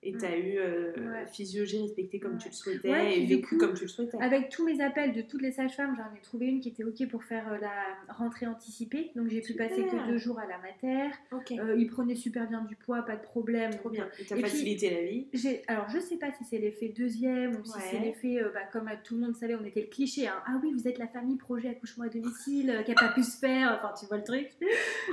Et 0.02 0.12
Mm. 0.12 0.18
t'as 0.18 0.37
eu 0.37 0.58
euh, 0.58 0.92
Ouais. 0.96 1.26
physiologie 1.32 1.82
respectée 1.82 2.20
comme 2.20 2.32
Ouais. 2.34 2.38
tu 2.38 2.48
le 2.48 2.54
souhaitais, 2.54 2.88
Ouais, 2.90 3.18
et 3.20 3.26
vécu 3.26 3.48
coup, 3.48 3.58
comme 3.58 3.74
tu 3.74 3.82
le 3.82 3.88
souhaitais. 3.88 4.16
Avec 4.20 4.48
tous 4.48 4.64
mes 4.64 4.80
appels 4.80 5.12
de 5.12 5.22
toutes 5.22 5.42
les 5.42 5.50
sages-femmes, 5.52 5.94
j'en 5.96 6.16
ai 6.16 6.20
trouvé 6.22 6.46
une 6.46 6.61
qui 6.61 6.68
était 6.68 6.84
OK 6.84 7.06
pour 7.11 7.24
faire 7.24 7.52
euh, 7.52 7.58
la 7.58 8.14
rentrée 8.14 8.46
anticipée. 8.46 9.11
Donc 9.16 9.28
j'ai 9.28 9.40
pu 9.40 9.54
passer 9.54 9.82
que 9.87 10.06
deux 10.08 10.18
jours 10.18 10.38
à 10.38 10.46
la 10.46 10.58
mater. 10.58 11.11
Ok, 11.32 11.52
Euh, 11.58 11.74
il 11.76 11.88
prenait 11.88 12.14
super 12.14 12.48
bien 12.48 12.62
du 12.62 12.76
poids, 12.76 13.02
pas 13.02 13.16
de 13.16 13.22
problème. 13.22 13.70
trop 13.76 13.90
bien. 13.90 14.08
Et 14.20 14.24
puis- 14.24 14.40
facilité 14.40 14.90
la 14.90 15.02
vie. 15.02 15.26
Alors 15.66 15.88
je 15.88 15.98
sais 15.98 16.16
pas 16.16 16.32
si 16.32 16.44
c'est 16.44 16.58
l'effet 16.58 16.88
deuxième 16.96 17.56
ou 17.56 17.64
si 17.64 17.72
c'est 17.90 17.98
l'effet, 17.98 18.40
euh, 18.40 18.50
bah, 18.54 18.61
comme 18.72 18.88
euh, 18.88 18.92
tout 19.04 19.14
le 19.16 19.22
monde 19.22 19.34
savait, 19.37 19.56
on 19.56 19.64
était 19.64 19.80
le 19.80 19.87
cliché. 19.88 20.26
hein. 20.28 20.40
Ah 20.46 20.61
oui, 20.62 20.72
vous 20.72 20.87
êtes 20.87 20.98
la 20.98 21.08
famille 21.08 21.37
projet 21.37 21.68
accouchement 21.70 22.04
à 22.04 22.08
domicile 22.08 22.82
qui 22.84 22.92
a 22.92 22.94
pas 22.94 23.08
pu 23.08 23.22
se 23.24 23.37
faire. 23.38 23.78
Enfin, 23.82 23.92
tu 23.98 24.06
vois 24.06 24.18
le 24.18 24.24
truc. 24.24 24.48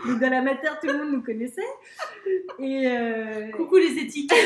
Donc 0.07 0.19
dans 0.19 0.29
la 0.29 0.41
mater, 0.41 0.67
tout 0.81 0.87
le 0.87 0.97
monde 0.99 1.11
nous 1.11 1.23
connaissait. 1.23 1.61
Et, 2.59 2.85
Coucou 3.55 3.77
les 3.77 3.97
étiquettes, 3.99 4.37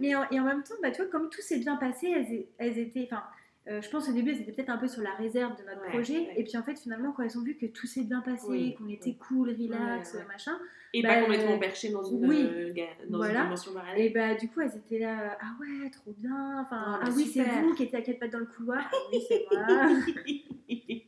et, 0.00 0.14
en, 0.14 0.24
et 0.30 0.40
en 0.40 0.44
même 0.44 0.62
temps, 0.62 0.74
bah, 0.82 0.90
tu 0.90 1.02
vois, 1.02 1.10
comme 1.10 1.28
tout 1.30 1.40
s'est 1.42 1.58
bien 1.58 1.76
passé, 1.76 2.46
elles, 2.58 2.78
étaient. 2.78 3.08
Enfin, 3.10 3.22
euh, 3.68 3.80
je 3.82 3.90
pense 3.90 4.08
au 4.08 4.12
début, 4.12 4.30
elles 4.30 4.40
étaient 4.40 4.52
peut-être 4.52 4.70
un 4.70 4.78
peu 4.78 4.88
sur 4.88 5.02
la 5.02 5.12
réserve 5.14 5.56
de 5.58 5.64
notre 5.64 5.82
Ouais, 5.82 5.88
projet. 5.90 6.18
ouais. 6.18 6.34
Et 6.36 6.44
puis 6.44 6.56
en 6.56 6.62
fait, 6.62 6.78
finalement, 6.78 7.12
quand 7.12 7.22
elles 7.22 7.36
ont 7.38 7.42
vu 7.42 7.56
que 7.56 7.66
tout 7.66 7.86
s'est 7.86 8.04
bien 8.04 8.20
passé, 8.20 8.46
Oui, 8.48 8.74
qu'on 8.74 8.88
était 8.88 9.10
oui. 9.10 9.18
cool, 9.18 9.50
relax, 9.50 10.14
Ouais, 10.14 10.24
machin, 10.26 10.58
Et 10.94 11.02
Bah, 11.02 11.10
pas 11.16 11.20
complètement 11.22 11.58
perché 11.58 11.90
dans 11.90 12.02
une, 12.02 12.26
oui. 12.26 12.42
euh, 12.42 12.72
dans 13.08 13.18
Voilà. 13.18 13.40
une 13.40 13.44
dimension 13.46 13.72
parallèle. 13.74 14.00
et 14.06 14.10
bah 14.10 14.34
du 14.34 14.48
coup, 14.48 14.60
elles 14.62 14.74
étaient 14.76 14.98
là. 14.98 15.20
euh, 15.32 15.36
Ah 15.40 15.52
ouais, 15.60 15.90
trop 15.90 16.12
bien. 16.16 16.62
Enfin, 16.62 16.98
Ah, 17.00 17.00
ah, 17.04 17.08
oui, 17.14 17.26
c'est 17.32 17.42
vous 17.44 17.74
qui 17.74 17.82
étiez 17.84 17.98
à 17.98 18.02
quatre 18.02 18.18
pattes 18.18 18.32
dans 18.32 18.38
le 18.38 18.46
couloir. 18.46 18.90
Ah 18.92 18.96
oui, 19.12 19.20
c'est 19.28 19.44
moi. 19.52 19.66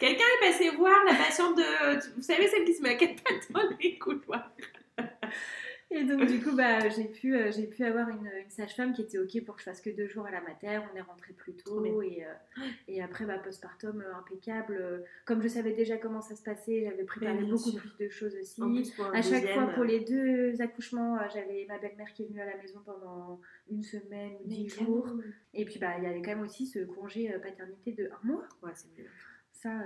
Quelqu'un 0.00 0.24
est 0.24 0.46
passé 0.46 0.70
voir 0.70 0.96
la 1.04 1.14
patiente 1.14 1.56
de. 1.58 2.14
Vous 2.16 2.22
savez, 2.22 2.48
celle 2.48 2.64
qui 2.64 2.72
se 2.74 2.82
met 2.82 2.90
à 2.90 2.94
quatre 2.94 3.22
pattes 3.22 3.52
dans 3.52 3.76
les 3.80 3.98
couloirs. 3.98 4.50
Et 5.92 6.04
donc, 6.04 6.24
du 6.26 6.40
coup, 6.40 6.54
bah, 6.54 6.88
j'ai 6.88 7.04
pu, 7.08 7.34
euh, 7.34 7.50
j'ai 7.50 7.66
pu 7.66 7.84
avoir 7.84 8.08
une, 8.08 8.26
une 8.26 8.50
sage-femme 8.50 8.92
qui 8.92 9.02
était 9.02 9.18
OK 9.18 9.44
pour 9.44 9.56
que 9.56 9.60
je 9.60 9.64
fasse 9.64 9.80
que 9.80 9.90
deux 9.90 10.06
jours 10.06 10.24
à 10.24 10.30
la 10.30 10.40
mater. 10.40 10.78
On 10.92 10.96
est 10.96 11.00
rentré 11.00 11.32
plus 11.32 11.54
tôt. 11.54 12.00
Et, 12.02 12.24
euh, 12.24 12.62
et 12.86 13.02
après, 13.02 13.24
bah, 13.26 13.38
postpartum 13.38 14.00
euh, 14.00 14.14
impeccable. 14.14 15.04
Comme 15.24 15.42
je 15.42 15.48
savais 15.48 15.72
déjà 15.72 15.96
comment 15.96 16.20
ça 16.20 16.36
se 16.36 16.42
passait, 16.42 16.84
j'avais 16.88 17.02
préparé 17.04 17.42
beaucoup 17.42 17.70
sûr. 17.70 17.80
plus 17.80 17.96
de 17.98 18.08
choses 18.08 18.36
aussi. 18.36 18.60
Plus, 18.60 19.00
À 19.12 19.20
chaque 19.20 19.42
deuxième, 19.42 19.54
fois, 19.64 19.74
pour 19.74 19.82
les 19.84 20.00
deux 20.00 20.60
accouchements, 20.62 21.18
j'avais 21.28 21.66
ma 21.68 21.78
belle-mère 21.78 22.12
qui 22.12 22.22
est 22.22 22.26
venue 22.26 22.40
à 22.40 22.46
la 22.46 22.56
maison 22.56 22.80
pendant 22.84 23.40
une 23.68 23.82
semaine 23.82 24.34
ou 24.44 24.48
dix 24.48 24.68
jours. 24.68 25.08
Et 25.54 25.64
puis, 25.64 25.80
bah, 25.80 25.98
il 25.98 26.04
y 26.04 26.06
avait 26.06 26.22
quand 26.22 26.36
même 26.36 26.42
aussi 26.42 26.66
ce 26.66 26.78
congé 26.80 27.30
paternité 27.42 27.92
de 27.92 28.10
un 28.12 28.26
mois. 28.26 28.44
Ouais, 28.62 28.70
c'est 28.74 28.88
mieux. 28.96 29.08
Ça, 29.52 29.82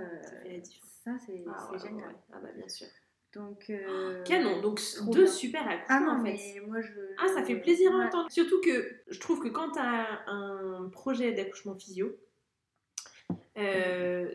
Ça 1.03 1.17
c'est 1.25 1.43
Ah, 1.47 1.71
ouais, 1.71 1.79
génial. 1.79 2.09
ouais. 2.09 2.15
Ah 2.31 2.39
bah 2.41 2.49
bien 2.55 2.67
sûr. 2.67 2.87
Donc, 3.35 3.69
euh, 3.69 4.23
Canon, 4.23 4.61
donc 4.61 4.79
trop 4.95 5.11
deux 5.11 5.23
bien. 5.25 5.31
super 5.31 5.61
Ah 5.67 5.73
accouchements 5.73 6.13
non, 6.15 6.21
en 6.21 6.25
fait. 6.25 6.33
mais 6.55 6.61
moi 6.67 6.81
je. 6.81 6.91
Ah, 7.21 7.27
ça 7.27 7.43
fait 7.43 7.55
plaisir 7.57 7.93
à 7.93 8.05
entendre. 8.05 8.31
Surtout 8.31 8.61
que 8.61 8.89
je 9.09 9.19
trouve 9.19 9.41
que 9.43 9.49
quand 9.49 9.71
tu 9.71 9.79
as 9.79 10.21
un 10.27 10.89
projet 10.91 11.33
d'accouchement 11.33 11.75
physio, 11.75 12.15
euh, 13.57 14.31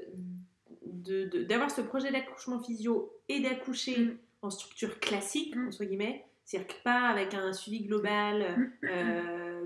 d'avoir 1.49 1.71
ce 1.71 1.81
projet 1.81 2.11
d'accouchement 2.13 2.61
physio 2.63 3.13
et 3.29 3.41
d'accoucher 3.41 3.99
Mm. 3.99 4.19
en 4.43 4.51
structure 4.51 4.99
classique, 5.01 5.55
Mm. 5.57 5.69
entre 5.69 5.85
guillemets, 5.85 6.25
c'est-à-dire 6.45 6.69
que 6.77 6.83
pas 6.83 7.09
avec 7.09 7.35
un 7.35 7.53
suivi 7.53 7.85
global, 7.85 8.71
euh, 8.85 8.89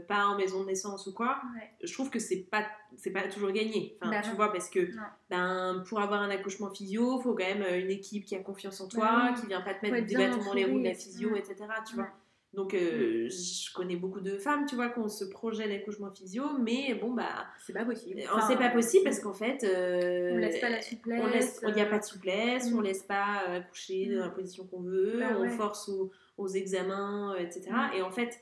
pas 0.07 0.27
en 0.27 0.37
maison 0.37 0.62
de 0.62 0.67
naissance 0.67 1.07
ou 1.07 1.12
quoi, 1.14 1.40
Ouais. 1.57 1.71
je 1.83 1.93
trouve 1.93 2.11
que 2.11 2.19
c'est 2.19 2.47
pas 2.51 2.64
c'est 2.97 3.11
pas 3.11 3.23
toujours 3.29 3.51
gagné. 3.51 3.97
Enfin, 4.01 4.11
Bah 4.11 4.21
tu 4.23 4.31
non. 4.31 4.37
vois, 4.37 4.53
parce 4.53 4.71
que 4.71 4.81
Non. 4.81 5.03
ben, 5.31 5.83
pour 5.88 6.01
avoir 6.01 6.23
un 6.23 6.31
accouchement 6.31 6.71
physio, 6.71 7.19
faut 7.21 7.35
quand 7.35 7.45
même 7.45 7.62
euh, 7.62 7.81
une 7.81 7.90
équipe 7.90 8.25
qui 8.25 8.37
a 8.37 8.40
confiance 8.40 8.81
en 8.81 8.88
toi, 8.88 9.33
qui 9.40 9.47
vient 9.47 9.61
pas 9.62 9.75
te 9.75 9.85
mettre 9.88 10.07
des 10.07 10.14
bâtons 10.17 10.45
dans 10.45 10.55
les 10.55 10.64
roues 10.64 10.79
de 10.79 10.85
la 10.85 10.95
physio, 10.95 11.35
etc. 11.35 11.57
Tu 11.88 11.97
vois. 11.97 12.09
Donc, 12.53 12.73
euh, 12.73 13.29
je 13.31 13.73
connais 13.75 13.97
beaucoup 13.97 14.21
de 14.21 14.38
femmes, 14.38 14.64
tu 14.64 14.77
vois, 14.77 14.88
qui 14.88 15.01
ont 15.01 15.09
ce 15.09 15.25
projet 15.25 15.67
d'accouchement 15.67 16.12
physio, 16.12 16.45
mais 16.61 16.95
bon, 16.95 17.12
bah, 17.12 17.47
C'est 17.67 17.73
pas 17.73 17.85
possible. 17.85 18.23
on 18.33 18.37
Enfin, 18.37 18.47
c'est 18.47 18.57
pas 18.57 18.71
possible 18.71 19.03
parce 19.03 19.19
qu'en 19.19 19.33
fait, 19.35 19.64
euh, 19.64 20.35
on 20.35 20.38
laisse 20.38 20.61
pas 20.61 20.69
la 20.69 20.81
souplesse. 20.81 21.21
on 21.21 21.27
laisse, 21.27 21.61
il 21.67 21.75
n'y 21.75 21.81
a 21.81 21.85
euh, 21.87 21.90
pas 21.90 21.99
de 21.99 22.05
souplesse, 22.05 22.71
on 22.73 22.77
mm. 22.81 22.85
laisse 22.85 23.03
pas 23.03 23.43
euh, 23.49 23.59
accoucher 23.59 24.07
dans 24.14 24.21
la 24.21 24.29
Mm. 24.29 24.35
position 24.35 24.67
qu'on 24.69 24.83
veut, 24.83 25.17
Bah 25.19 25.37
on 25.37 25.49
force 25.51 25.88
aux, 25.88 26.12
aux 26.38 26.47
examens, 26.47 27.35
euh, 27.35 27.38
etc. 27.40 27.71
Mm. 27.73 27.97
Et 27.97 28.03
en 28.03 28.12
fait, 28.12 28.38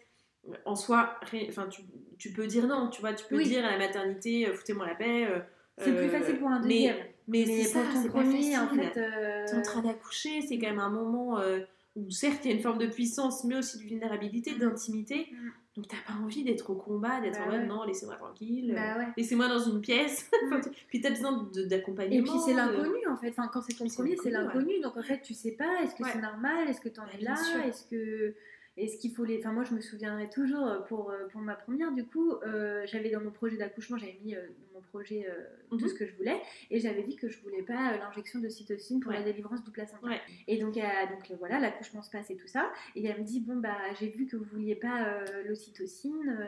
en 0.65 0.75
soi, 0.75 1.17
ré- 1.31 1.47
enfin, 1.49 1.67
tu, 1.69 1.83
tu 2.19 2.33
peux 2.33 2.47
dire 2.47 2.67
non, 2.67 2.89
tu 2.89 3.01
vois, 3.01 3.13
tu 3.15 3.25
peux 3.27 3.37
Oui. 3.37 3.45
dire 3.45 3.65
à 3.65 3.71
la 3.71 3.79
maternité, 3.79 4.49
euh, 4.49 4.55
foutez-moi 4.55 4.87
la 4.87 4.95
paix. 4.95 5.27
euh, 5.31 5.39
C'est 5.79 5.93
plus 5.95 6.07
euh, 6.07 6.09
facile 6.11 6.39
pour 6.39 6.49
un 6.49 6.61
mais- 6.61 6.69
deuxième. 6.69 6.97
Mais, 7.29 7.45
Mais, 7.47 7.63
c'est 7.65 7.73
pour 7.81 7.83
ça, 7.93 8.03
ton 8.03 8.09
premier, 8.09 8.59
en 8.59 8.69
fait. 8.69 8.97
euh, 8.99 9.47
T'es 9.47 9.55
en 9.57 9.63
train 9.63 9.83
d'accoucher, 9.83 10.41
c'est 10.43 10.59
quand 10.59 10.67
même 10.69 10.81
un 10.81 10.91
moment 10.91 11.39
euh, 11.39 11.61
où 11.95 12.11
certes 12.11 12.45
il 12.45 12.51
y 12.51 12.53
a 12.53 12.57
une 12.57 12.63
forme 12.63 12.79
de 12.79 12.87
puissance, 12.87 13.45
mais 13.45 13.57
aussi 13.57 13.79
de 13.79 13.85
vulnérabilité, 13.85 14.53
Mm. 14.55 14.59
d'intimité. 14.59 15.29
Mm. 15.31 15.49
Donc 15.77 15.89
t'as 15.89 15.97
pas 16.13 16.19
envie 16.23 16.43
d'être 16.45 16.69
au 16.69 16.75
combat, 16.75 17.21
d'être 17.23 17.39
Bah 17.39 17.45
en 17.47 17.51
mode 17.53 17.61
ouais. 17.63 17.67
non, 17.67 17.85
laissez-moi 17.85 18.17
tranquille, 18.17 18.73
Bah 18.75 18.99
ouais. 18.99 19.07
laissez-moi 19.17 19.49
dans 19.49 19.61
une 19.61 19.81
pièce. 19.81 20.29
Mm. 20.51 20.61
puis 20.89 21.01
t'as 21.01 21.11
besoin 21.11 21.49
d'accompagnement. 21.55 22.17
Et 22.19 22.23
puis 22.23 22.33
c'est 22.45 22.53
de- 22.53 22.57
l'inconnu 22.59 23.07
en 23.09 23.17
fait. 23.17 23.31
Enfin, 23.31 23.49
quand 23.51 23.63
c'est 23.63 23.75
ton 23.79 23.87
premier, 23.89 24.17
c'est 24.23 24.31
l'inconnu. 24.31 24.81
Donc 24.81 24.97
en 24.97 25.03
fait, 25.03 25.21
tu 25.23 25.33
sais 25.33 25.53
pas. 25.53 25.81
Est-ce 25.85 25.95
que 25.95 26.05
c'est 26.13 26.21
normal 26.21 26.69
Est-ce 26.69 26.81
que 26.81 26.89
t'en 26.91 27.03
Bah, 27.05 27.09
es 27.19 27.23
là. 27.23 27.37
Est-ce 27.67 27.87
que 27.87 28.35
est-ce 28.77 28.97
qu'il 28.99 29.13
faut 29.13 29.25
les. 29.25 29.39
Enfin, 29.39 29.53
moi, 29.53 29.65
je 29.65 29.75
me 29.75 29.81
souviendrai 29.81 30.31
toujours 30.31 30.67
euh, 30.67 30.81
pour 30.81 31.11
euh, 31.11 31.27
pour 31.31 31.41
ma 31.43 31.55
première. 31.55 31.93
Du 31.93 32.05
coup, 32.07 32.33
euh, 32.33 32.83
j'avais 32.87 33.11
dans 33.11 33.21
mon 33.21 33.31
projet 33.31 33.57
d'accouchement, 33.57 33.99
j'avais 33.99 34.19
mis 34.25 34.35
euh, 34.35 34.47
dans 34.73 34.79
mon 34.79 34.81
projet 34.81 35.27
euh, 35.29 35.35
Mhm. 35.71 35.79
tout 35.79 35.89
ce 35.89 35.95
que 35.95 36.07
je 36.07 36.15
voulais, 36.17 36.39
et 36.71 36.81
j'avais 36.81 37.03
dit 37.03 37.17
que 37.17 37.29
je 37.29 37.39
voulais 37.43 37.63
pas 37.63 37.97
l'injection 37.97 38.41
de 38.41 38.49
cytocine 38.49 39.01
pour 39.01 39.11
Ouais. 39.13 39.19
la 39.19 39.25
délivrance 39.25 39.63
du 39.65 39.71
placenta. 39.71 40.07
Ouais. 40.07 40.21
Et 40.49 40.59
donc, 40.59 40.75
donc 40.75 41.39
voilà, 41.39 41.59
l'accouchement 41.61 42.03
se 42.03 42.11
passe 42.11 42.31
et 42.31 42.37
tout 42.37 42.47
ça. 42.47 42.71
Et 42.97 43.05
elle 43.07 43.19
me 43.21 43.25
dit 43.25 43.41
bon 43.41 43.57
bah 43.57 43.77
j'ai 43.99 44.09
vu 44.09 44.27
que 44.27 44.37
vous 44.37 44.45
vouliez 44.45 44.75
pas 44.77 45.21
l'ocytocine, 45.47 46.39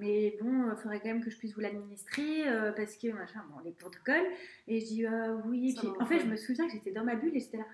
mais 0.00 0.36
bon, 0.40 0.70
il 0.70 0.76
faudrait 0.76 1.00
quand 1.00 1.08
même 1.08 1.22
que 1.24 1.30
je 1.30 1.38
puisse 1.38 1.54
vous 1.54 1.60
l'administrer 1.60 2.44
parce 2.76 2.96
que 2.96 3.08
machin, 3.12 3.42
bon 3.50 3.60
les 3.64 3.72
protocoles. 3.72 4.26
Et 4.68 4.80
je 4.80 4.86
dis 4.86 5.06
oui. 5.46 5.74
Puis 5.78 5.88
en 6.00 6.06
fait, 6.06 6.20
je 6.20 6.26
me 6.26 6.36
souviens 6.36 6.66
que 6.66 6.72
j'étais 6.72 6.90
dans 6.92 7.04
ma 7.04 7.16
bulle 7.16 7.36
et 7.36 7.40
j'étais 7.40 7.58
là. 7.58 7.66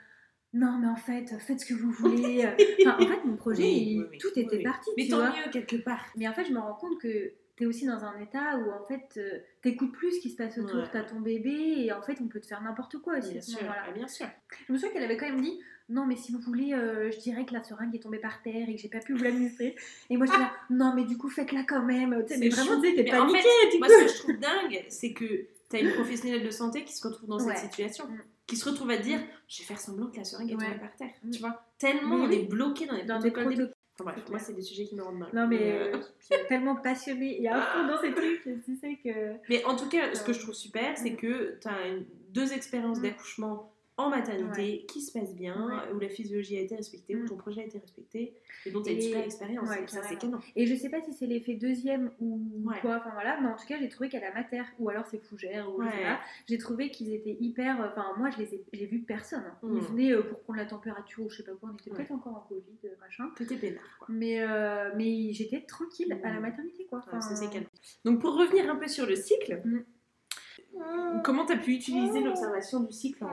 Non, 0.55 0.79
mais 0.79 0.87
en 0.89 0.97
fait, 0.97 1.27
faites 1.41 1.61
ce 1.61 1.67
que 1.67 1.75
vous 1.75 1.91
voulez. 1.93 2.47
Enfin, 2.87 2.97
en 3.03 3.07
fait, 3.07 3.25
mon 3.25 3.37
projet, 3.37 3.63
Oui, 3.63 3.87
il- 3.93 3.99
oui, 4.01 4.07
oui. 4.13 4.19
tout 4.19 4.29
était 4.37 4.63
parti. 4.63 4.91
Mais 4.97 5.05
tu 5.05 5.11
tant 5.11 5.17
vois. 5.19 5.31
mieux 5.31 5.51
quelque 5.51 5.77
part. 5.77 6.05
Mais 6.17 6.29
en 6.29 6.33
fait, 6.35 6.45
je 6.45 6.53
me 6.53 6.59
rends 6.59 6.75
compte 6.75 6.99
que 7.01 7.33
tu 7.57 7.65
es 7.65 7.67
aussi 7.67 7.87
dans 7.87 8.05
un 8.05 8.19
état 8.21 8.59
où 8.59 8.71
en 8.71 8.85
fait, 8.87 9.19
euh, 9.19 9.39
t'écoutes 9.63 9.93
plus 9.93 10.13
ce 10.17 10.21
qui 10.21 10.31
se 10.31 10.37
passe 10.37 10.59
autour, 10.59 10.81
Ouais. 10.81 10.89
t'as 10.93 11.03
ton 11.05 11.21
bébé 11.21 11.51
et 11.85 11.93
en 11.93 12.03
fait, 12.03 12.19
on 12.23 12.27
peut 12.29 12.41
te 12.41 12.47
faire 12.47 12.63
n'importe 12.63 12.99
quoi 12.99 13.19
aussi 13.19 13.33
Bien 13.33 13.41
sûr, 13.43 13.61
moment-là. 13.63 13.93
bien 13.95 14.09
sûr. 14.09 14.27
Je 14.69 14.73
me 14.73 14.79
souviens 14.79 14.93
qu'elle 14.93 15.05
avait 15.05 15.17
quand 15.17 15.29
même 15.29 15.41
dit 15.41 15.59
non 15.89 16.07
mais 16.07 16.17
si 16.17 16.33
vous 16.33 16.39
voulez 16.39 16.73
euh, 16.73 17.11
je 17.11 17.19
dirais 17.19 17.45
que 17.45 17.53
la 17.53 17.63
seringue 17.63 17.95
est 17.95 17.99
tombée 17.99 18.21
par 18.21 18.41
terre 18.41 18.67
et 18.69 18.75
que 18.75 18.81
j'ai 18.81 18.89
pas 18.89 19.01
pu 19.01 19.13
vous 19.15 19.23
l'administrer 19.25 19.75
et 20.09 20.17
moi 20.17 20.25
je 20.27 20.33
dis 20.33 20.39
là 20.39 20.51
non 20.71 20.95
mais 20.95 21.05
du 21.05 21.19
coup 21.19 21.29
faites-la 21.29 21.65
quand 21.65 21.83
même 21.83 22.25
Tu 22.27 22.35
sais, 22.35 22.41
mais 22.41 22.49
vraiment 22.49 22.81
tu 22.81 22.95
t'es 22.95 23.03
Mais 23.03 23.13
en 23.15 23.27
paniquée 23.27 23.41
fait, 23.73 23.79
moi, 23.79 23.89
ce 23.89 24.03
que 24.05 24.09
je 24.09 24.19
trouve 24.19 24.37
dingue, 24.39 24.85
c'est 24.89 25.13
que 25.13 25.47
t'as 25.69 25.81
une 25.81 25.93
professionnelle 25.93 26.45
de 26.45 26.51
santé 26.51 26.85
qui 26.85 26.95
se 26.97 27.07
retrouve 27.07 27.29
dans 27.29 27.45
Ouais. 27.45 27.57
cette 27.57 27.65
situation, 27.73 28.07
Mm. 28.07 28.21
Qui 28.47 28.57
se 28.57 28.69
retrouve 28.69 28.91
à 28.91 28.97
dire 28.97 29.21
je 29.49 29.59
vais 29.61 29.65
faire 29.65 29.81
semblant 29.81 30.09
que 30.09 30.17
la 30.17 30.25
seringue 30.25 30.51
est 30.51 30.53
tombée 30.55 30.67
Ouais. 30.67 30.79
par 30.79 30.95
terre. 30.97 31.11
Mm. 31.23 31.31
Tu 31.31 31.41
vois 31.41 31.63
Tellement 31.79 32.17
on 32.17 32.29
oui. 32.29 32.35
est 32.37 32.43
bloqué 32.49 32.87
dans 32.87 32.95
les 32.95 33.05
dans 33.05 33.19
des 33.19 33.31
protocoles. 33.31 33.57
des- 33.57 33.73
Enfin 34.01 34.11
bref, 34.11 34.25
moi, 34.31 34.39
c'est 34.39 34.55
des 34.55 34.63
sujets 34.63 34.87
qui 34.87 34.97
me 34.97 35.03
rendent 35.03 35.19
mal. 35.19 35.29
non 35.35 35.47
mais 35.47 35.59
euh, 35.71 35.97
euh, 35.97 36.01
je 36.21 36.35
suis 36.35 36.47
tellement 36.49 36.77
passionnée 36.77 37.43
et 37.43 37.49
à 37.49 37.61
fond 37.61 37.87
dans 37.87 38.01
ces 38.01 38.13
trucs 38.15 38.43
tu 38.65 38.75
sais 38.77 38.99
que 39.05 39.35
Mais 39.51 39.63
en 39.67 39.77
tout 39.77 39.89
cas, 39.89 40.15
ce 40.15 40.23
que 40.25 40.33
je 40.33 40.41
trouve 40.41 40.55
super, 40.55 40.97
c'est 40.97 41.15
que 41.15 41.59
tu 41.61 41.69
as 41.69 41.77
deux 42.31 42.53
expériences 42.55 42.99
Mm. 42.99 43.03
d'accouchement 43.03 43.73
en 44.03 44.11
maternité 44.11 44.85
qui 44.87 45.01
se 45.01 45.13
passent 45.19 45.35
bien, 45.35 45.67
Ouais. 45.67 45.93
où 45.95 45.99
la 45.99 46.09
physiologie 46.09 46.57
a 46.59 46.61
été 46.61 46.77
respectée, 46.77 47.17
où 47.17 47.21
Mm. 47.23 47.29
ton 47.29 47.37
projet 47.37 47.63
a 47.63 47.65
été 47.65 47.79
respecté, 47.79 48.35
et 48.67 48.71
dont 48.71 48.83
tu 48.83 48.91
as 48.91 48.93
une 48.93 49.01
super 49.01 49.25
expérience. 49.25 49.69
ouais, 49.69 49.87
ça, 49.87 50.03
c'est 50.03 50.17
canon. 50.19 50.39
et 50.57 50.67
je 50.67 50.75
sais 50.75 50.89
pas 50.89 51.01
si 51.03 51.13
c'est 51.13 51.27
l'effet 51.27 51.55
deuxième 51.55 52.11
ou 52.21 52.41
Ouais. 52.65 52.81
quoi 52.81 52.97
enfin 52.97 53.11
voilà 53.13 53.41
mais 53.41 53.49
en 53.49 53.57
tout 53.57 53.67
cas 53.67 53.79
j'ai 53.79 53.89
trouvé 53.89 54.09
qu'à 54.09 54.21
la 54.21 54.33
mater 54.33 54.63
ou 54.79 54.89
alors 54.91 55.07
c'est 55.07 55.19
fougère 55.19 55.69
ou 55.75 55.83
je 55.83 55.89
sais 55.89 55.97
Ouais. 55.97 56.03
pas 56.05 56.21
j'ai 56.49 56.59
trouvé 56.59 56.91
qu'ils 56.91 57.13
étaient 57.13 57.37
hyper 57.41 57.81
enfin 57.81 58.13
moi 58.19 58.31
je 58.31 58.39
les 58.39 58.55
ai 58.55 58.65
j'ai 58.73 58.87
vu 58.87 59.01
personne 59.01 59.45
hein. 59.47 59.57
Mm. 59.63 59.77
ils 59.77 59.83
venaient 59.83 60.13
euh, 60.13 60.23
pour 60.23 60.41
prendre 60.41 60.59
la 60.59 60.67
température 60.67 61.25
ou 61.25 61.31
je 61.31 61.39
sais 61.39 61.43
pas 61.45 61.53
quoi 61.53 61.71
on 61.73 61.77
était 61.77 61.91
Ouais. 61.91 61.97
peut-être 61.97 62.13
encore 62.13 62.37
en 62.37 62.41
covid 62.49 62.79
euh, 62.85 62.89
machin 63.01 63.31
T'étais 63.37 63.57
peinard, 63.57 63.83
quoi. 63.99 64.07
mais 64.11 64.41
euh, 64.43 64.91
mais 64.97 65.33
j'étais 65.33 65.63
tranquille 65.63 66.13
à 66.13 66.29
la 66.31 66.39
Mm. 66.39 66.43
maternité 66.43 66.85
quoi 66.87 66.99
Enfin, 67.07 67.21
ça, 67.21 67.35
c'est 67.37 67.51
canon. 67.51 67.67
Donc, 68.05 68.21
pour 68.21 68.35
revenir 68.37 68.71
un 68.71 68.77
peu 68.77 68.87
sur 68.89 69.07
le 69.07 69.17
cycle, 69.17 69.61
Mm. 69.65 69.85
comment 71.25 71.45
tu 71.47 71.53
as 71.53 71.57
pu 71.57 71.73
utiliser 71.73 72.21
l'observation 72.21 72.81
du 72.81 72.93
cycle 72.93 73.25
en, 73.25 73.31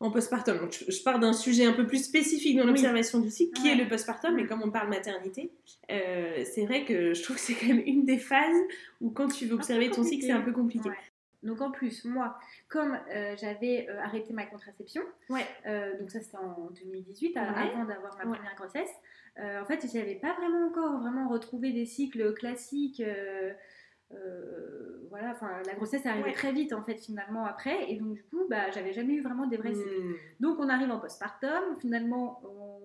en 0.00 0.10
postpartum 0.10 0.58
Donc, 0.58 0.72
je, 0.72 0.90
je 0.90 1.02
pars 1.02 1.18
d'un 1.18 1.32
sujet 1.32 1.64
un 1.66 1.72
peu 1.72 1.86
plus 1.86 2.04
spécifique 2.04 2.56
dans 2.56 2.62
Oui. 2.62 2.68
l'observation 2.68 3.18
du 3.18 3.30
cycle, 3.30 3.52
qui 3.60 3.64
Ouais. 3.68 3.72
est 3.72 3.74
le 3.82 3.88
postpartum, 3.88 4.34
mais 4.34 4.44
Mm. 4.44 4.48
comme 4.48 4.62
on 4.62 4.70
parle 4.70 4.88
maternité, 4.88 5.50
euh, 5.90 6.44
c'est 6.44 6.64
vrai 6.66 6.84
que 6.84 7.14
je 7.14 7.22
trouve 7.22 7.36
que 7.36 7.42
c'est 7.42 7.54
quand 7.54 7.66
même 7.66 7.82
une 7.84 8.04
des 8.04 8.18
phases 8.18 8.56
où 9.00 9.10
quand 9.10 9.28
tu 9.28 9.46
veux 9.46 9.54
observer 9.54 9.90
ton 9.90 10.04
cycle, 10.04 10.24
c'est 10.24 10.32
un 10.32 10.40
peu 10.42 10.52
compliqué. 10.52 10.88
Ouais. 10.88 10.96
Donc 11.42 11.60
en 11.60 11.70
plus, 11.70 12.04
moi, 12.04 12.36
comme 12.68 12.98
euh, 13.14 13.34
j'avais 13.40 13.86
euh, 13.88 14.00
arrêté 14.02 14.32
ma 14.32 14.44
contraception, 14.46 15.02
Ouais. 15.30 15.46
donc 16.00 16.10
ça 16.10 16.20
c'était 16.20 16.36
en 16.36 16.68
2018, 16.80 17.36
à- 17.36 17.40
Ouais. 17.42 17.70
avant 17.72 17.84
d'avoir 17.84 18.16
ma 18.18 18.24
première 18.34 18.54
grossesse, 18.56 18.90
en 19.40 19.64
fait 19.66 19.86
j'avais 19.92 20.16
pas 20.16 20.34
vraiment 20.34 20.66
encore 20.68 20.98
vraiment 21.00 21.28
retrouvé 21.28 21.72
des 21.72 21.86
cycles 21.86 22.34
classiques. 22.34 23.00
Euh, 24.14 25.06
voilà, 25.10 25.32
enfin 25.32 25.62
la 25.66 25.74
grossesse 25.74 26.04
est 26.06 26.08
arrivée 26.08 26.28
Ouais. 26.28 26.32
très 26.34 26.52
vite 26.52 26.72
en 26.72 26.82
fait 26.82 26.96
finalement 26.98 27.44
après, 27.44 27.90
et 27.90 27.96
donc 27.96 28.14
du 28.14 28.22
coup 28.24 28.46
bah 28.48 28.70
j'avais 28.70 28.92
jamais 28.92 29.14
eu 29.14 29.22
vraiment 29.22 29.46
des 29.46 29.56
vrais 29.56 29.74
cycles. 29.74 30.00
Mm. 30.02 30.14
Donc 30.40 30.58
on 30.58 30.68
arrive 30.68 30.90
en 30.90 30.98
postpartum, 30.98 31.76
finalement 31.80 32.40
on, 32.44 32.78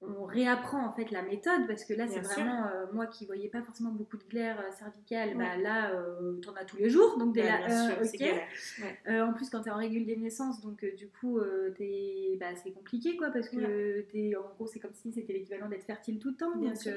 on 0.00 0.24
réapprend 0.24 0.86
en 0.86 0.92
fait 0.92 1.10
la 1.10 1.22
méthode 1.22 1.66
parce 1.66 1.84
que 1.84 1.92
là 1.92 2.06
c'est 2.06 2.20
vraiment 2.20 2.66
euh, 2.68 2.86
moi 2.92 3.06
qui 3.06 3.26
voyais 3.26 3.48
pas 3.48 3.62
forcément 3.62 3.90
beaucoup 3.90 4.16
de 4.16 4.24
glaire 4.24 4.58
euh, 4.60 4.70
cervicale, 4.70 5.36
bah 5.36 5.56
là 5.56 5.90
euh, 5.92 6.40
t'en 6.40 6.54
as 6.54 6.64
tous 6.64 6.76
les 6.76 6.88
jours. 6.88 7.18
Donc 7.18 7.34
dès 7.34 7.42
Ouais, 7.42 7.68
sûr, 7.68 7.96
en 9.22 9.32
plus 9.34 9.50
quand 9.50 9.62
t'es 9.62 9.70
en 9.70 9.76
régule 9.76 10.06
des 10.06 10.16
naissances 10.16 10.60
donc 10.60 10.84
du 10.96 11.08
coup 11.08 11.40
bah, 12.38 12.54
c'est 12.62 12.70
compliqué 12.72 13.16
quoi 13.16 13.30
parce 13.30 13.48
que 13.48 14.02
t'es 14.12 14.36
en 14.36 14.48
gros 14.54 14.66
c'est 14.66 14.78
comme 14.78 14.94
si 14.94 15.12
c'était 15.12 15.32
l'équivalent 15.32 15.68
d'être 15.68 15.84
fertile 15.84 16.18
tout 16.18 16.30
le 16.30 16.36
temps. 16.36 16.56
Bien 16.56 16.72
donc 16.72 16.94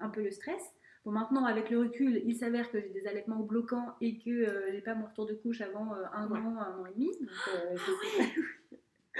un 0.00 0.08
peu 0.08 0.22
le 0.22 0.30
stress. 0.30 0.62
Bon 1.04 1.12
maintenant 1.12 1.44
avec 1.46 1.70
le 1.70 1.78
recul 1.78 2.20
il 2.26 2.34
s'avère 2.36 2.70
que 2.70 2.80
j'ai 2.80 2.88
des 2.90 3.06
allaitements 3.06 3.40
bloquants 3.40 3.94
et 4.00 4.18
que 4.18 4.28
euh, 4.30 4.72
j'ai 4.72 4.80
pas 4.82 4.94
mon 4.94 5.06
retour 5.06 5.26
de 5.26 5.34
couche 5.34 5.60
avant 5.60 5.94
euh, 5.94 6.04
un 6.12 6.28
Ouais. 6.30 6.38
an 6.38 6.56
un 6.58 6.78
an 6.80 6.86
et 6.86 6.92
demi 6.94 7.10
donc 7.20 7.30
euh, 7.54 7.76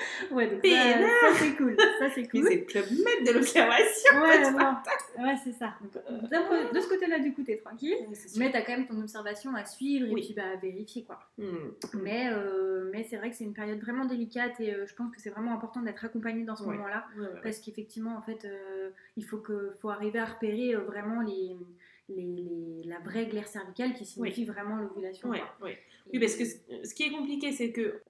ouais 0.31 0.47
donc 0.51 0.65
ça, 0.65 1.35
c'est 1.39 1.57
cool 1.57 1.77
ça 1.99 2.11
c'est 2.15 2.29
cool 2.29 2.45
c'est 2.49 2.57
le 2.57 2.65
club 2.65 2.85
maître 2.91 3.25
de 3.27 3.33
l'observation. 3.33 4.23
Ouais, 4.23 4.51
non. 4.51 4.77
ouais, 5.25 5.35
c'est 5.45 5.53
ça. 5.53 5.75
Donc, 5.81 5.97
Euh, 5.97 6.73
de 6.73 6.81
ce 6.81 6.89
côté-là, 6.89 7.19
du 7.19 7.33
coup, 7.35 7.43
t'es 7.43 7.57
tranquille. 7.57 7.95
Ouais. 8.09 8.17
Mais 8.37 8.51
t'as 8.51 8.63
quand 8.63 8.73
même 8.77 8.87
ton 8.87 9.01
observation 9.01 9.55
à 9.55 9.65
suivre 9.65 10.07
et 10.07 10.15
puis 10.15 10.35
bah, 10.35 10.43
à 10.55 10.57
vérifier, 10.57 11.05
quoi. 11.05 11.19
Mm. 11.39 11.45
Mais, 12.03 12.29
euh, 12.33 12.91
mais 12.93 13.05
c'est 13.05 13.17
vrai 13.17 13.31
que 13.31 13.37
c'est 13.37 13.45
une 13.45 13.55
période 13.55 13.81
vraiment 13.81 14.05
délicate 14.05 14.59
et 14.61 14.75
euh, 14.75 14.87
je 14.87 14.95
pense 14.95 15.15
que 15.15 15.21
c'est 15.21 15.31
vraiment 15.31 15.53
important 15.55 15.83
d'être 15.83 16.05
accompagné 16.05 16.45
dans 16.45 16.57
ce 16.57 16.63
Ouais. 16.65 16.75
moment-là. 16.75 17.05
Parce 17.43 17.59
qu'effectivement, 17.59 18.17
en 18.17 18.23
fait, 18.23 18.47
il 19.17 19.25
faut, 19.25 19.39
que, 19.39 19.73
faut 19.81 19.91
arriver 19.91 20.19
à 20.19 20.25
repérer 20.27 20.75
vraiment 20.75 21.21
les, 21.23 21.57
les, 22.09 22.83
la 22.85 22.99
vraie 23.01 23.27
glaire 23.27 23.47
cervicale 23.49 23.95
qui 23.95 24.05
signifie 24.05 24.45
vraiment 24.45 24.77
l'ovulation. 24.77 25.31
Oui, 26.13 26.19
parce 26.19 26.37
que 26.37 26.45
ce 26.45 26.95
qui 26.95 27.05
est 27.05 27.11
compliqué, 27.11 27.53
c'est 27.53 27.71
que 27.71 28.01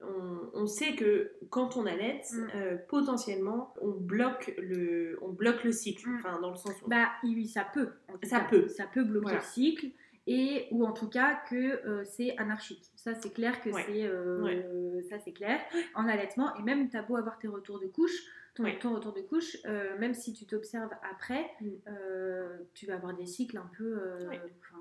on, 0.53 0.65
sait 0.67 0.95
que 0.95 1.31
quand 1.49 1.77
on 1.77 1.85
allait, 1.85 2.21
mm. 2.31 2.47
euh, 2.55 2.77
potentiellement, 2.87 3.73
on 3.81 3.91
bloque 3.91 4.53
le, 4.57 5.17
on 5.21 5.29
bloque 5.29 5.63
le 5.63 5.71
cycle. 5.71 6.07
Mm. 6.09 6.15
Enfin, 6.17 6.39
dans 6.41 6.51
le 6.51 6.55
sens 6.55 6.73
où... 6.83 6.89
Bah 6.89 7.09
oui, 7.23 7.47
ça 7.47 7.65
peut. 7.73 7.89
ça 8.23 8.41
peut. 8.41 8.67
Ça 8.67 8.85
peut 8.85 9.03
bloquer 9.03 9.35
le 9.35 9.41
cycle. 9.41 9.87
Et, 10.31 10.67
ou 10.69 10.85
en 10.85 10.91
tout 10.91 11.09
cas 11.09 11.41
que 11.49 11.55
euh, 11.55 12.03
c'est 12.05 12.37
anarchique. 12.37 12.85
Ça, 12.95 13.15
c'est 13.15 13.33
clair 13.33 13.59
que 13.63 13.71
c'est 13.71 14.03
euh, 14.03 15.01
ça, 15.09 15.17
c'est 15.17 15.31
clair. 15.31 15.59
En 15.95 16.07
allaitement, 16.07 16.55
et 16.55 16.61
même 16.61 16.87
t'as 16.87 17.01
beau 17.01 17.15
avoir 17.15 17.39
tes 17.39 17.47
retours 17.47 17.79
de 17.79 17.87
couche, 17.87 18.13
ton, 18.53 18.93
retour 18.93 19.13
de 19.13 19.21
couche, 19.21 19.57
euh, 19.65 19.97
même 19.97 20.13
si 20.13 20.33
tu 20.33 20.45
t'observes 20.45 20.91
après, 21.11 21.49
mm. 21.61 21.69
tu 22.75 22.85
vas 22.85 22.93
avoir 22.93 23.15
des 23.15 23.25
cycles 23.25 23.57
un 23.57 23.71
peu 23.75 23.99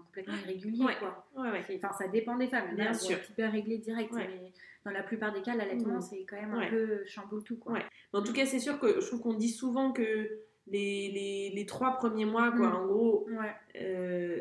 complètement 0.05 0.35
irréguliers. 0.45 0.85
Quoi. 0.99 1.27
Enfin, 1.35 1.93
ça 1.97 2.09
dépend 2.09 2.37
des 2.37 2.49
femmes. 2.49 2.75
Bien 2.75 2.93
sûr. 2.93 3.19
Tu 3.23 3.33
peux 3.33 3.47
régler 3.47 3.79
direct, 3.79 4.13
mais 4.13 4.53
dans 4.85 4.91
la 4.91 5.03
plupart 5.03 5.33
des 5.33 5.41
cas, 5.41 5.55
l'allaitement, 5.55 5.97
mm. 5.97 6.03
c'est 6.03 6.27
quand 6.29 6.37
même 6.37 6.53
un 6.53 6.69
peu 6.69 7.07
chamboule 7.07 7.43
tout. 7.43 7.57
Quoi. 7.57 7.79
En 8.13 8.23
tout 8.23 8.35
cas, 8.35 8.45
c'est 8.45 8.61
sûr 8.61 8.79
que 8.79 9.01
je 9.01 9.07
trouve 9.07 9.23
qu'on 9.23 9.35
dit 9.35 9.49
souvent 9.49 9.93
que 9.93 10.29
les, 10.71 11.11
les, 11.11 11.53
les, 11.55 11.67
trois 11.67 11.93
premiers 11.93 12.25
mois, 12.25 12.53
quoi, 12.53 12.69
mm. 12.69 12.77
en 12.77 12.87
gros, 12.87 13.27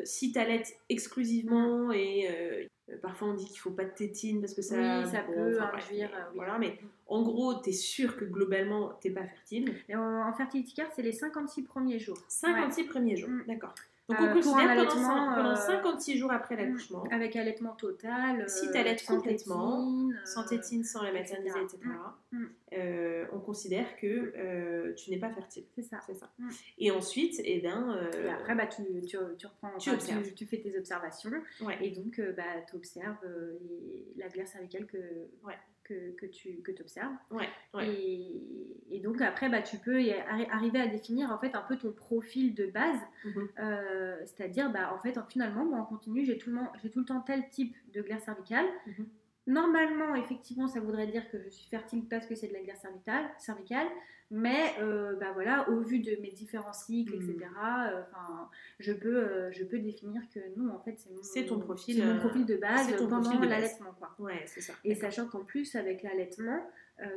si 0.04 0.32
tu 0.32 0.38
allaites 0.38 0.78
exclusivement 0.88 1.92
et 1.92 2.66
euh, 2.90 2.96
parfois 3.02 3.28
on 3.28 3.34
dit 3.34 3.46
qu'il 3.46 3.58
faut 3.58 3.70
pas 3.70 3.84
de 3.84 3.90
tétine 3.90 4.40
parce 4.40 4.54
que 4.54 4.62
ça, 4.62 4.76
oui, 4.76 5.10
ça 5.10 5.20
peut 5.20 5.60
induire. 5.60 6.10
Euh, 6.14 6.30
voilà, 6.34 6.58
mais 6.58 6.78
en 7.06 7.22
gros, 7.22 7.60
tu 7.60 7.70
es 7.70 7.72
sûr 7.72 8.16
que 8.16 8.24
globalement, 8.24 8.92
tu 9.00 9.08
n'es 9.08 9.14
pas 9.14 9.24
fertile. 9.24 9.74
Et 9.88 9.96
en, 9.96 10.32
fertility 10.32 10.74
care, 10.74 10.90
c'est 10.94 11.02
les 11.02 11.12
56 11.12 11.62
premiers 11.62 11.98
jours. 11.98 12.18
56 12.28 12.84
premiers 12.84 13.16
jours, 13.16 13.30
mm. 13.30 13.44
d'accord. 13.46 13.74
Donc, 14.08 14.18
on 14.20 14.24
euh, 14.24 14.32
considère 14.32 14.86
pendant, 14.86 15.34
pendant 15.34 15.56
56 15.56 16.16
jours 16.16 16.32
après 16.32 16.54
mm, 16.54 16.58
l'accouchement. 16.58 17.04
Avec 17.10 17.36
allaitement 17.36 17.74
total. 17.74 18.48
si 18.48 18.70
tu 18.70 18.76
allaites 18.76 19.04
complètement, 19.04 20.10
sans 20.24 20.44
tétine, 20.44 20.82
sans 20.82 21.02
la 21.02 21.12
materniser, 21.12 21.60
etc. 21.60 21.78
Mm, 22.32 22.46
on 23.32 23.40
considère 23.40 23.96
que 23.96 24.94
tu 24.96 25.10
n'es 25.10 25.18
pas 25.18 25.30
fertile. 25.30 25.64
C'est 25.74 25.82
ça. 25.82 26.00
C'est 26.06 26.14
ça. 26.14 26.30
Et 26.78 26.90
ensuite, 26.90 27.40
eh 27.44 27.60
ben, 27.60 27.98
et 28.24 28.28
après, 28.28 28.54
bah, 28.54 28.66
tu, 28.66 28.82
tu, 29.06 29.18
tu 29.36 29.46
reprends, 29.46 29.76
tu, 29.78 29.90
tu, 30.34 30.46
fais 30.46 30.58
tes 30.58 30.78
observations. 30.78 31.30
Et 31.80 31.90
donc, 31.90 32.20
bah, 32.36 32.42
tu 32.68 32.76
observes 32.76 33.18
la 34.16 34.28
glaire 34.28 34.48
cervicale 34.48 34.86
que, 34.86 34.98
que, 35.88 36.10
que 36.16 36.26
tu 36.26 36.60
que 36.62 36.72
observes. 36.82 37.14
Ouais, 37.30 37.48
et, 37.80 39.00
donc 39.00 39.20
après, 39.20 39.48
bah, 39.48 39.62
tu 39.62 39.78
peux 39.78 40.00
arriver 40.50 40.80
à 40.80 40.86
définir 40.86 41.30
en 41.30 41.38
fait 41.38 41.54
un 41.54 41.62
peu 41.62 41.76
ton 41.76 41.92
profil 41.92 42.54
de 42.54 42.66
base. 42.66 43.00
Mhm. 43.24 43.48
Euh, 43.58 44.16
c'est-à-dire, 44.24 44.70
bah, 44.70 44.92
en 44.94 45.00
fait, 45.00 45.18
finalement, 45.28 45.64
moi 45.64 45.78
en 45.78 45.84
continu, 45.84 46.24
j'ai 46.24 46.36
tout, 46.36 46.50
le, 46.50 46.88
tout 46.90 46.98
le 46.98 47.04
temps 47.04 47.20
tel 47.20 47.48
type 47.48 47.76
de 47.92 48.02
glaire 48.02 48.20
cervicale. 48.20 48.66
Mhm. 48.86 49.06
Normalement, 49.48 50.14
effectivement, 50.14 50.68
ça 50.68 50.78
voudrait 50.78 51.06
dire 51.06 51.28
que 51.30 51.38
je 51.42 51.48
suis 51.48 51.66
fertile 51.70 52.04
parce 52.08 52.26
que 52.26 52.34
c'est 52.34 52.48
de 52.48 52.52
la 52.52 52.60
glaire 52.60 52.76
cervicale, 53.38 53.86
mais 54.30 54.74
euh, 54.78 55.16
bah 55.16 55.30
voilà, 55.32 55.70
au 55.70 55.80
vu 55.80 56.00
de 56.00 56.20
mes 56.20 56.30
différents 56.30 56.74
cycles, 56.74 57.14
etc., 57.14 57.34
hmm. 57.34 57.64
euh, 57.64 58.02
je, 58.78 58.92
peux, 58.92 59.16
euh, 59.16 59.50
je 59.50 59.64
peux 59.64 59.78
définir 59.78 60.20
que 60.34 60.40
non, 60.58 60.74
en 60.74 60.80
fait, 60.80 60.98
c'est 60.98 61.48
mon, 61.50 61.60
profil, 61.60 62.04
mon 62.04 62.18
profil 62.18 62.44
de 62.44 62.56
base 62.56 62.94
pendant 63.08 63.40
l'allaitement. 63.40 63.94
Ouais, 64.18 64.42
c'est 64.44 64.60
ça. 64.60 64.74
Et 64.84 64.94
sachant 64.94 65.26
qu'en 65.26 65.44
plus, 65.44 65.74
avec 65.76 66.02
l'allaitement, 66.02 66.60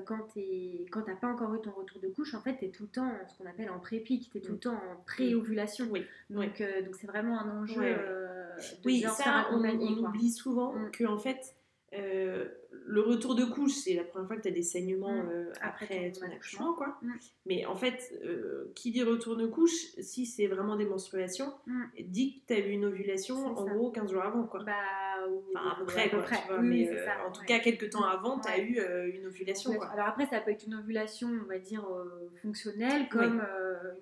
quand 0.06 0.26
tu 0.34 0.86
n'as 0.96 1.16
pas 1.16 1.28
encore 1.28 1.54
eu 1.54 1.60
ton 1.60 1.72
retour 1.72 2.00
de 2.00 2.08
couche, 2.08 2.34
en 2.34 2.42
fait, 2.42 2.56
tu 2.60 2.66
es 2.66 2.70
tout 2.70 2.84
le 2.84 2.90
temps 2.90 3.12
ce 3.28 3.38
qu'on 3.38 3.50
appelle 3.50 3.72
en 3.72 3.80
pré-pic, 3.80 4.32
tu 4.32 4.38
es 4.38 4.42
tout 4.42 4.54
le 4.54 4.56
hmm. 4.56 4.60
temps 4.60 4.76
en 4.76 5.04
pré-ovulation. 5.06 5.88
Oui. 5.92 6.06
Donc, 6.30 6.64
donc 6.86 6.96
c'est 6.96 7.08
vraiment 7.08 7.42
un 7.42 7.62
enjeu. 7.62 7.82
de 7.82 8.86
oui, 8.86 9.02
ça, 9.02 9.50
on, 9.52 9.60
oublie 9.60 10.32
souvent 10.32 10.74
hmm. 10.74 10.92
que 10.92 11.04
en 11.04 11.18
fait, 11.18 11.56
euh, 11.94 12.46
le 12.86 13.02
retour 13.02 13.36
de 13.36 13.44
couche, 13.44 13.74
c'est 13.74 13.94
la 13.94 14.04
première 14.04 14.28
fois 14.28 14.38
que 14.38 14.42
tu 14.42 14.48
as 14.48 14.52
des 14.52 14.64
saignements 14.64 15.24
mm. 15.24 15.30
euh, 15.32 15.54
après, 15.62 16.12
ton 16.12 16.26
accouchement, 16.26 16.74
quoi. 16.74 16.98
Mm. 17.02 17.12
Mais 17.46 17.66
en 17.66 17.76
fait, 17.76 18.14
euh, 18.24 18.72
qui 18.76 18.92
dit 18.92 19.04
retour 19.04 19.36
de 19.36 19.46
couche, 19.46 19.96
si 20.00 20.26
c'est 20.26 20.48
vraiment 20.48 20.76
des 20.78 20.86
menstruations, 20.86 21.54
mm. 21.68 21.84
dit 22.00 22.40
que 22.40 22.54
tu 22.54 22.60
as 22.60 22.66
eu 22.66 22.72
une 22.72 22.86
ovulation 22.86 23.36
en 23.58 23.66
gros 23.66 23.92
15 23.92 24.12
jours 24.12 24.24
avant, 24.24 24.44
quoi. 24.44 24.64
Bah, 24.64 24.74
enfin, 25.54 25.82
après, 25.82 26.10
quoi, 26.10 26.24
tu 26.24 26.48
vois, 26.48 26.62
mais 26.62 26.90
en 27.26 27.32
tout 27.32 27.44
cas, 27.44 27.60
quelques 27.60 27.90
temps 27.90 28.06
avant, 28.06 28.40
tu 28.40 28.50
as 28.50 28.60
eu 28.60 28.80
une 29.14 29.28
ovulation, 29.28 29.74
quoi. 29.74 29.88
Alors 29.88 30.08
après, 30.08 30.26
ça 30.28 30.40
peut 30.40 30.52
être 30.52 30.66
une 30.66 30.76
ovulation, 30.76 31.30
on 31.44 31.48
va 31.48 31.60
dire, 31.60 31.86
fonctionnelle, 32.42 33.10
comme 33.10 33.42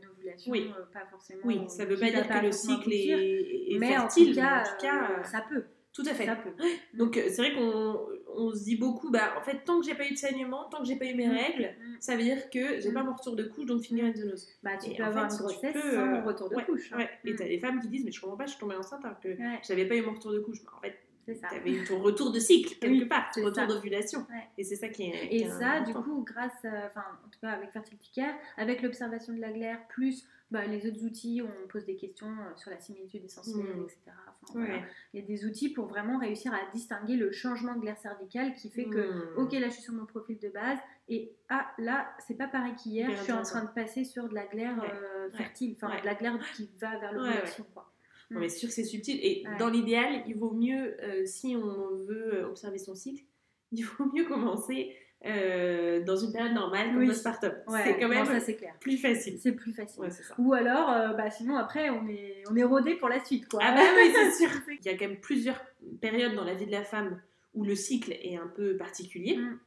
une 0.02 0.10
ovulation 0.10 0.54
pas 0.94 1.06
forcément... 1.10 1.42
Oui, 1.44 1.62
ça 1.68 1.86
veut 1.86 1.98
pas 1.98 2.10
dire 2.10 2.28
que 2.28 2.46
le 2.46 2.52
cycle 2.52 2.94
est, 2.94 3.74
est, 3.74 3.78
mais 3.80 3.90
fertile, 3.90 4.40
en 4.40 4.64
tout 4.64 4.82
cas, 4.82 5.24
ça 5.24 5.44
peut. 5.50 5.64
Tout 5.94 6.04
à 6.06 6.14
fait. 6.14 6.28
Donc 6.94 7.18
euh, 7.18 7.24
c'est 7.30 7.42
vrai 7.42 7.54
qu'on 7.54 8.00
on 8.36 8.54
se 8.54 8.64
dit 8.64 8.78
beaucoup, 8.78 9.10
bah 9.10 9.34
en 9.38 9.42
fait 9.42 9.64
tant 9.66 9.80
que 9.80 9.86
j'ai 9.86 9.96
pas 9.96 10.06
eu 10.06 10.12
de 10.12 10.18
saignement, 10.18 10.66
tant 10.66 10.80
que 10.80 10.86
j'ai 10.86 10.96
pas 10.96 11.06
eu 11.06 11.16
mes 11.16 11.28
mm. 11.28 11.32
règles, 11.32 11.64
mm. 11.64 11.96
ça 12.00 12.16
veut 12.16 12.24
dire 12.24 12.50
que 12.50 12.80
j'ai 12.80 12.92
pas 12.92 13.02
mm. 13.02 13.08
mon 13.08 13.14
retour 13.14 13.36
de 13.36 13.44
couche, 13.44 13.66
donc 13.66 13.82
finir 13.82 14.06
une 14.06 14.16
zonose. 14.16 14.48
Bah 14.62 14.78
tu 14.78 14.92
peux 14.92 15.04
avoir 15.04 15.26
une 15.26 15.38
grossesse 15.38 15.76
sans 15.76 15.98
euh, 15.98 16.22
retour 16.22 16.50
de 16.50 16.56
couche. 16.64 16.92
Hein. 16.94 16.98
Ouais. 16.98 17.10
Et 17.26 17.36
t'as 17.36 17.46
des 17.46 17.60
femmes 17.60 17.80
qui 17.82 17.88
disent 17.88 18.06
mais 18.06 18.12
je 18.12 18.22
comprends 18.22 18.38
pas, 18.38 18.46
je 18.46 18.52
suis 18.52 18.60
tombée 18.60 18.76
enceinte 18.76 19.04
alors 19.04 19.20
que 19.20 19.30
j'avais 19.68 19.88
pas 19.88 19.96
eu 19.96 20.02
mon 20.04 20.14
retour 20.14 20.32
de 20.32 20.40
couche. 20.40 20.64
Bah, 20.64 20.74
en 20.78 20.82
fait 20.82 21.00
tu 21.28 21.56
avais 21.56 21.72
eu 21.72 21.84
ton 21.84 22.02
retour 22.02 22.32
de 22.32 22.40
cycle 22.40 22.76
quelque 22.80 23.08
part, 23.08 23.30
ton 23.34 23.44
retour 23.44 23.68
d'ovulation. 23.68 24.26
Et 24.58 24.64
c'est 24.64 24.76
ça 24.76 24.90
qui 24.90 25.04
est. 25.04 25.28
Et 25.32 25.48
ça, 25.48 25.82
du 25.82 25.94
coup, 25.94 26.24
grâce, 26.24 26.58
enfin, 26.64 27.06
en 27.24 27.30
tout 27.30 27.40
cas 27.40 27.50
avec 27.50 27.72
Fertility 27.72 28.12
Care, 28.16 28.34
avec 28.58 28.82
l'observation 28.82 29.34
de 29.34 29.40
la 29.40 29.52
glaire, 29.52 29.80
plus 29.90 30.26
bah, 30.52 30.66
les 30.66 30.88
autres 30.88 31.04
outils, 31.06 31.42
on 31.44 31.68
pose 31.68 31.86
des 31.86 31.96
questions 31.96 32.28
euh, 32.28 32.56
sur 32.56 32.72
la 32.72 32.80
similitude 32.80 33.24
essentielle, 33.24 33.66
mmh. 33.66 33.84
etc. 33.84 33.98
Il 35.14 35.20
y 35.20 35.24
a 35.24 35.26
des 35.26 35.46
outils 35.46 35.70
pour 35.70 35.86
vraiment 35.86 36.18
réussir 36.18 36.52
à 36.54 36.60
distinguer 36.74 37.16
le 37.16 37.32
changement 37.32 37.76
de 37.76 37.82
glaire 37.82 37.98
cervicale 37.98 38.56
qui 38.56 38.70
fait 38.70 38.86
que, 38.86 38.98
mmh. 38.98 39.38
ok, 39.38 39.52
là 39.54 39.68
je 39.68 39.74
suis 39.74 39.84
sur 39.84 39.94
mon 39.94 40.06
profil 40.06 40.40
de 40.40 40.50
base, 40.50 40.80
et 41.08 41.32
ah, 41.50 41.70
là 41.78 42.10
c'est 42.26 42.34
pas 42.34 42.48
pareil 42.48 42.74
qu'hier, 42.76 43.12
je 43.12 43.24
suis 43.24 43.32
en 43.32 43.44
train 43.44 43.64
de 43.64 43.70
passer 43.70 44.04
sur 44.04 44.28
de 44.28 44.34
la 44.34 44.48
glaire 44.48 44.84
euh, 44.84 45.30
fertile, 45.32 45.76
enfin 45.76 46.00
de 46.00 46.06
la 46.06 46.16
glaire 46.16 46.40
qui 46.56 46.70
va 46.80 46.98
vers 46.98 47.14
l'ovulation. 47.14 47.66
Non, 48.32 48.40
mais 48.40 48.50
sûr, 48.50 48.70
c'est 48.70 48.84
subtil. 48.84 49.20
Et 49.24 49.44
dans 49.58 49.70
l'idéal, 49.70 50.24
il 50.28 50.36
vaut 50.36 50.52
mieux, 50.52 51.04
euh, 51.04 51.26
si 51.26 51.56
on 51.56 51.96
veut 52.06 52.44
observer 52.46 52.78
son 52.78 52.94
cycle, 52.94 53.24
il 53.72 53.84
vaut 53.84 54.06
mieux 54.14 54.26
commencer 54.26 54.96
euh, 55.26 56.04
dans 56.04 56.16
une 56.16 56.32
période 56.32 56.54
normale 56.54 56.88
comme 56.92 57.00
oui. 57.00 57.08
postpartum. 57.08 57.52
c'est 57.84 58.00
quand 58.00 58.08
même 58.08 58.26
plus 58.80 58.98
facile. 58.98 59.38
C'est 59.40 59.52
plus 59.52 59.74
facile. 59.74 60.04
Ou 60.38 60.54
alors, 60.54 60.90
euh, 60.90 61.14
bah, 61.14 61.30
sinon 61.30 61.58
après, 61.58 61.90
on 61.90 62.08
est, 62.08 62.44
on 62.50 62.56
est 62.56 62.64
rodé 62.64 62.96
pour 62.96 63.10
la 63.10 63.24
suite. 63.24 63.48
Quoi. 63.48 63.60
Ah 63.64 63.76
bah 63.76 63.82
oui, 63.96 64.12
c'est 64.14 64.32
sûr. 64.48 64.50
Il 64.68 64.86
y 64.86 64.90
a 64.90 64.98
quand 64.98 65.08
même 65.08 65.20
plusieurs 65.20 65.60
périodes 66.02 66.36
dans 66.36 66.46
la 66.46 66.54
vie 66.54 66.66
de 66.66 66.72
la 66.72 66.84
femme 66.84 67.22
où 67.54 67.64
le 67.64 67.76
cycle 67.76 68.14
est 68.14 68.38
un 68.38 68.48
peu 68.48 68.78
particulier. 68.78 69.38
Mm. 69.38 69.60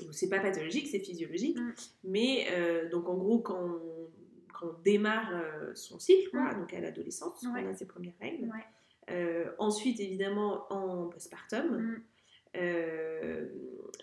Et 0.00 0.08
où 0.08 0.12
c'est 0.12 0.30
pas 0.30 0.40
pathologique, 0.40 0.88
c'est 0.88 1.00
physiologique. 1.00 1.58
Mm. 1.58 1.72
Mais 2.04 2.46
donc 2.90 3.08
en 3.08 3.16
gros, 3.16 3.40
quand 3.40 3.58
on 3.58 4.02
on 4.62 4.72
démarre 4.84 5.30
euh, 5.32 5.72
son 5.74 5.98
cycle, 5.98 6.30
quoi, 6.30 6.54
donc 6.54 6.72
à 6.72 6.80
l'adolescence, 6.80 7.44
on 7.44 7.54
a 7.54 7.74
ses 7.74 7.86
premières 7.86 8.14
règles. 8.20 8.50
Euh, 9.10 9.50
ensuite, 9.58 9.98
évidemment, 10.00 10.66
en 10.72 11.08
postpartum. 11.08 12.00
Euh, 12.56 13.46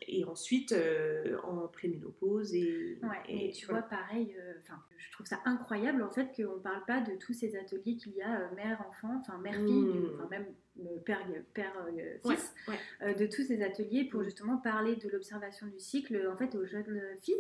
et 0.08 0.26
ensuite 0.26 0.74
en 1.44 1.68
préménopause 1.68 2.56
et, 2.56 3.00
et, 3.28 3.52
tu 3.52 3.68
vois 3.68 3.84
pareil 3.84 4.36
enfin 4.64 4.82
je 4.98 5.12
trouve 5.12 5.28
ça 5.28 5.40
incroyable 5.46 6.02
en 6.02 6.10
fait 6.10 6.30
qu'on 6.36 6.60
parle 6.60 6.84
pas 6.88 7.00
de 7.02 7.16
tous 7.16 7.34
ces 7.34 7.56
ateliers 7.56 7.96
qu'il 7.96 8.14
y 8.14 8.22
a 8.24 8.50
mère 8.56 8.84
enfant 8.90 9.20
enfin 9.20 9.38
mère 9.38 9.54
fille 9.54 9.84
mm. 9.84 10.12
enfin 10.16 10.28
même 10.32 10.48
père, 11.06 11.24
père 11.54 11.74
fils 12.26 12.56
de 13.02 13.26
tous 13.28 13.44
ces 13.44 13.62
ateliers 13.62 14.06
pour 14.06 14.22
mm. 14.22 14.26
justement 14.26 14.58
parler 14.58 14.96
de 14.96 15.10
l'observation 15.10 15.68
du 15.68 15.80
cycle 15.80 16.28
en 16.28 16.38
fait 16.38 16.56
aux 16.56 16.66
jeunes 16.66 17.02
filles 17.22 17.36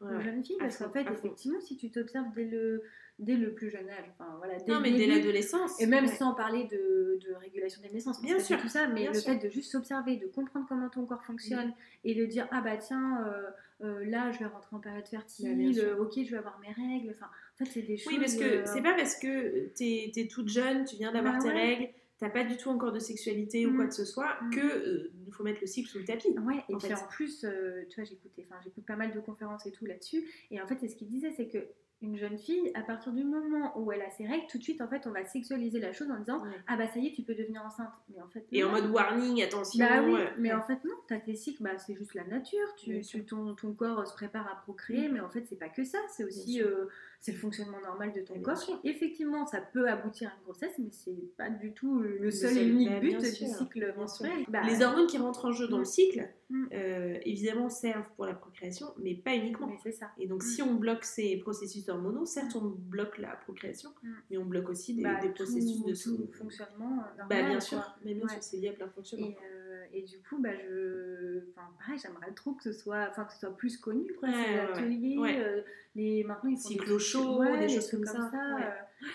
aux 0.00 0.20
jeunes 0.20 0.44
filles 0.44 0.58
parce 0.58 0.78
qu'en 0.78 0.90
fait 0.90 1.06
effectivement 1.08 1.60
si 1.60 1.76
tu 1.76 1.90
t'observes 1.90 2.32
dès 2.34 2.46
le 2.46 2.82
dès 3.18 3.36
le 3.36 3.52
plus 3.52 3.70
jeune 3.70 3.88
âge. 3.88 4.04
Enfin, 4.12 4.34
voilà, 4.38 4.58
dès 4.58 4.72
non, 4.72 4.80
mais 4.80 4.92
dès 4.92 5.06
l'adolescence. 5.06 5.80
Et 5.80 5.86
même 5.86 6.06
sans 6.06 6.34
parler 6.34 6.64
de, 6.64 6.97
de, 7.18 7.34
régulation 7.34 7.80
des 7.82 7.90
naissances. 7.90 8.20
Bien 8.22 8.38
sûr. 8.38 8.60
Tout 8.60 8.68
ça, 8.68 8.86
mais 8.86 9.06
le 9.06 9.14
fait 9.14 9.36
de 9.36 9.48
juste 9.48 9.72
s'observer, 9.72 10.16
de 10.16 10.26
comprendre 10.26 10.66
comment 10.68 10.88
ton 10.88 11.06
corps 11.06 11.24
fonctionne 11.24 11.72
et 12.04 12.14
de 12.14 12.24
dire 12.26 12.48
ah 12.50 12.60
bah 12.60 12.76
tiens, 12.76 13.24
euh, 13.26 13.50
euh, 13.82 14.04
là 14.06 14.32
je 14.32 14.38
vais 14.38 14.46
rentrer 14.46 14.76
en 14.76 14.80
période 14.80 15.06
fertile, 15.06 15.94
ok 15.98 16.12
je 16.16 16.30
vais 16.30 16.38
avoir 16.38 16.58
mes 16.60 16.72
règles. 16.72 17.10
Enfin, 17.10 17.26
en 17.26 17.64
fait, 17.64 17.70
c'est 17.70 17.82
des 17.82 17.96
choses. 17.96 18.12
Oui, 18.12 18.18
parce 18.18 18.36
que 18.36 18.44
euh, 18.44 18.62
c'est 18.66 18.82
pas 18.82 18.94
parce 18.94 19.16
que 19.16 19.68
t'es 19.74 20.12
es 20.16 20.28
toute 20.28 20.48
jeune, 20.48 20.84
tu 20.84 20.96
viens 20.96 21.12
d'avoir 21.12 21.34
bah 21.34 21.42
tes 21.42 21.50
règles 21.50 21.88
t'as 22.18 22.30
pas 22.30 22.42
du 22.42 22.56
tout 22.56 22.68
encore 22.68 22.90
de 22.90 22.98
sexualité 22.98 23.64
ou 23.64 23.76
quoi 23.76 23.84
mm. 23.84 23.88
que 23.90 23.94
ce 23.94 24.04
soit, 24.04 24.38
mm. 24.42 24.50
que 24.50 25.12
il 25.24 25.32
faut 25.32 25.44
mettre 25.44 25.60
le 25.60 25.68
cycle 25.68 25.88
sous 25.88 25.98
le 25.98 26.04
tapis. 26.04 26.30
Ouais, 26.40 26.64
et 26.68 26.74
puis 26.74 26.92
en 26.92 27.06
plus, 27.06 27.46
tu 27.88 28.00
vois, 28.00 28.04
j'écoute 28.04 28.84
pas 28.84 28.96
mal 28.96 29.12
de 29.12 29.20
conférences 29.20 29.66
et 29.66 29.70
tout 29.70 29.86
là-dessus, 29.86 30.28
et 30.50 30.60
en 30.60 30.66
fait, 30.66 30.84
ce 30.84 30.96
qu'il 30.96 31.06
disait, 31.06 31.32
c'est 31.36 31.46
que 31.46 31.64
une 32.00 32.16
jeune 32.16 32.38
fille, 32.38 32.70
à 32.74 32.82
partir 32.82 33.12
du 33.12 33.24
moment 33.24 33.76
où 33.76 33.90
elle 33.90 34.02
a 34.02 34.10
ses 34.10 34.24
règles, 34.24 34.46
tout 34.48 34.58
de 34.58 34.62
suite, 34.62 34.80
en 34.80 34.88
fait, 34.88 35.06
on 35.06 35.10
va 35.10 35.24
sexualiser 35.24 35.80
la 35.80 35.92
chose 35.92 36.08
en 36.10 36.18
disant 36.18 36.42
Ah 36.68 36.76
bah 36.76 36.86
ça 36.86 37.00
y 37.00 37.08
est, 37.08 37.12
tu 37.12 37.22
peux 37.22 37.34
devenir 37.34 37.62
enceinte. 37.64 37.90
Mais 38.14 38.22
en 38.22 38.28
fait, 38.28 38.46
Et 38.52 38.62
en 38.62 38.70
mode 38.70 38.86
warning, 38.86 39.42
attention. 39.42 39.84
Bah 39.84 40.02
oui, 40.02 40.20
mais 40.38 40.52
en 40.52 40.62
fait, 40.62 40.84
non, 40.84 40.94
t'as 41.08 41.18
tes 41.18 41.34
cycles, 41.34 41.62
bah, 41.62 41.76
c'est 41.76 41.96
juste 41.96 42.14
la 42.14 42.24
nature. 42.24 42.74
Tu, 42.76 43.02
ton, 43.24 43.54
ton, 43.54 43.72
corps 43.72 44.06
se 44.06 44.14
prépare 44.14 44.46
à 44.46 44.60
procréer, 44.62 45.08
mm. 45.08 45.12
mais 45.12 45.20
en 45.20 45.28
fait, 45.28 45.44
c'est 45.48 45.58
pas 45.58 45.68
que 45.68 45.82
ça. 45.82 45.98
C'est 46.08 46.24
aussi, 46.24 46.62
euh, 46.62 46.86
c'est 47.20 47.32
le 47.32 47.38
fonctionnement 47.38 47.80
normal 47.80 48.12
de 48.12 48.20
ton 48.20 48.34
Bien 48.34 48.42
corps. 48.42 48.56
sûr. 48.56 48.78
Effectivement, 48.84 49.44
ça 49.46 49.60
peut 49.60 49.88
aboutir 49.88 50.30
à 50.30 50.32
une 50.38 50.44
grossesse, 50.44 50.72
mais 50.78 50.88
c'est 50.92 51.34
pas 51.36 51.50
du 51.50 51.72
tout 51.72 51.98
le 52.00 52.30
seul 52.30 52.56
et 52.56 52.66
unique 52.66 52.88
bah, 52.90 53.00
but 53.00 53.18
du 53.18 53.26
cycle 53.46 53.94
menstruel. 53.96 54.44
Bah, 54.48 54.62
les 54.64 54.82
hormones 54.82 55.06
qui 55.08 55.18
rentrent 55.18 55.46
en 55.46 55.52
jeu 55.52 55.66
dans 55.68 55.76
Mm. 55.78 55.80
le 55.80 55.84
cycle, 55.84 56.28
Mm. 56.50 56.66
euh, 56.72 57.18
évidemment, 57.24 57.68
servent 57.68 58.06
pour 58.16 58.24
la 58.24 58.34
procréation, 58.34 58.86
mais 58.98 59.14
pas 59.14 59.34
uniquement. 59.34 59.66
mais 59.66 59.76
c'est 59.82 59.92
ça. 59.92 60.10
Et 60.18 60.26
donc, 60.28 60.42
Mm. 60.42 60.46
si 60.46 60.62
on 60.62 60.74
bloque 60.74 61.04
ces 61.04 61.36
processus 61.38 61.88
hormonaux, 61.88 62.24
certes, 62.24 62.54
on 62.56 62.64
bloque 62.68 63.18
la 63.18 63.36
procréation, 63.36 63.90
Mm. 64.02 64.12
mais 64.30 64.36
on 64.38 64.44
bloque 64.46 64.68
aussi 64.70 64.94
des, 64.94 65.02
Bah, 65.02 65.20
des 65.20 65.28
processus 65.30 65.82
tout- 65.82 65.88
de 65.88 65.94
tout 66.26 66.32
fonctionnement 66.32 66.88
normal. 66.88 67.26
Bah, 67.28 67.42
bien 67.42 67.60
sûr, 67.60 67.82
mais 68.04 68.14
bien 68.14 68.22
Ouais. 68.24 68.32
sûr, 68.34 68.42
c'est 68.42 68.56
lié 68.58 68.68
à 68.68 68.72
plein 68.72 68.86
de 68.86 68.92
fonctionnements. 68.92 69.26
Et, 69.28 69.36
euh, 69.44 69.57
et 69.92 70.02
du 70.02 70.18
coup, 70.22 70.38
bah, 70.38 70.50
je... 70.62 71.40
enfin, 71.50 71.68
pareil, 71.78 71.98
j'aimerais 72.02 72.32
trop 72.32 72.52
que 72.52 72.62
ce 72.64 72.72
soit, 72.72 73.08
enfin, 73.10 73.24
que 73.24 73.32
ce 73.32 73.40
soit 73.40 73.56
plus 73.56 73.76
connu, 73.78 74.12
quoi, 74.18 74.28
Ouais, 74.28 74.34
ces 74.34 74.58
ateliers. 74.80 75.16
Ouais. 75.18 75.38
euh, 75.40 75.62
les... 75.94 76.24
Maintenant, 76.24 76.50
ils 76.50 76.56
font 76.56 76.68
Cyclo 76.68 76.98
des 76.98 77.50
ouais, 77.50 77.58
des 77.60 77.68
choses 77.74 77.90
comme 77.90 78.04
ça, 78.06 78.30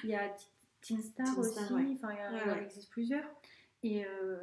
Il 0.03 0.09
y 0.09 0.15
a 0.15 0.31
Teen 0.81 1.01
Star 1.01 1.37
aussi, 1.39 1.59
enfin, 1.59 2.09
il 2.11 2.47
y, 2.47 2.51
en 2.51 2.55
existe 2.61 2.89
plusieurs. 2.91 3.23
Et, 3.83 4.05
euh, 4.05 4.37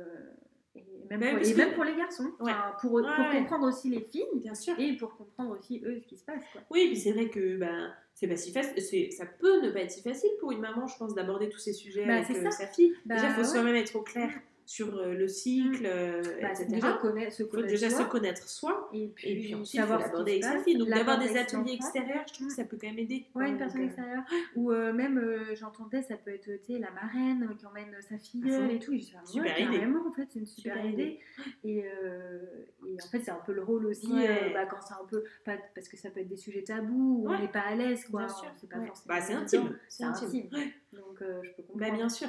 et 0.75 0.85
même, 1.11 1.21
Bah, 1.21 1.31
pour, 1.33 1.41
que- 1.41 1.57
même 1.57 1.73
pour 1.75 1.85
les 1.85 1.97
garçons, 1.97 2.31
Ouais. 2.41 2.53
Enfin, 2.53 2.77
pour, 2.81 2.93
Ouais, 2.93 3.03
pour 3.17 3.27
ouais. 3.27 3.39
comprendre 3.39 3.67
aussi 3.69 3.89
les 3.91 4.01
filles 4.01 4.25
Bien 4.37 4.55
sûr. 4.55 4.75
et 4.79 4.97
pour 4.97 5.17
comprendre 5.17 5.59
aussi 5.59 5.83
eux 5.85 5.99
ce 6.01 6.07
qui 6.07 6.17
se 6.17 6.25
passe. 6.25 6.43
Quoi. 6.53 6.61
Oui, 6.71 6.87
puis 6.89 6.97
c'est 6.97 7.13
vrai 7.13 7.29
que 7.29 7.57
ben, 7.57 7.93
c'est 8.15 8.29
pas 8.29 8.37
si 8.37 8.53
facile, 8.53 9.13
ça 9.13 9.27
peut 9.27 9.61
ne 9.63 9.71
pas 9.71 9.81
être 9.81 9.91
si 9.91 10.03
facile 10.03 10.31
pour 10.41 10.53
une 10.53 10.61
maman, 10.61 10.87
je 10.87 10.97
pense, 10.97 11.15
d'aborder 11.15 11.49
tous 11.49 11.59
ces 11.59 11.73
sujets 11.73 12.07
Bah, 12.07 12.19
avec 12.19 12.31
euh, 12.37 12.51
sa 12.51 12.67
fille. 12.67 12.95
Bah, 13.05 13.17
déjà, 13.17 13.29
il 13.29 13.35
faut 13.35 13.45
soi-même 13.45 13.75
être 13.77 13.97
au 13.97 14.03
clair 14.03 14.31
sur 14.71 14.97
euh, 14.99 15.15
le 15.15 15.27
cycle, 15.27 15.85
euh, 15.85 16.23
Bah, 16.41 16.51
etc. 16.53 16.67
déjà 16.69 16.93
connaître, 16.93 17.33
se 17.33 17.43
connaître 17.43 17.69
déjà 17.71 17.91
soi, 17.91 18.05
se 18.05 18.09
connaître 18.09 18.49
soi. 18.49 18.89
et 18.93 19.09
puis, 19.09 19.29
Et 19.29 19.35
puis 19.41 19.55
ensuite, 19.57 19.81
savoir 19.81 20.01
avec 20.15 20.45
sa 20.45 20.61
fille. 20.61 20.77
Donc 20.79 20.89
d'avoir 20.89 21.19
des 21.19 21.37
ateliers 21.37 21.73
extérieurs, 21.73 22.23
je 22.29 22.35
trouve 22.35 22.47
que 22.47 22.55
ça 22.55 22.63
peut 22.63 22.79
quand 22.81 22.87
même 22.87 23.01
aider. 23.01 23.27
Ouais, 23.35 23.49
une 23.49 23.59
personne 23.59 23.81
euh, 23.81 23.87
extérieure. 23.87 24.23
Ou 24.55 24.71
euh, 24.71 24.93
même, 24.93 25.19
euh, 25.19 25.57
j'entendais, 25.57 26.03
ça 26.03 26.17
peut 26.17 26.31
être 26.33 26.49
la 26.69 26.91
marraine 26.93 27.53
qui 27.59 27.67
emmène 27.67 27.97
sa 28.09 28.17
fille 28.17 28.43
fond. 28.49 28.69
et 28.69 28.79
tout. 28.79 28.93
Et 28.93 29.01
je 29.01 29.11
ah, 29.17 29.19
ouais, 29.19 29.27
Super 29.27 29.59
idée. 29.59 29.73
carrément, 29.79 30.07
en 30.09 30.13
fait, 30.13 30.29
c'est 30.33 30.39
une 30.39 30.47
super, 30.47 30.75
Super 30.77 30.89
idée. 30.89 31.19
Et, 31.65 31.85
euh, 32.05 32.39
et 32.87 32.95
en 33.03 33.09
fait, 33.09 33.23
c'est 33.25 33.33
un 33.33 33.43
peu 33.45 33.53
le 33.53 33.65
rôle 33.65 33.87
aussi, 33.87 34.07
Ouais. 34.13 34.53
bah, 34.55 34.67
quand 34.67 34.81
c'est 34.87 34.95
un 34.95 35.05
peu. 35.11 35.25
Pas, 35.45 35.57
parce 35.75 35.89
que 35.89 35.97
ça 35.97 36.11
peut 36.11 36.21
être 36.21 36.29
des 36.29 36.37
sujets 36.37 36.63
tabous, 36.63 37.23
où 37.25 37.29
Ouais. 37.29 37.39
on 37.39 37.43
n'est 37.43 37.49
pas 37.49 37.63
à 37.67 37.75
l'aise, 37.75 38.05
quoi. 38.05 38.21
Bien 38.21 38.29
sûr. 38.29 38.53
C'est 38.61 38.71
pas 38.71 38.77
forcément. 38.87 39.15
Bah, 39.17 39.21
c'est 39.21 39.35
intime. 39.35 39.77
C'est 39.89 40.05
intime. 40.05 40.49
Donc, 40.93 41.19
je 41.19 41.51
peux 41.57 41.63
comprendre. 41.65 41.81
Bah, 41.81 41.91
bien 41.91 42.09
sûr. 42.09 42.29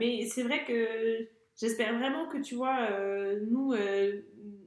Mais 0.00 0.24
c'est 0.24 0.44
vrai 0.44 0.64
que 0.64 1.28
j'espère 1.56 1.96
vraiment 1.98 2.26
que 2.28 2.38
tu 2.38 2.54
vois, 2.54 2.78
euh, 2.90 3.40
nous, 3.50 3.72
euh, 3.72 4.20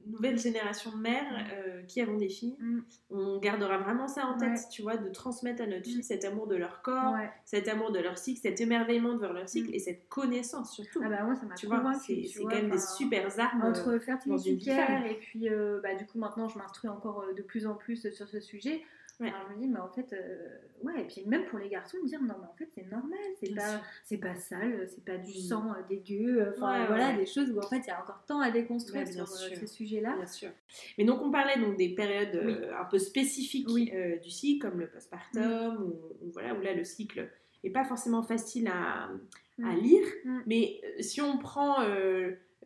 nouvelle 0.06 0.38
génération 0.38 0.90
de 0.90 0.96
mères 0.96 1.46
euh, 1.52 1.82
qui 1.82 2.00
avons 2.00 2.16
des 2.16 2.30
filles, 2.30 2.56
Mm. 2.58 2.80
on 3.10 3.38
gardera 3.38 3.76
vraiment 3.78 4.08
ça 4.08 4.24
en 4.26 4.38
tête, 4.38 4.48
Ouais. 4.52 4.68
tu 4.70 4.80
vois, 4.82 4.96
de 4.96 5.08
transmettre 5.10 5.62
à 5.62 5.66
notre 5.66 5.84
fille 5.84 5.98
Mm. 5.98 6.02
cet 6.02 6.24
amour 6.24 6.46
de 6.46 6.56
leur 6.56 6.80
corps, 6.82 7.12
ouais. 7.12 7.30
cet 7.44 7.68
amour 7.68 7.92
de 7.92 7.98
leur 7.98 8.16
cycle, 8.16 8.40
cet 8.40 8.60
émerveillement 8.62 9.14
devant 9.14 9.32
leur 9.34 9.48
cycle 9.48 9.70
Mm. 9.70 9.74
et 9.74 9.78
cette 9.78 10.08
connaissance 10.08 10.72
surtout. 10.74 11.00
Ah, 11.04 11.08
bah, 11.10 11.22
moi, 11.24 11.34
ça 11.36 11.44
m'a 11.46 11.54
tu 11.54 11.66
vois, 11.66 11.92
c'est 11.94 12.24
quand 12.42 12.48
même 12.48 12.70
des 12.70 12.78
super 12.78 13.38
armes. 13.38 13.62
entre 13.62 13.98
fertilité 13.98 14.54
de 14.56 15.10
et 15.10 15.14
puis 15.18 15.48
bah, 15.82 15.94
du 15.94 16.06
coup 16.06 16.18
maintenant 16.18 16.48
je 16.48 16.58
m'instruis 16.58 16.88
encore 16.88 17.24
de 17.36 17.42
plus 17.42 17.66
en 17.66 17.74
plus 17.74 18.10
sur 18.10 18.28
ce 18.28 18.40
sujet 18.40 18.82
Ouais. 19.20 19.28
Alors, 19.30 19.48
je 19.50 19.54
me 19.56 19.60
dis 19.60 19.66
mais 19.66 19.80
en 19.80 19.88
fait 19.88 20.12
euh, 20.12 20.48
ouais 20.84 21.00
et 21.02 21.04
puis 21.06 21.24
même 21.26 21.44
pour 21.46 21.58
les 21.58 21.68
garçons 21.68 21.96
me 22.00 22.06
dire 22.06 22.20
non 22.22 22.34
mais 22.38 22.46
en 22.46 22.54
fait 22.56 22.68
c'est 22.72 22.88
normal 22.88 23.18
c'est 23.42 23.52
pas 23.52 23.80
c'est 24.04 24.18
pas 24.18 24.36
sale 24.36 24.88
c'est 24.88 25.04
pas 25.04 25.16
du 25.16 25.32
Mm. 25.32 25.42
sang 25.48 25.72
euh, 25.72 25.82
dégueu 25.88 26.40
euh, 26.40 26.52
enfin 26.56 26.80
Ouais, 26.82 26.86
voilà 26.86 27.08
ouais. 27.10 27.16
des 27.16 27.26
choses 27.26 27.50
où 27.50 27.58
en 27.58 27.68
fait 27.68 27.78
il 27.78 27.86
y 27.88 27.90
a 27.90 28.00
encore 28.00 28.22
tant 28.28 28.40
à 28.40 28.52
déconstruire 28.52 29.08
sur 29.08 29.26
sûr. 29.26 29.56
ce 29.56 29.66
sujet 29.66 30.00
là 30.00 30.14
Bien 30.16 30.26
sûr. 30.26 30.50
Mais 30.98 31.04
donc 31.04 31.20
on 31.20 31.32
parlait 31.32 31.58
donc 31.60 31.76
des 31.76 31.94
périodes 31.96 32.36
euh, 32.36 32.70
un 32.80 32.84
peu 32.84 32.98
spécifiques 33.00 33.68
Oui. 33.70 33.90
du 34.22 34.30
cycle, 34.30 34.68
comme 34.68 34.78
le 34.78 34.86
postpartum, 34.86 35.82
ou, 35.82 36.24
ou 36.24 36.30
voilà, 36.32 36.54
où 36.54 36.60
là 36.60 36.72
le 36.72 36.84
cycle 36.84 37.28
est 37.64 37.70
pas 37.70 37.84
forcément 37.84 38.22
facile 38.22 38.68
à, 38.68 39.04
à 39.04 39.10
Mm. 39.58 39.80
lire. 39.80 40.06
Mm. 40.24 40.38
Mais 40.46 40.80
si 41.00 41.20
on 41.20 41.38
prend 41.38 41.78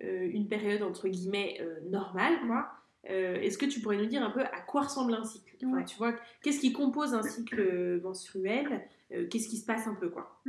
une 0.00 0.48
période 0.48 0.82
entre 0.82 1.08
guillemets 1.08 1.58
normale, 1.88 2.34
quoi, 2.46 2.71
euh, 3.10 3.34
est-ce 3.40 3.58
que 3.58 3.66
tu 3.66 3.80
pourrais 3.80 3.96
nous 3.96 4.06
dire 4.06 4.22
un 4.22 4.30
peu 4.30 4.42
à 4.42 4.60
quoi 4.66 4.82
ressemble 4.82 5.14
un 5.14 5.24
cycle? 5.24 5.54
Enfin, 5.64 5.78
Ouais. 5.78 5.84
Tu 5.84 5.96
vois, 5.96 6.14
qu'est-ce 6.42 6.60
qui 6.60 6.72
compose 6.72 7.14
un 7.14 7.22
cycle 7.22 7.60
euh, 7.60 8.00
menstruel? 8.00 8.82
Euh, 9.12 9.26
Qu'est-ce 9.28 9.48
qui 9.48 9.56
se 9.56 9.66
passe 9.66 9.86
un 9.86 9.94
peu, 9.94 10.08
quoi? 10.08 10.40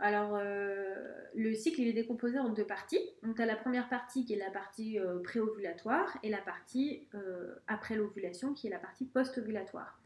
Alors, 0.00 0.36
euh, 0.36 0.94
le 1.34 1.54
cycle, 1.54 1.80
il 1.80 1.88
est 1.88 1.92
décomposé 1.92 2.38
en 2.38 2.48
deux 2.48 2.64
parties. 2.66 2.98
Donc, 3.22 3.36
tu 3.36 3.42
as 3.42 3.46
la 3.46 3.56
première 3.56 3.88
partie 3.88 4.24
qui 4.24 4.32
est 4.34 4.38
la 4.38 4.50
partie 4.50 4.98
préovulatoire 5.22 6.18
et 6.22 6.30
la 6.30 6.38
partie 6.38 7.06
après 7.68 7.94
l'ovulation 7.94 8.54
qui 8.54 8.66
est 8.66 8.70
la 8.70 8.78
partie 8.80 9.04
post-ovulatoire. 9.04 10.00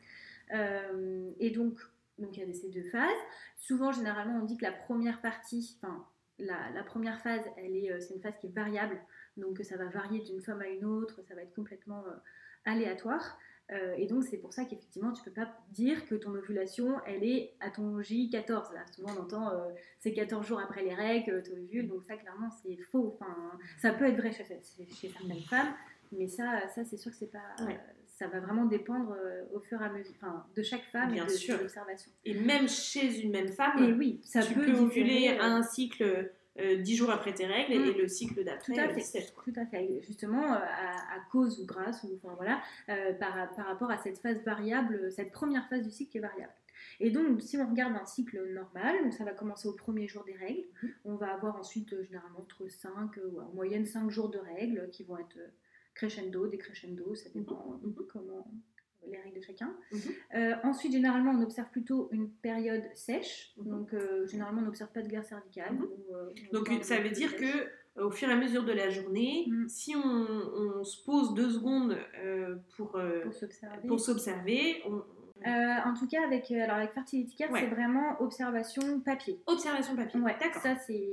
Et 0.53 1.51
donc, 1.51 1.79
donc, 2.19 2.37
il 2.37 2.47
y 2.47 2.51
a 2.51 2.53
ces 2.53 2.69
deux 2.69 2.83
phases. 2.91 3.09
Souvent, 3.57 3.93
généralement, 3.93 4.39
on 4.41 4.45
dit 4.45 4.57
que 4.59 4.65
la 4.65 4.73
première 4.73 5.21
partie, 5.21 5.79
enfin, 5.81 6.05
la, 6.39 6.71
la 6.75 6.83
première 6.83 7.21
phase, 7.21 7.43
elle 7.57 7.75
est, 7.77 8.01
c'est 8.01 8.15
une 8.15 8.21
phase 8.21 8.35
qui 8.41 8.49
est 8.49 8.55
variable. 8.55 8.99
Donc, 9.39 9.61
ça 9.63 9.77
va 9.77 9.87
varier 9.87 10.21
d'une 10.21 10.41
femme 10.41 10.61
à 10.61 10.69
une 10.69 10.85
autre, 10.85 11.21
ça 11.27 11.35
va 11.35 11.43
être 11.43 11.55
complètement 11.55 12.05
euh, 12.07 12.13
aléatoire. 12.65 13.39
Euh, 13.71 13.95
et 13.99 14.07
donc, 14.07 14.25
c'est 14.25 14.39
pour 14.39 14.53
ça 14.53 14.65
qu'effectivement, 14.65 15.13
tu 15.13 15.23
peux 15.23 15.31
pas 15.31 15.49
dire 15.73 16.07
que 16.07 16.15
ton 16.15 16.35
ovulation, 16.35 17.01
elle 17.07 17.23
est 17.23 17.55
à 17.61 17.71
ton 17.71 18.01
J14. 18.01 18.73
Là, 18.73 18.87
souvent, 18.95 19.11
on 19.17 19.23
entend 19.23 19.51
euh, 19.51 19.69
c'est 19.99 20.13
14 20.13 20.47
jours 20.47 20.61
après 20.61 20.83
les 20.83 20.95
règles, 20.95 21.43
tu 21.43 21.53
ovules. 21.53 21.89
Donc, 21.89 22.03
ça, 22.05 22.17
clairement, 22.17 22.51
c'est 22.63 22.77
faux. 22.91 23.15
Enfin, 23.21 23.59
ça 23.79 23.93
peut 23.93 24.07
être 24.07 24.17
vrai 24.17 24.33
chez, 24.33 24.45
certaines 24.45 25.41
femmes, 25.41 25.75
mais 26.13 26.29
ça, 26.29 26.67
ça 26.75 26.85
c'est 26.85 26.97
sûr 26.97 27.11
que 27.11 27.17
c'est 27.19 27.31
pas. 27.31 27.65
Ouais. 27.65 27.75
euh, 27.75 27.93
ça 28.07 28.27
va 28.27 28.41
vraiment 28.41 28.65
dépendre 28.65 29.17
au 29.55 29.61
fur 29.61 29.81
et 29.81 29.85
à 29.85 29.91
mesure 29.91 30.13
enfin, 30.17 30.45
de 30.57 30.61
chaque 30.61 30.83
femme 30.91 31.13
Bien 31.13 31.25
et 31.25 31.29
de, 31.29 31.57
l'observation. 31.57 32.11
Et 32.25 32.35
même 32.35 32.69
chez 32.69 33.21
une 33.21 33.31
même 33.31 33.47
femme, 33.47 33.81
Et 33.81 33.93
oui, 33.93 34.21
ça 34.25 34.43
tu 34.43 34.55
peut 34.55 34.67
peux 34.67 34.77
ovuler 34.77 35.29
à 35.41 35.45
un 35.45 35.63
cycle 35.63 36.29
euh, 36.61 36.77
10 36.77 36.97
jours 36.97 37.11
après 37.11 37.35
tes 37.35 37.47
règles 37.47 37.79
Mm. 37.79 37.85
et 37.89 37.93
le 37.95 38.09
cycle 38.09 38.45
d'après 38.45 38.73
Tout 38.75 38.81
à 38.81 38.85
euh, 38.85 38.89
fait. 38.89 38.95
17, 39.01 39.35
quoi. 39.35 39.45
Tout 39.45 39.61
à 39.61 39.67
fait. 39.67 40.01
Justement, 40.07 40.45
euh, 40.53 40.57
à, 40.57 41.17
à 41.17 41.21
cause 41.31 41.61
ou 41.61 41.67
grâce, 41.67 42.03
ou 42.05 42.09
enfin 42.23 42.35
voilà, 42.37 42.61
par, 43.19 43.51
par 43.55 43.67
rapport 43.67 43.91
à 43.91 43.99
cette 43.99 44.19
phase 44.19 44.43
variable, 44.45 45.11
cette 45.13 45.33
première 45.33 45.69
phase 45.69 45.83
du 45.83 45.91
cycle 45.91 46.11
qui 46.13 46.19
est 46.19 46.23
variable. 46.23 46.53
Et 47.01 47.11
donc, 47.11 47.43
si 47.43 47.57
on 47.57 47.69
regarde 47.69 47.95
un 47.95 48.05
cycle 48.07 48.53
normal, 48.53 48.97
donc 49.03 49.13
ça 49.13 49.25
va 49.25 49.33
commencer 49.33 49.67
au 49.69 49.73
premier 49.73 50.07
jour 50.09 50.25
des 50.25 50.35
règles, 50.35 50.65
on 51.05 51.17
va 51.17 51.33
avoir 51.35 51.57
ensuite 51.57 51.93
euh, 51.93 52.05
généralement 52.05 52.41
entre 52.41 52.69
5, 52.69 53.19
euh, 53.19 53.41
en 53.41 53.53
moyenne 53.55 53.85
5 53.85 54.11
jours 54.11 54.29
de 54.29 54.39
règles 54.39 54.89
qui 54.93 55.03
vont 55.05 55.19
être 55.19 55.37
euh, 55.39 55.49
crescendo, 55.95 56.47
décrescendo, 56.47 57.15
ça 57.17 57.29
dépend 57.35 57.79
Mhm. 57.83 57.95
euh, 57.99 58.07
comment 58.13 58.47
les 59.07 59.19
règles 59.19 59.37
de 59.37 59.43
chacun. 59.43 59.75
Mhm. 59.93 60.01
Euh, 60.37 60.55
ensuite, 60.65 60.93
généralement, 60.93 61.31
on 61.33 61.43
observe 61.43 61.71
plutôt 61.71 62.09
une 62.13 62.31
période 62.31 62.85
sèche. 62.95 63.53
Mhm. 63.57 63.69
Donc, 63.71 63.95
euh, 63.95 64.27
généralement, 64.27 64.61
on 64.63 64.65
n'observe 64.65 64.91
pas 64.93 65.03
de 65.03 65.09
glaire 65.09 65.25
cervicale. 65.25 65.73
Mhm. 65.75 65.83
ou, 65.85 66.15
euh, 66.15 66.31
on 66.51 66.55
Donc 66.59 66.71
ça 66.83 66.99
veut 67.01 67.11
dire 67.11 67.31
sèche. 67.31 67.41
que 67.41 68.03
au 68.03 68.11
fur 68.13 68.29
et 68.29 68.33
à 68.33 68.37
mesure 68.37 68.65
de 68.65 68.73
la 68.73 68.91
journée, 68.91 69.47
Mm. 69.49 69.69
si 69.69 69.97
on, 69.97 70.01
on 70.01 70.85
se 70.85 71.05
pose 71.05 71.35
deux 71.35 71.51
secondes 71.51 71.97
euh, 72.23 72.55
pour, 72.77 72.95
euh, 72.97 73.23
Pour 73.89 73.99
s'observer. 73.99 74.83
on- 74.87 75.03
en 75.47 75.95
tout 75.95 76.07
cas, 76.07 76.23
avec, 76.25 76.51
euh, 76.51 76.63
alors 76.65 76.77
avec 76.77 76.93
Fertility 76.93 77.37
Care, 77.37 77.51
Ouais. 77.51 77.61
c'est 77.61 77.67
vraiment 77.75 78.21
observation 78.21 79.01
papier. 79.01 79.41
observation 79.47 79.95
papier. 79.97 80.21
Ouais, 80.21 80.37
D'accord. 80.41 80.63
ça 80.63 80.75
c'est 80.87 81.09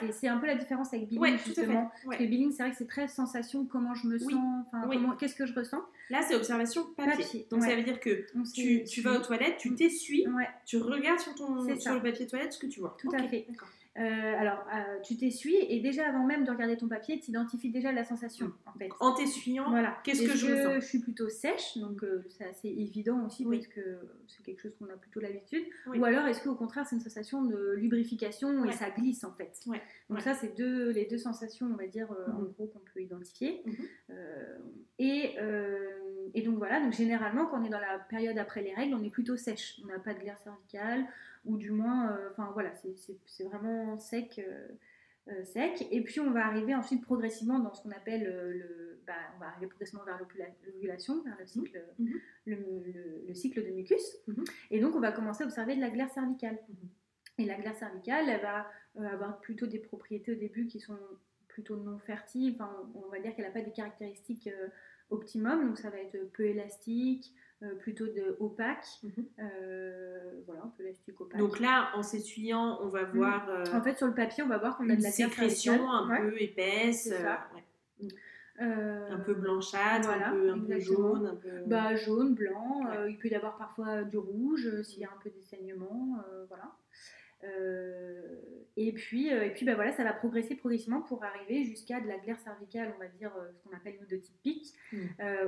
c'est- 0.00 0.12
c'est 0.12 0.28
un 0.28 0.38
peu 0.38 0.46
la 0.46 0.56
différence 0.56 0.92
avec 0.92 1.06
Billing 1.08 1.20
Ouais, 1.22 1.38
justement. 1.38 1.90
Parce 1.92 2.04
Ouais. 2.06 2.16
que 2.18 2.24
Billing, 2.24 2.50
c'est 2.50 2.62
vrai 2.64 2.72
que 2.72 2.76
c'est 2.78 2.88
très 2.88 3.06
sensation, 3.08 3.64
comment 3.66 3.94
je 3.94 4.06
me 4.08 4.16
Oui. 4.24 4.32
sens, 4.34 4.64
Oui. 4.88 4.96
comment, 4.96 5.14
qu'est-ce 5.16 5.34
que 5.36 5.46
je 5.46 5.54
ressens. 5.54 5.80
Là, 6.10 6.22
c'est 6.22 6.34
observation 6.34 6.84
papier. 6.96 7.12
Papier, 7.24 7.46
Donc 7.50 7.62
ça 7.62 7.68
ouais. 7.68 7.76
veut 7.76 7.82
dire 7.82 8.00
que 8.00 8.26
tu, 8.54 8.84
tu 8.84 9.00
vas 9.00 9.12
aux 9.18 9.22
toilettes, 9.22 9.58
tu 9.58 9.74
t'essuies, 9.74 10.26
Ouais, 10.28 10.48
tu 10.64 10.76
regardes 10.78 11.20
sur, 11.20 11.34
ton, 11.34 11.62
sur 11.78 11.94
le 11.94 12.02
papier 12.02 12.26
toilette 12.26 12.52
ce 12.52 12.58
que 12.58 12.66
tu 12.66 12.80
vois. 12.80 12.96
Tout 12.98 13.10
à 13.14 13.22
fait. 13.28 13.46
d'accord. 13.48 13.68
Euh, 13.98 14.34
alors 14.38 14.58
euh, 14.74 15.00
tu 15.02 15.16
t'essuies 15.16 15.56
et 15.70 15.80
déjà 15.80 16.06
avant 16.08 16.24
même 16.26 16.44
de 16.44 16.50
regarder 16.50 16.76
ton 16.76 16.86
papier, 16.86 17.18
tu 17.18 17.30
identifies 17.30 17.70
déjà 17.70 17.92
la 17.92 18.04
sensation 18.04 18.52
en 18.66 18.72
fait. 18.78 18.90
En 19.00 19.14
t'essuyant, 19.14 19.70
Voilà. 19.70 19.96
qu'est-ce 20.04 20.20
que 20.20 20.26
Est-ce 20.32 20.36
je 20.36 20.52
ressens 20.52 20.80
Je 20.80 20.84
suis 20.86 20.98
plutôt 20.98 21.28
sèche, 21.30 21.78
donc 21.78 22.02
euh, 22.04 22.22
c'est 22.28 22.44
assez 22.44 22.68
évident 22.68 23.24
aussi 23.24 23.46
Oui. 23.46 23.56
parce 23.56 23.68
que 23.68 23.80
c'est 24.26 24.42
quelque 24.42 24.60
chose 24.60 24.74
qu'on 24.78 24.86
a 24.90 24.96
plutôt 24.98 25.20
l'habitude. 25.20 25.64
Oui. 25.86 25.98
Ou 25.98 26.04
alors 26.04 26.26
est-ce 26.26 26.42
qu'au 26.44 26.54
contraire 26.54 26.84
c'est 26.86 26.96
une 26.96 27.00
sensation 27.00 27.42
de 27.44 27.72
lubrification 27.76 28.64
et 28.66 28.72
ça 28.72 28.90
glisse 28.90 29.24
en 29.24 29.32
fait? 29.32 29.58
Ouais. 29.66 29.80
Donc 30.10 30.18
Ouais. 30.18 30.24
ça 30.24 30.34
c'est 30.34 30.54
deux, 30.56 30.90
les 30.90 31.06
deux 31.06 31.18
sensations 31.18 31.66
on 31.72 31.76
va 31.76 31.86
dire 31.86 32.10
en 32.10 32.40
Mhm. 32.42 32.52
gros 32.52 32.66
qu'on 32.66 32.80
peut 32.92 33.00
identifier. 33.00 33.62
Mhm. 33.64 33.74
Et, 34.98 35.36
et 36.34 36.42
donc 36.42 36.56
voilà, 36.58 36.80
donc 36.80 36.92
généralement 36.92 37.46
quand 37.46 37.60
on 37.60 37.64
est 37.64 37.70
dans 37.70 37.80
la 37.80 37.98
période 37.98 38.36
après 38.38 38.62
les 38.62 38.74
règles, 38.74 38.94
on 38.94 39.02
est 39.02 39.10
plutôt 39.10 39.36
sèche. 39.36 39.80
On 39.84 39.86
n'a 39.86 39.98
pas 39.98 40.12
de 40.14 40.18
glaire 40.20 40.38
cervicale 40.38 41.04
ou 41.46 41.56
du 41.56 41.70
moins, 41.70 42.12
euh, 42.12 42.28
enfin 42.32 42.50
voilà, 42.52 42.72
c'est- 42.74 43.44
vraiment 43.44 43.98
sec. 43.98 44.38
euh, 44.46 44.68
euh, 45.28 45.42
sec. 45.44 45.84
Et 45.90 46.02
puis 46.02 46.20
on 46.20 46.30
va 46.30 46.46
arriver 46.46 46.72
ensuite 46.74 47.02
progressivement 47.02 47.58
dans 47.58 47.72
ce 47.74 47.82
qu'on 47.82 47.90
appelle 47.90 48.26
euh, 48.28 48.52
le. 48.52 49.00
Bah, 49.08 49.14
on 49.36 49.40
va 49.40 49.46
arriver 49.48 49.66
progressivement 49.66 50.04
vers 50.04 50.18
l'ovula- 50.18 50.52
l'ovulation, 50.66 51.22
vers 51.24 51.36
le 51.38 51.46
cycle, 51.46 51.82
Mhm. 51.98 52.20
le, 52.46 52.54
le- 52.56 53.24
le 53.26 53.34
cycle 53.34 53.64
de 53.64 53.70
mucus. 53.70 54.18
Mhm. 54.28 54.44
Et 54.70 54.78
donc 54.80 54.94
on 54.94 55.00
va 55.00 55.10
commencer 55.12 55.42
à 55.42 55.46
observer 55.46 55.74
de 55.76 55.80
la 55.80 55.90
glaire 55.90 56.10
cervicale. 56.10 56.58
Mhm. 56.68 56.88
Et 57.38 57.44
la 57.44 57.54
glaire 57.56 57.74
cervicale, 57.74 58.28
elle 58.28 58.40
va 58.42 58.70
euh, 58.98 59.06
avoir 59.08 59.40
plutôt 59.40 59.66
des 59.66 59.78
propriétés 59.80 60.32
au 60.32 60.36
début 60.36 60.66
qui 60.68 60.78
sont 60.80 60.96
plutôt 61.48 61.76
non 61.76 61.98
fertiles. 61.98 62.54
Enfin, 62.54 62.70
on 62.94 63.08
va 63.10 63.18
dire 63.20 63.34
qu'elle 63.34 63.44
n'a 63.46 63.50
pas 63.50 63.62
des 63.62 63.72
caractéristiques 63.72 64.48
optimum. 65.10 65.66
Donc 65.66 65.78
ça 65.78 65.90
va 65.90 65.98
être 65.98 66.16
peu 66.32 66.44
élastique, 66.44 67.34
plutôt 67.80 68.06
de 68.06 68.36
opaque. 68.40 68.86
Mhm. 69.02 69.12
Euh, 69.38 70.40
voilà, 70.46 70.62
un 70.64 70.72
peu 70.76 70.84
élastique 70.84 71.20
opaque. 71.20 71.38
Donc 71.38 71.58
là, 71.60 71.90
en 71.94 72.02
s'essuyant, 72.02 72.78
on 72.82 72.88
va 72.88 73.04
voir 73.04 73.48
euh, 73.48 73.64
en 73.72 73.82
fait, 73.82 73.96
sur 73.96 74.06
le 74.06 74.14
papier, 74.14 74.42
on 74.42 74.48
va 74.48 74.58
voir 74.58 74.76
qu'on 74.76 74.88
a 74.90 74.96
de 74.96 75.02
la 75.02 75.10
sécrétion 75.10 75.90
un. 75.90 76.08
Ouais. 76.08 76.30
peu 76.30 76.42
épaisse, 76.42 77.04
C'est 77.04 77.22
ça. 77.22 77.46
euh, 77.52 77.56
ouais. 77.56 78.08
Euh, 78.62 79.10
un 79.10 79.18
peu 79.20 79.34
blanchâtre, 79.34 80.06
voilà, 80.08 80.28
un 80.28 80.32
peu, 80.32 80.50
un 80.50 80.58
peu 80.58 80.72
exactement. 80.72 81.14
jaune, 81.14 81.26
un 81.26 81.34
peu. 81.36 81.48
Bah, 81.66 81.94
jaune, 81.94 82.34
blanc, 82.34 82.86
Ouais. 82.88 82.96
euh, 82.96 83.10
il 83.10 83.18
peut 83.18 83.28
y 83.28 83.34
avoir 83.34 83.56
parfois 83.58 84.02
du 84.04 84.16
rouge 84.16 84.66
euh, 84.66 84.82
s'il 84.82 85.00
y 85.00 85.04
a 85.04 85.08
un 85.08 85.18
peu 85.22 85.28
des 85.28 85.42
saignements, 85.42 86.18
euh, 86.32 86.46
voilà. 86.48 86.72
Euh, 87.46 88.22
et 88.78 88.92
puis, 88.92 89.32
euh, 89.32 89.46
et 89.46 89.50
puis 89.54 89.64
bah, 89.64 89.74
voilà, 89.74 89.92
ça 89.92 90.04
va 90.04 90.12
progresser 90.12 90.54
progressivement 90.54 91.00
pour 91.00 91.24
arriver 91.24 91.64
jusqu'à 91.64 91.98
de 92.00 92.06
la 92.06 92.18
glaire 92.18 92.38
cervicale, 92.40 92.92
on 92.94 92.98
va 92.98 93.08
dire 93.08 93.32
euh, 93.38 93.50
ce 93.54 93.62
qu'on 93.62 93.74
appelle 93.74 93.96
nous 94.00 94.06
de 94.06 94.16
type 94.16 94.36
pic, 94.42 94.74
Mm. 94.92 94.98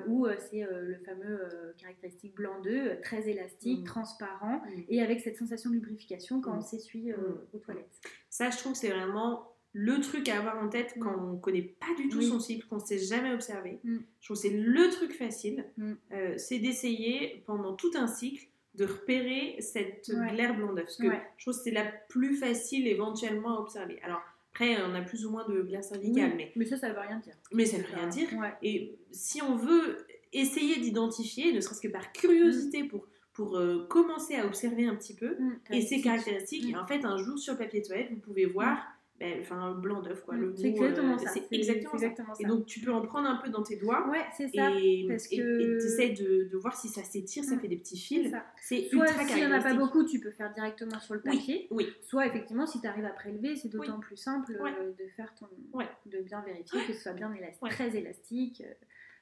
où 0.09 0.26
c'est 0.51 0.61
le 0.70 0.96
fameux 1.05 1.40
caractéristique 1.78 2.34
blanc 2.34 2.61
d'œuf, 2.62 2.92
euh, 2.99 3.01
très 3.03 3.28
élastique, 3.28 3.80
Mm. 3.82 3.84
transparent, 3.84 4.62
Mm. 4.64 4.82
et 4.88 5.03
avec 5.03 5.20
cette 5.20 5.36
sensation 5.36 5.68
de 5.70 5.74
lubrification 5.74 6.40
quand 6.40 6.57
on 6.57 6.62
s'essuie 6.62 7.12
aux 7.53 7.59
toilettes. 7.59 8.01
Ça, 8.30 8.49
je 8.51 8.57
trouve 8.59 8.72
que 8.72 8.78
c'est 8.78 8.90
vraiment 8.90 9.53
le 9.74 10.01
truc 10.01 10.28
à 10.30 10.38
avoir 10.38 10.59
en 10.64 10.68
tête 10.70 10.94
quand 10.99 11.14
on 11.22 11.36
connaît 11.36 11.62
pas 11.62 11.94
du 11.99 12.09
tout 12.09 12.18
Oui. 12.18 12.28
son 12.28 12.40
cycle, 12.40 12.66
qu'on 12.68 12.76
ne 12.76 12.80
s'est 12.80 12.99
jamais 12.99 13.32
observé. 13.34 13.78
Mm. 13.84 13.99
Je 14.20 14.24
trouve 14.26 14.36
que 14.36 14.42
c'est 14.49 14.57
le 14.57 14.88
truc 14.90 15.12
facile, 15.12 15.66
Mm. 15.76 15.92
euh, 16.12 16.34
c'est 16.38 16.59
d'essayer 16.59 17.42
pendant 17.46 17.74
tout 17.74 17.90
un 17.94 18.07
cycle 18.07 18.46
de 18.79 18.85
repérer 18.87 19.57
cette 19.61 20.09
Ouais. 20.14 20.31
glaire 20.33 20.55
blonde. 20.57 20.76
Parce 20.76 20.97
que 20.97 21.07
Ouais. 21.09 21.20
je 21.37 21.45
trouve 21.45 21.55
que 21.57 21.61
c'est 21.64 21.70
la 21.72 21.85
plus 22.09 22.37
facile 22.37 22.87
éventuellement 22.87 23.59
à 23.59 23.61
observer. 23.61 23.99
Alors 24.03 24.20
après, 24.53 24.76
on 24.83 24.95
a 24.95 25.03
plus 25.03 25.26
ou 25.26 25.31
moins 25.31 25.47
de 25.49 25.61
glaire 25.62 25.85
cervicale, 25.85 26.31
Oui, 26.31 26.37
mais, 26.37 26.53
mais 26.57 26.64
ça, 26.64 26.76
ça 26.79 26.89
veut 26.93 26.99
rien 27.01 27.18
dire. 27.18 27.35
mais 27.53 27.64
ça 27.66 27.76
veut 27.79 27.85
rien 27.95 28.07
dire. 28.09 28.29
Ouais. 28.39 28.53
Et 28.62 28.97
si 29.12 29.43
on 29.43 29.57
veut 29.57 30.07
essayer 30.33 30.81
d'identifier, 30.81 31.53
ne 31.53 31.61
serait-ce 31.61 31.81
que 31.81 31.89
par 31.89 32.12
curiosité, 32.12 32.85
pour, 32.85 33.07
pour 33.33 33.57
euh, 33.57 33.87
commencer 33.89 34.35
à 34.35 34.47
observer 34.47 34.87
un 34.87 34.95
petit 34.97 35.14
peu, 35.14 35.37
Mm, 35.39 35.59
et 35.72 35.81
ses 35.83 36.01
caractéristiques. 36.01 36.64
Mm. 36.66 36.70
et 36.70 36.76
en 36.76 36.87
fait, 36.87 37.05
un 37.05 37.18
jour 37.18 37.39
sur 37.39 37.53
le 37.55 37.59
papier 37.59 37.83
toilette, 37.83 38.11
vous 38.11 38.20
pouvez 38.20 38.47
voir 38.47 38.85
ben, 39.21 39.41
enfin, 39.41 39.57
un 39.61 39.75
blanc 39.75 40.01
d'œuf, 40.01 40.23
quoi. 40.23 40.35
Mm, 40.35 40.55
C'est 40.57 40.71
goût, 40.71 40.85
exactement 40.85 41.14
euh, 41.14 41.19
ça. 41.19 41.31
C'est 41.31 41.47
exactement, 41.51 41.91
ça. 41.91 41.97
exactement 41.97 42.35
ça. 42.35 42.43
Et 42.43 42.47
donc, 42.47 42.66
tu 42.66 42.81
peux 42.81 42.93
en 42.93 43.01
prendre 43.03 43.29
un 43.29 43.37
peu 43.37 43.51
dans 43.51 43.62
tes 43.62 43.77
doigts. 43.77 44.09
ouais, 44.11 44.25
c'est 44.37 44.49
ça. 44.55 44.71
Et 44.73 45.01
et- 45.01 45.07
que- 45.09 45.75
et 45.75 45.79
t'essayes 45.79 46.14
de, 46.14 46.49
de 46.51 46.57
voir 46.57 46.77
si 46.77 46.89
ça 46.89 47.03
s'étire, 47.03 47.43
ça 47.45 47.57
Mm. 47.57 47.61
fait 47.61 47.69
des 47.69 47.77
petits 47.79 47.97
C'est 47.97 48.14
fils. 48.23 48.33
C'est 48.62 48.89
Soit 48.91 49.07
ultra 49.09 49.25
s'il 49.27 49.37
n'y 49.37 49.47
en 49.47 49.53
a 49.53 49.61
pas 49.61 49.75
beaucoup, 49.75 50.05
tu 50.05 50.21
peux 50.21 50.31
faire 50.31 50.53
directement 50.55 51.01
sur 51.01 51.14
le 51.14 51.21
papier. 51.21 51.66
oui. 51.71 51.87
Soit 52.03 52.27
effectivement, 52.27 52.66
si 52.66 52.81
tu 52.81 52.87
arrives 52.87 53.05
à 53.07 53.11
prélever, 53.11 53.57
c'est 53.57 53.69
d'autant 53.69 53.99
plus 53.99 54.16
simple 54.16 54.53
euh, 54.59 54.62
Ouais. 54.62 54.73
de 54.99 55.09
faire 55.16 55.35
ton, 55.35 55.47
Ouais. 55.77 55.89
de 56.07 56.19
bien 56.21 56.41
vérifier 56.43 56.81
que 56.87 56.93
ce 56.93 57.01
soit 57.03 57.12
bien 57.12 57.33
élastique, 57.35 57.69
très 57.71 57.97
élastique. 57.97 58.62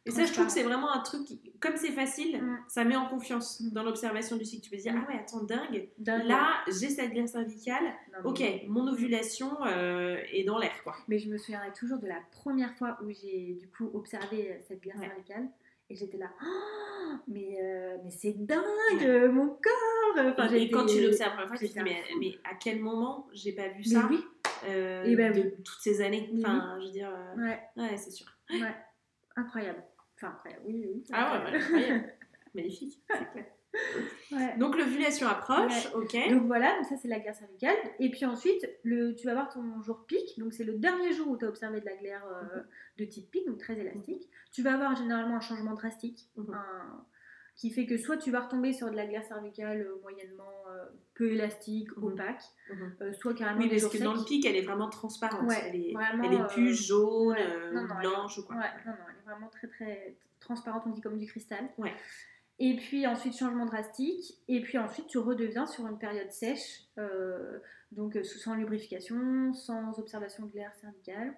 Et 0.06 0.10
ça, 0.12 0.24
je 0.24 0.32
trouve 0.32 0.46
que 0.46 0.52
c'est 0.52 0.62
vraiment 0.62 0.90
un 0.92 1.00
truc, 1.00 1.24
qui- 1.26 1.40
comme 1.60 1.76
c'est 1.76 1.90
facile, 1.90 2.40
Mm. 2.40 2.58
ça 2.68 2.84
met 2.84 2.94
en 2.96 3.06
confiance 3.08 3.60
Mm. 3.60 3.70
dans 3.72 3.82
l'observation 3.82 4.36
du 4.36 4.44
cycle. 4.44 4.62
Tu 4.64 4.70
peux 4.70 4.76
dire, 4.76 4.94
Mm. 4.94 5.04
ah 5.06 5.12
ouais, 5.12 5.18
attends, 5.18 5.42
dingue, 5.42 5.88
Dingue. 5.98 6.24
là, 6.26 6.48
j'ai 6.68 6.88
cette 6.90 7.10
glaire 7.12 7.28
cervicale, 7.28 7.82
Non, 8.12 8.18
mais- 8.24 8.30
ok, 8.30 8.62
mon 8.68 8.86
ovulation 8.88 9.50
euh, 9.66 10.16
est 10.32 10.44
dans 10.44 10.58
l'air, 10.58 10.72
quoi. 10.84 10.94
Mais 11.08 11.18
je 11.18 11.28
me 11.28 11.36
souviendrai 11.38 11.72
toujours 11.72 11.98
de 11.98 12.06
la 12.06 12.20
première 12.30 12.72
fois 12.76 12.98
où 13.04 13.10
j'ai 13.10 13.56
du 13.60 13.68
coup 13.68 13.90
observé 13.94 14.60
cette 14.68 14.80
glaire 14.80 14.96
Ouais. 14.96 15.08
cervicale. 15.08 15.48
Et 15.90 15.94
j'étais 15.94 16.18
là, 16.18 16.30
Oh, 16.42 17.14
mais, 17.28 17.58
euh, 17.62 17.96
mais 18.02 18.10
c'est 18.10 18.32
dingue, 18.32 19.30
mon 19.32 19.48
corps 19.48 20.24
Enfin, 20.32 20.48
et, 20.54 20.70
quand 20.70 20.86
tu 20.86 21.00
l'observes 21.02 21.30
la 21.36 21.42
première 21.46 21.48
fois, 21.48 21.56
tu 21.58 21.68
te 21.68 21.72
dis, 21.72 21.84
mais, 21.84 21.90
à 22.00 22.02
fond. 22.04 22.14
mais 22.20 22.34
à 22.44 22.54
quel 22.54 22.80
moment 22.80 23.28
j'ai 23.32 23.52
pas 23.52 23.68
vu 23.68 23.82
Mais 23.84 23.84
ça 23.84 24.06
oui, 24.10 24.18
euh, 24.68 25.04
Eh 25.06 25.14
ben 25.14 25.32
de 25.32 25.40
oui. 25.42 25.52
toutes 25.64 25.80
ces 25.80 26.00
années? 26.00 26.30
Enfin, 26.38 26.76
je 26.80 26.86
veux 26.86 26.90
dire, 26.92 27.10
ouais, 27.36 27.60
ouais, 27.76 27.96
c'est 27.96 28.10
sûr. 28.10 28.26
ouais, 28.50 28.74
incroyable. 29.36 29.82
Enfin, 30.16 30.28
incroyable, 30.28 30.62
oui, 30.66 30.86
oui. 30.94 31.04
Ah 31.12 31.38
ouais, 31.44 31.50
ouais, 31.52 31.56
incroyable. 31.58 32.12
Magnifique, 32.54 33.00
c'est 33.10 33.30
clair. 33.32 33.46
Ouais. 34.32 34.56
Donc 34.56 34.76
l'ovulation 34.78 35.28
approche, 35.28 35.88
ok. 35.94 36.16
Donc 36.30 36.44
voilà, 36.46 36.74
donc 36.76 36.86
ça 36.86 36.96
c'est 36.96 37.08
la 37.08 37.20
glaire 37.20 37.34
cervicale. 37.34 37.76
Et 38.00 38.10
puis 38.10 38.24
ensuite, 38.24 38.66
le, 38.84 39.14
tu 39.14 39.26
vas 39.26 39.34
voir 39.34 39.50
ton 39.52 39.82
jour 39.82 40.06
pic. 40.06 40.38
Donc 40.38 40.54
c'est 40.54 40.64
le 40.64 40.72
dernier 40.78 41.12
jour 41.12 41.28
où 41.28 41.36
tu 41.36 41.44
as 41.44 41.48
observé 41.48 41.80
de 41.80 41.84
la 41.84 41.94
glaire 41.96 42.24
euh, 42.26 42.60
de 42.96 43.04
type 43.04 43.30
pic, 43.30 43.46
donc 43.46 43.58
très 43.58 43.78
élastique. 43.78 44.30
Tu 44.52 44.62
vas 44.62 44.72
avoir 44.74 44.96
généralement 44.96 45.36
un 45.36 45.40
changement 45.40 45.74
drastique 45.74 46.30
Mhm. 46.36 46.54
un- 46.54 47.04
qui 47.56 47.70
fait 47.70 47.86
que 47.86 47.96
soit 47.96 48.18
tu 48.18 48.30
vas 48.30 48.40
retomber 48.40 48.72
sur 48.74 48.90
de 48.90 48.96
la 48.96 49.06
glaire 49.06 49.24
cervicale 49.24 49.80
euh, 49.80 49.98
moyennement 50.02 50.44
euh, 50.68 50.84
peu 51.14 51.32
élastique, 51.32 51.88
Mhm. 51.96 52.04
opaque, 52.04 52.42
Mhm. 52.70 52.96
euh, 53.00 53.12
soit 53.14 53.34
carrément 53.34 53.60
Oui, 53.60 53.68
parce 53.70 53.86
que 53.88 54.02
dans 54.02 54.12
le 54.14 54.24
pic, 54.24 54.44
elle 54.44 54.56
est 54.56 54.62
vraiment 54.62 54.90
transparente. 54.90 55.48
Ouais, 55.48 55.62
elle, 55.66 55.76
est, 55.76 55.92
vraiment, 55.94 56.22
elle 56.24 56.34
est 56.34 56.46
plus 56.48 56.74
jaune, 56.74 57.34
ouais. 57.36 57.72
Non, 57.72 57.82
non, 57.82 57.94
elle 57.98 58.06
est- 58.06 58.08
blanche 58.10 58.38
ou 58.38 58.44
quoi. 58.46 58.56
Ouais, 58.56 58.70
non, 58.84 58.92
non, 58.92 58.98
elle 59.08 59.16
est 59.16 59.24
vraiment 59.30 59.48
très 59.48 59.68
très 59.68 60.16
transparente, 60.38 60.82
on 60.86 60.90
dit 60.90 61.00
comme 61.00 61.18
du 61.18 61.26
cristal. 61.26 61.66
Ouais. 61.78 61.94
Et 62.58 62.76
puis 62.76 63.06
ensuite, 63.06 63.36
changement 63.36 63.66
drastique. 63.66 64.34
Et 64.48 64.60
puis 64.60 64.76
ensuite, 64.78 65.06
tu 65.08 65.18
redeviens 65.18 65.66
sur 65.66 65.86
une 65.86 65.98
période 65.98 66.30
sèche, 66.30 66.82
euh, 66.98 67.58
donc 67.92 68.18
sans 68.24 68.54
lubrification, 68.54 69.52
sans 69.54 69.98
observation 69.98 70.44
de 70.46 70.50
glaire 70.52 70.74
cervicale, 70.80 71.34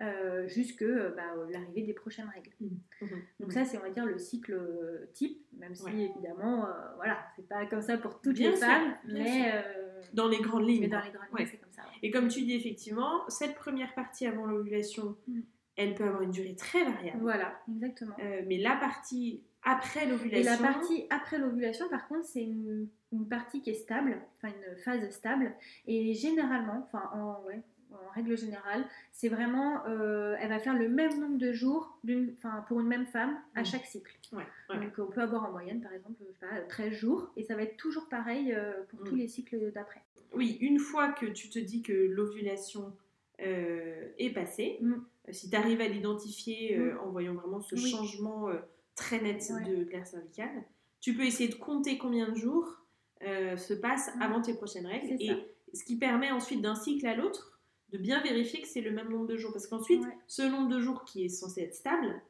euh, 0.00 0.46
jusque 0.46 0.82
euh, 0.82 1.12
bah, 1.16 1.22
euh, 1.36 1.46
l'arrivée 1.50 1.82
des 1.82 1.92
prochaines 1.92 2.28
règles. 2.32 2.50
Mhm. 2.60 3.08
Donc 3.40 3.52
ça, 3.52 3.64
c'est 3.64 3.78
on 3.78 3.82
va 3.82 3.90
dire 3.90 4.06
le 4.06 4.18
cycle 4.18 4.52
euh, 4.52 5.06
type, 5.12 5.44
même 5.58 5.74
si 5.74 5.84
Ouais. 5.84 6.10
évidemment, 6.14 6.66
euh, 6.66 6.70
voilà, 6.96 7.18
c'est 7.36 7.48
pas 7.48 7.66
comme 7.66 7.82
ça 7.82 7.98
pour 7.98 8.20
toutes 8.20 8.34
Bien 8.36 8.50
les 8.50 8.56
sûr, 8.56 8.66
femmes, 8.66 8.94
mais, 9.06 9.50
euh, 9.54 10.00
Dans 10.14 10.28
les 10.28 10.38
grandes 10.38 10.68
lignes. 10.68 10.82
mais 10.82 10.88
dans 10.88 10.98
quoi. 10.98 11.06
les 11.06 11.12
grandes 11.12 11.28
Ouais. 11.32 11.40
lignes, 11.40 11.48
c'est 11.50 11.56
comme 11.58 11.72
ça. 11.72 11.82
ouais. 11.82 11.98
Et 12.02 12.10
comme 12.10 12.28
tu 12.28 12.42
dis, 12.42 12.54
effectivement, 12.54 13.28
cette 13.28 13.54
première 13.56 13.92
partie 13.94 14.26
avant 14.26 14.46
l'ovulation, 14.46 15.16
Mm. 15.26 15.40
elle 15.76 15.94
peut 15.94 16.04
avoir 16.04 16.22
une 16.22 16.30
durée 16.30 16.54
très 16.56 16.84
variable. 16.84 17.18
Voilà, 17.20 17.60
exactement. 17.68 18.16
Mais 18.46 18.58
la 18.58 18.76
partie 18.76 19.42
après 19.64 20.06
l'ovulation. 20.06 20.38
Et 20.38 20.42
la 20.44 20.56
partie 20.72 21.06
après 21.10 21.38
l'ovulation, 21.38 21.88
par 21.88 22.06
contre, 22.08 22.24
c'est 22.24 22.42
une, 22.44 22.88
une 23.12 23.28
partie 23.28 23.60
qui 23.62 23.70
est 23.70 23.74
stable, 23.74 24.16
enfin 24.36 24.54
une 24.54 24.76
phase 24.78 25.10
stable. 25.10 25.52
Et 25.86 26.14
généralement, 26.14 26.84
enfin 26.86 27.10
en, 27.12 27.42
ouais, 27.46 27.60
en 27.92 28.10
règle 28.14 28.36
générale, 28.36 28.84
c'est 29.12 29.28
vraiment, 29.28 29.84
euh, 29.86 30.36
elle 30.40 30.48
va 30.50 30.58
faire 30.58 30.74
le 30.76 30.88
même 30.88 31.18
nombre 31.20 31.38
de 31.38 31.52
jours 31.52 31.98
enfin, 32.38 32.64
pour 32.68 32.80
une 32.80 32.86
même 32.86 33.06
femme 33.06 33.36
à 33.54 33.62
Mm. 33.62 33.64
chaque 33.64 33.86
cycle. 33.86 34.16
Ouais, 34.32 34.44
ouais. 34.70 34.76
Donc 34.80 34.92
on 34.98 35.06
peut 35.10 35.20
avoir 35.22 35.44
en 35.44 35.50
moyenne, 35.52 35.80
par 35.80 35.92
exemple, 35.92 36.16
je 36.20 36.26
sais 36.26 36.46
pas, 36.46 36.60
13 36.68 36.92
jours, 36.92 37.30
et 37.36 37.42
ça 37.44 37.54
va 37.56 37.62
être 37.62 37.76
toujours 37.76 38.08
pareil 38.08 38.52
euh, 38.52 38.72
pour 38.90 39.02
tous 39.04 39.14
Mm. 39.14 39.18
les 39.18 39.28
cycles 39.28 39.72
d'après. 39.72 40.02
Oui, 40.34 40.58
une 40.60 40.78
fois 40.78 41.08
que 41.12 41.26
tu 41.26 41.48
te 41.48 41.58
dis 41.58 41.82
que 41.82 41.92
l'ovulation 41.92 42.92
euh, 43.40 44.08
est 44.18 44.30
passée, 44.30 44.78
Mm. 44.80 44.92
euh, 44.94 45.32
si 45.32 45.48
tu 45.48 45.56
arrives 45.56 45.80
à 45.80 45.86
l'identifier 45.88 46.80
en 47.02 47.10
voyant 47.10 47.34
vraiment 47.34 47.60
ce 47.60 47.74
Oui. 47.76 47.90
changement 47.90 48.48
très 48.96 49.20
net 49.20 49.40
Ouais. 49.50 49.64
de 49.64 49.84
glaire 49.84 50.06
cervicale, 50.06 50.64
tu 51.00 51.14
peux 51.14 51.22
essayer 51.22 51.48
de 51.48 51.54
compter 51.54 51.98
combien 51.98 52.28
de 52.28 52.34
jours 52.34 52.82
se 53.20 53.74
passent 53.74 54.10
avant 54.20 54.40
tes 54.42 54.54
prochaines 54.54 54.86
règles. 54.86 55.16
Et 55.20 55.28
ça. 55.28 55.34
ce 55.74 55.84
qui 55.84 55.96
permet 55.96 56.30
ensuite 56.32 56.62
d'un 56.62 56.74
cycle 56.74 57.06
à 57.06 57.14
l'autre 57.14 57.47
de 57.92 57.98
bien 57.98 58.20
vérifier 58.22 58.60
que 58.62 58.68
c'est 58.68 58.80
le 58.80 58.90
même 58.90 59.08
nombre 59.10 59.26
de 59.26 59.36
jours. 59.36 59.52
Parce 59.52 59.66
qu'ensuite, 59.66 60.02
Ouais. 60.02 60.16
ce 60.26 60.42
nombre 60.42 60.68
de 60.68 60.80
jours 60.80 61.04
qui 61.04 61.24
est 61.24 61.28
censé 61.28 61.62
être 61.62 61.74
stable, 61.74 62.20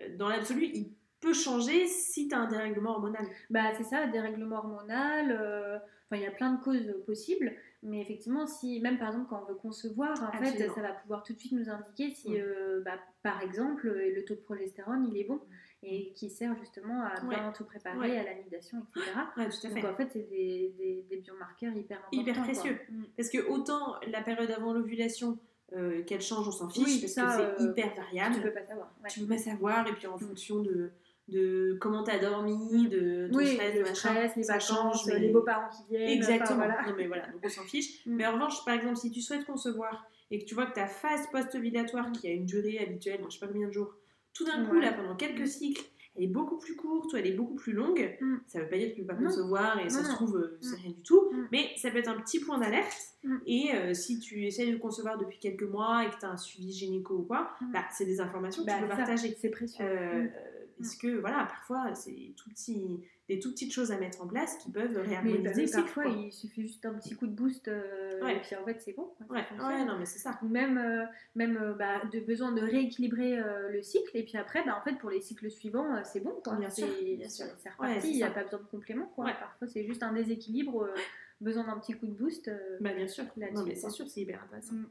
euh, 0.00 0.16
dans 0.16 0.28
l'absolu, 0.28 0.66
il 0.74 0.92
peut 1.20 1.32
changer 1.34 1.86
si 1.86 2.28
tu 2.28 2.34
as 2.34 2.38
un 2.38 2.48
dérèglement 2.48 2.92
hormonal. 2.92 3.26
Bah, 3.50 3.72
c'est 3.76 3.84
ça, 3.84 4.06
dérèglement 4.08 4.56
hormonal, 4.58 5.36
euh, 5.40 5.76
enfin, 5.76 6.16
il 6.16 6.22
y 6.22 6.26
a 6.26 6.30
plein 6.32 6.52
de 6.54 6.60
causes 6.62 6.92
possibles, 7.06 7.52
mais 7.84 8.00
effectivement, 8.00 8.46
si, 8.46 8.80
même 8.80 8.98
par 8.98 9.08
exemple 9.08 9.26
quand 9.30 9.42
on 9.44 9.52
veut 9.52 9.54
concevoir, 9.58 10.20
en 10.22 10.32
fait, 10.38 10.68
ça 10.74 10.82
va 10.82 10.92
pouvoir 10.92 11.22
tout 11.22 11.32
de 11.32 11.38
suite 11.38 11.52
nous 11.52 11.68
indiquer 11.68 12.10
si, 12.14 12.30
Mm. 12.30 12.34
euh, 12.38 12.80
bah, 12.84 12.98
par 13.22 13.40
exemple, 13.40 13.86
euh, 13.86 14.12
le 14.14 14.24
taux 14.24 14.34
de 14.34 14.40
progestérone, 14.40 15.08
il 15.12 15.16
est 15.16 15.24
bon, 15.24 15.40
et 15.84 16.12
qui 16.12 16.30
sert 16.30 16.54
justement 16.58 17.02
à 17.02 17.20
bien 17.28 17.52
tout 17.56 17.64
préparer 17.64 17.98
Ouais. 17.98 18.16
à 18.18 18.22
l'anidation, 18.24 18.78
etc. 18.96 19.10
Ouais, 19.36 19.48
tout 19.48 19.66
à 19.66 19.70
fait. 19.70 19.80
Donc 19.82 19.90
en 19.90 19.96
fait, 19.96 20.08
c'est 20.12 20.28
des, 20.30 20.72
des, 20.78 21.04
des 21.10 21.16
biomarqueurs 21.16 21.74
hyper 21.74 21.98
importants. 21.98 22.20
Hyper 22.20 22.42
précieux. 22.44 22.78
Mm. 22.90 23.02
Parce 23.16 23.28
que 23.30 23.48
autant 23.48 23.96
la 24.06 24.22
période 24.22 24.50
avant 24.50 24.72
l'ovulation, 24.72 25.38
euh, 25.74 26.02
qu'elle 26.04 26.20
change, 26.20 26.46
on 26.46 26.52
s'en 26.52 26.68
fiche, 26.68 26.84
Oui, 26.86 26.98
parce 27.00 27.12
ça, 27.14 27.24
que 27.26 27.32
c'est 27.32 27.62
euh, 27.64 27.70
hyper 27.70 27.94
variable. 27.96 28.34
Tu 28.36 28.42
peux 28.42 28.52
pas 28.52 28.64
savoir. 28.66 28.94
Tu 29.08 29.20
peux 29.20 29.26
pas 29.26 29.38
savoir, 29.38 29.88
et 29.88 29.92
puis 29.92 30.06
en 30.06 30.16
Mm. 30.16 30.20
fonction 30.20 30.60
de, 30.62 30.90
de 31.28 31.76
comment 31.80 32.04
t'as 32.04 32.18
dormi, 32.18 32.88
de 32.88 33.28
ton 33.32 33.38
Oui, 33.38 33.54
stress, 33.54 33.74
de 33.74 33.80
machin, 33.80 33.94
stress, 33.94 34.36
les 34.36 34.42
ça 34.44 34.52
vacances, 34.54 34.68
change, 34.68 35.06
mais- 35.06 35.18
les 35.18 35.28
beaux-parents 35.30 35.68
qui 35.70 35.82
viennent. 35.88 36.02
enfin, 36.04 36.12
Exactement. 36.32 36.56
voilà. 36.58 36.82
Non 36.86 36.94
mais 36.96 37.06
voilà, 37.08 37.26
donc 37.28 37.40
on 37.44 37.48
s'en 37.48 37.62
fiche. 37.62 38.04
Mm. 38.06 38.14
Mais 38.16 38.26
en 38.26 38.34
revanche, 38.34 38.64
par 38.64 38.74
exemple, 38.74 38.96
si 38.96 39.10
tu 39.10 39.20
souhaites 39.20 39.44
concevoir 39.46 40.06
et 40.30 40.38
que 40.38 40.44
tu 40.44 40.54
vois 40.54 40.66
que 40.66 40.74
ta 40.74 40.86
phase 40.86 41.26
post-ovulatoire, 41.32 42.12
qui 42.12 42.28
a 42.28 42.30
une 42.32 42.46
durée 42.46 42.78
habituelle, 42.78 43.20
je 43.28 43.34
sais 43.34 43.40
pas 43.44 43.50
combien 43.52 43.66
de 43.68 43.72
jours, 43.72 43.94
tout 44.34 44.44
d'un 44.44 44.64
coup, 44.64 44.76
Ouais. 44.76 44.82
là, 44.82 44.92
pendant 44.92 45.14
quelques 45.16 45.46
cycles, 45.46 45.82
elle 46.16 46.24
est 46.24 46.28
beaucoup 46.28 46.58
plus 46.58 46.76
courte 46.76 47.12
ou 47.12 47.16
elle 47.16 47.26
est 47.26 47.32
beaucoup 47.32 47.54
plus 47.54 47.72
longue, 47.72 48.16
Mm. 48.20 48.36
ça 48.46 48.60
veut 48.60 48.68
pas 48.68 48.76
dire 48.76 48.90
que 48.90 48.96
tu 48.96 49.00
peux 49.00 49.06
pas 49.08 49.14
concevoir 49.14 49.78
et 49.80 49.88
ça 49.88 50.02
Non, 50.02 50.08
se 50.08 50.10
trouve, 50.14 50.36
euh, 50.36 50.58
c'est 50.60 50.76
Mm. 50.76 50.80
rien 50.82 50.90
du 50.90 51.02
tout, 51.02 51.30
Mm. 51.32 51.48
mais 51.52 51.70
ça 51.76 51.90
peut 51.90 51.98
être 51.98 52.08
un 52.08 52.20
petit 52.20 52.38
point 52.40 52.58
d'alerte. 52.58 52.94
Mm. 53.24 53.36
Et 53.46 53.74
euh, 53.74 53.94
si 53.94 54.18
tu 54.18 54.44
essaies 54.44 54.70
de 54.70 54.76
concevoir 54.76 55.16
depuis 55.16 55.38
quelques 55.38 55.62
mois 55.62 56.04
et 56.04 56.10
que 56.10 56.18
tu 56.18 56.26
as 56.26 56.30
un 56.30 56.36
suivi 56.36 56.70
gynéco 56.72 57.14
ou 57.14 57.22
quoi, 57.22 57.52
Mm. 57.62 57.72
bah, 57.72 57.84
c'est 57.92 58.04
des 58.04 58.20
informations 58.20 58.62
que 58.62 58.66
Bah, 58.68 58.74
tu 58.78 58.82
peux 58.84 58.90
ça, 58.90 58.96
partager. 58.96 59.36
C'est 59.40 59.50
précieux. 59.50 59.84
Euh, 59.86 60.24
Mm. 60.24 60.30
Parce 60.82 60.96
que 60.96 61.18
voilà, 61.20 61.44
parfois 61.46 61.94
c'est 61.94 62.34
tout 62.36 62.50
petit, 62.50 63.00
des 63.28 63.38
tout 63.38 63.50
petites 63.52 63.72
choses 63.72 63.90
à 63.92 63.98
mettre 63.98 64.20
en 64.22 64.26
place 64.26 64.56
qui 64.58 64.70
peuvent 64.70 64.92
Mais, 64.94 65.00
réharmoniser 65.08 65.42
bah, 65.42 65.50
le 65.54 65.66
cycle. 65.66 65.72
parfois, 65.82 66.02
quoi. 66.04 66.12
il 66.12 66.32
suffit 66.32 66.62
juste 66.62 66.82
d'un 66.82 66.94
petit 66.94 67.14
coup 67.14 67.26
de 67.26 67.32
boost 67.32 67.68
euh, 67.68 68.20
Ouais. 68.22 68.36
et 68.36 68.40
puis 68.40 68.54
en 68.56 68.64
fait, 68.64 68.80
c'est 68.80 68.92
bon. 68.92 69.04
quoi, 69.16 69.26
ça 69.26 69.32
Ouais, 69.32 69.42
fonctionne. 69.44 69.68
ouais, 69.70 69.84
non, 69.84 69.98
mais 69.98 70.04
c'est 70.06 70.18
ça. 70.18 70.38
Ou 70.42 70.48
même, 70.48 70.76
euh, 70.78 71.04
même 71.34 71.56
euh, 71.56 71.74
bah, 71.74 72.02
de 72.12 72.20
besoin 72.20 72.52
de 72.52 72.60
rééquilibrer 72.60 73.38
euh, 73.38 73.68
le 73.70 73.82
cycle 73.82 74.10
et 74.16 74.24
puis 74.24 74.36
après, 74.36 74.64
bah, 74.64 74.76
en 74.78 74.82
fait, 74.82 74.96
pour 74.98 75.10
les 75.10 75.20
cycles 75.20 75.50
suivants, 75.50 76.02
c'est 76.04 76.20
bon. 76.20 76.32
Quoi. 76.44 76.56
Bien 76.56 76.70
sûr, 76.70 76.86
bien 77.00 77.28
sûr. 77.28 77.46
c'est- 77.58 77.70
reparti, 77.70 78.10
il 78.10 78.16
n'y 78.16 78.22
a 78.22 78.30
pas 78.30 78.42
besoin 78.44 78.58
de 78.60 78.64
complément. 78.66 79.06
Quoi. 79.14 79.30
Parfois, 79.38 79.66
c'est 79.68 79.84
juste 79.84 80.02
un 80.02 80.12
déséquilibre, 80.12 80.88
besoin 81.40 81.64
d'un 81.64 81.78
petit 81.78 81.94
coup 81.94 82.06
de 82.06 82.12
boost. 82.14 82.50
Bah, 82.80 82.92
bien 82.92 83.06
sûr. 83.08 83.24
Non, 83.36 83.64
mais 83.64 83.74
c'est 83.74 83.90
sûr, 83.90 84.08
c'est 84.08 84.20
hyper 84.22 84.42
intéressant. 84.44 84.74
Mm. 84.74 84.86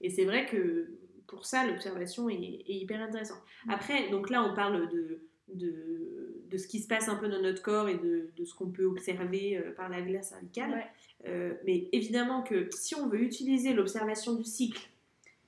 Et 0.00 0.10
c'est 0.10 0.24
vrai 0.24 0.46
que 0.46 0.88
pour 1.34 1.46
ça, 1.46 1.66
l'observation 1.66 2.28
est, 2.28 2.34
est 2.36 2.74
hyper 2.74 3.00
intéressante. 3.00 3.42
Mm. 3.66 3.70
Après, 3.70 4.08
donc 4.10 4.30
là, 4.30 4.42
on 4.44 4.54
parle 4.54 4.88
de, 4.90 5.20
de, 5.52 6.42
de 6.50 6.56
ce 6.58 6.66
qui 6.66 6.80
se 6.80 6.88
passe 6.88 7.08
un 7.08 7.16
peu 7.16 7.28
dans 7.28 7.42
notre 7.42 7.62
corps 7.62 7.88
et 7.88 7.96
de, 7.98 8.30
de 8.36 8.44
ce 8.44 8.54
qu'on 8.54 8.70
peut 8.70 8.84
observer 8.84 9.58
euh, 9.58 9.72
par 9.74 9.88
la 9.88 10.00
glace 10.02 10.30
cervicale. 10.30 10.70
Ouais. 10.70 10.86
Euh, 11.26 11.54
mais 11.64 11.88
évidemment 11.92 12.42
que 12.42 12.68
si 12.70 12.94
on 12.94 13.08
veut 13.08 13.22
utiliser 13.22 13.72
l'observation 13.72 14.34
du 14.34 14.44
cycle 14.44 14.88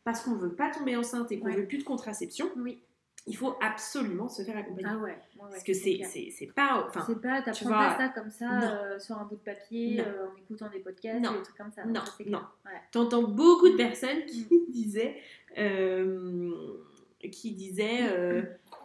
parce 0.04 0.20
qu'on 0.22 0.34
veut 0.36 0.54
pas 0.54 0.70
tomber 0.70 0.96
enceinte 0.96 1.30
et 1.32 1.38
qu'on 1.38 1.46
Ouais. 1.46 1.56
veut 1.56 1.66
plus 1.66 1.78
de 1.78 1.84
contraception, 1.84 2.48
Oui. 2.56 2.78
il 3.26 3.36
faut 3.36 3.54
absolument 3.60 4.28
se 4.28 4.42
faire 4.42 4.56
accompagner. 4.56 4.88
Ah 4.90 4.96
ouais. 4.98 5.18
Ouais, 5.46 5.50
parce 5.52 5.64
que 5.64 5.72
c'est 5.72 6.00
c'est- 6.04 6.46
pas... 6.54 6.84
Enfin, 6.88 7.04
C'est 7.06 7.20
pas, 7.20 7.38
tu 7.42 7.44
t'apprends 7.50 7.70
pas 7.70 7.96
ça 7.96 8.08
comme 8.08 8.30
ça 8.30 8.74
euh, 8.84 8.98
sur 8.98 9.16
un 9.18 9.24
bout 9.24 9.36
de 9.36 9.40
papier, 9.40 10.00
euh, 10.00 10.26
en 10.28 10.36
écoutant 10.38 10.68
des 10.70 10.78
podcasts, 10.80 11.20
Non. 11.20 11.30
ou 11.32 11.36
des 11.38 11.42
trucs 11.42 11.56
comme 11.56 11.72
ça. 11.72 11.84
Non, 11.84 12.04
ça, 12.04 12.24
non. 12.26 12.42
Ouais. 12.64 12.72
T'entends 12.92 13.22
beaucoup 13.24 13.68
de 13.68 13.76
personnes 13.76 14.24
qui 14.26 14.46
Mm. 14.50 14.56
disaient, 14.68 15.16
euh, 15.58 16.50
qui 17.32 17.52
disaient, 17.52 18.08
euh, 18.10 18.42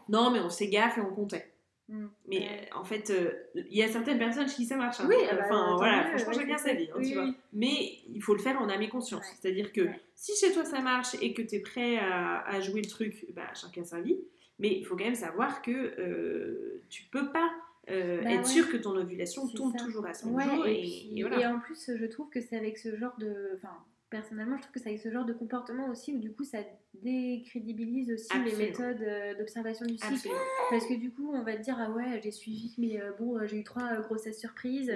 non 0.10 0.32
mais 0.32 0.40
on 0.40 0.50
fait 0.50 0.68
gaffe 0.68 0.98
et 0.98 1.02
on 1.02 1.14
comptait. 1.14 1.48
Mm. 1.90 2.06
Mais 2.28 2.38
Ouais. 2.40 2.70
euh, 2.74 2.80
en 2.80 2.84
fait, 2.86 3.10
euh, 3.10 3.32
il 3.56 3.76
y 3.78 3.84
a 3.84 3.88
certaines 3.90 4.18
personnes 4.18 4.48
chez 4.48 4.56
qui 4.56 4.66
ça 4.66 4.78
marche. 4.78 5.00
hein. 5.02 5.06
Oui, 5.10 5.16
Euh, 5.32 5.36
bah, 5.36 5.42
enfin 5.46 5.76
voilà, 5.78 6.06
franchement 6.18 6.34
chacun 6.34 6.58
sa 6.58 6.74
vie, 6.74 6.88
hein, 6.92 6.96
Oui, 6.98 7.08
tu 7.10 7.14
vois. 7.16 7.26
oui. 7.26 7.36
Mais 7.54 7.92
il 8.14 8.22
faut 8.24 8.34
le 8.34 8.40
faire 8.40 8.60
en 8.62 8.70
âme 8.70 8.82
et 8.82 8.90
conscience. 8.90 9.22
Ouais. 9.26 9.36
C'est-à-dire 9.42 9.72
que 9.74 9.82
Ouais. 9.82 10.00
si 10.16 10.32
chez 10.40 10.54
toi 10.54 10.64
ça 10.64 10.80
marche 10.80 11.16
et 11.22 11.34
que 11.34 11.42
tu 11.42 11.56
es 11.56 11.60
prêt 11.60 11.98
à, 11.98 12.42
à 12.48 12.62
jouer 12.62 12.82
le 12.82 12.88
truc, 12.90 13.26
bah, 13.36 13.44
chacun 13.54 13.84
sa 13.84 14.00
vie. 14.00 14.18
Mais 14.62 14.78
il 14.78 14.86
faut 14.86 14.96
quand 14.96 15.04
même 15.04 15.16
savoir 15.16 15.62
que 15.62 15.72
euh, 15.72 16.82
tu 16.90 17.04
peux 17.12 17.32
pas 17.32 17.52
euh, 17.90 18.22
Bah 18.24 18.32
être 18.32 18.42
ouais. 18.42 18.46
sûr 18.46 18.70
que 18.70 18.78
ton 18.78 18.96
ovulation 18.96 19.48
tombe 19.48 19.76
ça. 19.78 19.84
toujours 19.84 20.06
à 20.06 20.14
son 20.14 20.30
Ouais, 20.34 20.44
jour. 20.46 20.66
et, 20.68 20.74
Et, 20.76 20.82
puis- 20.82 21.14
et 21.20 21.22
voilà. 21.24 21.40
et 21.42 21.46
en 21.48 21.60
plus, 21.60 21.92
je 21.98 22.06
trouve 22.06 22.30
que 22.30 22.40
c'est 22.40 22.56
avec 22.56 22.78
ce 22.78 22.96
genre 22.96 23.16
de. 23.18 23.34
Enfin, 23.58 23.74
personnellement, 24.12 24.58
je 24.58 24.62
trouve 24.64 24.74
que 24.74 24.80
c'est 24.80 24.90
avec 24.90 25.02
ce 25.02 25.10
genre 25.10 25.26
de 25.26 25.34
comportement 25.34 25.88
aussi 25.90 26.14
où 26.14 26.20
du 26.20 26.32
coup 26.32 26.44
ça 26.44 26.60
décrédibilise 26.94 28.12
aussi 28.12 28.28
les 28.46 28.56
méthodes 28.56 29.02
euh, 29.02 29.34
d'observation 29.36 29.86
du 29.86 29.94
cycle. 29.94 30.14
Absolument, 30.14 30.40
Parce 30.70 30.86
que 30.86 30.94
du 30.96 31.12
coup, 31.12 31.32
on 31.34 31.42
va 31.44 31.56
te 31.56 31.62
dire, 31.62 31.78
ah 31.80 31.90
ouais, 31.92 32.20
j'ai 32.24 32.32
suivi, 32.32 32.76
mais 32.78 33.02
euh, 33.02 33.12
bon, 33.18 33.38
euh, 33.38 33.48
j'ai 33.48 33.58
eu 33.58 33.64
trois 33.64 33.96
grossesses 34.02 34.40
surprises. 34.40 34.92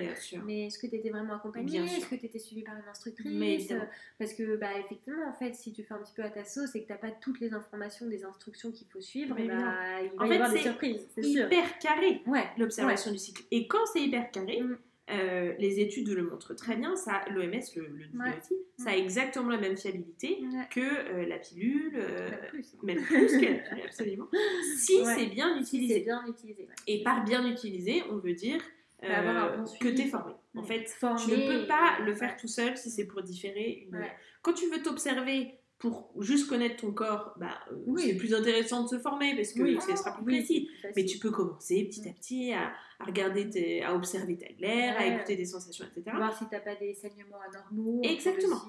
Mais 0.45 0.67
est-ce 0.67 0.77
que 0.77 0.87
tu 0.87 0.95
étais 0.95 1.09
vraiment 1.09 1.35
accompagnée? 1.35 1.79
Est-ce 1.79 2.07
que 2.07 2.15
tu 2.15 2.25
étais 2.25 2.37
suivie 2.39 2.63
par 2.63 2.75
une 2.75 2.87
instructrice? 2.87 3.31
Mais. 3.33 3.57
Parce 4.19 4.33
que, 4.33 4.57
bah, 4.57 4.77
effectivement, 4.79 5.27
en 5.27 5.33
fait, 5.33 5.55
si 5.55 5.73
tu 5.73 5.83
fais 5.83 5.93
un 5.93 5.99
petit 5.99 6.13
peu 6.13 6.23
à 6.23 6.29
ta 6.29 6.43
sauce 6.43 6.75
et 6.75 6.83
que 6.83 6.93
tu 6.93 6.99
pas 6.99 7.11
toutes 7.11 7.39
les 7.39 7.53
informations 7.53 8.07
des 8.07 8.23
instructions 8.23 8.71
qu'il 8.71 8.87
faut 8.87 9.01
suivre, 9.01 9.35
Mais 9.37 9.47
bah, 9.47 10.01
il 10.03 10.09
va 10.17 10.23
En 10.23 10.25
y 10.25 10.29
fait, 10.29 10.35
avoir 10.35 10.51
des 10.51 10.57
c'est 10.57 10.63
surprises, 10.63 11.07
c'est 11.15 11.23
sûr. 11.23 11.45
Hyper 11.47 11.79
carré 11.79 12.21
Ouais, 12.27 12.45
l'observation 12.57 13.11
du 13.11 13.17
cycle. 13.17 13.43
Et 13.51 13.67
quand 13.67 13.85
c'est 13.93 14.01
hyper 14.01 14.29
carré, 14.31 14.61
Mm. 14.61 14.77
Euh, 15.11 15.53
les 15.59 15.79
études 15.79 16.09
le 16.09 16.23
montrent 16.23 16.53
très 16.55 16.75
bien, 16.75 16.95
ça, 16.95 17.23
l'OMS 17.29 17.51
le, 17.75 17.87
le 17.87 18.05
dit 18.07 18.17
Ouais. 18.17 18.35
aussi, 18.41 18.55
ça 18.77 18.89
a 18.91 18.95
exactement 18.95 19.49
la 19.49 19.57
même 19.59 19.77
fiabilité 19.77 20.39
Ouais. 20.41 20.67
que 20.71 20.79
euh, 20.81 21.25
la 21.27 21.37
pilule, 21.37 21.93
euh, 21.95 22.29
Même 22.29 22.37
plus. 22.49 22.73
hein. 22.73 22.79
même 22.83 23.01
plus 23.01 23.37
que, 23.39 23.85
absolument, 23.85 24.27
si 24.77 24.97
Ouais. 25.01 25.15
c'est 25.15 25.25
bien 25.27 25.55
Si 25.63 25.77
utilisé. 25.77 25.99
bien 26.01 26.23
utilisé. 26.27 26.67
Et 26.87 27.03
par 27.03 27.23
bien 27.23 27.47
utilisé, 27.47 28.01
on 28.09 28.17
veut 28.17 28.33
dire 28.33 28.61
Bah, 29.01 29.55
bon 29.57 29.63
que 29.79 29.89
tu 29.89 30.01
es 30.01 30.07
formé. 30.07 30.33
En 30.55 30.63
fait, 30.63 30.87
Formé 30.89 31.21
tu 31.23 31.31
ne 31.31 31.61
peux 31.61 31.67
pas 31.67 31.99
le 32.03 32.15
faire 32.15 32.35
tout 32.37 32.47
seul 32.47 32.75
si 32.77 32.89
c'est 32.89 33.05
pour 33.05 33.21
différer 33.21 33.87
une... 33.91 34.03
Quand 34.41 34.53
tu 34.53 34.67
veux 34.69 34.81
t'observer 34.81 35.59
pour 35.89 36.11
juste 36.23 36.47
connaître 36.49 36.77
ton 36.77 36.91
corps, 36.91 37.33
bah, 37.39 37.59
euh, 37.71 37.75
Oui. 37.87 38.03
c'est 38.05 38.15
plus 38.15 38.33
intéressant 38.33 38.83
de 38.83 38.89
se 38.89 38.99
former 38.99 39.35
parce 39.35 39.53
que 39.53 39.61
Oui. 39.61 39.77
ce 39.81 39.95
sera 39.95 40.13
plus 40.15 40.23
précis. 40.25 40.69
Mais 40.95 41.05
tu 41.05 41.19
peux 41.19 41.31
commencer 41.31 41.83
petit 41.85 42.07
à 42.09 42.13
petit 42.13 42.51
à, 42.53 42.71
à 42.99 43.05
regarder, 43.05 43.49
tes- 43.49 43.83
à 43.83 43.95
observer 43.95 44.37
ta 44.37 44.47
glaire, 44.53 44.95
à 44.97 45.01
Ouais. 45.01 45.15
écouter 45.15 45.35
des 45.35 45.45
sensations, 45.45 45.85
etc. 45.85 46.15
Voir 46.15 46.37
si 46.37 46.45
t'as 46.49 46.59
pas 46.59 46.75
des 46.75 46.93
saignements 46.93 47.39
anormaux. 47.49 48.01
Exactement. 48.03 48.61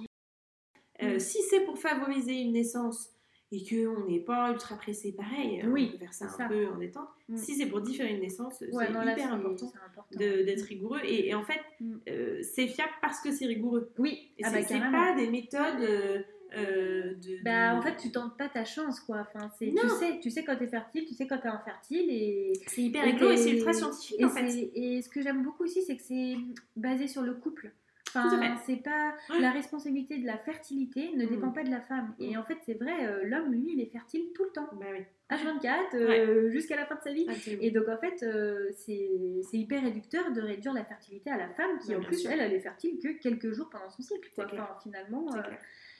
Euh, 1.02 1.16
Mm. 1.16 1.20
si 1.20 1.42
c'est 1.42 1.60
pour 1.60 1.78
favoriser 1.78 2.34
une 2.40 2.52
naissance 2.52 3.10
et 3.52 3.62
qu'on 3.64 4.06
n'est 4.08 4.20
pas 4.20 4.50
ultra 4.50 4.76
pressé, 4.76 5.12
pareil, 5.12 5.60
euh, 5.62 5.68
Oui, 5.68 5.88
on 5.88 5.92
peut 5.92 5.98
faire 5.98 6.14
ça 6.14 6.24
un 6.24 6.28
ça. 6.30 6.46
peu 6.48 6.66
en 6.68 6.78
détente. 6.78 7.08
Mm. 7.28 7.36
Si 7.36 7.54
c'est 7.54 7.66
pour 7.66 7.80
différer 7.80 8.14
une 8.14 8.20
naissance, 8.20 8.60
Ouais, 8.72 8.86
c'est 8.86 8.92
là, 8.92 9.12
hyper 9.12 9.32
important 9.34 9.72
d'être 10.16 10.62
rigoureux. 10.62 11.00
Et, 11.04 11.28
et 11.28 11.34
en 11.34 11.44
fait, 11.44 11.60
Mm. 11.80 11.96
euh, 12.08 12.40
c'est 12.42 12.66
fiable 12.66 12.92
parce 13.02 13.20
que 13.20 13.30
c'est 13.30 13.46
rigoureux. 13.46 13.92
Oui, 13.98 14.32
Et 14.38 14.44
ah 14.44 14.48
c'est 14.50 14.60
bah, 14.62 14.66
c'est 14.68 14.80
pas 14.90 15.14
des 15.16 15.28
méthodes 15.30 15.80
euh, 15.82 16.22
euh, 16.56 17.14
de, 17.14 17.42
Bah, 17.44 17.72
de- 17.72 17.78
en 17.78 17.82
fait, 17.82 17.96
tu 17.96 18.10
tentes 18.10 18.36
pas 18.38 18.48
ta 18.48 18.64
chance, 18.64 19.00
quoi. 19.00 19.26
Enfin, 19.28 19.50
c'est, 19.58 19.72
tu 19.72 19.88
sais, 19.88 20.18
tu 20.20 20.30
sais 20.30 20.44
quand 20.44 20.56
t'es 20.56 20.66
fertile, 20.68 21.04
tu 21.06 21.14
sais 21.14 21.26
quand 21.26 21.38
t'es 21.38 21.48
infertile 21.48 22.10
et. 22.10 22.52
c'est 22.66 22.82
hyper 22.82 23.04
rigolo 23.04 23.30
et 23.30 23.36
c'est 23.36 23.50
ultra 23.50 23.72
scientifique 23.72 24.20
et 24.20 24.24
en 24.24 24.30
fait. 24.30 24.70
Et 24.74 25.02
ce 25.02 25.08
que 25.08 25.20
j'aime 25.22 25.42
beaucoup 25.42 25.64
aussi, 25.64 25.82
c'est 25.82 25.96
que 25.96 26.02
c'est 26.02 26.36
basé 26.76 27.08
sur 27.08 27.22
le 27.22 27.34
couple. 27.34 27.72
Enfin, 28.08 28.56
c'est 28.64 28.76
pas 28.76 29.14
Ouais. 29.28 29.40
la 29.40 29.50
responsabilité 29.50 30.16
de 30.16 30.24
la 30.26 30.38
fertilité 30.38 31.10
ne 31.16 31.26
Mm. 31.26 31.28
dépend 31.28 31.50
pas 31.50 31.64
de 31.64 31.70
la 31.70 31.82
femme. 31.82 32.14
Et 32.18 32.34
Mm. 32.34 32.38
en 32.38 32.44
fait, 32.44 32.56
c'est 32.64 32.74
vrai, 32.74 33.06
euh, 33.06 33.24
l'homme, 33.24 33.52
lui, 33.52 33.72
il 33.74 33.80
est 33.80 33.90
fertile 33.92 34.28
tout 34.34 34.44
le 34.44 34.50
temps, 34.50 34.68
Bah 34.80 34.86
oui, 34.92 35.00
H24, 35.28 35.94
euh, 35.94 36.48
jusqu'à 36.50 36.76
la 36.76 36.86
fin 36.86 36.94
de 36.94 37.00
sa 37.02 37.12
vie. 37.12 37.26
absolument. 37.28 37.62
Et 37.62 37.70
donc 37.72 37.88
en 37.88 37.98
fait, 37.98 38.22
euh, 38.22 38.70
c'est 38.74 39.10
hyper 39.52 39.82
réducteur 39.82 40.32
de 40.32 40.40
réduire 40.40 40.72
la 40.72 40.84
fertilité 40.84 41.30
à 41.30 41.36
la 41.36 41.48
femme 41.50 41.78
qui 41.80 41.90
Ouais, 41.90 41.96
en 41.96 42.00
plus, 42.00 42.16
sûr. 42.20 42.30
elle, 42.30 42.40
elle 42.40 42.54
est 42.54 42.60
fertile 42.60 42.98
que 43.02 43.08
quelques 43.20 43.52
jours 43.52 43.68
pendant 43.68 43.90
son 43.90 44.00
cycle. 44.02 44.30
Quoi. 44.34 44.46
Enfin, 44.50 44.68
finalement. 44.82 45.26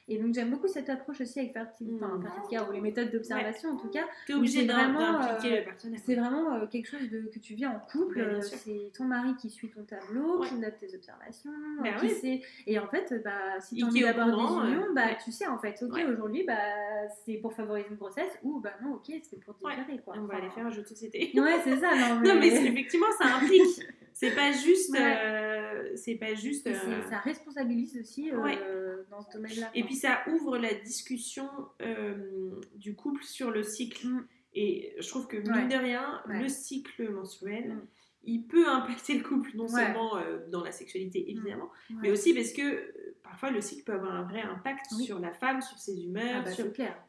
Et 0.09 0.19
donc 0.19 0.35
j'aime 0.35 0.51
beaucoup 0.51 0.69
cette 0.69 0.89
approche 0.89 1.21
aussi 1.21 1.41
avec 1.41 1.53
fertilité, 1.53 1.97
enfin, 2.05 2.17
Mm. 2.17 2.23
fertilité 2.23 2.59
ou 2.69 2.73
les 2.73 2.81
méthodes 2.81 3.11
d'observation 3.11 3.71
en 3.71 3.77
tout 3.77 3.89
cas. 3.89 4.05
T'es 4.27 4.35
obligé 4.35 4.65
d'im- 4.65 4.75
vraiment, 4.75 5.21
euh, 5.23 5.33
le 5.43 5.65
partenaire. 5.65 6.01
C'est 6.05 6.15
vraiment 6.15 6.55
euh, 6.55 6.67
quelque 6.67 6.89
chose 6.89 7.09
de, 7.11 7.23
que 7.33 7.39
tu 7.39 7.55
vis 7.55 7.67
en 7.67 7.79
couple. 7.91 8.21
Euh, 8.21 8.41
c'est 8.41 8.93
ton 8.97 9.05
mari 9.05 9.35
qui 9.41 9.51
suit 9.51 9.69
ton 9.71 9.83
tableau, 9.85 10.41
Ouais. 10.41 10.49
qui 10.49 10.55
note 10.57 10.75
tes 10.79 10.95
observations, 10.95 11.51
Bah 11.83 11.89
euh, 11.95 11.99
qui 12.01 12.07
oui. 12.07 12.13
sait. 12.15 12.41
Et 12.67 12.79
en 12.79 12.87
fait, 12.89 13.21
bah, 13.25 13.59
si 13.61 13.77
tu 13.77 13.85
au 13.85 13.91
d'avoir 14.07 14.27
des 14.27 14.33
unions, 14.71 14.87
euh, 14.91 14.93
bah, 14.95 15.15
tu 15.23 15.33
sais 15.33 15.47
en 15.47 15.59
fait, 15.59 15.83
ok, 15.83 15.99
aujourd'hui, 16.09 16.45
bah, 16.45 16.55
c'est 17.25 17.35
pour 17.39 17.53
favoriser 17.53 17.89
une 17.91 17.97
grossesse 17.97 18.39
ou 18.43 18.61
bah 18.61 18.73
non, 18.83 18.95
ok, 18.95 19.13
c'est 19.23 19.41
pour 19.45 19.55
différer. 19.55 19.99
Quoi. 20.05 20.15
On 20.17 20.21
va 20.23 20.35
Enfin, 20.35 20.37
aller 20.43 20.51
faire 20.51 20.67
un 20.67 20.71
jeu 20.71 20.83
de 20.83 20.87
société. 20.89 21.31
Ouais, 21.35 21.61
c'est 21.65 21.77
ça. 21.77 21.91
Non, 21.95 22.21
mais, 22.21 22.29
Non 22.35 22.41
mais 22.41 22.51
c'est- 22.51 22.67
effectivement 22.67 23.07
ça 23.19 23.37
implique. 23.37 23.63
C'est 24.19 24.35
pas 24.35 24.51
juste. 24.51 24.97
Euh, 24.99 25.91
c'est 25.95 26.15
pas 26.15 26.33
juste. 26.35 26.67
Euh, 26.67 27.03
ça 27.11 27.19
responsabilise 27.19 27.99
aussi 28.01 28.31
euh. 28.33 28.39
Dans 29.17 29.23
ce 29.31 29.37
domaine-là. 29.37 29.71
Et 29.75 29.85
puis 29.85 29.95
ça 29.97 30.21
ouvre 30.29 30.59
la 30.59 30.75
discussion 30.75 31.49
euh, 31.83 32.61
du 32.75 32.95
couple 32.95 33.23
sur 33.25 33.51
le 33.51 33.63
cycle. 33.63 34.07
Mm. 34.07 34.27
Et 34.55 34.95
je 34.99 35.09
trouve 35.09 35.27
que 35.27 35.37
mine 35.37 35.53
Ouais. 35.53 35.69
de 35.69 35.77
rien, 35.77 36.23
Ouais. 36.29 36.41
le 36.43 36.49
cycle 36.49 37.11
menstruel, 37.11 37.75
Mm. 37.75 37.87
il 38.25 38.47
peut 38.47 38.69
impacter 38.69 39.15
le 39.19 39.23
couple, 39.23 39.51
non 39.55 39.65
Ouais. 39.65 39.71
seulement 39.85 40.17
euh, 40.17 40.47
dans 40.49 40.65
la 40.65 40.73
sexualité 40.73 41.31
évidemment, 41.31 41.71
Ouais. 41.91 41.97
mais 42.03 42.11
aussi 42.11 42.33
parce 42.35 42.53
que 42.53 42.63
euh, 42.63 43.17
parfois 43.23 43.51
le 43.51 43.61
cycle 43.61 43.85
peut 43.85 43.93
avoir 43.93 44.15
un 44.15 44.23
vrai 44.25 44.41
impact 44.43 44.87
Oui. 44.97 45.05
sur 45.05 45.19
la 45.19 45.33
femme, 45.33 45.61
sur 45.61 45.79
ses 45.79 46.03
humeurs, 46.03 46.37
Ah 46.39 46.41
bah, 46.43 46.51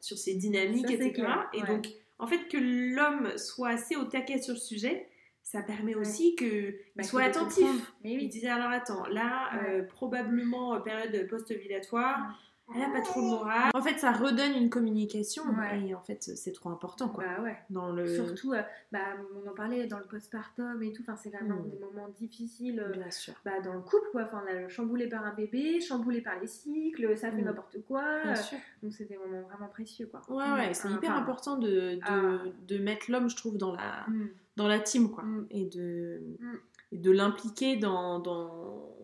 sur, 0.02 0.18
ses 0.18 0.36
dynamiques, 0.36 0.88
Ça, 0.88 0.94
etc. 0.94 1.28
Et 1.54 1.62
donc, 1.62 1.88
en 2.20 2.28
fait, 2.28 2.48
que 2.48 2.58
l'homme 2.58 3.38
soit 3.38 3.70
assez 3.70 3.96
au 3.96 4.04
taquet 4.06 4.42
sur 4.42 4.54
le 4.56 4.60
sujet, 4.60 5.08
ça 5.50 5.62
permet 5.62 5.96
Ouais. 5.96 6.02
aussi 6.02 6.36
qu'il 6.36 6.76
Bah, 6.98 7.04
soit 7.04 7.24
attentif. 7.24 7.94
Mais 8.04 8.12
Il 8.14 8.20
oui. 8.20 8.28
disait 8.28 8.50
alors 8.50 8.70
attends, 8.72 9.06
là, 9.08 9.50
Ouais. 9.54 9.80
euh, 9.80 9.84
probablement 9.84 10.76
euh, 10.76 10.80
période 10.80 11.26
post-ovulatoire, 11.30 12.38
elle 12.76 12.82
a 12.82 12.90
pas 12.90 13.00
trop 13.00 13.22
le 13.22 13.28
moral. 13.28 13.72
En 13.74 13.82
fait, 13.82 13.98
ça 13.98 14.12
redonne 14.12 14.52
une 14.54 14.70
communication 14.70 15.44
Ouais. 15.58 15.88
et 15.88 15.96
en 15.96 16.02
fait, 16.02 16.22
c'est 16.22 16.52
trop 16.52 16.68
important 16.70 17.08
quoi. 17.08 17.24
Bah 17.24 17.42
ouais. 17.44 17.58
Dans 17.70 17.94
le. 17.94 18.06
Surtout, 18.14 18.52
euh, 18.52 18.62
bah, 18.92 19.00
on 19.42 19.50
en 19.50 19.54
parlait 19.54 19.88
dans 19.88 20.00
le 20.00 20.04
postpartum 20.04 20.84
et 20.84 20.92
tout, 20.92 21.02
enfin, 21.04 21.16
c'est 21.16 21.30
vraiment 21.30 21.62
Mm. 21.64 21.70
des 21.70 21.80
moments 21.80 22.10
difficiles 22.10 22.82
euh, 22.82 22.92
Bien 22.92 23.10
sûr. 23.10 23.34
bah, 23.46 23.62
dans 23.64 23.74
le 23.74 23.80
couple, 23.80 24.10
quoi. 24.12 24.24
Enfin, 24.24 24.44
là, 24.44 24.68
chamboulé 24.68 25.08
par 25.08 25.24
un 25.26 25.34
bébé, 25.34 25.80
chamboulé 25.80 26.20
par 26.20 26.38
les 26.42 26.48
cycles, 26.48 27.18
ça 27.18 27.32
fait 27.32 27.42
Mm. 27.42 27.46
n'importe 27.46 27.78
quoi. 27.88 28.04
Bien 28.24 28.36
sûr. 28.36 28.58
donc, 28.84 28.92
c'est 28.92 29.06
des 29.06 29.18
moments 29.18 29.44
vraiment 29.48 29.70
précieux, 29.70 30.08
quoi. 30.08 30.22
Ouais, 30.28 30.52
ouais, 30.60 30.74
c'est 30.74 30.90
hyper 30.92 31.12
Enfin, 31.12 31.22
important 31.22 31.56
de, 31.58 31.70
de, 31.96 32.00
ah. 32.04 32.40
de 32.68 32.78
mettre 32.80 33.10
l'homme, 33.10 33.30
je 33.30 33.38
trouve, 33.38 33.58
dans 33.58 33.74
la, 33.74 34.04
mm. 34.10 34.28
Dans 34.58 34.68
la 34.68 34.80
team, 34.80 35.10
quoi. 35.12 35.24
Mm. 35.24 35.48
Et 35.52 35.66
de, 35.66 36.22
Mm. 36.40 36.56
et 36.92 36.98
de 36.98 37.12
l'impliquer 37.12 37.78
dans, 37.78 38.20
dans... 38.20 38.98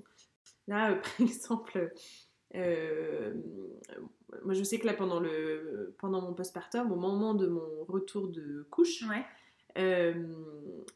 Là, 0.68 0.91
euh, 0.91 0.95
par 1.01 1.22
exemple, 1.28 1.93
euh, 2.56 3.34
moi, 4.43 4.54
je 4.54 4.64
sais 4.64 4.80
que 4.80 4.86
là, 4.88 4.93
pendant, 4.93 5.20
le, 5.20 5.95
pendant 5.99 6.22
mon 6.22 6.34
postpartum, 6.34 6.91
au 6.91 6.95
moment 6.95 7.34
de 7.36 7.47
mon 7.47 7.86
retour 7.88 8.28
de 8.28 8.66
couche, 8.70 9.04
Ouais. 9.08 9.24
euh, 9.78 10.14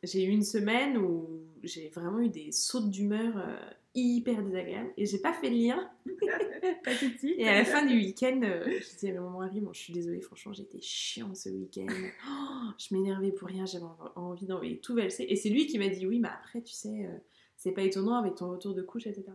j'ai 0.03 0.23
eu 0.25 0.29
une 0.29 0.43
semaine 0.43 0.97
où 0.97 1.46
j'ai 1.67 1.89
vraiment 1.89 2.19
eu 2.19 2.29
des 2.29 2.51
sautes 2.51 2.89
d'humeur 2.89 3.37
euh, 3.37 3.57
hyper 3.93 4.43
désagréables 4.43 4.91
et 4.97 5.05
j'ai 5.05 5.19
pas 5.19 5.33
fait 5.33 5.49
le 5.49 5.57
lien. 5.57 5.89
pas 6.83 6.95
tout 6.95 7.09
de 7.09 7.17
suite. 7.17 7.35
Et 7.37 7.47
à 7.47 7.55
la 7.55 7.65
fin 7.65 7.85
du 7.85 7.95
week-end, 7.95 8.39
euh, 8.43 8.63
je 8.65 8.89
disais 8.93 9.15
à 9.15 9.21
mon 9.21 9.39
mari, 9.39 9.59
bon, 9.61 9.73
je 9.73 9.79
suis 9.79 9.93
désolée, 9.93 10.21
franchement, 10.21 10.53
j'étais 10.53 10.79
chiant 10.81 11.33
ce 11.35 11.49
week-end. 11.49 11.87
Oh, 12.29 12.71
je 12.77 12.95
m'énervais 12.95 13.31
pour 13.31 13.47
rien, 13.47 13.65
j'avais 13.65 13.85
envie 14.15 14.45
d'envoyer 14.45 14.79
tout 14.79 14.95
valser. 14.95 15.25
Et 15.29 15.35
c'est 15.35 15.49
lui 15.49 15.67
qui 15.67 15.77
m'a 15.79 15.89
dit, 15.89 16.07
oui, 16.07 16.19
mais 16.19 16.29
après, 16.29 16.61
tu 16.61 16.73
sais, 16.73 17.05
euh, 17.05 17.17
c'est 17.55 17.71
pas 17.71 17.83
étonnant 17.83 18.15
avec 18.15 18.35
ton 18.35 18.49
retour 18.51 18.73
de 18.73 18.81
couche, 18.81 19.07
etc. 19.07 19.25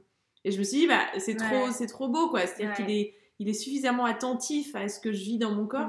Et 0.45 0.51
je 0.51 0.59
me 0.59 0.65
suis 0.65 0.79
dit, 0.79 0.87
bah, 0.87 1.07
c'est 1.19 1.37
trop, 1.37 1.71
c'est 1.71 1.87
trop 1.87 2.09
beau, 2.09 2.29
quoi. 2.29 2.47
C'est-à-dire 2.47 2.75
qu'il 2.75 2.91
est 2.91 3.15
il 3.39 3.49
est 3.49 3.55
suffisamment 3.55 4.05
attentif 4.05 4.75
à 4.77 4.89
ce 4.89 5.01
que 5.01 5.13
je 5.13 5.21
vis 5.21 5.39
dans 5.39 5.51
mon 5.51 5.67
corps 5.67 5.89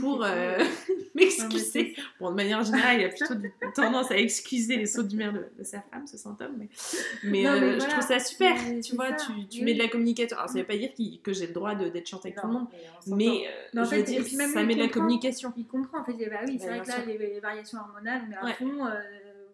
pour 0.00 0.22
euh, 0.22 0.58
m'excuser. 1.14 1.96
Bon, 2.20 2.30
de 2.30 2.36
manière 2.36 2.62
générale, 2.62 3.00
il 3.00 3.04
a 3.04 3.08
plutôt 3.08 3.34
tendance 3.74 4.10
à 4.10 4.18
excuser 4.18 4.76
les 4.76 4.86
sauts 4.86 5.02
d'humeur 5.02 5.32
de, 5.32 5.46
de, 5.58 5.64
sa 5.64 5.80
femme, 5.80 6.06
ce 6.06 6.18
symptôme. 6.18 6.56
Mais, 6.58 6.68
mais, 7.24 7.46
euh, 7.46 7.80
je 7.80 7.86
trouve 7.86 8.04
ça 8.04 8.18
super. 8.18 8.54
Tu 8.82 8.94
vois, 8.96 9.12
tu, 9.12 9.46
tu 9.48 9.64
mets 9.64 9.74
de 9.74 9.78
la 9.78 9.88
communication. 9.88 10.36
Alors, 10.36 10.48
ça 10.48 10.54
ne 10.54 10.60
veut 10.60 10.66
pas 10.66 10.76
dire 10.76 10.90
que 11.22 11.32
j'ai 11.32 11.46
le 11.46 11.54
droit 11.54 11.74
d'être 11.74 12.06
chanté 12.06 12.28
avec 12.28 12.40
tout 12.40 12.46
le 12.46 12.52
monde, 12.52 12.66
mais 13.06 13.46
euh, 13.74 13.84
je 13.84 13.96
veux 13.96 14.02
dire, 14.02 14.26
ça 14.26 14.62
met 14.62 14.74
de 14.74 14.80
la 14.80 14.88
communication. 14.88 15.52
Il 15.56 15.66
comprend. 15.66 16.00
En 16.00 16.04
fait, 16.04 16.12
bah 16.12 16.40
oui, 16.46 16.58
c'est 16.60 16.66
bah, 16.66 16.78
vrai 16.78 16.80
que 16.80 16.88
là, 16.88 17.04
les, 17.06 17.40
variations 17.40 17.78
hormonales, 17.78 18.22
mais 18.28 18.36
à 18.36 18.52
fond 18.54 18.84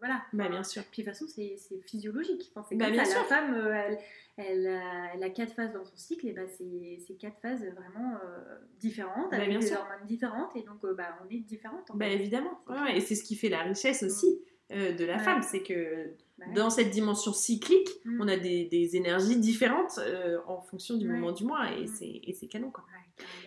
voilà. 0.00 0.22
Bah, 0.32 0.48
bien 0.48 0.64
sûr. 0.64 0.82
Puis 0.90 1.02
de 1.02 1.10
toute 1.10 1.18
façon, 1.18 1.26
c'est 1.28 1.56
physiologique. 1.86 2.50
Enfin, 2.54 2.66
bah, 2.76 2.90
bien 2.90 3.04
sûr. 3.04 3.20
La 3.20 3.24
femme, 3.24 3.54
elle, 3.54 3.98
elle 4.36 4.66
a, 4.66 5.14
elle, 5.14 5.22
a, 5.22 5.30
quatre 5.30 5.54
phases 5.54 5.72
dans 5.72 5.84
son 5.84 5.96
cycle, 5.96 6.26
et 6.26 6.32
bah 6.32 6.42
c'est 6.48 7.14
quatre 7.14 7.40
phases 7.40 7.60
vraiment 7.60 8.14
euh, 8.24 8.56
différentes, 8.78 9.30
bah, 9.30 9.36
avec 9.36 9.58
des 9.58 9.72
hormones 9.72 10.06
différentes, 10.06 10.56
et 10.56 10.62
donc 10.62 10.84
euh, 10.84 10.94
bah, 10.94 11.18
on 11.24 11.30
est 11.30 11.38
différentes. 11.38 11.90
bah, 11.94 12.08
évidemment, 12.08 12.60
et 12.92 13.00
c'est 13.00 13.14
ce 13.14 13.24
qui 13.24 13.36
fait 13.36 13.48
la 13.48 13.62
richesse 13.62 14.02
aussi 14.02 14.40
mm. 14.70 14.74
euh, 14.74 14.92
de 14.92 15.04
la 15.04 15.18
femme, 15.18 15.42
c'est 15.42 15.62
que 15.62 16.10
dans 16.54 16.70
cette 16.70 16.90
dimension 16.90 17.32
cyclique, 17.32 17.88
mm. 18.04 18.20
on 18.20 18.28
a 18.28 18.36
des, 18.36 18.64
des 18.66 18.96
énergies 18.96 19.38
différentes 19.38 20.00
en 20.46 20.60
fonction 20.60 20.96
du 20.96 21.08
moment 21.08 21.32
du 21.32 21.44
mois, 21.44 21.70
et 21.72 21.84
mm. 21.84 22.32
c'est 22.34 22.46
canon. 22.46 22.70
Quoi. 22.70 22.84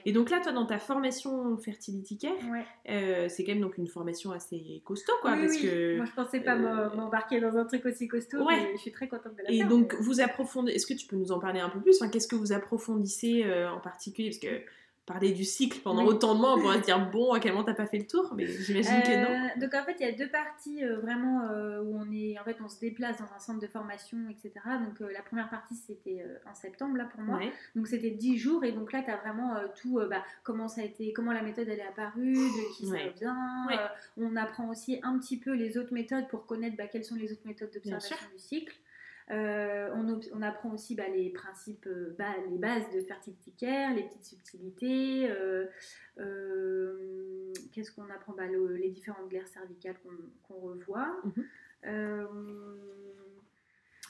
Et 0.05 0.11
donc 0.11 0.29
là, 0.29 0.39
toi, 0.41 0.51
dans 0.51 0.65
ta 0.65 0.79
formation 0.79 1.57
fertility 1.57 2.17
care, 2.17 2.33
euh, 2.89 3.27
c'est 3.29 3.43
quand 3.43 3.53
même 3.53 3.61
donc 3.61 3.77
une 3.77 3.87
formation 3.87 4.31
assez 4.31 4.81
costaud, 4.83 5.13
quoi. 5.21 5.33
Oui, 5.33 5.41
parce 5.41 5.57
Que, 5.57 5.97
Moi, 5.97 6.05
je 6.05 6.11
pensais 6.11 6.39
pas 6.41 6.55
euh, 6.55 6.93
m'embarquer 6.95 7.39
dans 7.39 7.55
un 7.55 7.65
truc 7.65 7.85
aussi 7.85 8.07
costaud, 8.07 8.45
mais 8.47 8.71
je 8.75 8.81
suis 8.81 8.91
très 8.91 9.07
contente 9.07 9.35
de 9.35 9.43
la 9.43 9.51
Et 9.51 9.57
faire. 9.57 9.65
Et 9.65 9.69
donc, 9.69 9.95
vous 9.99 10.21
approfondissez. 10.21 10.75
Est-ce 10.75 10.87
que 10.87 10.93
tu 10.93 11.07
peux 11.07 11.15
nous 11.15 11.31
en 11.31 11.39
parler 11.39 11.59
un 11.59 11.69
peu 11.69 11.79
plus? 11.79 11.95
Enfin, 12.01 12.09
Qu'est-ce 12.09 12.27
que 12.27 12.35
vous 12.35 12.51
approfondissez 12.51 13.43
euh, 13.45 13.69
en 13.69 13.79
particulier? 13.79 14.29
Parce 14.29 14.39
que 14.39 14.61
parler 15.05 15.33
du 15.33 15.43
cycle 15.43 15.79
pendant 15.79 16.05
autant 16.05 16.33
de 16.35 16.39
mois, 16.39 16.55
on 16.55 16.61
pourrait 16.61 16.79
se 16.79 16.83
dire 16.85 17.09
bon, 17.11 17.33
à 17.33 17.39
quel 17.39 17.51
moment 17.51 17.65
t'as 17.65 17.73
pas 17.73 17.87
fait 17.87 17.97
le 17.97 18.07
tour, 18.07 18.33
mais 18.35 18.47
j'imagine 18.47 19.01
que 19.01 19.21
non. 19.21 19.47
Euh, 19.47 19.59
donc 19.59 19.73
en 19.73 19.83
fait, 19.83 19.97
il 19.99 20.05
y 20.05 20.09
a 20.09 20.13
deux 20.13 20.29
parties 20.29 20.83
euh, 20.83 20.99
vraiment 20.99 21.49
euh, 21.49 21.81
où 21.81 21.97
on 21.97 22.11
est, 22.11 22.39
en 22.39 22.43
fait, 22.43 22.57
on 22.63 22.69
se 22.69 22.79
déplace 22.79 23.17
dans 23.17 23.33
un 23.35 23.39
centre 23.39 23.59
de 23.59 23.67
formation, 23.67 24.17
etc. 24.29 24.53
Donc 24.85 24.99
la 25.11 25.21
première 25.21 25.49
partie 25.49 25.75
c'était 25.75 26.25
en 26.49 26.55
septembre 26.55 26.97
là 26.97 27.05
pour 27.05 27.21
moi, 27.21 27.39
donc 27.75 27.87
c'était 27.87 28.11
10 28.11 28.37
jours 28.37 28.63
et 28.63 28.71
donc 28.71 28.91
là 28.93 29.01
tu 29.01 29.11
as 29.11 29.17
vraiment 29.17 29.55
tout, 29.75 29.99
bah, 30.09 30.23
comment 30.43 30.67
ça 30.67 30.81
a 30.81 30.83
été, 30.83 31.11
comment 31.13 31.33
la 31.33 31.41
méthode 31.41 31.67
elle 31.67 31.79
est 31.79 31.87
apparue, 31.87 32.33
de 32.33 32.75
qui 32.75 32.87
ça 32.87 32.97
vient. 33.19 33.67
on 34.17 34.35
apprend 34.35 34.69
aussi 34.69 34.99
un 35.03 35.17
petit 35.19 35.37
peu 35.37 35.53
les 35.53 35.77
autres 35.77 35.93
méthodes 35.93 36.27
pour 36.29 36.45
connaître 36.45 36.77
bah, 36.77 36.87
quelles 36.87 37.05
sont 37.05 37.15
les 37.15 37.31
autres 37.31 37.45
méthodes 37.45 37.71
d'observation 37.73 38.15
du 38.33 38.39
cycle. 38.39 38.75
Euh, 39.31 39.89
on, 40.33 40.41
apprend 40.41 40.71
aussi 40.73 40.95
bah, 40.95 41.07
les 41.07 41.29
principes, 41.29 41.87
euh, 41.87 42.13
bah, 42.17 42.33
les 42.49 42.57
bases 42.57 42.89
de 42.93 43.01
fertility 43.01 43.51
care, 43.53 43.93
les 43.93 44.03
petites 44.03 44.25
subtilités. 44.25 45.29
Euh, 45.29 45.65
qu'est-ce 47.71 47.91
qu'on 47.91 48.09
apprend 48.09 48.33
bah, 48.33 48.47
Les 48.47 48.89
différentes 48.89 49.29
glaires 49.29 49.47
cervicales 49.47 49.95
qu'on 50.47 50.55
revoit. 50.55 51.15
Mhm. 51.23 52.27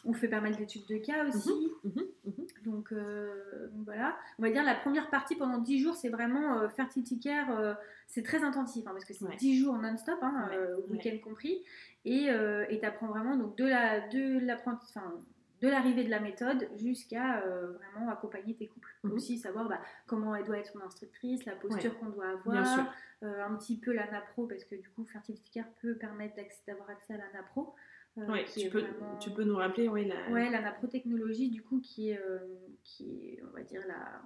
on 0.06 0.12
fait 0.12 0.28
pas 0.28 0.42
mal 0.42 0.54
d'études 0.58 0.86
de 0.88 0.98
cas 0.98 1.26
aussi. 1.28 1.72
Mhm. 1.84 2.04
Mhm. 2.26 2.48
Donc, 2.66 2.94
voilà. 3.86 4.18
On 4.40 4.42
va 4.42 4.50
dire 4.50 4.64
la 4.64 4.76
première 4.76 5.10
partie 5.10 5.36
pendant 5.36 5.60
10 5.60 5.80
jours, 5.80 5.96
c'est 5.96 6.10
vraiment 6.10 6.68
fertility 6.70 7.20
care. 7.20 7.78
c'est 8.08 8.24
très 8.24 8.44
intensif 8.44 8.86
hein, 8.88 8.92
parce 8.94 9.06
que 9.06 9.14
c'est 9.14 9.26
10 9.38 9.60
jours 9.60 9.78
non-stop, 9.78 10.18
hein, 10.22 10.50
week-end 10.90 11.18
compris. 11.24 11.64
Et 12.06 12.30
euh, 12.30 12.66
tu 12.70 12.86
apprends 12.86 13.08
vraiment 13.08 13.38
donc, 13.38 13.58
de 13.58 13.66
la 13.66 14.08
de 14.08 14.40
de 15.64 15.70
l'arrivée 15.70 16.04
de 16.04 16.10
la 16.10 16.20
méthode 16.20 16.68
jusqu'à 16.76 17.42
euh, 17.42 17.72
vraiment 17.72 18.12
accompagner 18.12 18.54
tes 18.54 18.68
couples. 18.68 18.94
Mhm. 19.04 19.14
Aussi 19.14 19.38
savoir 19.38 19.70
bah, 19.70 19.80
comment 20.08 20.36
elle 20.36 20.44
doit 20.44 20.58
être 20.58 20.76
mon 20.78 20.84
instructrice, 20.84 21.46
la 21.46 21.56
posture 21.56 21.98
qu'on 22.00 22.10
doit 22.10 22.32
avoir, 22.32 22.94
euh, 23.24 23.46
un 23.46 23.56
petit 23.56 23.80
peu 23.80 23.94
l'anapro, 23.94 24.46
parce 24.46 24.66
que 24.66 24.76
du 24.76 24.90
coup, 24.90 25.06
Fertility 25.06 25.50
Care 25.52 25.70
peut 25.82 25.96
permettre 25.96 26.36
d'avoir 26.68 26.90
accès 26.90 27.14
à 27.14 27.18
l'anapro. 27.18 27.74
Euh, 28.18 28.44
tu, 28.54 28.70
peux, 28.70 28.84
tu 29.22 29.32
peux 29.32 29.44
nous 29.44 29.56
rappeler 29.56 29.88
oui, 29.88 30.06
la... 30.06 30.30
Ouais, 30.32 30.52
technologie 30.92 31.50
du 31.50 31.64
coup, 31.64 31.80
qui 31.80 32.10
est, 32.10 32.22
qui 32.84 33.30
est, 33.30 33.44
on 33.50 33.56
va 33.56 33.64
dire, 33.64 33.82
la 33.88 34.22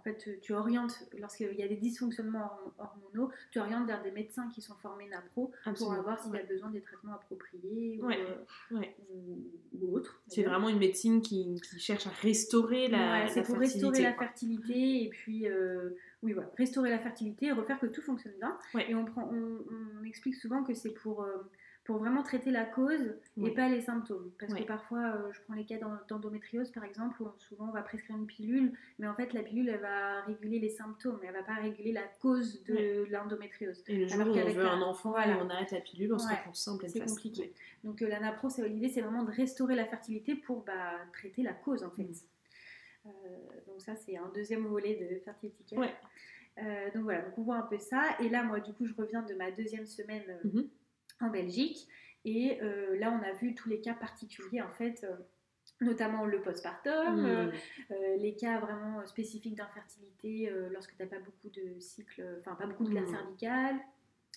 en 0.00 0.02
fait, 0.02 0.40
tu 0.40 0.54
orientes, 0.54 1.06
lorsqu'il 1.18 1.54
y 1.54 1.62
a 1.62 1.68
des 1.68 1.76
dysfonctionnements 1.76 2.50
hormonaux, 2.78 3.30
tu 3.50 3.58
orientes 3.58 3.86
vers 3.86 4.02
des 4.02 4.10
médecins 4.10 4.48
qui 4.48 4.62
sont 4.62 4.74
formés 4.76 5.06
NAPRO 5.08 5.52
pour 5.76 5.94
voir 6.02 6.18
s'il 6.18 6.32
y 6.32 6.38
a 6.38 6.42
besoin 6.42 6.70
des 6.70 6.80
traitements 6.80 7.12
appropriés 7.12 8.00
ou, 8.00 8.10
euh, 8.10 9.92
autres. 9.92 10.22
C'est 10.26 10.42
vraiment 10.42 10.70
une 10.70 10.78
médecine 10.78 11.20
qui, 11.20 11.60
cherche 11.76 12.06
à 12.06 12.10
restaurer 12.22 12.88
la, 12.88 13.28
C'est 13.28 13.42
pour 13.42 13.58
restaurer 13.58 14.02
la 14.02 14.14
fertilité 14.14 15.04
et 15.04 15.10
puis, 15.10 15.46
euh, 15.46 15.90
oui, 16.22 16.32
voilà, 16.32 16.50
restaurer 16.56 16.88
la 16.88 16.98
fertilité 16.98 17.46
et 17.46 17.52
refaire 17.52 17.78
que 17.78 17.86
tout 17.86 18.00
fonctionne 18.00 18.34
bien. 18.38 18.56
Et 18.88 18.94
on, 18.94 19.04
prend, 19.04 19.30
on, 19.30 20.02
explique 20.04 20.36
souvent 20.36 20.64
que 20.64 20.72
c'est 20.72 20.94
pour. 20.94 21.24
Euh, 21.24 21.36
pour 21.90 21.98
vraiment 21.98 22.22
traiter 22.22 22.52
la 22.52 22.64
cause 22.64 23.16
et 23.36 23.50
pas 23.50 23.68
les 23.68 23.80
symptômes. 23.80 24.30
Parce 24.38 24.54
que 24.54 24.62
parfois, 24.62 25.12
euh, 25.16 25.32
je 25.32 25.40
prends 25.40 25.54
les 25.54 25.64
cas 25.64 25.76
d'endométriose 26.08 26.70
par 26.70 26.84
exemple, 26.84 27.20
où 27.20 27.28
souvent 27.38 27.68
on 27.68 27.72
va 27.72 27.82
prescrire 27.82 28.16
une 28.16 28.28
pilule, 28.28 28.74
mais 29.00 29.08
en 29.08 29.14
fait 29.16 29.32
la 29.32 29.42
pilule 29.42 29.68
elle 29.68 29.80
va 29.80 30.20
réguler 30.20 30.60
les 30.60 30.68
symptômes, 30.68 31.18
mais 31.20 31.26
elle 31.26 31.34
va 31.34 31.42
pas 31.42 31.56
réguler 31.56 31.90
la 31.90 32.04
cause 32.20 32.62
de 32.62 33.08
l'endométriose. 33.10 33.82
Et 33.88 33.96
le 33.96 34.06
jour 34.06 34.24
où 34.24 34.30
on 34.30 34.52
veut 34.52 34.66
un 34.68 34.82
enfant 34.82 35.18
et 35.18 35.34
on 35.34 35.50
arrête 35.50 35.72
la 35.72 35.80
pilule, 35.80 36.14
on 36.14 36.18
se 36.18 36.28
retrouve 36.28 36.78
pleine 36.78 36.90
C'est 36.92 37.04
compliqué. 37.04 37.52
Donc 37.82 38.02
euh, 38.02 38.08
l'anapro, 38.08 38.46
l'idée 38.58 38.88
c'est 38.88 39.00
vraiment 39.00 39.24
de 39.24 39.32
restaurer 39.32 39.74
la 39.74 39.86
fertilité 39.86 40.36
pour 40.36 40.62
bah, 40.62 40.92
traiter 41.12 41.42
la 41.42 41.54
cause 41.54 41.82
en 41.82 41.90
fait. 41.90 42.04
Mm. 42.04 43.06
Euh, 43.06 43.10
donc 43.66 43.80
ça 43.80 43.96
c'est 43.96 44.16
un 44.16 44.30
deuxième 44.32 44.64
volet 44.64 44.94
de 44.94 45.18
fertilité 45.24 45.64
care. 45.64 46.92
donc 46.94 47.02
voilà, 47.02 47.22
donc 47.22 47.36
on 47.36 47.42
voit 47.42 47.56
un 47.56 47.66
peu 47.66 47.78
ça. 47.78 48.16
Et 48.20 48.28
là, 48.28 48.44
moi, 48.44 48.60
du 48.60 48.74
coup, 48.74 48.86
je 48.86 48.94
reviens 48.94 49.22
de 49.22 49.34
ma 49.34 49.50
deuxième 49.50 49.86
semaine 49.86 50.38
mm-hmm 50.44 50.68
en 51.20 51.28
Belgique. 51.28 51.88
Et 52.24 52.58
euh, 52.62 52.98
là, 52.98 53.10
on 53.10 53.22
a 53.26 53.32
vu 53.32 53.54
tous 53.54 53.68
les 53.68 53.80
cas 53.80 53.94
particuliers, 53.94 54.60
en 54.60 54.72
fait, 54.72 55.04
euh, 55.04 55.16
notamment 55.80 56.26
le 56.26 56.42
postpartum, 56.42 57.22
mmh. 57.22 57.52
euh, 57.90 58.16
les 58.18 58.34
cas 58.36 58.60
vraiment 58.60 59.06
spécifiques 59.06 59.56
d'infertilité 59.56 60.52
lorsque 60.70 60.94
tu 60.96 61.02
n'as 61.02 61.08
pas 61.08 61.18
beaucoup 61.18 61.48
de 61.48 61.80
cycles, 61.80 62.22
enfin 62.40 62.54
pas 62.54 62.66
beaucoup 62.66 62.84
de 62.84 62.90
glaire 62.90 63.04
mmh. 63.04 63.14
cervicale. 63.14 63.76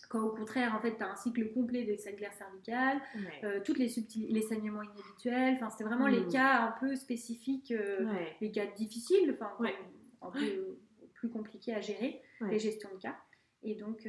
Quand 0.09 0.21
au 0.21 0.29
contraire, 0.29 0.75
en 0.75 0.79
fait, 0.79 0.95
tu 0.95 1.03
as 1.03 1.11
un 1.11 1.15
cycle 1.15 1.51
complet 1.53 1.83
de 1.85 1.95
cette 1.95 2.17
glaire 2.17 2.33
cervicale, 2.33 3.01
toutes 3.65 3.77
les, 3.77 3.89
les 4.29 4.41
saignements 4.41 4.83
inhabituels, 4.83 5.55
enfin, 5.55 5.69
c'était 5.69 5.85
vraiment 5.85 6.07
les 6.07 6.21
mmh. 6.21 6.31
cas 6.31 6.61
un 6.61 6.71
peu 6.79 6.95
spécifiques, 6.95 7.73
les 8.39 8.51
cas 8.51 8.65
difficiles, 8.67 9.35
enfin, 9.35 9.51
un 10.21 10.31
peu 10.31 10.77
plus 11.13 11.29
compliqués 11.29 11.73
à 11.73 11.81
gérer, 11.81 12.21
les 12.41 12.59
gestions 12.59 12.89
de 12.93 13.01
cas. 13.01 13.17
Et 13.63 13.75
donc, 13.75 14.07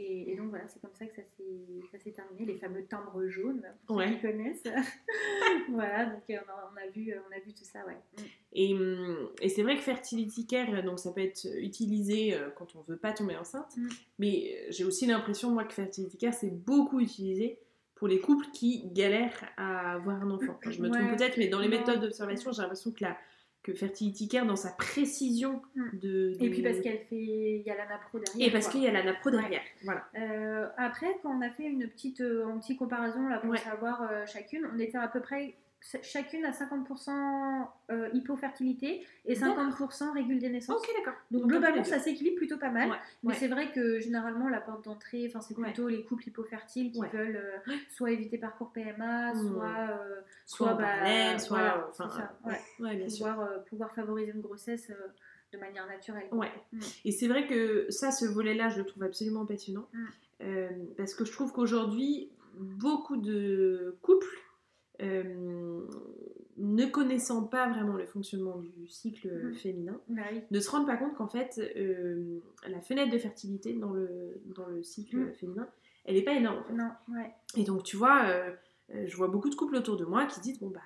et, 0.00 0.36
donc 0.36 0.50
voilà, 0.50 0.68
c'est 0.68 0.80
comme 0.80 0.94
ça 0.94 1.06
que 1.06 1.16
ça 1.16 1.98
s'est 1.98 2.12
terminé, 2.12 2.44
les 2.44 2.56
fameux 2.56 2.84
timbres 2.86 3.26
jaunes, 3.26 3.62
pour 3.86 4.00
ceux 4.00 4.10
qui 4.10 4.20
connaissent. 4.20 4.62
voilà, 5.70 6.06
donc 6.06 6.22
euh, 6.30 6.38
on 6.72 6.76
a, 6.76 6.88
vu, 6.90 7.12
on 7.12 7.36
a 7.36 7.40
vu 7.40 7.52
tout 7.52 7.64
ça, 7.64 7.84
ouais. 7.84 7.96
Mm. 8.16 8.22
Et, 8.52 8.74
hum, 8.74 9.30
et 9.42 9.48
c'est 9.48 9.62
vrai 9.62 9.74
que 9.74 9.82
Fertility 9.82 10.46
Care, 10.46 10.84
donc 10.84 11.00
ça 11.00 11.10
peut 11.10 11.22
être 11.22 11.46
utilisé 11.58 12.34
euh, 12.34 12.50
quand 12.56 12.76
on 12.76 12.82
veut 12.82 12.96
pas 12.96 13.12
tomber 13.12 13.36
enceinte, 13.36 13.76
mm. 13.76 13.88
mais 14.20 14.52
euh, 14.52 14.66
j'ai 14.70 14.84
aussi 14.84 15.06
l'impression, 15.06 15.50
moi, 15.50 15.64
que 15.64 15.74
Fertility 15.74 16.16
Care, 16.16 16.34
c'est 16.34 16.54
beaucoup 16.54 17.00
utilisé 17.00 17.58
pour 17.96 18.06
les 18.06 18.20
couples 18.20 18.46
qui 18.52 18.88
galèrent 18.92 19.44
à 19.56 19.94
avoir 19.94 20.22
un 20.22 20.30
enfant. 20.30 20.56
je 20.62 20.80
me 20.80 20.88
trompe 20.88 21.16
peut-être, 21.16 21.36
mais 21.36 21.48
dans 21.48 21.58
les 21.58 21.68
méthodes 21.68 22.00
d'observation, 22.00 22.52
j'ai 22.52 22.62
l'impression 22.62 22.92
que 22.92 23.02
la 23.02 23.18
que 23.62 23.74
Fertility 23.74 24.28
Care 24.28 24.46
dans 24.46 24.56
sa 24.56 24.70
précision 24.70 25.60
mm. 25.74 25.98
de, 25.98 26.36
Et 26.40 26.50
puis 26.50 26.62
parce 26.62 26.80
qu'elle 26.80 26.98
fait... 26.98 27.16
Il 27.58 27.62
y 27.66 27.70
a 27.70 27.76
l'anapro 27.76 28.18
derrière. 28.18 28.48
Et 28.48 28.50
parce 28.50 28.68
qu'il 28.68 28.82
y 28.82 28.86
a 28.86 28.92
l'anapro 28.92 29.30
derrière, 29.30 29.62
voilà. 29.84 30.08
Euh, 30.16 30.68
après, 30.76 31.18
quand 31.22 31.36
on 31.36 31.42
a 31.42 31.50
fait 31.50 31.64
une 31.64 31.88
petite, 31.88 32.20
euh, 32.20 32.48
une 32.48 32.60
petite 32.60 32.78
comparaison 32.78 33.28
là, 33.28 33.38
pour 33.38 33.56
savoir 33.56 34.02
euh, 34.02 34.24
chacune, 34.26 34.68
on 34.74 34.78
était 34.78 34.98
à 34.98 35.08
peu 35.08 35.20
près 35.20 35.54
chacune 35.80 36.44
à 36.44 36.50
50% 36.50 37.68
euh, 37.90 38.08
hypofertilité 38.12 39.06
et 39.24 39.34
50% 39.34 40.12
régule 40.12 40.38
des 40.38 40.50
naissances. 40.50 40.76
Ok, 40.76 40.88
d'accord. 40.96 41.18
Donc, 41.30 41.46
globalement, 41.46 41.84
ça 41.84 41.98
s'équilibre 41.98 42.36
plutôt 42.36 42.58
pas 42.58 42.70
mal. 42.70 42.90
Mais 43.22 43.34
c'est 43.34 43.48
vrai 43.48 43.70
que 43.72 43.98
généralement, 44.00 44.48
la 44.48 44.60
porte 44.60 44.84
d'entrée, 44.84 45.30
c'est 45.40 45.54
plutôt 45.54 45.88
les 45.88 46.04
couples 46.04 46.28
hypofertiles 46.28 46.92
qui 46.92 47.00
veulent 47.12 47.36
euh, 47.68 47.74
soit 47.90 48.10
éviter 48.10 48.38
parcours 48.38 48.72
PMA, 48.72 49.34
mmh. 49.34 49.48
soit, 49.48 49.88
euh, 49.90 50.20
soit, 50.46 50.74
bah, 50.74 51.38
soit, 51.38 51.88
enfin, 51.90 52.28
bien 52.80 53.06
pouvoir, 53.06 53.64
pouvoir 53.64 53.94
favoriser 53.94 54.32
une 54.32 54.40
grossesse 54.40 54.90
de 55.52 55.58
manière 55.58 55.86
naturelle. 55.86 56.28
Ouais. 56.32 56.52
Mmh. 56.72 56.80
Et 57.04 57.12
c'est 57.12 57.28
vrai 57.28 57.46
que 57.46 57.86
ça, 57.90 58.10
ce 58.10 58.26
volet-là, 58.26 58.68
je 58.68 58.78
le 58.78 58.84
trouve 58.84 59.04
absolument 59.04 59.46
passionnant. 59.46 59.88
Mmh. 60.40 60.66
parce 60.96 61.14
que 61.14 61.24
je 61.24 61.32
trouve 61.32 61.52
qu'aujourd'hui, 61.52 62.30
beaucoup 62.58 63.16
de 63.16 63.96
couples, 64.02 64.26
euh, 65.02 65.86
ne 66.56 66.86
connaissant 66.86 67.44
pas 67.44 67.68
vraiment 67.68 67.94
le 67.94 68.06
fonctionnement 68.06 68.56
du 68.58 68.88
cycle 68.88 69.28
Mhm. 69.30 69.54
féminin, 69.54 70.00
Bah 70.08 70.22
oui. 70.32 70.42
ne 70.50 70.60
se 70.60 70.70
rendent 70.70 70.86
pas 70.86 70.96
compte 70.96 71.14
qu'en 71.14 71.28
fait, 71.28 71.60
euh, 71.76 72.40
la 72.66 72.80
fenêtre 72.80 73.12
de 73.12 73.18
fertilité 73.18 73.74
dans 73.74 73.92
le, 73.92 74.40
dans 74.56 74.66
le 74.66 74.82
cycle 74.82 75.16
Mhm. 75.18 75.32
féminin, 75.34 75.68
elle 76.04 76.16
n'est 76.16 76.22
pas 76.24 76.34
énorme. 76.34 76.58
en 76.58 76.64
fait. 76.64 76.72
Non, 76.72 76.90
ouais. 77.16 77.32
Et 77.56 77.64
donc, 77.64 77.82
tu 77.84 77.96
vois, 77.96 78.24
euh, 78.26 78.50
je 79.06 79.16
vois 79.16 79.28
beaucoup 79.28 79.50
de 79.50 79.54
couples 79.54 79.76
autour 79.76 79.96
de 79.96 80.04
moi 80.04 80.26
qui 80.26 80.40
disent 80.40 80.58
bon, 80.58 80.70
bah, 80.70 80.80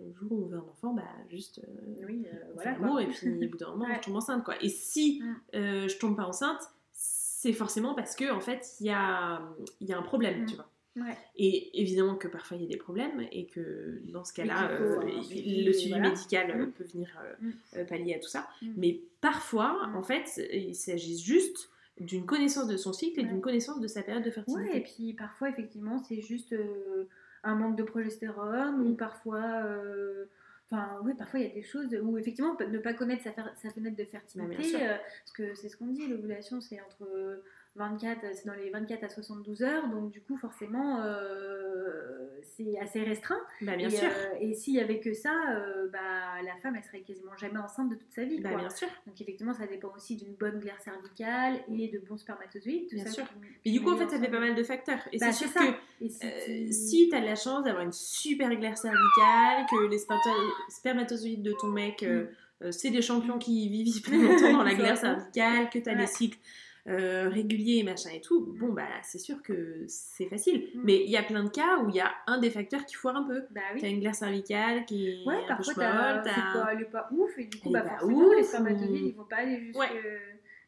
le 0.00 0.12
jour 0.14 0.30
où 0.32 0.44
on 0.44 0.46
veut 0.46 0.56
un 0.58 0.60
enfant, 0.62 0.94
bah, 0.94 1.02
juste. 1.28 1.60
Oui, 2.06 2.24
voilà. 2.54 2.72
l'amour 2.72 3.00
et 3.00 3.06
puis 3.08 3.46
au 3.46 3.50
bout 3.50 3.56
d'un 3.58 3.70
moment, 3.72 3.84
Ouais. 3.84 3.96
je 4.00 4.06
tombe 4.06 4.16
enceinte, 4.16 4.44
quoi. 4.44 4.54
Et 4.62 4.68
si 4.68 5.20
Mm. 5.22 5.58
je 5.88 5.98
tombe 5.98 6.16
pas 6.16 6.24
enceinte, 6.24 6.60
c'est 6.92 7.52
forcément 7.52 7.94
parce 7.94 8.16
que, 8.16 8.30
en 8.32 8.40
fait, 8.40 8.76
il 8.80 8.86
y 8.86 8.90
a, 8.90 9.42
y 9.80 9.92
a 9.92 9.98
un 9.98 10.02
problème, 10.02 10.42
Mm. 10.42 10.46
tu 10.46 10.54
vois. 10.56 10.68
Ouais. 10.96 11.16
Et 11.36 11.80
évidemment 11.80 12.16
que 12.16 12.26
parfois 12.26 12.56
il 12.56 12.62
y 12.64 12.66
a 12.66 12.68
des 12.68 12.76
problèmes 12.76 13.24
et 13.30 13.46
que 13.46 14.00
dans 14.06 14.24
ce 14.24 14.32
cas-là, 14.32 14.70
euh, 14.72 15.00
suivi, 15.22 15.64
le 15.64 15.72
suivi 15.72 15.90
voilà. 15.90 16.10
médical 16.10 16.50
euh, 16.50 16.66
Mm. 16.66 16.72
peut 16.72 16.84
venir 16.84 17.08
euh, 17.22 17.34
Mm. 17.40 17.52
euh, 17.76 17.84
pallier 17.84 18.14
à 18.14 18.18
tout 18.18 18.28
ça. 18.28 18.48
Mm. 18.62 18.72
Mais 18.76 19.00
parfois, 19.20 19.88
en 19.94 20.02
fait, 20.02 20.40
il 20.52 20.74
s'agit 20.74 21.18
juste 21.18 21.70
d'une 22.00 22.26
connaissance 22.26 22.66
de 22.68 22.76
son 22.76 22.92
cycle 22.92 23.20
et 23.20 23.22
Ouais. 23.22 23.28
d'une 23.28 23.40
connaissance 23.40 23.80
de 23.80 23.86
sa 23.88 24.02
période 24.02 24.24
de 24.24 24.30
fertilité. 24.30 24.62
Ouais, 24.70 24.78
et 24.78 24.82
puis 24.82 25.12
parfois, 25.14 25.48
effectivement, 25.50 25.98
c'est 25.98 26.20
juste 26.20 26.52
euh, 26.52 27.04
un 27.44 27.54
manque 27.54 27.76
de 27.76 27.82
progestérone, 27.84 28.80
ou 28.88 28.94
parfois. 28.94 29.44
euh, 29.64 30.24
Enfin, 30.70 31.00
oui, 31.02 31.14
parfois 31.16 31.40
il 31.40 31.46
y 31.46 31.50
a 31.50 31.54
des 31.54 31.62
choses 31.62 31.86
où 32.02 32.18
effectivement 32.18 32.54
ne 32.60 32.78
pas 32.78 32.92
connaître 32.92 33.22
sa, 33.22 33.32
sa 33.56 33.70
fenêtre 33.70 33.96
de 33.96 34.04
fertilité, 34.04 34.72
Bah, 34.74 34.78
euh, 34.82 34.96
parce 35.24 35.32
que 35.32 35.54
c'est 35.54 35.70
ce 35.70 35.78
qu'on 35.78 35.86
dit, 35.86 36.06
l'ovulation 36.06 36.60
c'est 36.60 36.78
entre 36.82 37.42
24, 37.78 38.20
c'est 38.34 38.46
dans 38.46 38.54
les 38.54 38.68
24 38.70 39.04
à 39.04 39.08
72 39.08 39.62
heures, 39.62 39.88
donc 39.88 40.10
du 40.10 40.20
coup 40.20 40.36
forcément 40.36 41.00
euh, 41.02 42.28
c'est 42.42 42.78
assez 42.78 43.02
restreint. 43.02 43.40
Bah, 43.62 43.76
bien 43.76 43.88
et, 43.88 43.90
sûr. 43.90 44.08
euh, 44.08 44.34
et 44.40 44.54
s'il 44.54 44.74
y 44.74 44.80
avait 44.80 45.00
que 45.00 45.14
ça, 45.14 45.32
euh, 45.50 45.88
bah, 45.92 46.42
la 46.44 46.56
femme 46.62 46.76
elle 46.76 46.84
serait 46.84 47.00
quasiment 47.00 47.36
jamais 47.36 47.58
enceinte 47.58 47.90
de 47.90 47.94
toute 47.94 48.10
sa 48.12 48.24
vie. 48.24 48.40
Bah, 48.40 48.50
quoi. 48.50 48.58
bien 48.60 48.70
sûr. 48.70 48.88
Donc 49.06 49.20
effectivement 49.20 49.54
ça 49.54 49.66
dépend 49.66 49.92
aussi 49.96 50.16
d'une 50.16 50.34
bonne 50.34 50.58
glaire 50.58 50.80
cervicale 50.80 51.60
et 51.68 51.88
de 51.88 51.98
bons 51.98 52.16
spermatozoïdes. 52.18 52.88
tout 52.88 52.96
Bien 52.96 53.04
ça 53.06 53.10
sûr. 53.12 53.24
Mais 53.64 53.70
du 53.72 53.80
coup, 53.82 53.92
en 53.92 53.96
fait, 53.96 54.08
ça 54.08 54.18
fait 54.18 54.30
pas 54.30 54.40
mal 54.40 54.54
de 54.54 54.62
facteurs. 54.62 55.00
Et 55.12 55.18
Bah, 55.18 55.32
c'est 55.32 55.44
sûr 55.44 55.48
ça. 55.48 55.60
que 55.60 56.04
Et 56.04 56.08
si, 56.08 56.26
Euh, 56.26 56.30
tu- 56.44 56.72
si 56.72 57.08
tu 57.08 57.16
as 57.16 57.20
de 57.20 57.26
la 57.26 57.34
chance 57.36 57.64
d'avoir 57.64 57.82
une 57.84 57.92
super 57.92 58.48
glaire 58.56 58.76
cervicale, 58.78 59.66
que 59.70 59.88
les 59.88 59.98
spermato- 59.98 60.52
spermatozoïdes 60.68 61.42
de 61.42 61.52
ton 61.52 61.68
mec, 61.68 62.02
euh, 62.02 62.26
euh, 62.62 62.72
c'est 62.72 62.90
des 62.90 63.02
champions 63.02 63.38
qui 63.38 63.68
vivent 63.68 63.88
hyper 63.96 64.14
longtemps 64.14 64.52
dans 64.58 64.62
la 64.64 64.74
glaire 64.74 64.96
cervicale, 64.96 65.70
que 65.70 65.78
tu 65.78 65.88
as 65.88 65.92
Ouais. 65.92 65.98
des 65.98 66.06
cycles 66.06 66.38
euh, 66.86 67.28
réguliers 67.28 67.78
et 67.78 67.82
machin 67.82 68.10
et 68.14 68.20
tout, 68.20 68.54
bon, 68.58 68.72
bah 68.72 68.86
c'est 69.02 69.18
sûr 69.18 69.42
que 69.42 69.84
c'est 69.88 70.26
facile. 70.26 70.68
Mm. 70.74 70.80
Mais 70.84 70.96
il 71.04 71.10
y 71.10 71.16
a 71.16 71.22
plein 71.22 71.44
de 71.44 71.50
cas 71.50 71.78
où 71.78 71.88
il 71.90 71.96
y 71.96 72.00
a 72.00 72.10
un 72.26 72.38
des 72.38 72.50
facteurs 72.50 72.86
qui 72.86 72.94
foire 72.94 73.16
un 73.16 73.24
peu. 73.24 73.42
Bah 73.50 73.60
oui. 73.74 73.80
une 73.90 74.00
glaire 74.00 74.14
cervicale 74.14 74.84
qui 74.86 75.08
est 75.08 75.26
Ouais, 75.26 75.34
un 75.36 75.40
peu 75.40 75.46
parfois 75.48 75.74
schmolle, 75.74 75.86
t'as- 75.86 76.22
t'as- 76.24 76.34
c'est 76.34 76.58
pas, 76.60 76.68
elle 76.72 76.80
est 76.82 76.84
pas 76.90 77.08
ouf 77.12 77.38
et 77.38 77.44
du 77.44 77.58
coup 77.60 77.70
bah 77.70 77.84
est 77.84 77.88
forcément 77.98 78.32
les 78.32 78.40
ouf, 78.40 78.46
spermatozoïdes 78.46 79.02
ou- 79.02 79.06
ils 79.08 79.14
vont 79.14 79.24
pas 79.24 79.36
aller 79.36 79.58
jusque, 79.60 79.78
Ouais. 79.78 79.88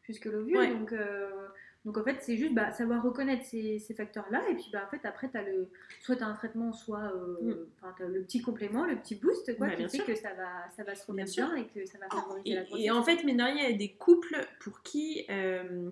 jusque 0.03 0.25
l'ovule 0.25 0.57
Ouais. 0.57 0.67
donc 0.73 0.91
euh, 0.93 1.40
donc 1.85 1.97
en 1.97 2.03
fait 2.03 2.17
c'est 2.21 2.37
juste 2.37 2.53
bah, 2.53 2.71
savoir 2.71 3.01
reconnaître 3.03 3.43
ces, 3.45 3.79
ces 3.79 3.93
facteurs 3.95 4.25
là 4.29 4.41
et 4.49 4.53
puis 4.53 4.69
bah 4.71 4.83
en 4.85 4.89
fait 4.89 5.03
après 5.05 5.29
t'as 5.29 5.41
le 5.41 5.69
soit 6.01 6.15
t'as 6.15 6.25
un 6.27 6.33
traitement 6.33 6.71
soit 6.73 7.11
euh, 7.15 7.37
Mm. 7.41 8.07
le 8.07 8.21
petit 8.23 8.41
complément 8.41 8.85
le 8.85 8.95
petit 8.97 9.15
boost 9.15 9.57
quoi 9.57 9.67
Bah, 9.67 9.75
qui 9.75 9.83
fait 9.83 9.89
sûr. 9.97 10.05
que 10.05 10.15
ça 10.15 10.33
va 10.33 10.69
ça 10.75 10.83
va 10.83 10.93
se 10.95 11.05
remettre 11.07 11.31
bien 11.31 11.55
et 11.55 11.65
que 11.67 11.85
ça 11.85 11.97
va 11.97 12.07
favoriser 12.09 12.49
Et, 12.51 12.55
la 12.55 12.63
grossesse 12.63 12.85
et 12.85 12.91
en 12.91 13.03
fait, 13.03 13.23
mine 13.23 13.37
de 13.37 13.43
rien, 13.43 13.55
il 13.65 13.71
y 13.71 13.73
a 13.73 13.77
des 13.77 13.93
couples 13.95 14.35
pour 14.59 14.81
qui 14.83 15.25
euh, 15.31 15.89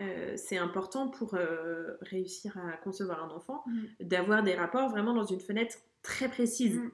euh, 0.00 0.32
c'est 0.36 0.56
important 0.58 1.08
pour 1.08 1.36
réussir 2.00 2.56
à 2.58 2.76
concevoir 2.78 3.24
un 3.24 3.30
enfant 3.34 3.62
Mm. 3.66 4.04
d'avoir 4.04 4.42
des 4.44 4.54
rapports 4.54 4.88
vraiment 4.88 5.14
dans 5.14 5.24
une 5.24 5.40
fenêtre 5.40 5.76
très 6.02 6.28
précise. 6.28 6.76
Mm. 6.78 6.90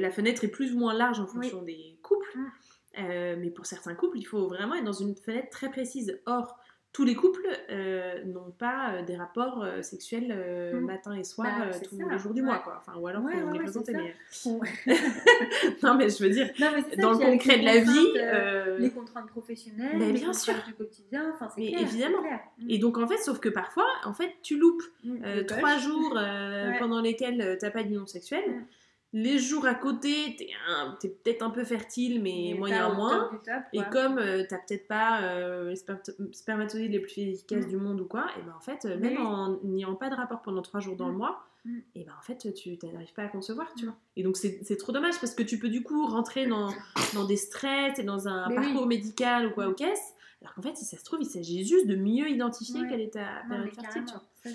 La 0.00 0.10
fenêtre 0.10 0.42
est 0.42 0.48
plus 0.48 0.74
ou 0.74 0.78
moins 0.80 0.94
large 0.94 1.20
en 1.20 1.26
fonction 1.28 1.62
des 1.62 1.96
couples, 2.02 2.38
mais 2.98 3.50
pour 3.50 3.64
certains 3.66 3.94
couples, 3.94 4.18
il 4.18 4.24
faut 4.24 4.48
vraiment 4.48 4.74
être 4.74 4.84
dans 4.84 4.92
une 4.92 5.14
fenêtre 5.14 5.50
très 5.50 5.70
précise. 5.70 6.20
Or, 6.26 6.58
tous 6.96 7.04
les 7.04 7.14
couples 7.14 7.46
euh, 7.68 8.24
n'ont 8.24 8.50
pas 8.58 8.94
euh, 8.94 9.02
des 9.02 9.16
rapports 9.16 9.62
euh, 9.62 9.82
euh, 10.30 10.80
Mm. 10.80 10.84
matin 10.86 11.12
et 11.14 11.24
soir 11.24 11.46
Bah, 11.58 11.78
tous 11.86 11.98
les 12.08 12.18
jours 12.18 12.32
du 12.32 12.40
ouais. 12.40 12.46
mois, 12.46 12.58
quoi. 12.60 12.78
Enfin, 12.80 12.98
ou 12.98 13.06
alors 13.06 13.22
Ouais, 13.22 13.34
faut 13.34 13.46
ouais, 13.48 13.52
les 13.52 13.58
présenter. 13.58 13.92
mais- 13.92 14.14
non, 15.82 15.94
mais 15.98 16.08
je 16.08 16.22
veux 16.22 16.30
dire, 16.30 16.50
non, 16.58 16.68
mais 16.74 16.82
c'est 16.88 16.96
ça, 16.96 17.02
dans 17.02 17.12
le 17.12 17.18
concret 17.18 17.58
de 17.58 17.64
la 17.66 17.80
vie. 17.80 18.78
les 18.82 18.90
contraintes 18.90 19.28
professionnelles, 19.28 19.98
les 19.98 20.12
bien 20.12 20.32
sûr. 20.32 20.54
du 20.66 20.72
quotidien, 20.72 21.32
enfin 21.34 21.50
c'est 21.54 21.66
clair, 21.66 21.80
évidemment. 21.82 22.22
clair. 22.22 22.40
Mm. 22.60 22.70
Et 22.70 22.78
donc 22.78 22.96
en 22.96 23.06
fait, 23.06 23.18
sauf 23.18 23.40
que 23.40 23.50
parfois, 23.50 23.86
en 24.06 24.14
fait, 24.14 24.32
tu 24.42 24.56
loupes 24.56 24.82
Mm, 25.04 25.16
euh, 25.24 25.34
le 25.36 25.46
trois 25.46 25.76
jours 25.76 26.16
pendant 26.78 27.02
lesquels 27.02 27.42
euh, 27.42 27.56
t'as 27.60 27.70
pas 27.70 27.82
d'union 27.82 28.06
sexuelle. 28.06 28.64
Les 29.12 29.38
jours 29.38 29.64
à 29.66 29.74
côté, 29.74 30.36
t'es 31.00 31.08
peut-être 31.08 31.42
un 31.42 31.50
peu 31.50 31.64
fertile, 31.64 32.20
mais 32.22 32.50
Mais 32.52 32.58
moyen 32.58 32.92
moins. 32.92 33.28
top 33.30 33.42
top, 33.44 33.62
Et 33.72 33.80
comme 33.90 34.18
euh, 34.18 34.44
t'as 34.48 34.58
peut-être 34.58 34.86
pas 34.88 35.22
euh, 35.22 35.70
les 35.70 35.76
spermato- 35.76 36.32
spermatozoïdes 36.34 36.92
les 36.92 36.98
plus 37.00 37.20
efficaces 37.22 37.64
Mm. 37.66 37.68
du 37.68 37.76
monde 37.76 38.00
ou 38.00 38.04
quoi, 38.04 38.26
et 38.38 38.42
ben 38.42 38.52
en 38.56 38.60
fait, 38.60 38.84
euh, 38.84 38.96
Oui. 39.00 39.08
même 39.10 39.24
en 39.24 39.58
n'ayant 39.62 39.94
pas 39.94 40.10
de 40.10 40.14
rapport 40.16 40.42
pendant 40.42 40.60
trois 40.60 40.80
jours 40.80 40.96
dans 40.96 41.06
le 41.08 41.14
Mm. 41.14 41.18
mois, 41.18 41.40
Mm. 41.64 41.78
et 41.94 42.04
ben 42.04 42.12
en 42.18 42.22
fait, 42.22 42.52
tu 42.52 42.76
n'arrives 42.92 43.12
pas 43.14 43.22
à 43.22 43.28
concevoir, 43.28 43.72
tu 43.74 43.86
vois. 43.86 43.94
Et 44.16 44.22
donc 44.22 44.36
c'est 44.36 44.58
c'est 44.64 44.76
trop 44.76 44.92
dommage 44.92 45.18
parce 45.20 45.34
que 45.34 45.42
tu 45.44 45.58
peux 45.58 45.68
du 45.70 45.82
coup 45.82 46.06
rentrer 46.06 46.46
dans, 46.46 46.68
dans 47.14 47.24
des 47.24 47.36
stress 47.36 47.98
et 47.98 48.02
dans 48.04 48.28
un 48.28 48.48
Mais 48.48 48.56
parcours 48.56 48.82
oui. 48.82 48.88
médical 48.88 49.46
ou 49.46 49.50
quoi 49.50 49.68
ou 49.68 49.72
qu'est-ce. 49.72 50.12
Alors 50.46 50.54
qu'en 50.54 50.62
fait, 50.62 50.76
si 50.76 50.84
ça 50.84 50.96
se 50.96 51.02
trouve, 51.04 51.18
il 51.22 51.26
s'agit 51.26 51.64
juste 51.66 51.88
de 51.88 51.96
mieux 51.96 52.28
identifier 52.30 52.82
Ouais. 52.82 52.88
quelle 52.88 53.00
est 53.00 53.14
ta 53.14 53.42
période 53.48 53.74
fertile. 53.74 54.04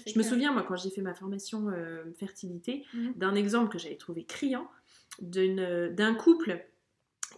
Je 0.08 0.18
me 0.18 0.24
souviens, 0.24 0.54
moi, 0.54 0.64
quand 0.66 0.78
j'ai 0.78 0.90
fait 0.90 1.02
ma 1.02 1.14
formation 1.14 1.68
euh, 1.68 2.06
fertilité, 2.18 2.86
Mhm. 2.94 3.14
d'un 3.18 3.36
exemple 3.36 3.68
que 3.74 3.78
j'avais 3.78 3.98
trouvé 3.98 4.24
criant 4.24 4.70
d'une- 5.22 5.90
d'un 5.94 6.16
couple 6.16 6.66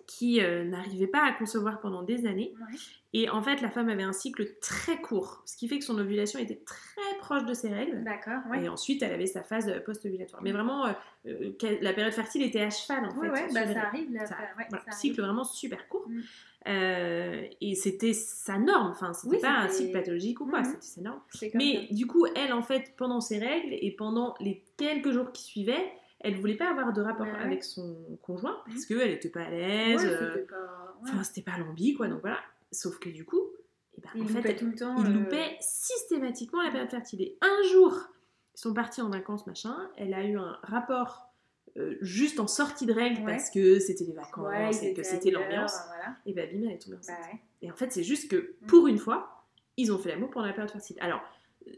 qui 0.06 0.41
euh, 0.41 0.66
n'arrivait 0.66 1.08
pas 1.08 1.24
à 1.24 1.32
concevoir 1.32 1.80
pendant 1.80 2.04
des 2.04 2.28
années. 2.28 2.54
Ouais. 2.60 2.78
Et 3.14 3.30
en 3.30 3.41
fait, 3.41 3.62
la 3.62 3.70
femme 3.72 3.89
avait 3.89 4.04
un 4.04 4.12
cycle 4.14 4.45
très 4.60 4.99
court, 5.01 5.41
ce 5.45 5.56
qui 5.56 5.68
fait 5.68 5.80
que 5.80 5.86
son 5.86 5.97
ovulation 5.97 6.39
était 6.39 6.62
très 6.66 7.18
proche 7.20 7.45
de 7.45 7.54
ses 7.54 7.70
règles. 7.70 8.04
D'accord, 8.04 8.41
ouais. 8.51 8.66
Et 8.66 8.70
ensuite, 8.70 9.01
elle 9.01 9.14
avait 9.14 9.28
sa 9.28 9.43
phase 9.43 9.68
euh, 9.70 9.80
post-ovulatoire. 9.80 10.41
Mais 10.43 10.51
vraiment, 10.51 10.88
euh, 10.88 10.91
euh, 11.28 11.51
qu'elle- 11.54 11.82
la 11.82 11.93
période 11.93 12.14
fertile 12.14 12.41
était 12.43 12.62
à 12.62 12.70
cheval, 12.70 13.06
en 13.06 13.18
Ouais, 13.18 13.30
fait. 13.36 13.45
sur 13.49 13.54
bah, 13.54 13.74
ça 13.74 13.82
arrive, 13.88 14.12
là, 14.14 14.20
Ça- 14.26 14.36
ça- 14.36 14.41
ouais, 14.41 14.47
voilà, 14.70 14.70
ça 14.70 14.76
arrive. 14.91 14.93
cycle 14.99 15.22
vraiment 15.22 15.43
super 15.43 15.88
court. 15.88 16.08
Mm. 16.10 16.22
Euh, 16.68 17.43
et 17.59 17.76
c'était 17.76 18.14
sa 18.14 18.57
norme, 18.57 18.91
enfin, 18.91 19.14
c'était 19.14 19.36
Oui, 19.36 19.41
pas 19.41 19.51
un 19.59 19.68
cycle 19.68 19.91
pathologique 19.91 20.39
ou 20.41 20.45
quoi, 20.47 20.59
Mhm. 20.59 20.66
c'était 20.66 20.82
sa 20.86 21.01
norme. 21.01 21.20
Mais 21.55 21.88
du 21.91 22.07
coup, 22.07 22.26
elle, 22.36 22.53
en 22.53 22.61
fait, 22.61 22.93
pendant 22.97 23.20
ses 23.22 23.38
règles 23.39 23.74
et 23.74 23.91
pendant 23.91 24.34
les 24.39 24.64
quelques 24.78 25.11
jours 25.11 25.32
qui 25.34 25.43
suivaient, 25.43 25.91
elle 26.22 26.36
voulait 26.39 26.55
pas 26.55 26.70
avoir 26.70 26.93
de 26.93 27.01
rapport 27.01 27.26
Ouais, 27.28 27.34
avec 27.39 27.64
son 27.66 27.97
conjoint 28.22 28.61
Mhm. 28.68 28.74
parce 28.74 28.86
qu'elle 28.86 29.11
était 29.11 29.30
pas 29.30 29.41
à 29.43 29.49
l'aise, 29.49 30.03
Ouais, 30.05 30.09
euh, 30.09 30.36
ouais. 30.36 30.45
enfin, 31.01 31.24
c'était 31.24 31.41
pas 31.41 31.57
l'ambi, 31.57 31.95
quoi, 31.95 32.07
donc 32.07 32.22
voilà. 32.22 32.39
Sauf 32.72 32.97
que 32.97 33.09
du 33.09 33.26
coup, 33.26 33.41
eh 33.97 34.01
ben, 34.01 34.09
Il 34.16 34.24
en 34.24 34.28
fait, 34.28 34.36
loupait 34.38 34.55
tout 34.55 34.66
le 34.68 34.76
temps. 34.76 34.95
il 34.99 35.07
euh, 35.07 35.09
loupait 35.20 35.57
systématiquement 35.59 36.61
la 36.64 36.72
période 36.72 36.89
fertile. 36.89 37.22
Et 37.22 37.38
un 37.41 37.68
jour, 37.72 37.93
ils 38.55 38.59
sont 38.59 38.74
partis 38.74 39.01
en 39.01 39.09
vacances, 39.09 39.45
machin, 39.47 39.89
elle 39.97 40.14
a 40.14 40.24
eu 40.24 40.38
un 40.38 40.57
rapport 40.64 41.33
euh, 41.78 41.96
juste 42.02 42.40
en 42.40 42.48
sortie 42.48 42.86
de 42.86 42.94
règles 42.94 43.22
Ouais. 43.24 43.32
parce 43.34 43.50
que 43.50 43.80
c'était 43.80 44.04
les 44.06 44.14
vacances 44.14 44.48
ouais, 44.48 44.86
et 44.90 44.94
que 44.94 45.04
c'était 45.04 45.32
l'ambiance. 45.32 45.74
Voilà. 45.88 46.16
Et 46.26 46.34
bah, 46.34 46.44
bim, 46.46 46.64
elle 46.68 46.72
est 46.76 46.78
tombée 46.80 46.98
enceinte. 46.98 47.18
Bah 47.20 47.28
ouais. 47.34 47.40
Et 47.62 47.72
en 47.72 47.76
fait, 47.76 47.92
c'est 47.92 48.04
juste 48.04 48.30
que 48.30 48.56
Mm. 48.62 48.66
pour 48.68 48.88
une 48.88 48.98
fois, 48.98 49.46
ils 49.78 49.92
ont 49.92 49.98
fait 49.98 50.10
l'amour 50.10 50.30
pendant 50.30 50.46
la 50.46 50.54
période 50.54 50.72
fertile. 50.72 50.98
Alors, 51.02 51.22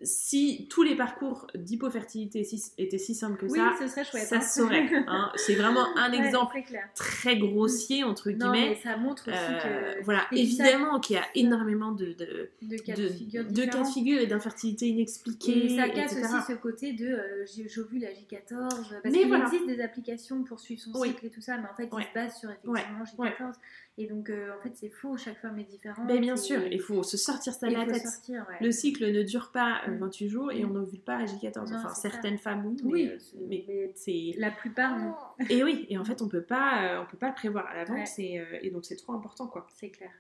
si 0.02 0.68
tous 0.70 0.84
les 0.84 0.96
parcours 0.96 1.48
d'hypofertilité 1.56 2.48
étaient 2.78 2.98
si 2.98 3.16
simples 3.16 3.38
que 3.38 3.46
Oui, 3.46 3.60
ça, 3.60 3.74
ce 3.80 3.88
serait 3.88 4.04
chouette. 4.04 4.24
ça 4.28 4.38
hein. 4.38 4.42
se 4.42 4.60
saurait. 4.62 4.90
hein. 5.08 5.32
C'est 5.36 5.56
vraiment 5.56 5.86
un 5.98 6.12
Ouais, 6.12 6.26
exemple 6.26 6.58
très 6.96 7.38
grossier, 7.38 8.04
entre 8.04 8.32
Non, 8.32 8.52
mais 8.52 8.60
guillemets. 8.60 8.80
ça 8.84 8.98
montre 8.98 9.30
aussi 9.30 9.38
Euh, 9.38 9.96
que 9.98 10.04
voilà, 10.04 10.26
évidemment 10.32 11.00
qu'il 11.00 11.16
y 11.16 11.20
a 11.20 11.26
énormément 11.36 11.92
de, 11.92 12.14
de, 12.14 12.50
de 12.62 12.78
cas 12.78 12.94
de- 12.96 13.08
figure 13.10 13.44
de 13.44 13.48
cas 13.50 13.54
de 13.54 13.62
différents. 13.66 13.86
figure 13.86 14.20
et 14.22 14.28
d'infertilité 14.28 14.88
inexpliquée, 14.88 15.66
Et 15.74 15.76
ça 15.78 15.90
casse 15.90 16.14
etc. 16.14 16.28
aussi 16.34 16.46
ce 16.54 16.58
côté 16.58 16.94
de 16.94 17.06
euh, 17.08 17.46
j'ai 17.46 17.68
j'ovule 17.68 18.06
à 18.06 18.10
J14. 18.10 18.70
Parce 18.70 18.90
Mais 19.06 19.12
qu'il 19.12 19.28
voilà. 19.28 19.46
existe 19.46 19.68
des 19.68 19.82
applications 19.82 20.44
pour 20.44 20.60
suivre 20.60 20.82
son 20.82 20.92
Oui. 21.00 21.10
cycle 21.10 21.26
et 21.28 21.30
tout 21.30 21.42
ça, 21.42 21.58
mais 21.58 21.68
en 21.72 21.76
fait, 21.76 21.92
Ouais. 21.94 22.04
ils 22.04 22.10
se 22.10 22.14
basent 22.14 22.38
sur 22.40 22.50
effectivement 22.50 23.04
Ouais. 23.18 23.30
J14. 23.32 23.54
Et 23.98 24.08
donc, 24.08 24.30
euh, 24.30 24.52
en 24.58 24.62
fait, 24.62 24.72
c'est 24.76 24.90
faux, 24.90 25.16
chaque 25.16 25.40
femme 25.42 25.58
est 25.58 25.64
différente. 25.64 26.06
Ben, 26.08 26.20
bien 26.20 26.34
et- 26.36 26.38
sûr, 26.38 26.60
il 26.70 26.82
faut 26.82 27.02
se 27.02 27.16
sortir 27.16 27.54
ça 27.54 27.68
de 27.68 27.72
il 27.72 27.78
la 27.78 27.86
tête. 27.86 28.02
sortir. 28.06 28.46
Le 28.60 28.70
cycle 28.72 29.10
ne 29.10 29.24
dure 29.24 29.52
pas 29.54 29.75
euh, 29.88 29.92
Mm. 29.92 29.98
28 30.00 30.30
jours 30.30 30.52
et 30.52 30.64
on 30.66 30.70
n'ovule 30.70 31.00
pas 31.02 31.18
à 31.18 31.26
J14. 31.26 31.72
Non, 31.72 31.78
enfin, 31.80 31.90
ça. 31.90 31.96
certaines 32.10 32.38
femmes, 32.38 32.64
oui, 32.66 32.78
Oui, 32.84 33.04
mais, 33.04 33.12
euh, 33.12 33.18
c'est- 33.20 33.38
mais 33.48 33.92
c'est... 34.34 34.40
la 34.40 34.52
plupart, 34.52 34.98
non. 34.98 35.14
Et 35.50 35.64
oui, 35.64 35.86
et 35.90 35.98
en 35.98 36.04
fait, 36.06 36.22
on 36.22 36.28
peut 36.28 36.42
pas, 36.44 36.84
euh, 36.84 37.02
on 37.02 37.06
peut 37.06 37.18
pas 37.18 37.30
le 37.30 37.36
prévoir 37.36 37.68
à 37.68 37.76
l'avance 37.76 38.18
Ouais. 38.18 38.24
et, 38.24 38.68
et 38.68 38.70
donc 38.72 38.86
c'est 38.86 38.96
trop 38.96 39.14
important, 39.14 39.48
quoi. 39.48 39.68
C'est 39.76 39.90
clair. 39.90 40.12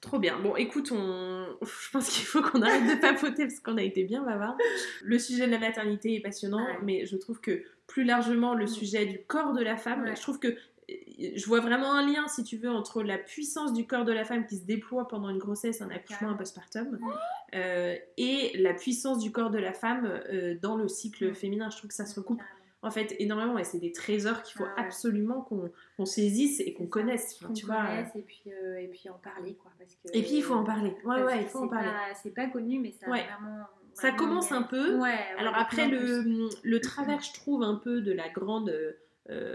Trop 0.00 0.18
bien. 0.18 0.38
Bon, 0.40 0.56
écoute, 0.56 0.92
on... 0.92 1.46
je 1.62 1.90
pense 1.92 2.08
qu'il 2.08 2.24
faut 2.24 2.40
qu'on 2.42 2.62
arrête 2.62 2.86
de 2.86 3.00
papoter 3.00 3.44
parce 3.46 3.60
qu'on 3.60 3.76
a 3.76 3.82
été 3.82 4.04
bien 4.04 4.22
bavard. 4.22 4.56
Le 5.02 5.18
sujet 5.18 5.46
de 5.46 5.50
la 5.52 5.58
maternité 5.58 6.14
est 6.14 6.20
passionnant, 6.20 6.64
Ouais. 6.64 6.78
mais 6.82 7.04
je 7.06 7.16
trouve 7.16 7.40
que 7.40 7.62
plus 7.86 8.04
largement 8.04 8.54
le 8.54 8.64
Mm. 8.64 8.68
sujet 8.68 9.04
du 9.06 9.18
corps 9.26 9.52
de 9.52 9.62
la 9.62 9.76
femme, 9.76 10.04
Ouais. 10.04 10.16
je 10.16 10.22
trouve 10.22 10.38
que 10.38 10.56
je 11.18 11.46
vois 11.46 11.60
vraiment 11.60 11.92
un 11.92 12.06
lien, 12.06 12.26
si 12.28 12.44
tu 12.44 12.56
veux, 12.56 12.70
entre 12.70 13.02
la 13.02 13.18
puissance 13.18 13.72
du 13.72 13.86
corps 13.86 14.04
de 14.04 14.12
la 14.12 14.24
femme 14.24 14.46
qui 14.46 14.56
se 14.56 14.64
déploie 14.64 15.08
pendant 15.08 15.28
une 15.28 15.38
grossesse, 15.38 15.82
un 15.82 15.90
accouchement, 15.90 16.30
un 16.30 16.34
postpartum, 16.34 16.98
euh, 17.54 17.96
et 18.16 18.56
la 18.58 18.74
puissance 18.74 19.18
du 19.18 19.32
corps 19.32 19.50
de 19.50 19.58
la 19.58 19.72
femme 19.72 20.06
euh, 20.06 20.56
dans 20.60 20.76
le 20.76 20.88
cycle 20.88 21.34
féminin. 21.34 21.70
Je 21.70 21.76
trouve 21.76 21.88
que 21.88 21.94
ça 21.94 22.06
se 22.06 22.18
recoupe 22.18 22.42
en 22.82 22.90
fait 22.90 23.14
énormément 23.18 23.58
et 23.58 23.64
c'est 23.64 23.78
des 23.78 23.92
trésors 23.92 24.42
qu'il 24.42 24.56
faut 24.56 24.64
ah 24.76 24.80
absolument 24.80 25.42
qu'on 25.42 26.06
saisisse 26.06 26.60
et 26.60 26.72
qu'on 26.72 26.86
connaisse 26.86 27.38
tu 27.54 27.66
vois 27.66 27.84
et 28.14 28.22
puis 28.22 28.42
euh, 28.46 28.78
et 28.78 28.88
puis 28.88 29.10
en 29.10 29.18
parler 29.18 29.54
quoi 29.54 29.70
parce 29.78 29.94
que, 29.96 30.16
et 30.16 30.22
puis 30.22 30.36
il 30.36 30.42
faut 30.42 30.54
en 30.54 30.64
parler. 30.64 30.96
Ouais 31.04 31.22
ouais 31.22 31.42
il 31.42 31.46
faut 31.46 31.58
en 31.58 31.68
parler. 31.68 31.90
c'est 32.22 32.34
pas 32.34 32.46
connu 32.46 32.78
mais 32.78 32.92
ça 32.92 33.06
vraiment, 33.06 33.66
ça 33.92 34.12
commence 34.12 34.50
un 34.52 34.62
peu. 34.62 34.98
Alors 35.38 35.54
après 35.56 35.88
le, 35.88 36.48
le 36.62 36.80
travers 36.80 37.20
je 37.20 37.34
trouve 37.34 37.62
un 37.62 37.74
peu 37.74 38.00
de 38.00 38.12
la 38.12 38.30
grande 38.30 38.70
euh, 38.70 38.92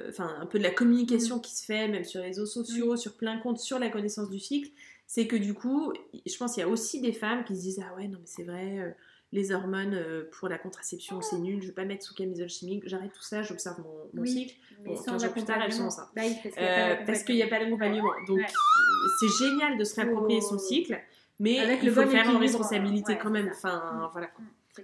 enfin 0.09 0.36
un 0.39 0.45
peu 0.45 0.57
de 0.57 0.63
la 0.63 0.72
communication 0.72 1.38
mm. 1.38 1.41
qui 1.41 1.55
se 1.55 1.66
fait, 1.66 1.88
même 1.88 2.03
sur 2.03 2.22
les 2.22 2.28
réseaux 2.28 2.45
sociaux, 2.45 2.95
sur 2.95 3.16
plein 3.18 3.38
compte, 3.39 3.59
sur 3.59 3.80
la 3.80 3.89
connaissance 3.89 4.30
du 4.30 4.39
cycle, 4.39 4.70
c'est 5.07 5.28
que 5.28 5.36
du 5.36 5.53
coup, 5.53 5.93
je 6.26 6.38
pense 6.38 6.53
qu'il 6.53 6.61
y 6.61 6.66
a 6.66 6.70
aussi 6.70 7.01
des 7.01 7.13
femmes 7.13 7.43
qui 7.43 7.55
se 7.55 7.61
disent 7.61 7.82
ah 7.84 7.95
ouais 7.95 8.07
non 8.07 8.18
mais 8.20 8.26
c'est 8.26 8.43
vrai, 8.43 8.80
euh, 8.80 8.91
les 9.32 9.51
hormones 9.51 9.93
euh, 9.93 10.30
pour 10.32 10.49
la 10.49 10.57
contraception 10.57 11.22
c'est 11.22 11.38
nul, 11.38 11.61
je 11.61 11.68
vais 11.68 11.74
pas 11.74 11.86
mettre 11.86 12.03
sous 12.03 12.16
camisole 12.16 12.49
chimique, 12.49 12.84
j'arrête 12.86 13.11
tout 13.13 13.24
ça, 13.24 13.43
j'observe 13.43 13.84
mon, 14.13 14.26
cycle. 14.26 14.55
Bon, 14.84 14.95
sans 14.95 15.20
jours 15.20 15.32
plus 15.32 15.43
tard 15.43 15.61
elles 15.63 15.74
sont 15.74 15.89
ça. 15.89 16.11
Bah 16.16 16.24
parce 17.05 17.24
qu'il 17.24 17.36
n'y 17.36 17.43
a 17.43 17.47
pas 17.47 17.59
d'accompagnement. 17.59 18.11
Donc 18.28 18.41
c'est 19.20 19.45
génial 19.45 19.78
de 19.78 19.84
se 19.84 19.95
réapproprier 19.95 20.41
son 20.41 20.57
cycle, 20.57 20.99
mais 21.39 21.59
il 21.82 21.91
faut 21.91 22.01
le 22.01 22.09
faire 22.09 22.30
en 22.30 22.39
responsabilité 22.39 23.18
quand 23.18 23.32
même. 23.32 23.49
Enfin 23.51 24.09
voilà. 24.11 24.30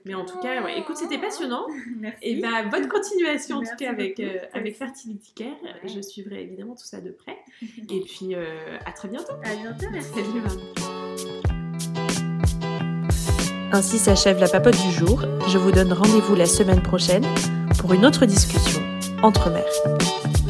Mais 0.06 0.14
en 0.14 0.26
tout 0.26 0.40
cas, 0.40 0.62
ouais, 0.64 0.80
écoute, 0.80 0.98
c'était 0.98 1.18
passionnant. 1.18 1.66
Merci. 1.98 2.18
Et 2.22 2.42
bah, 2.42 2.64
bonne 2.70 2.88
continuation 2.88 3.58
en 3.58 3.62
tout 3.62 3.76
cas 3.78 3.90
avec, 3.90 4.20
euh, 4.20 4.40
avec 4.54 4.78
Fertility 4.78 5.34
Care. 5.34 5.56
Je 5.84 6.02
suivrai 6.02 6.44
évidemment 6.44 6.76
tout 6.76 6.86
ça 6.86 7.02
de 7.02 7.12
près. 7.12 7.38
Et 7.62 8.02
puis 8.02 8.36
euh, 8.36 8.78
à 8.86 8.92
très 8.92 9.08
bientôt. 9.08 9.34
À 9.44 9.56
bientôt, 9.56 9.88
merci. 9.92 10.12
Ainsi 13.74 13.98
s'achève 14.00 14.40
la 14.40 14.50
papote 14.50 14.78
du 14.82 14.92
jour. 14.92 15.24
Je 15.48 15.58
vous 15.58 15.72
donne 15.72 15.94
rendez-vous 15.94 16.36
la 16.36 16.46
semaine 16.46 16.82
prochaine 16.82 17.26
pour 17.80 17.94
une 17.94 18.06
autre 18.06 18.26
discussion 18.26 18.82
entre 19.24 19.50
mères. 19.50 20.41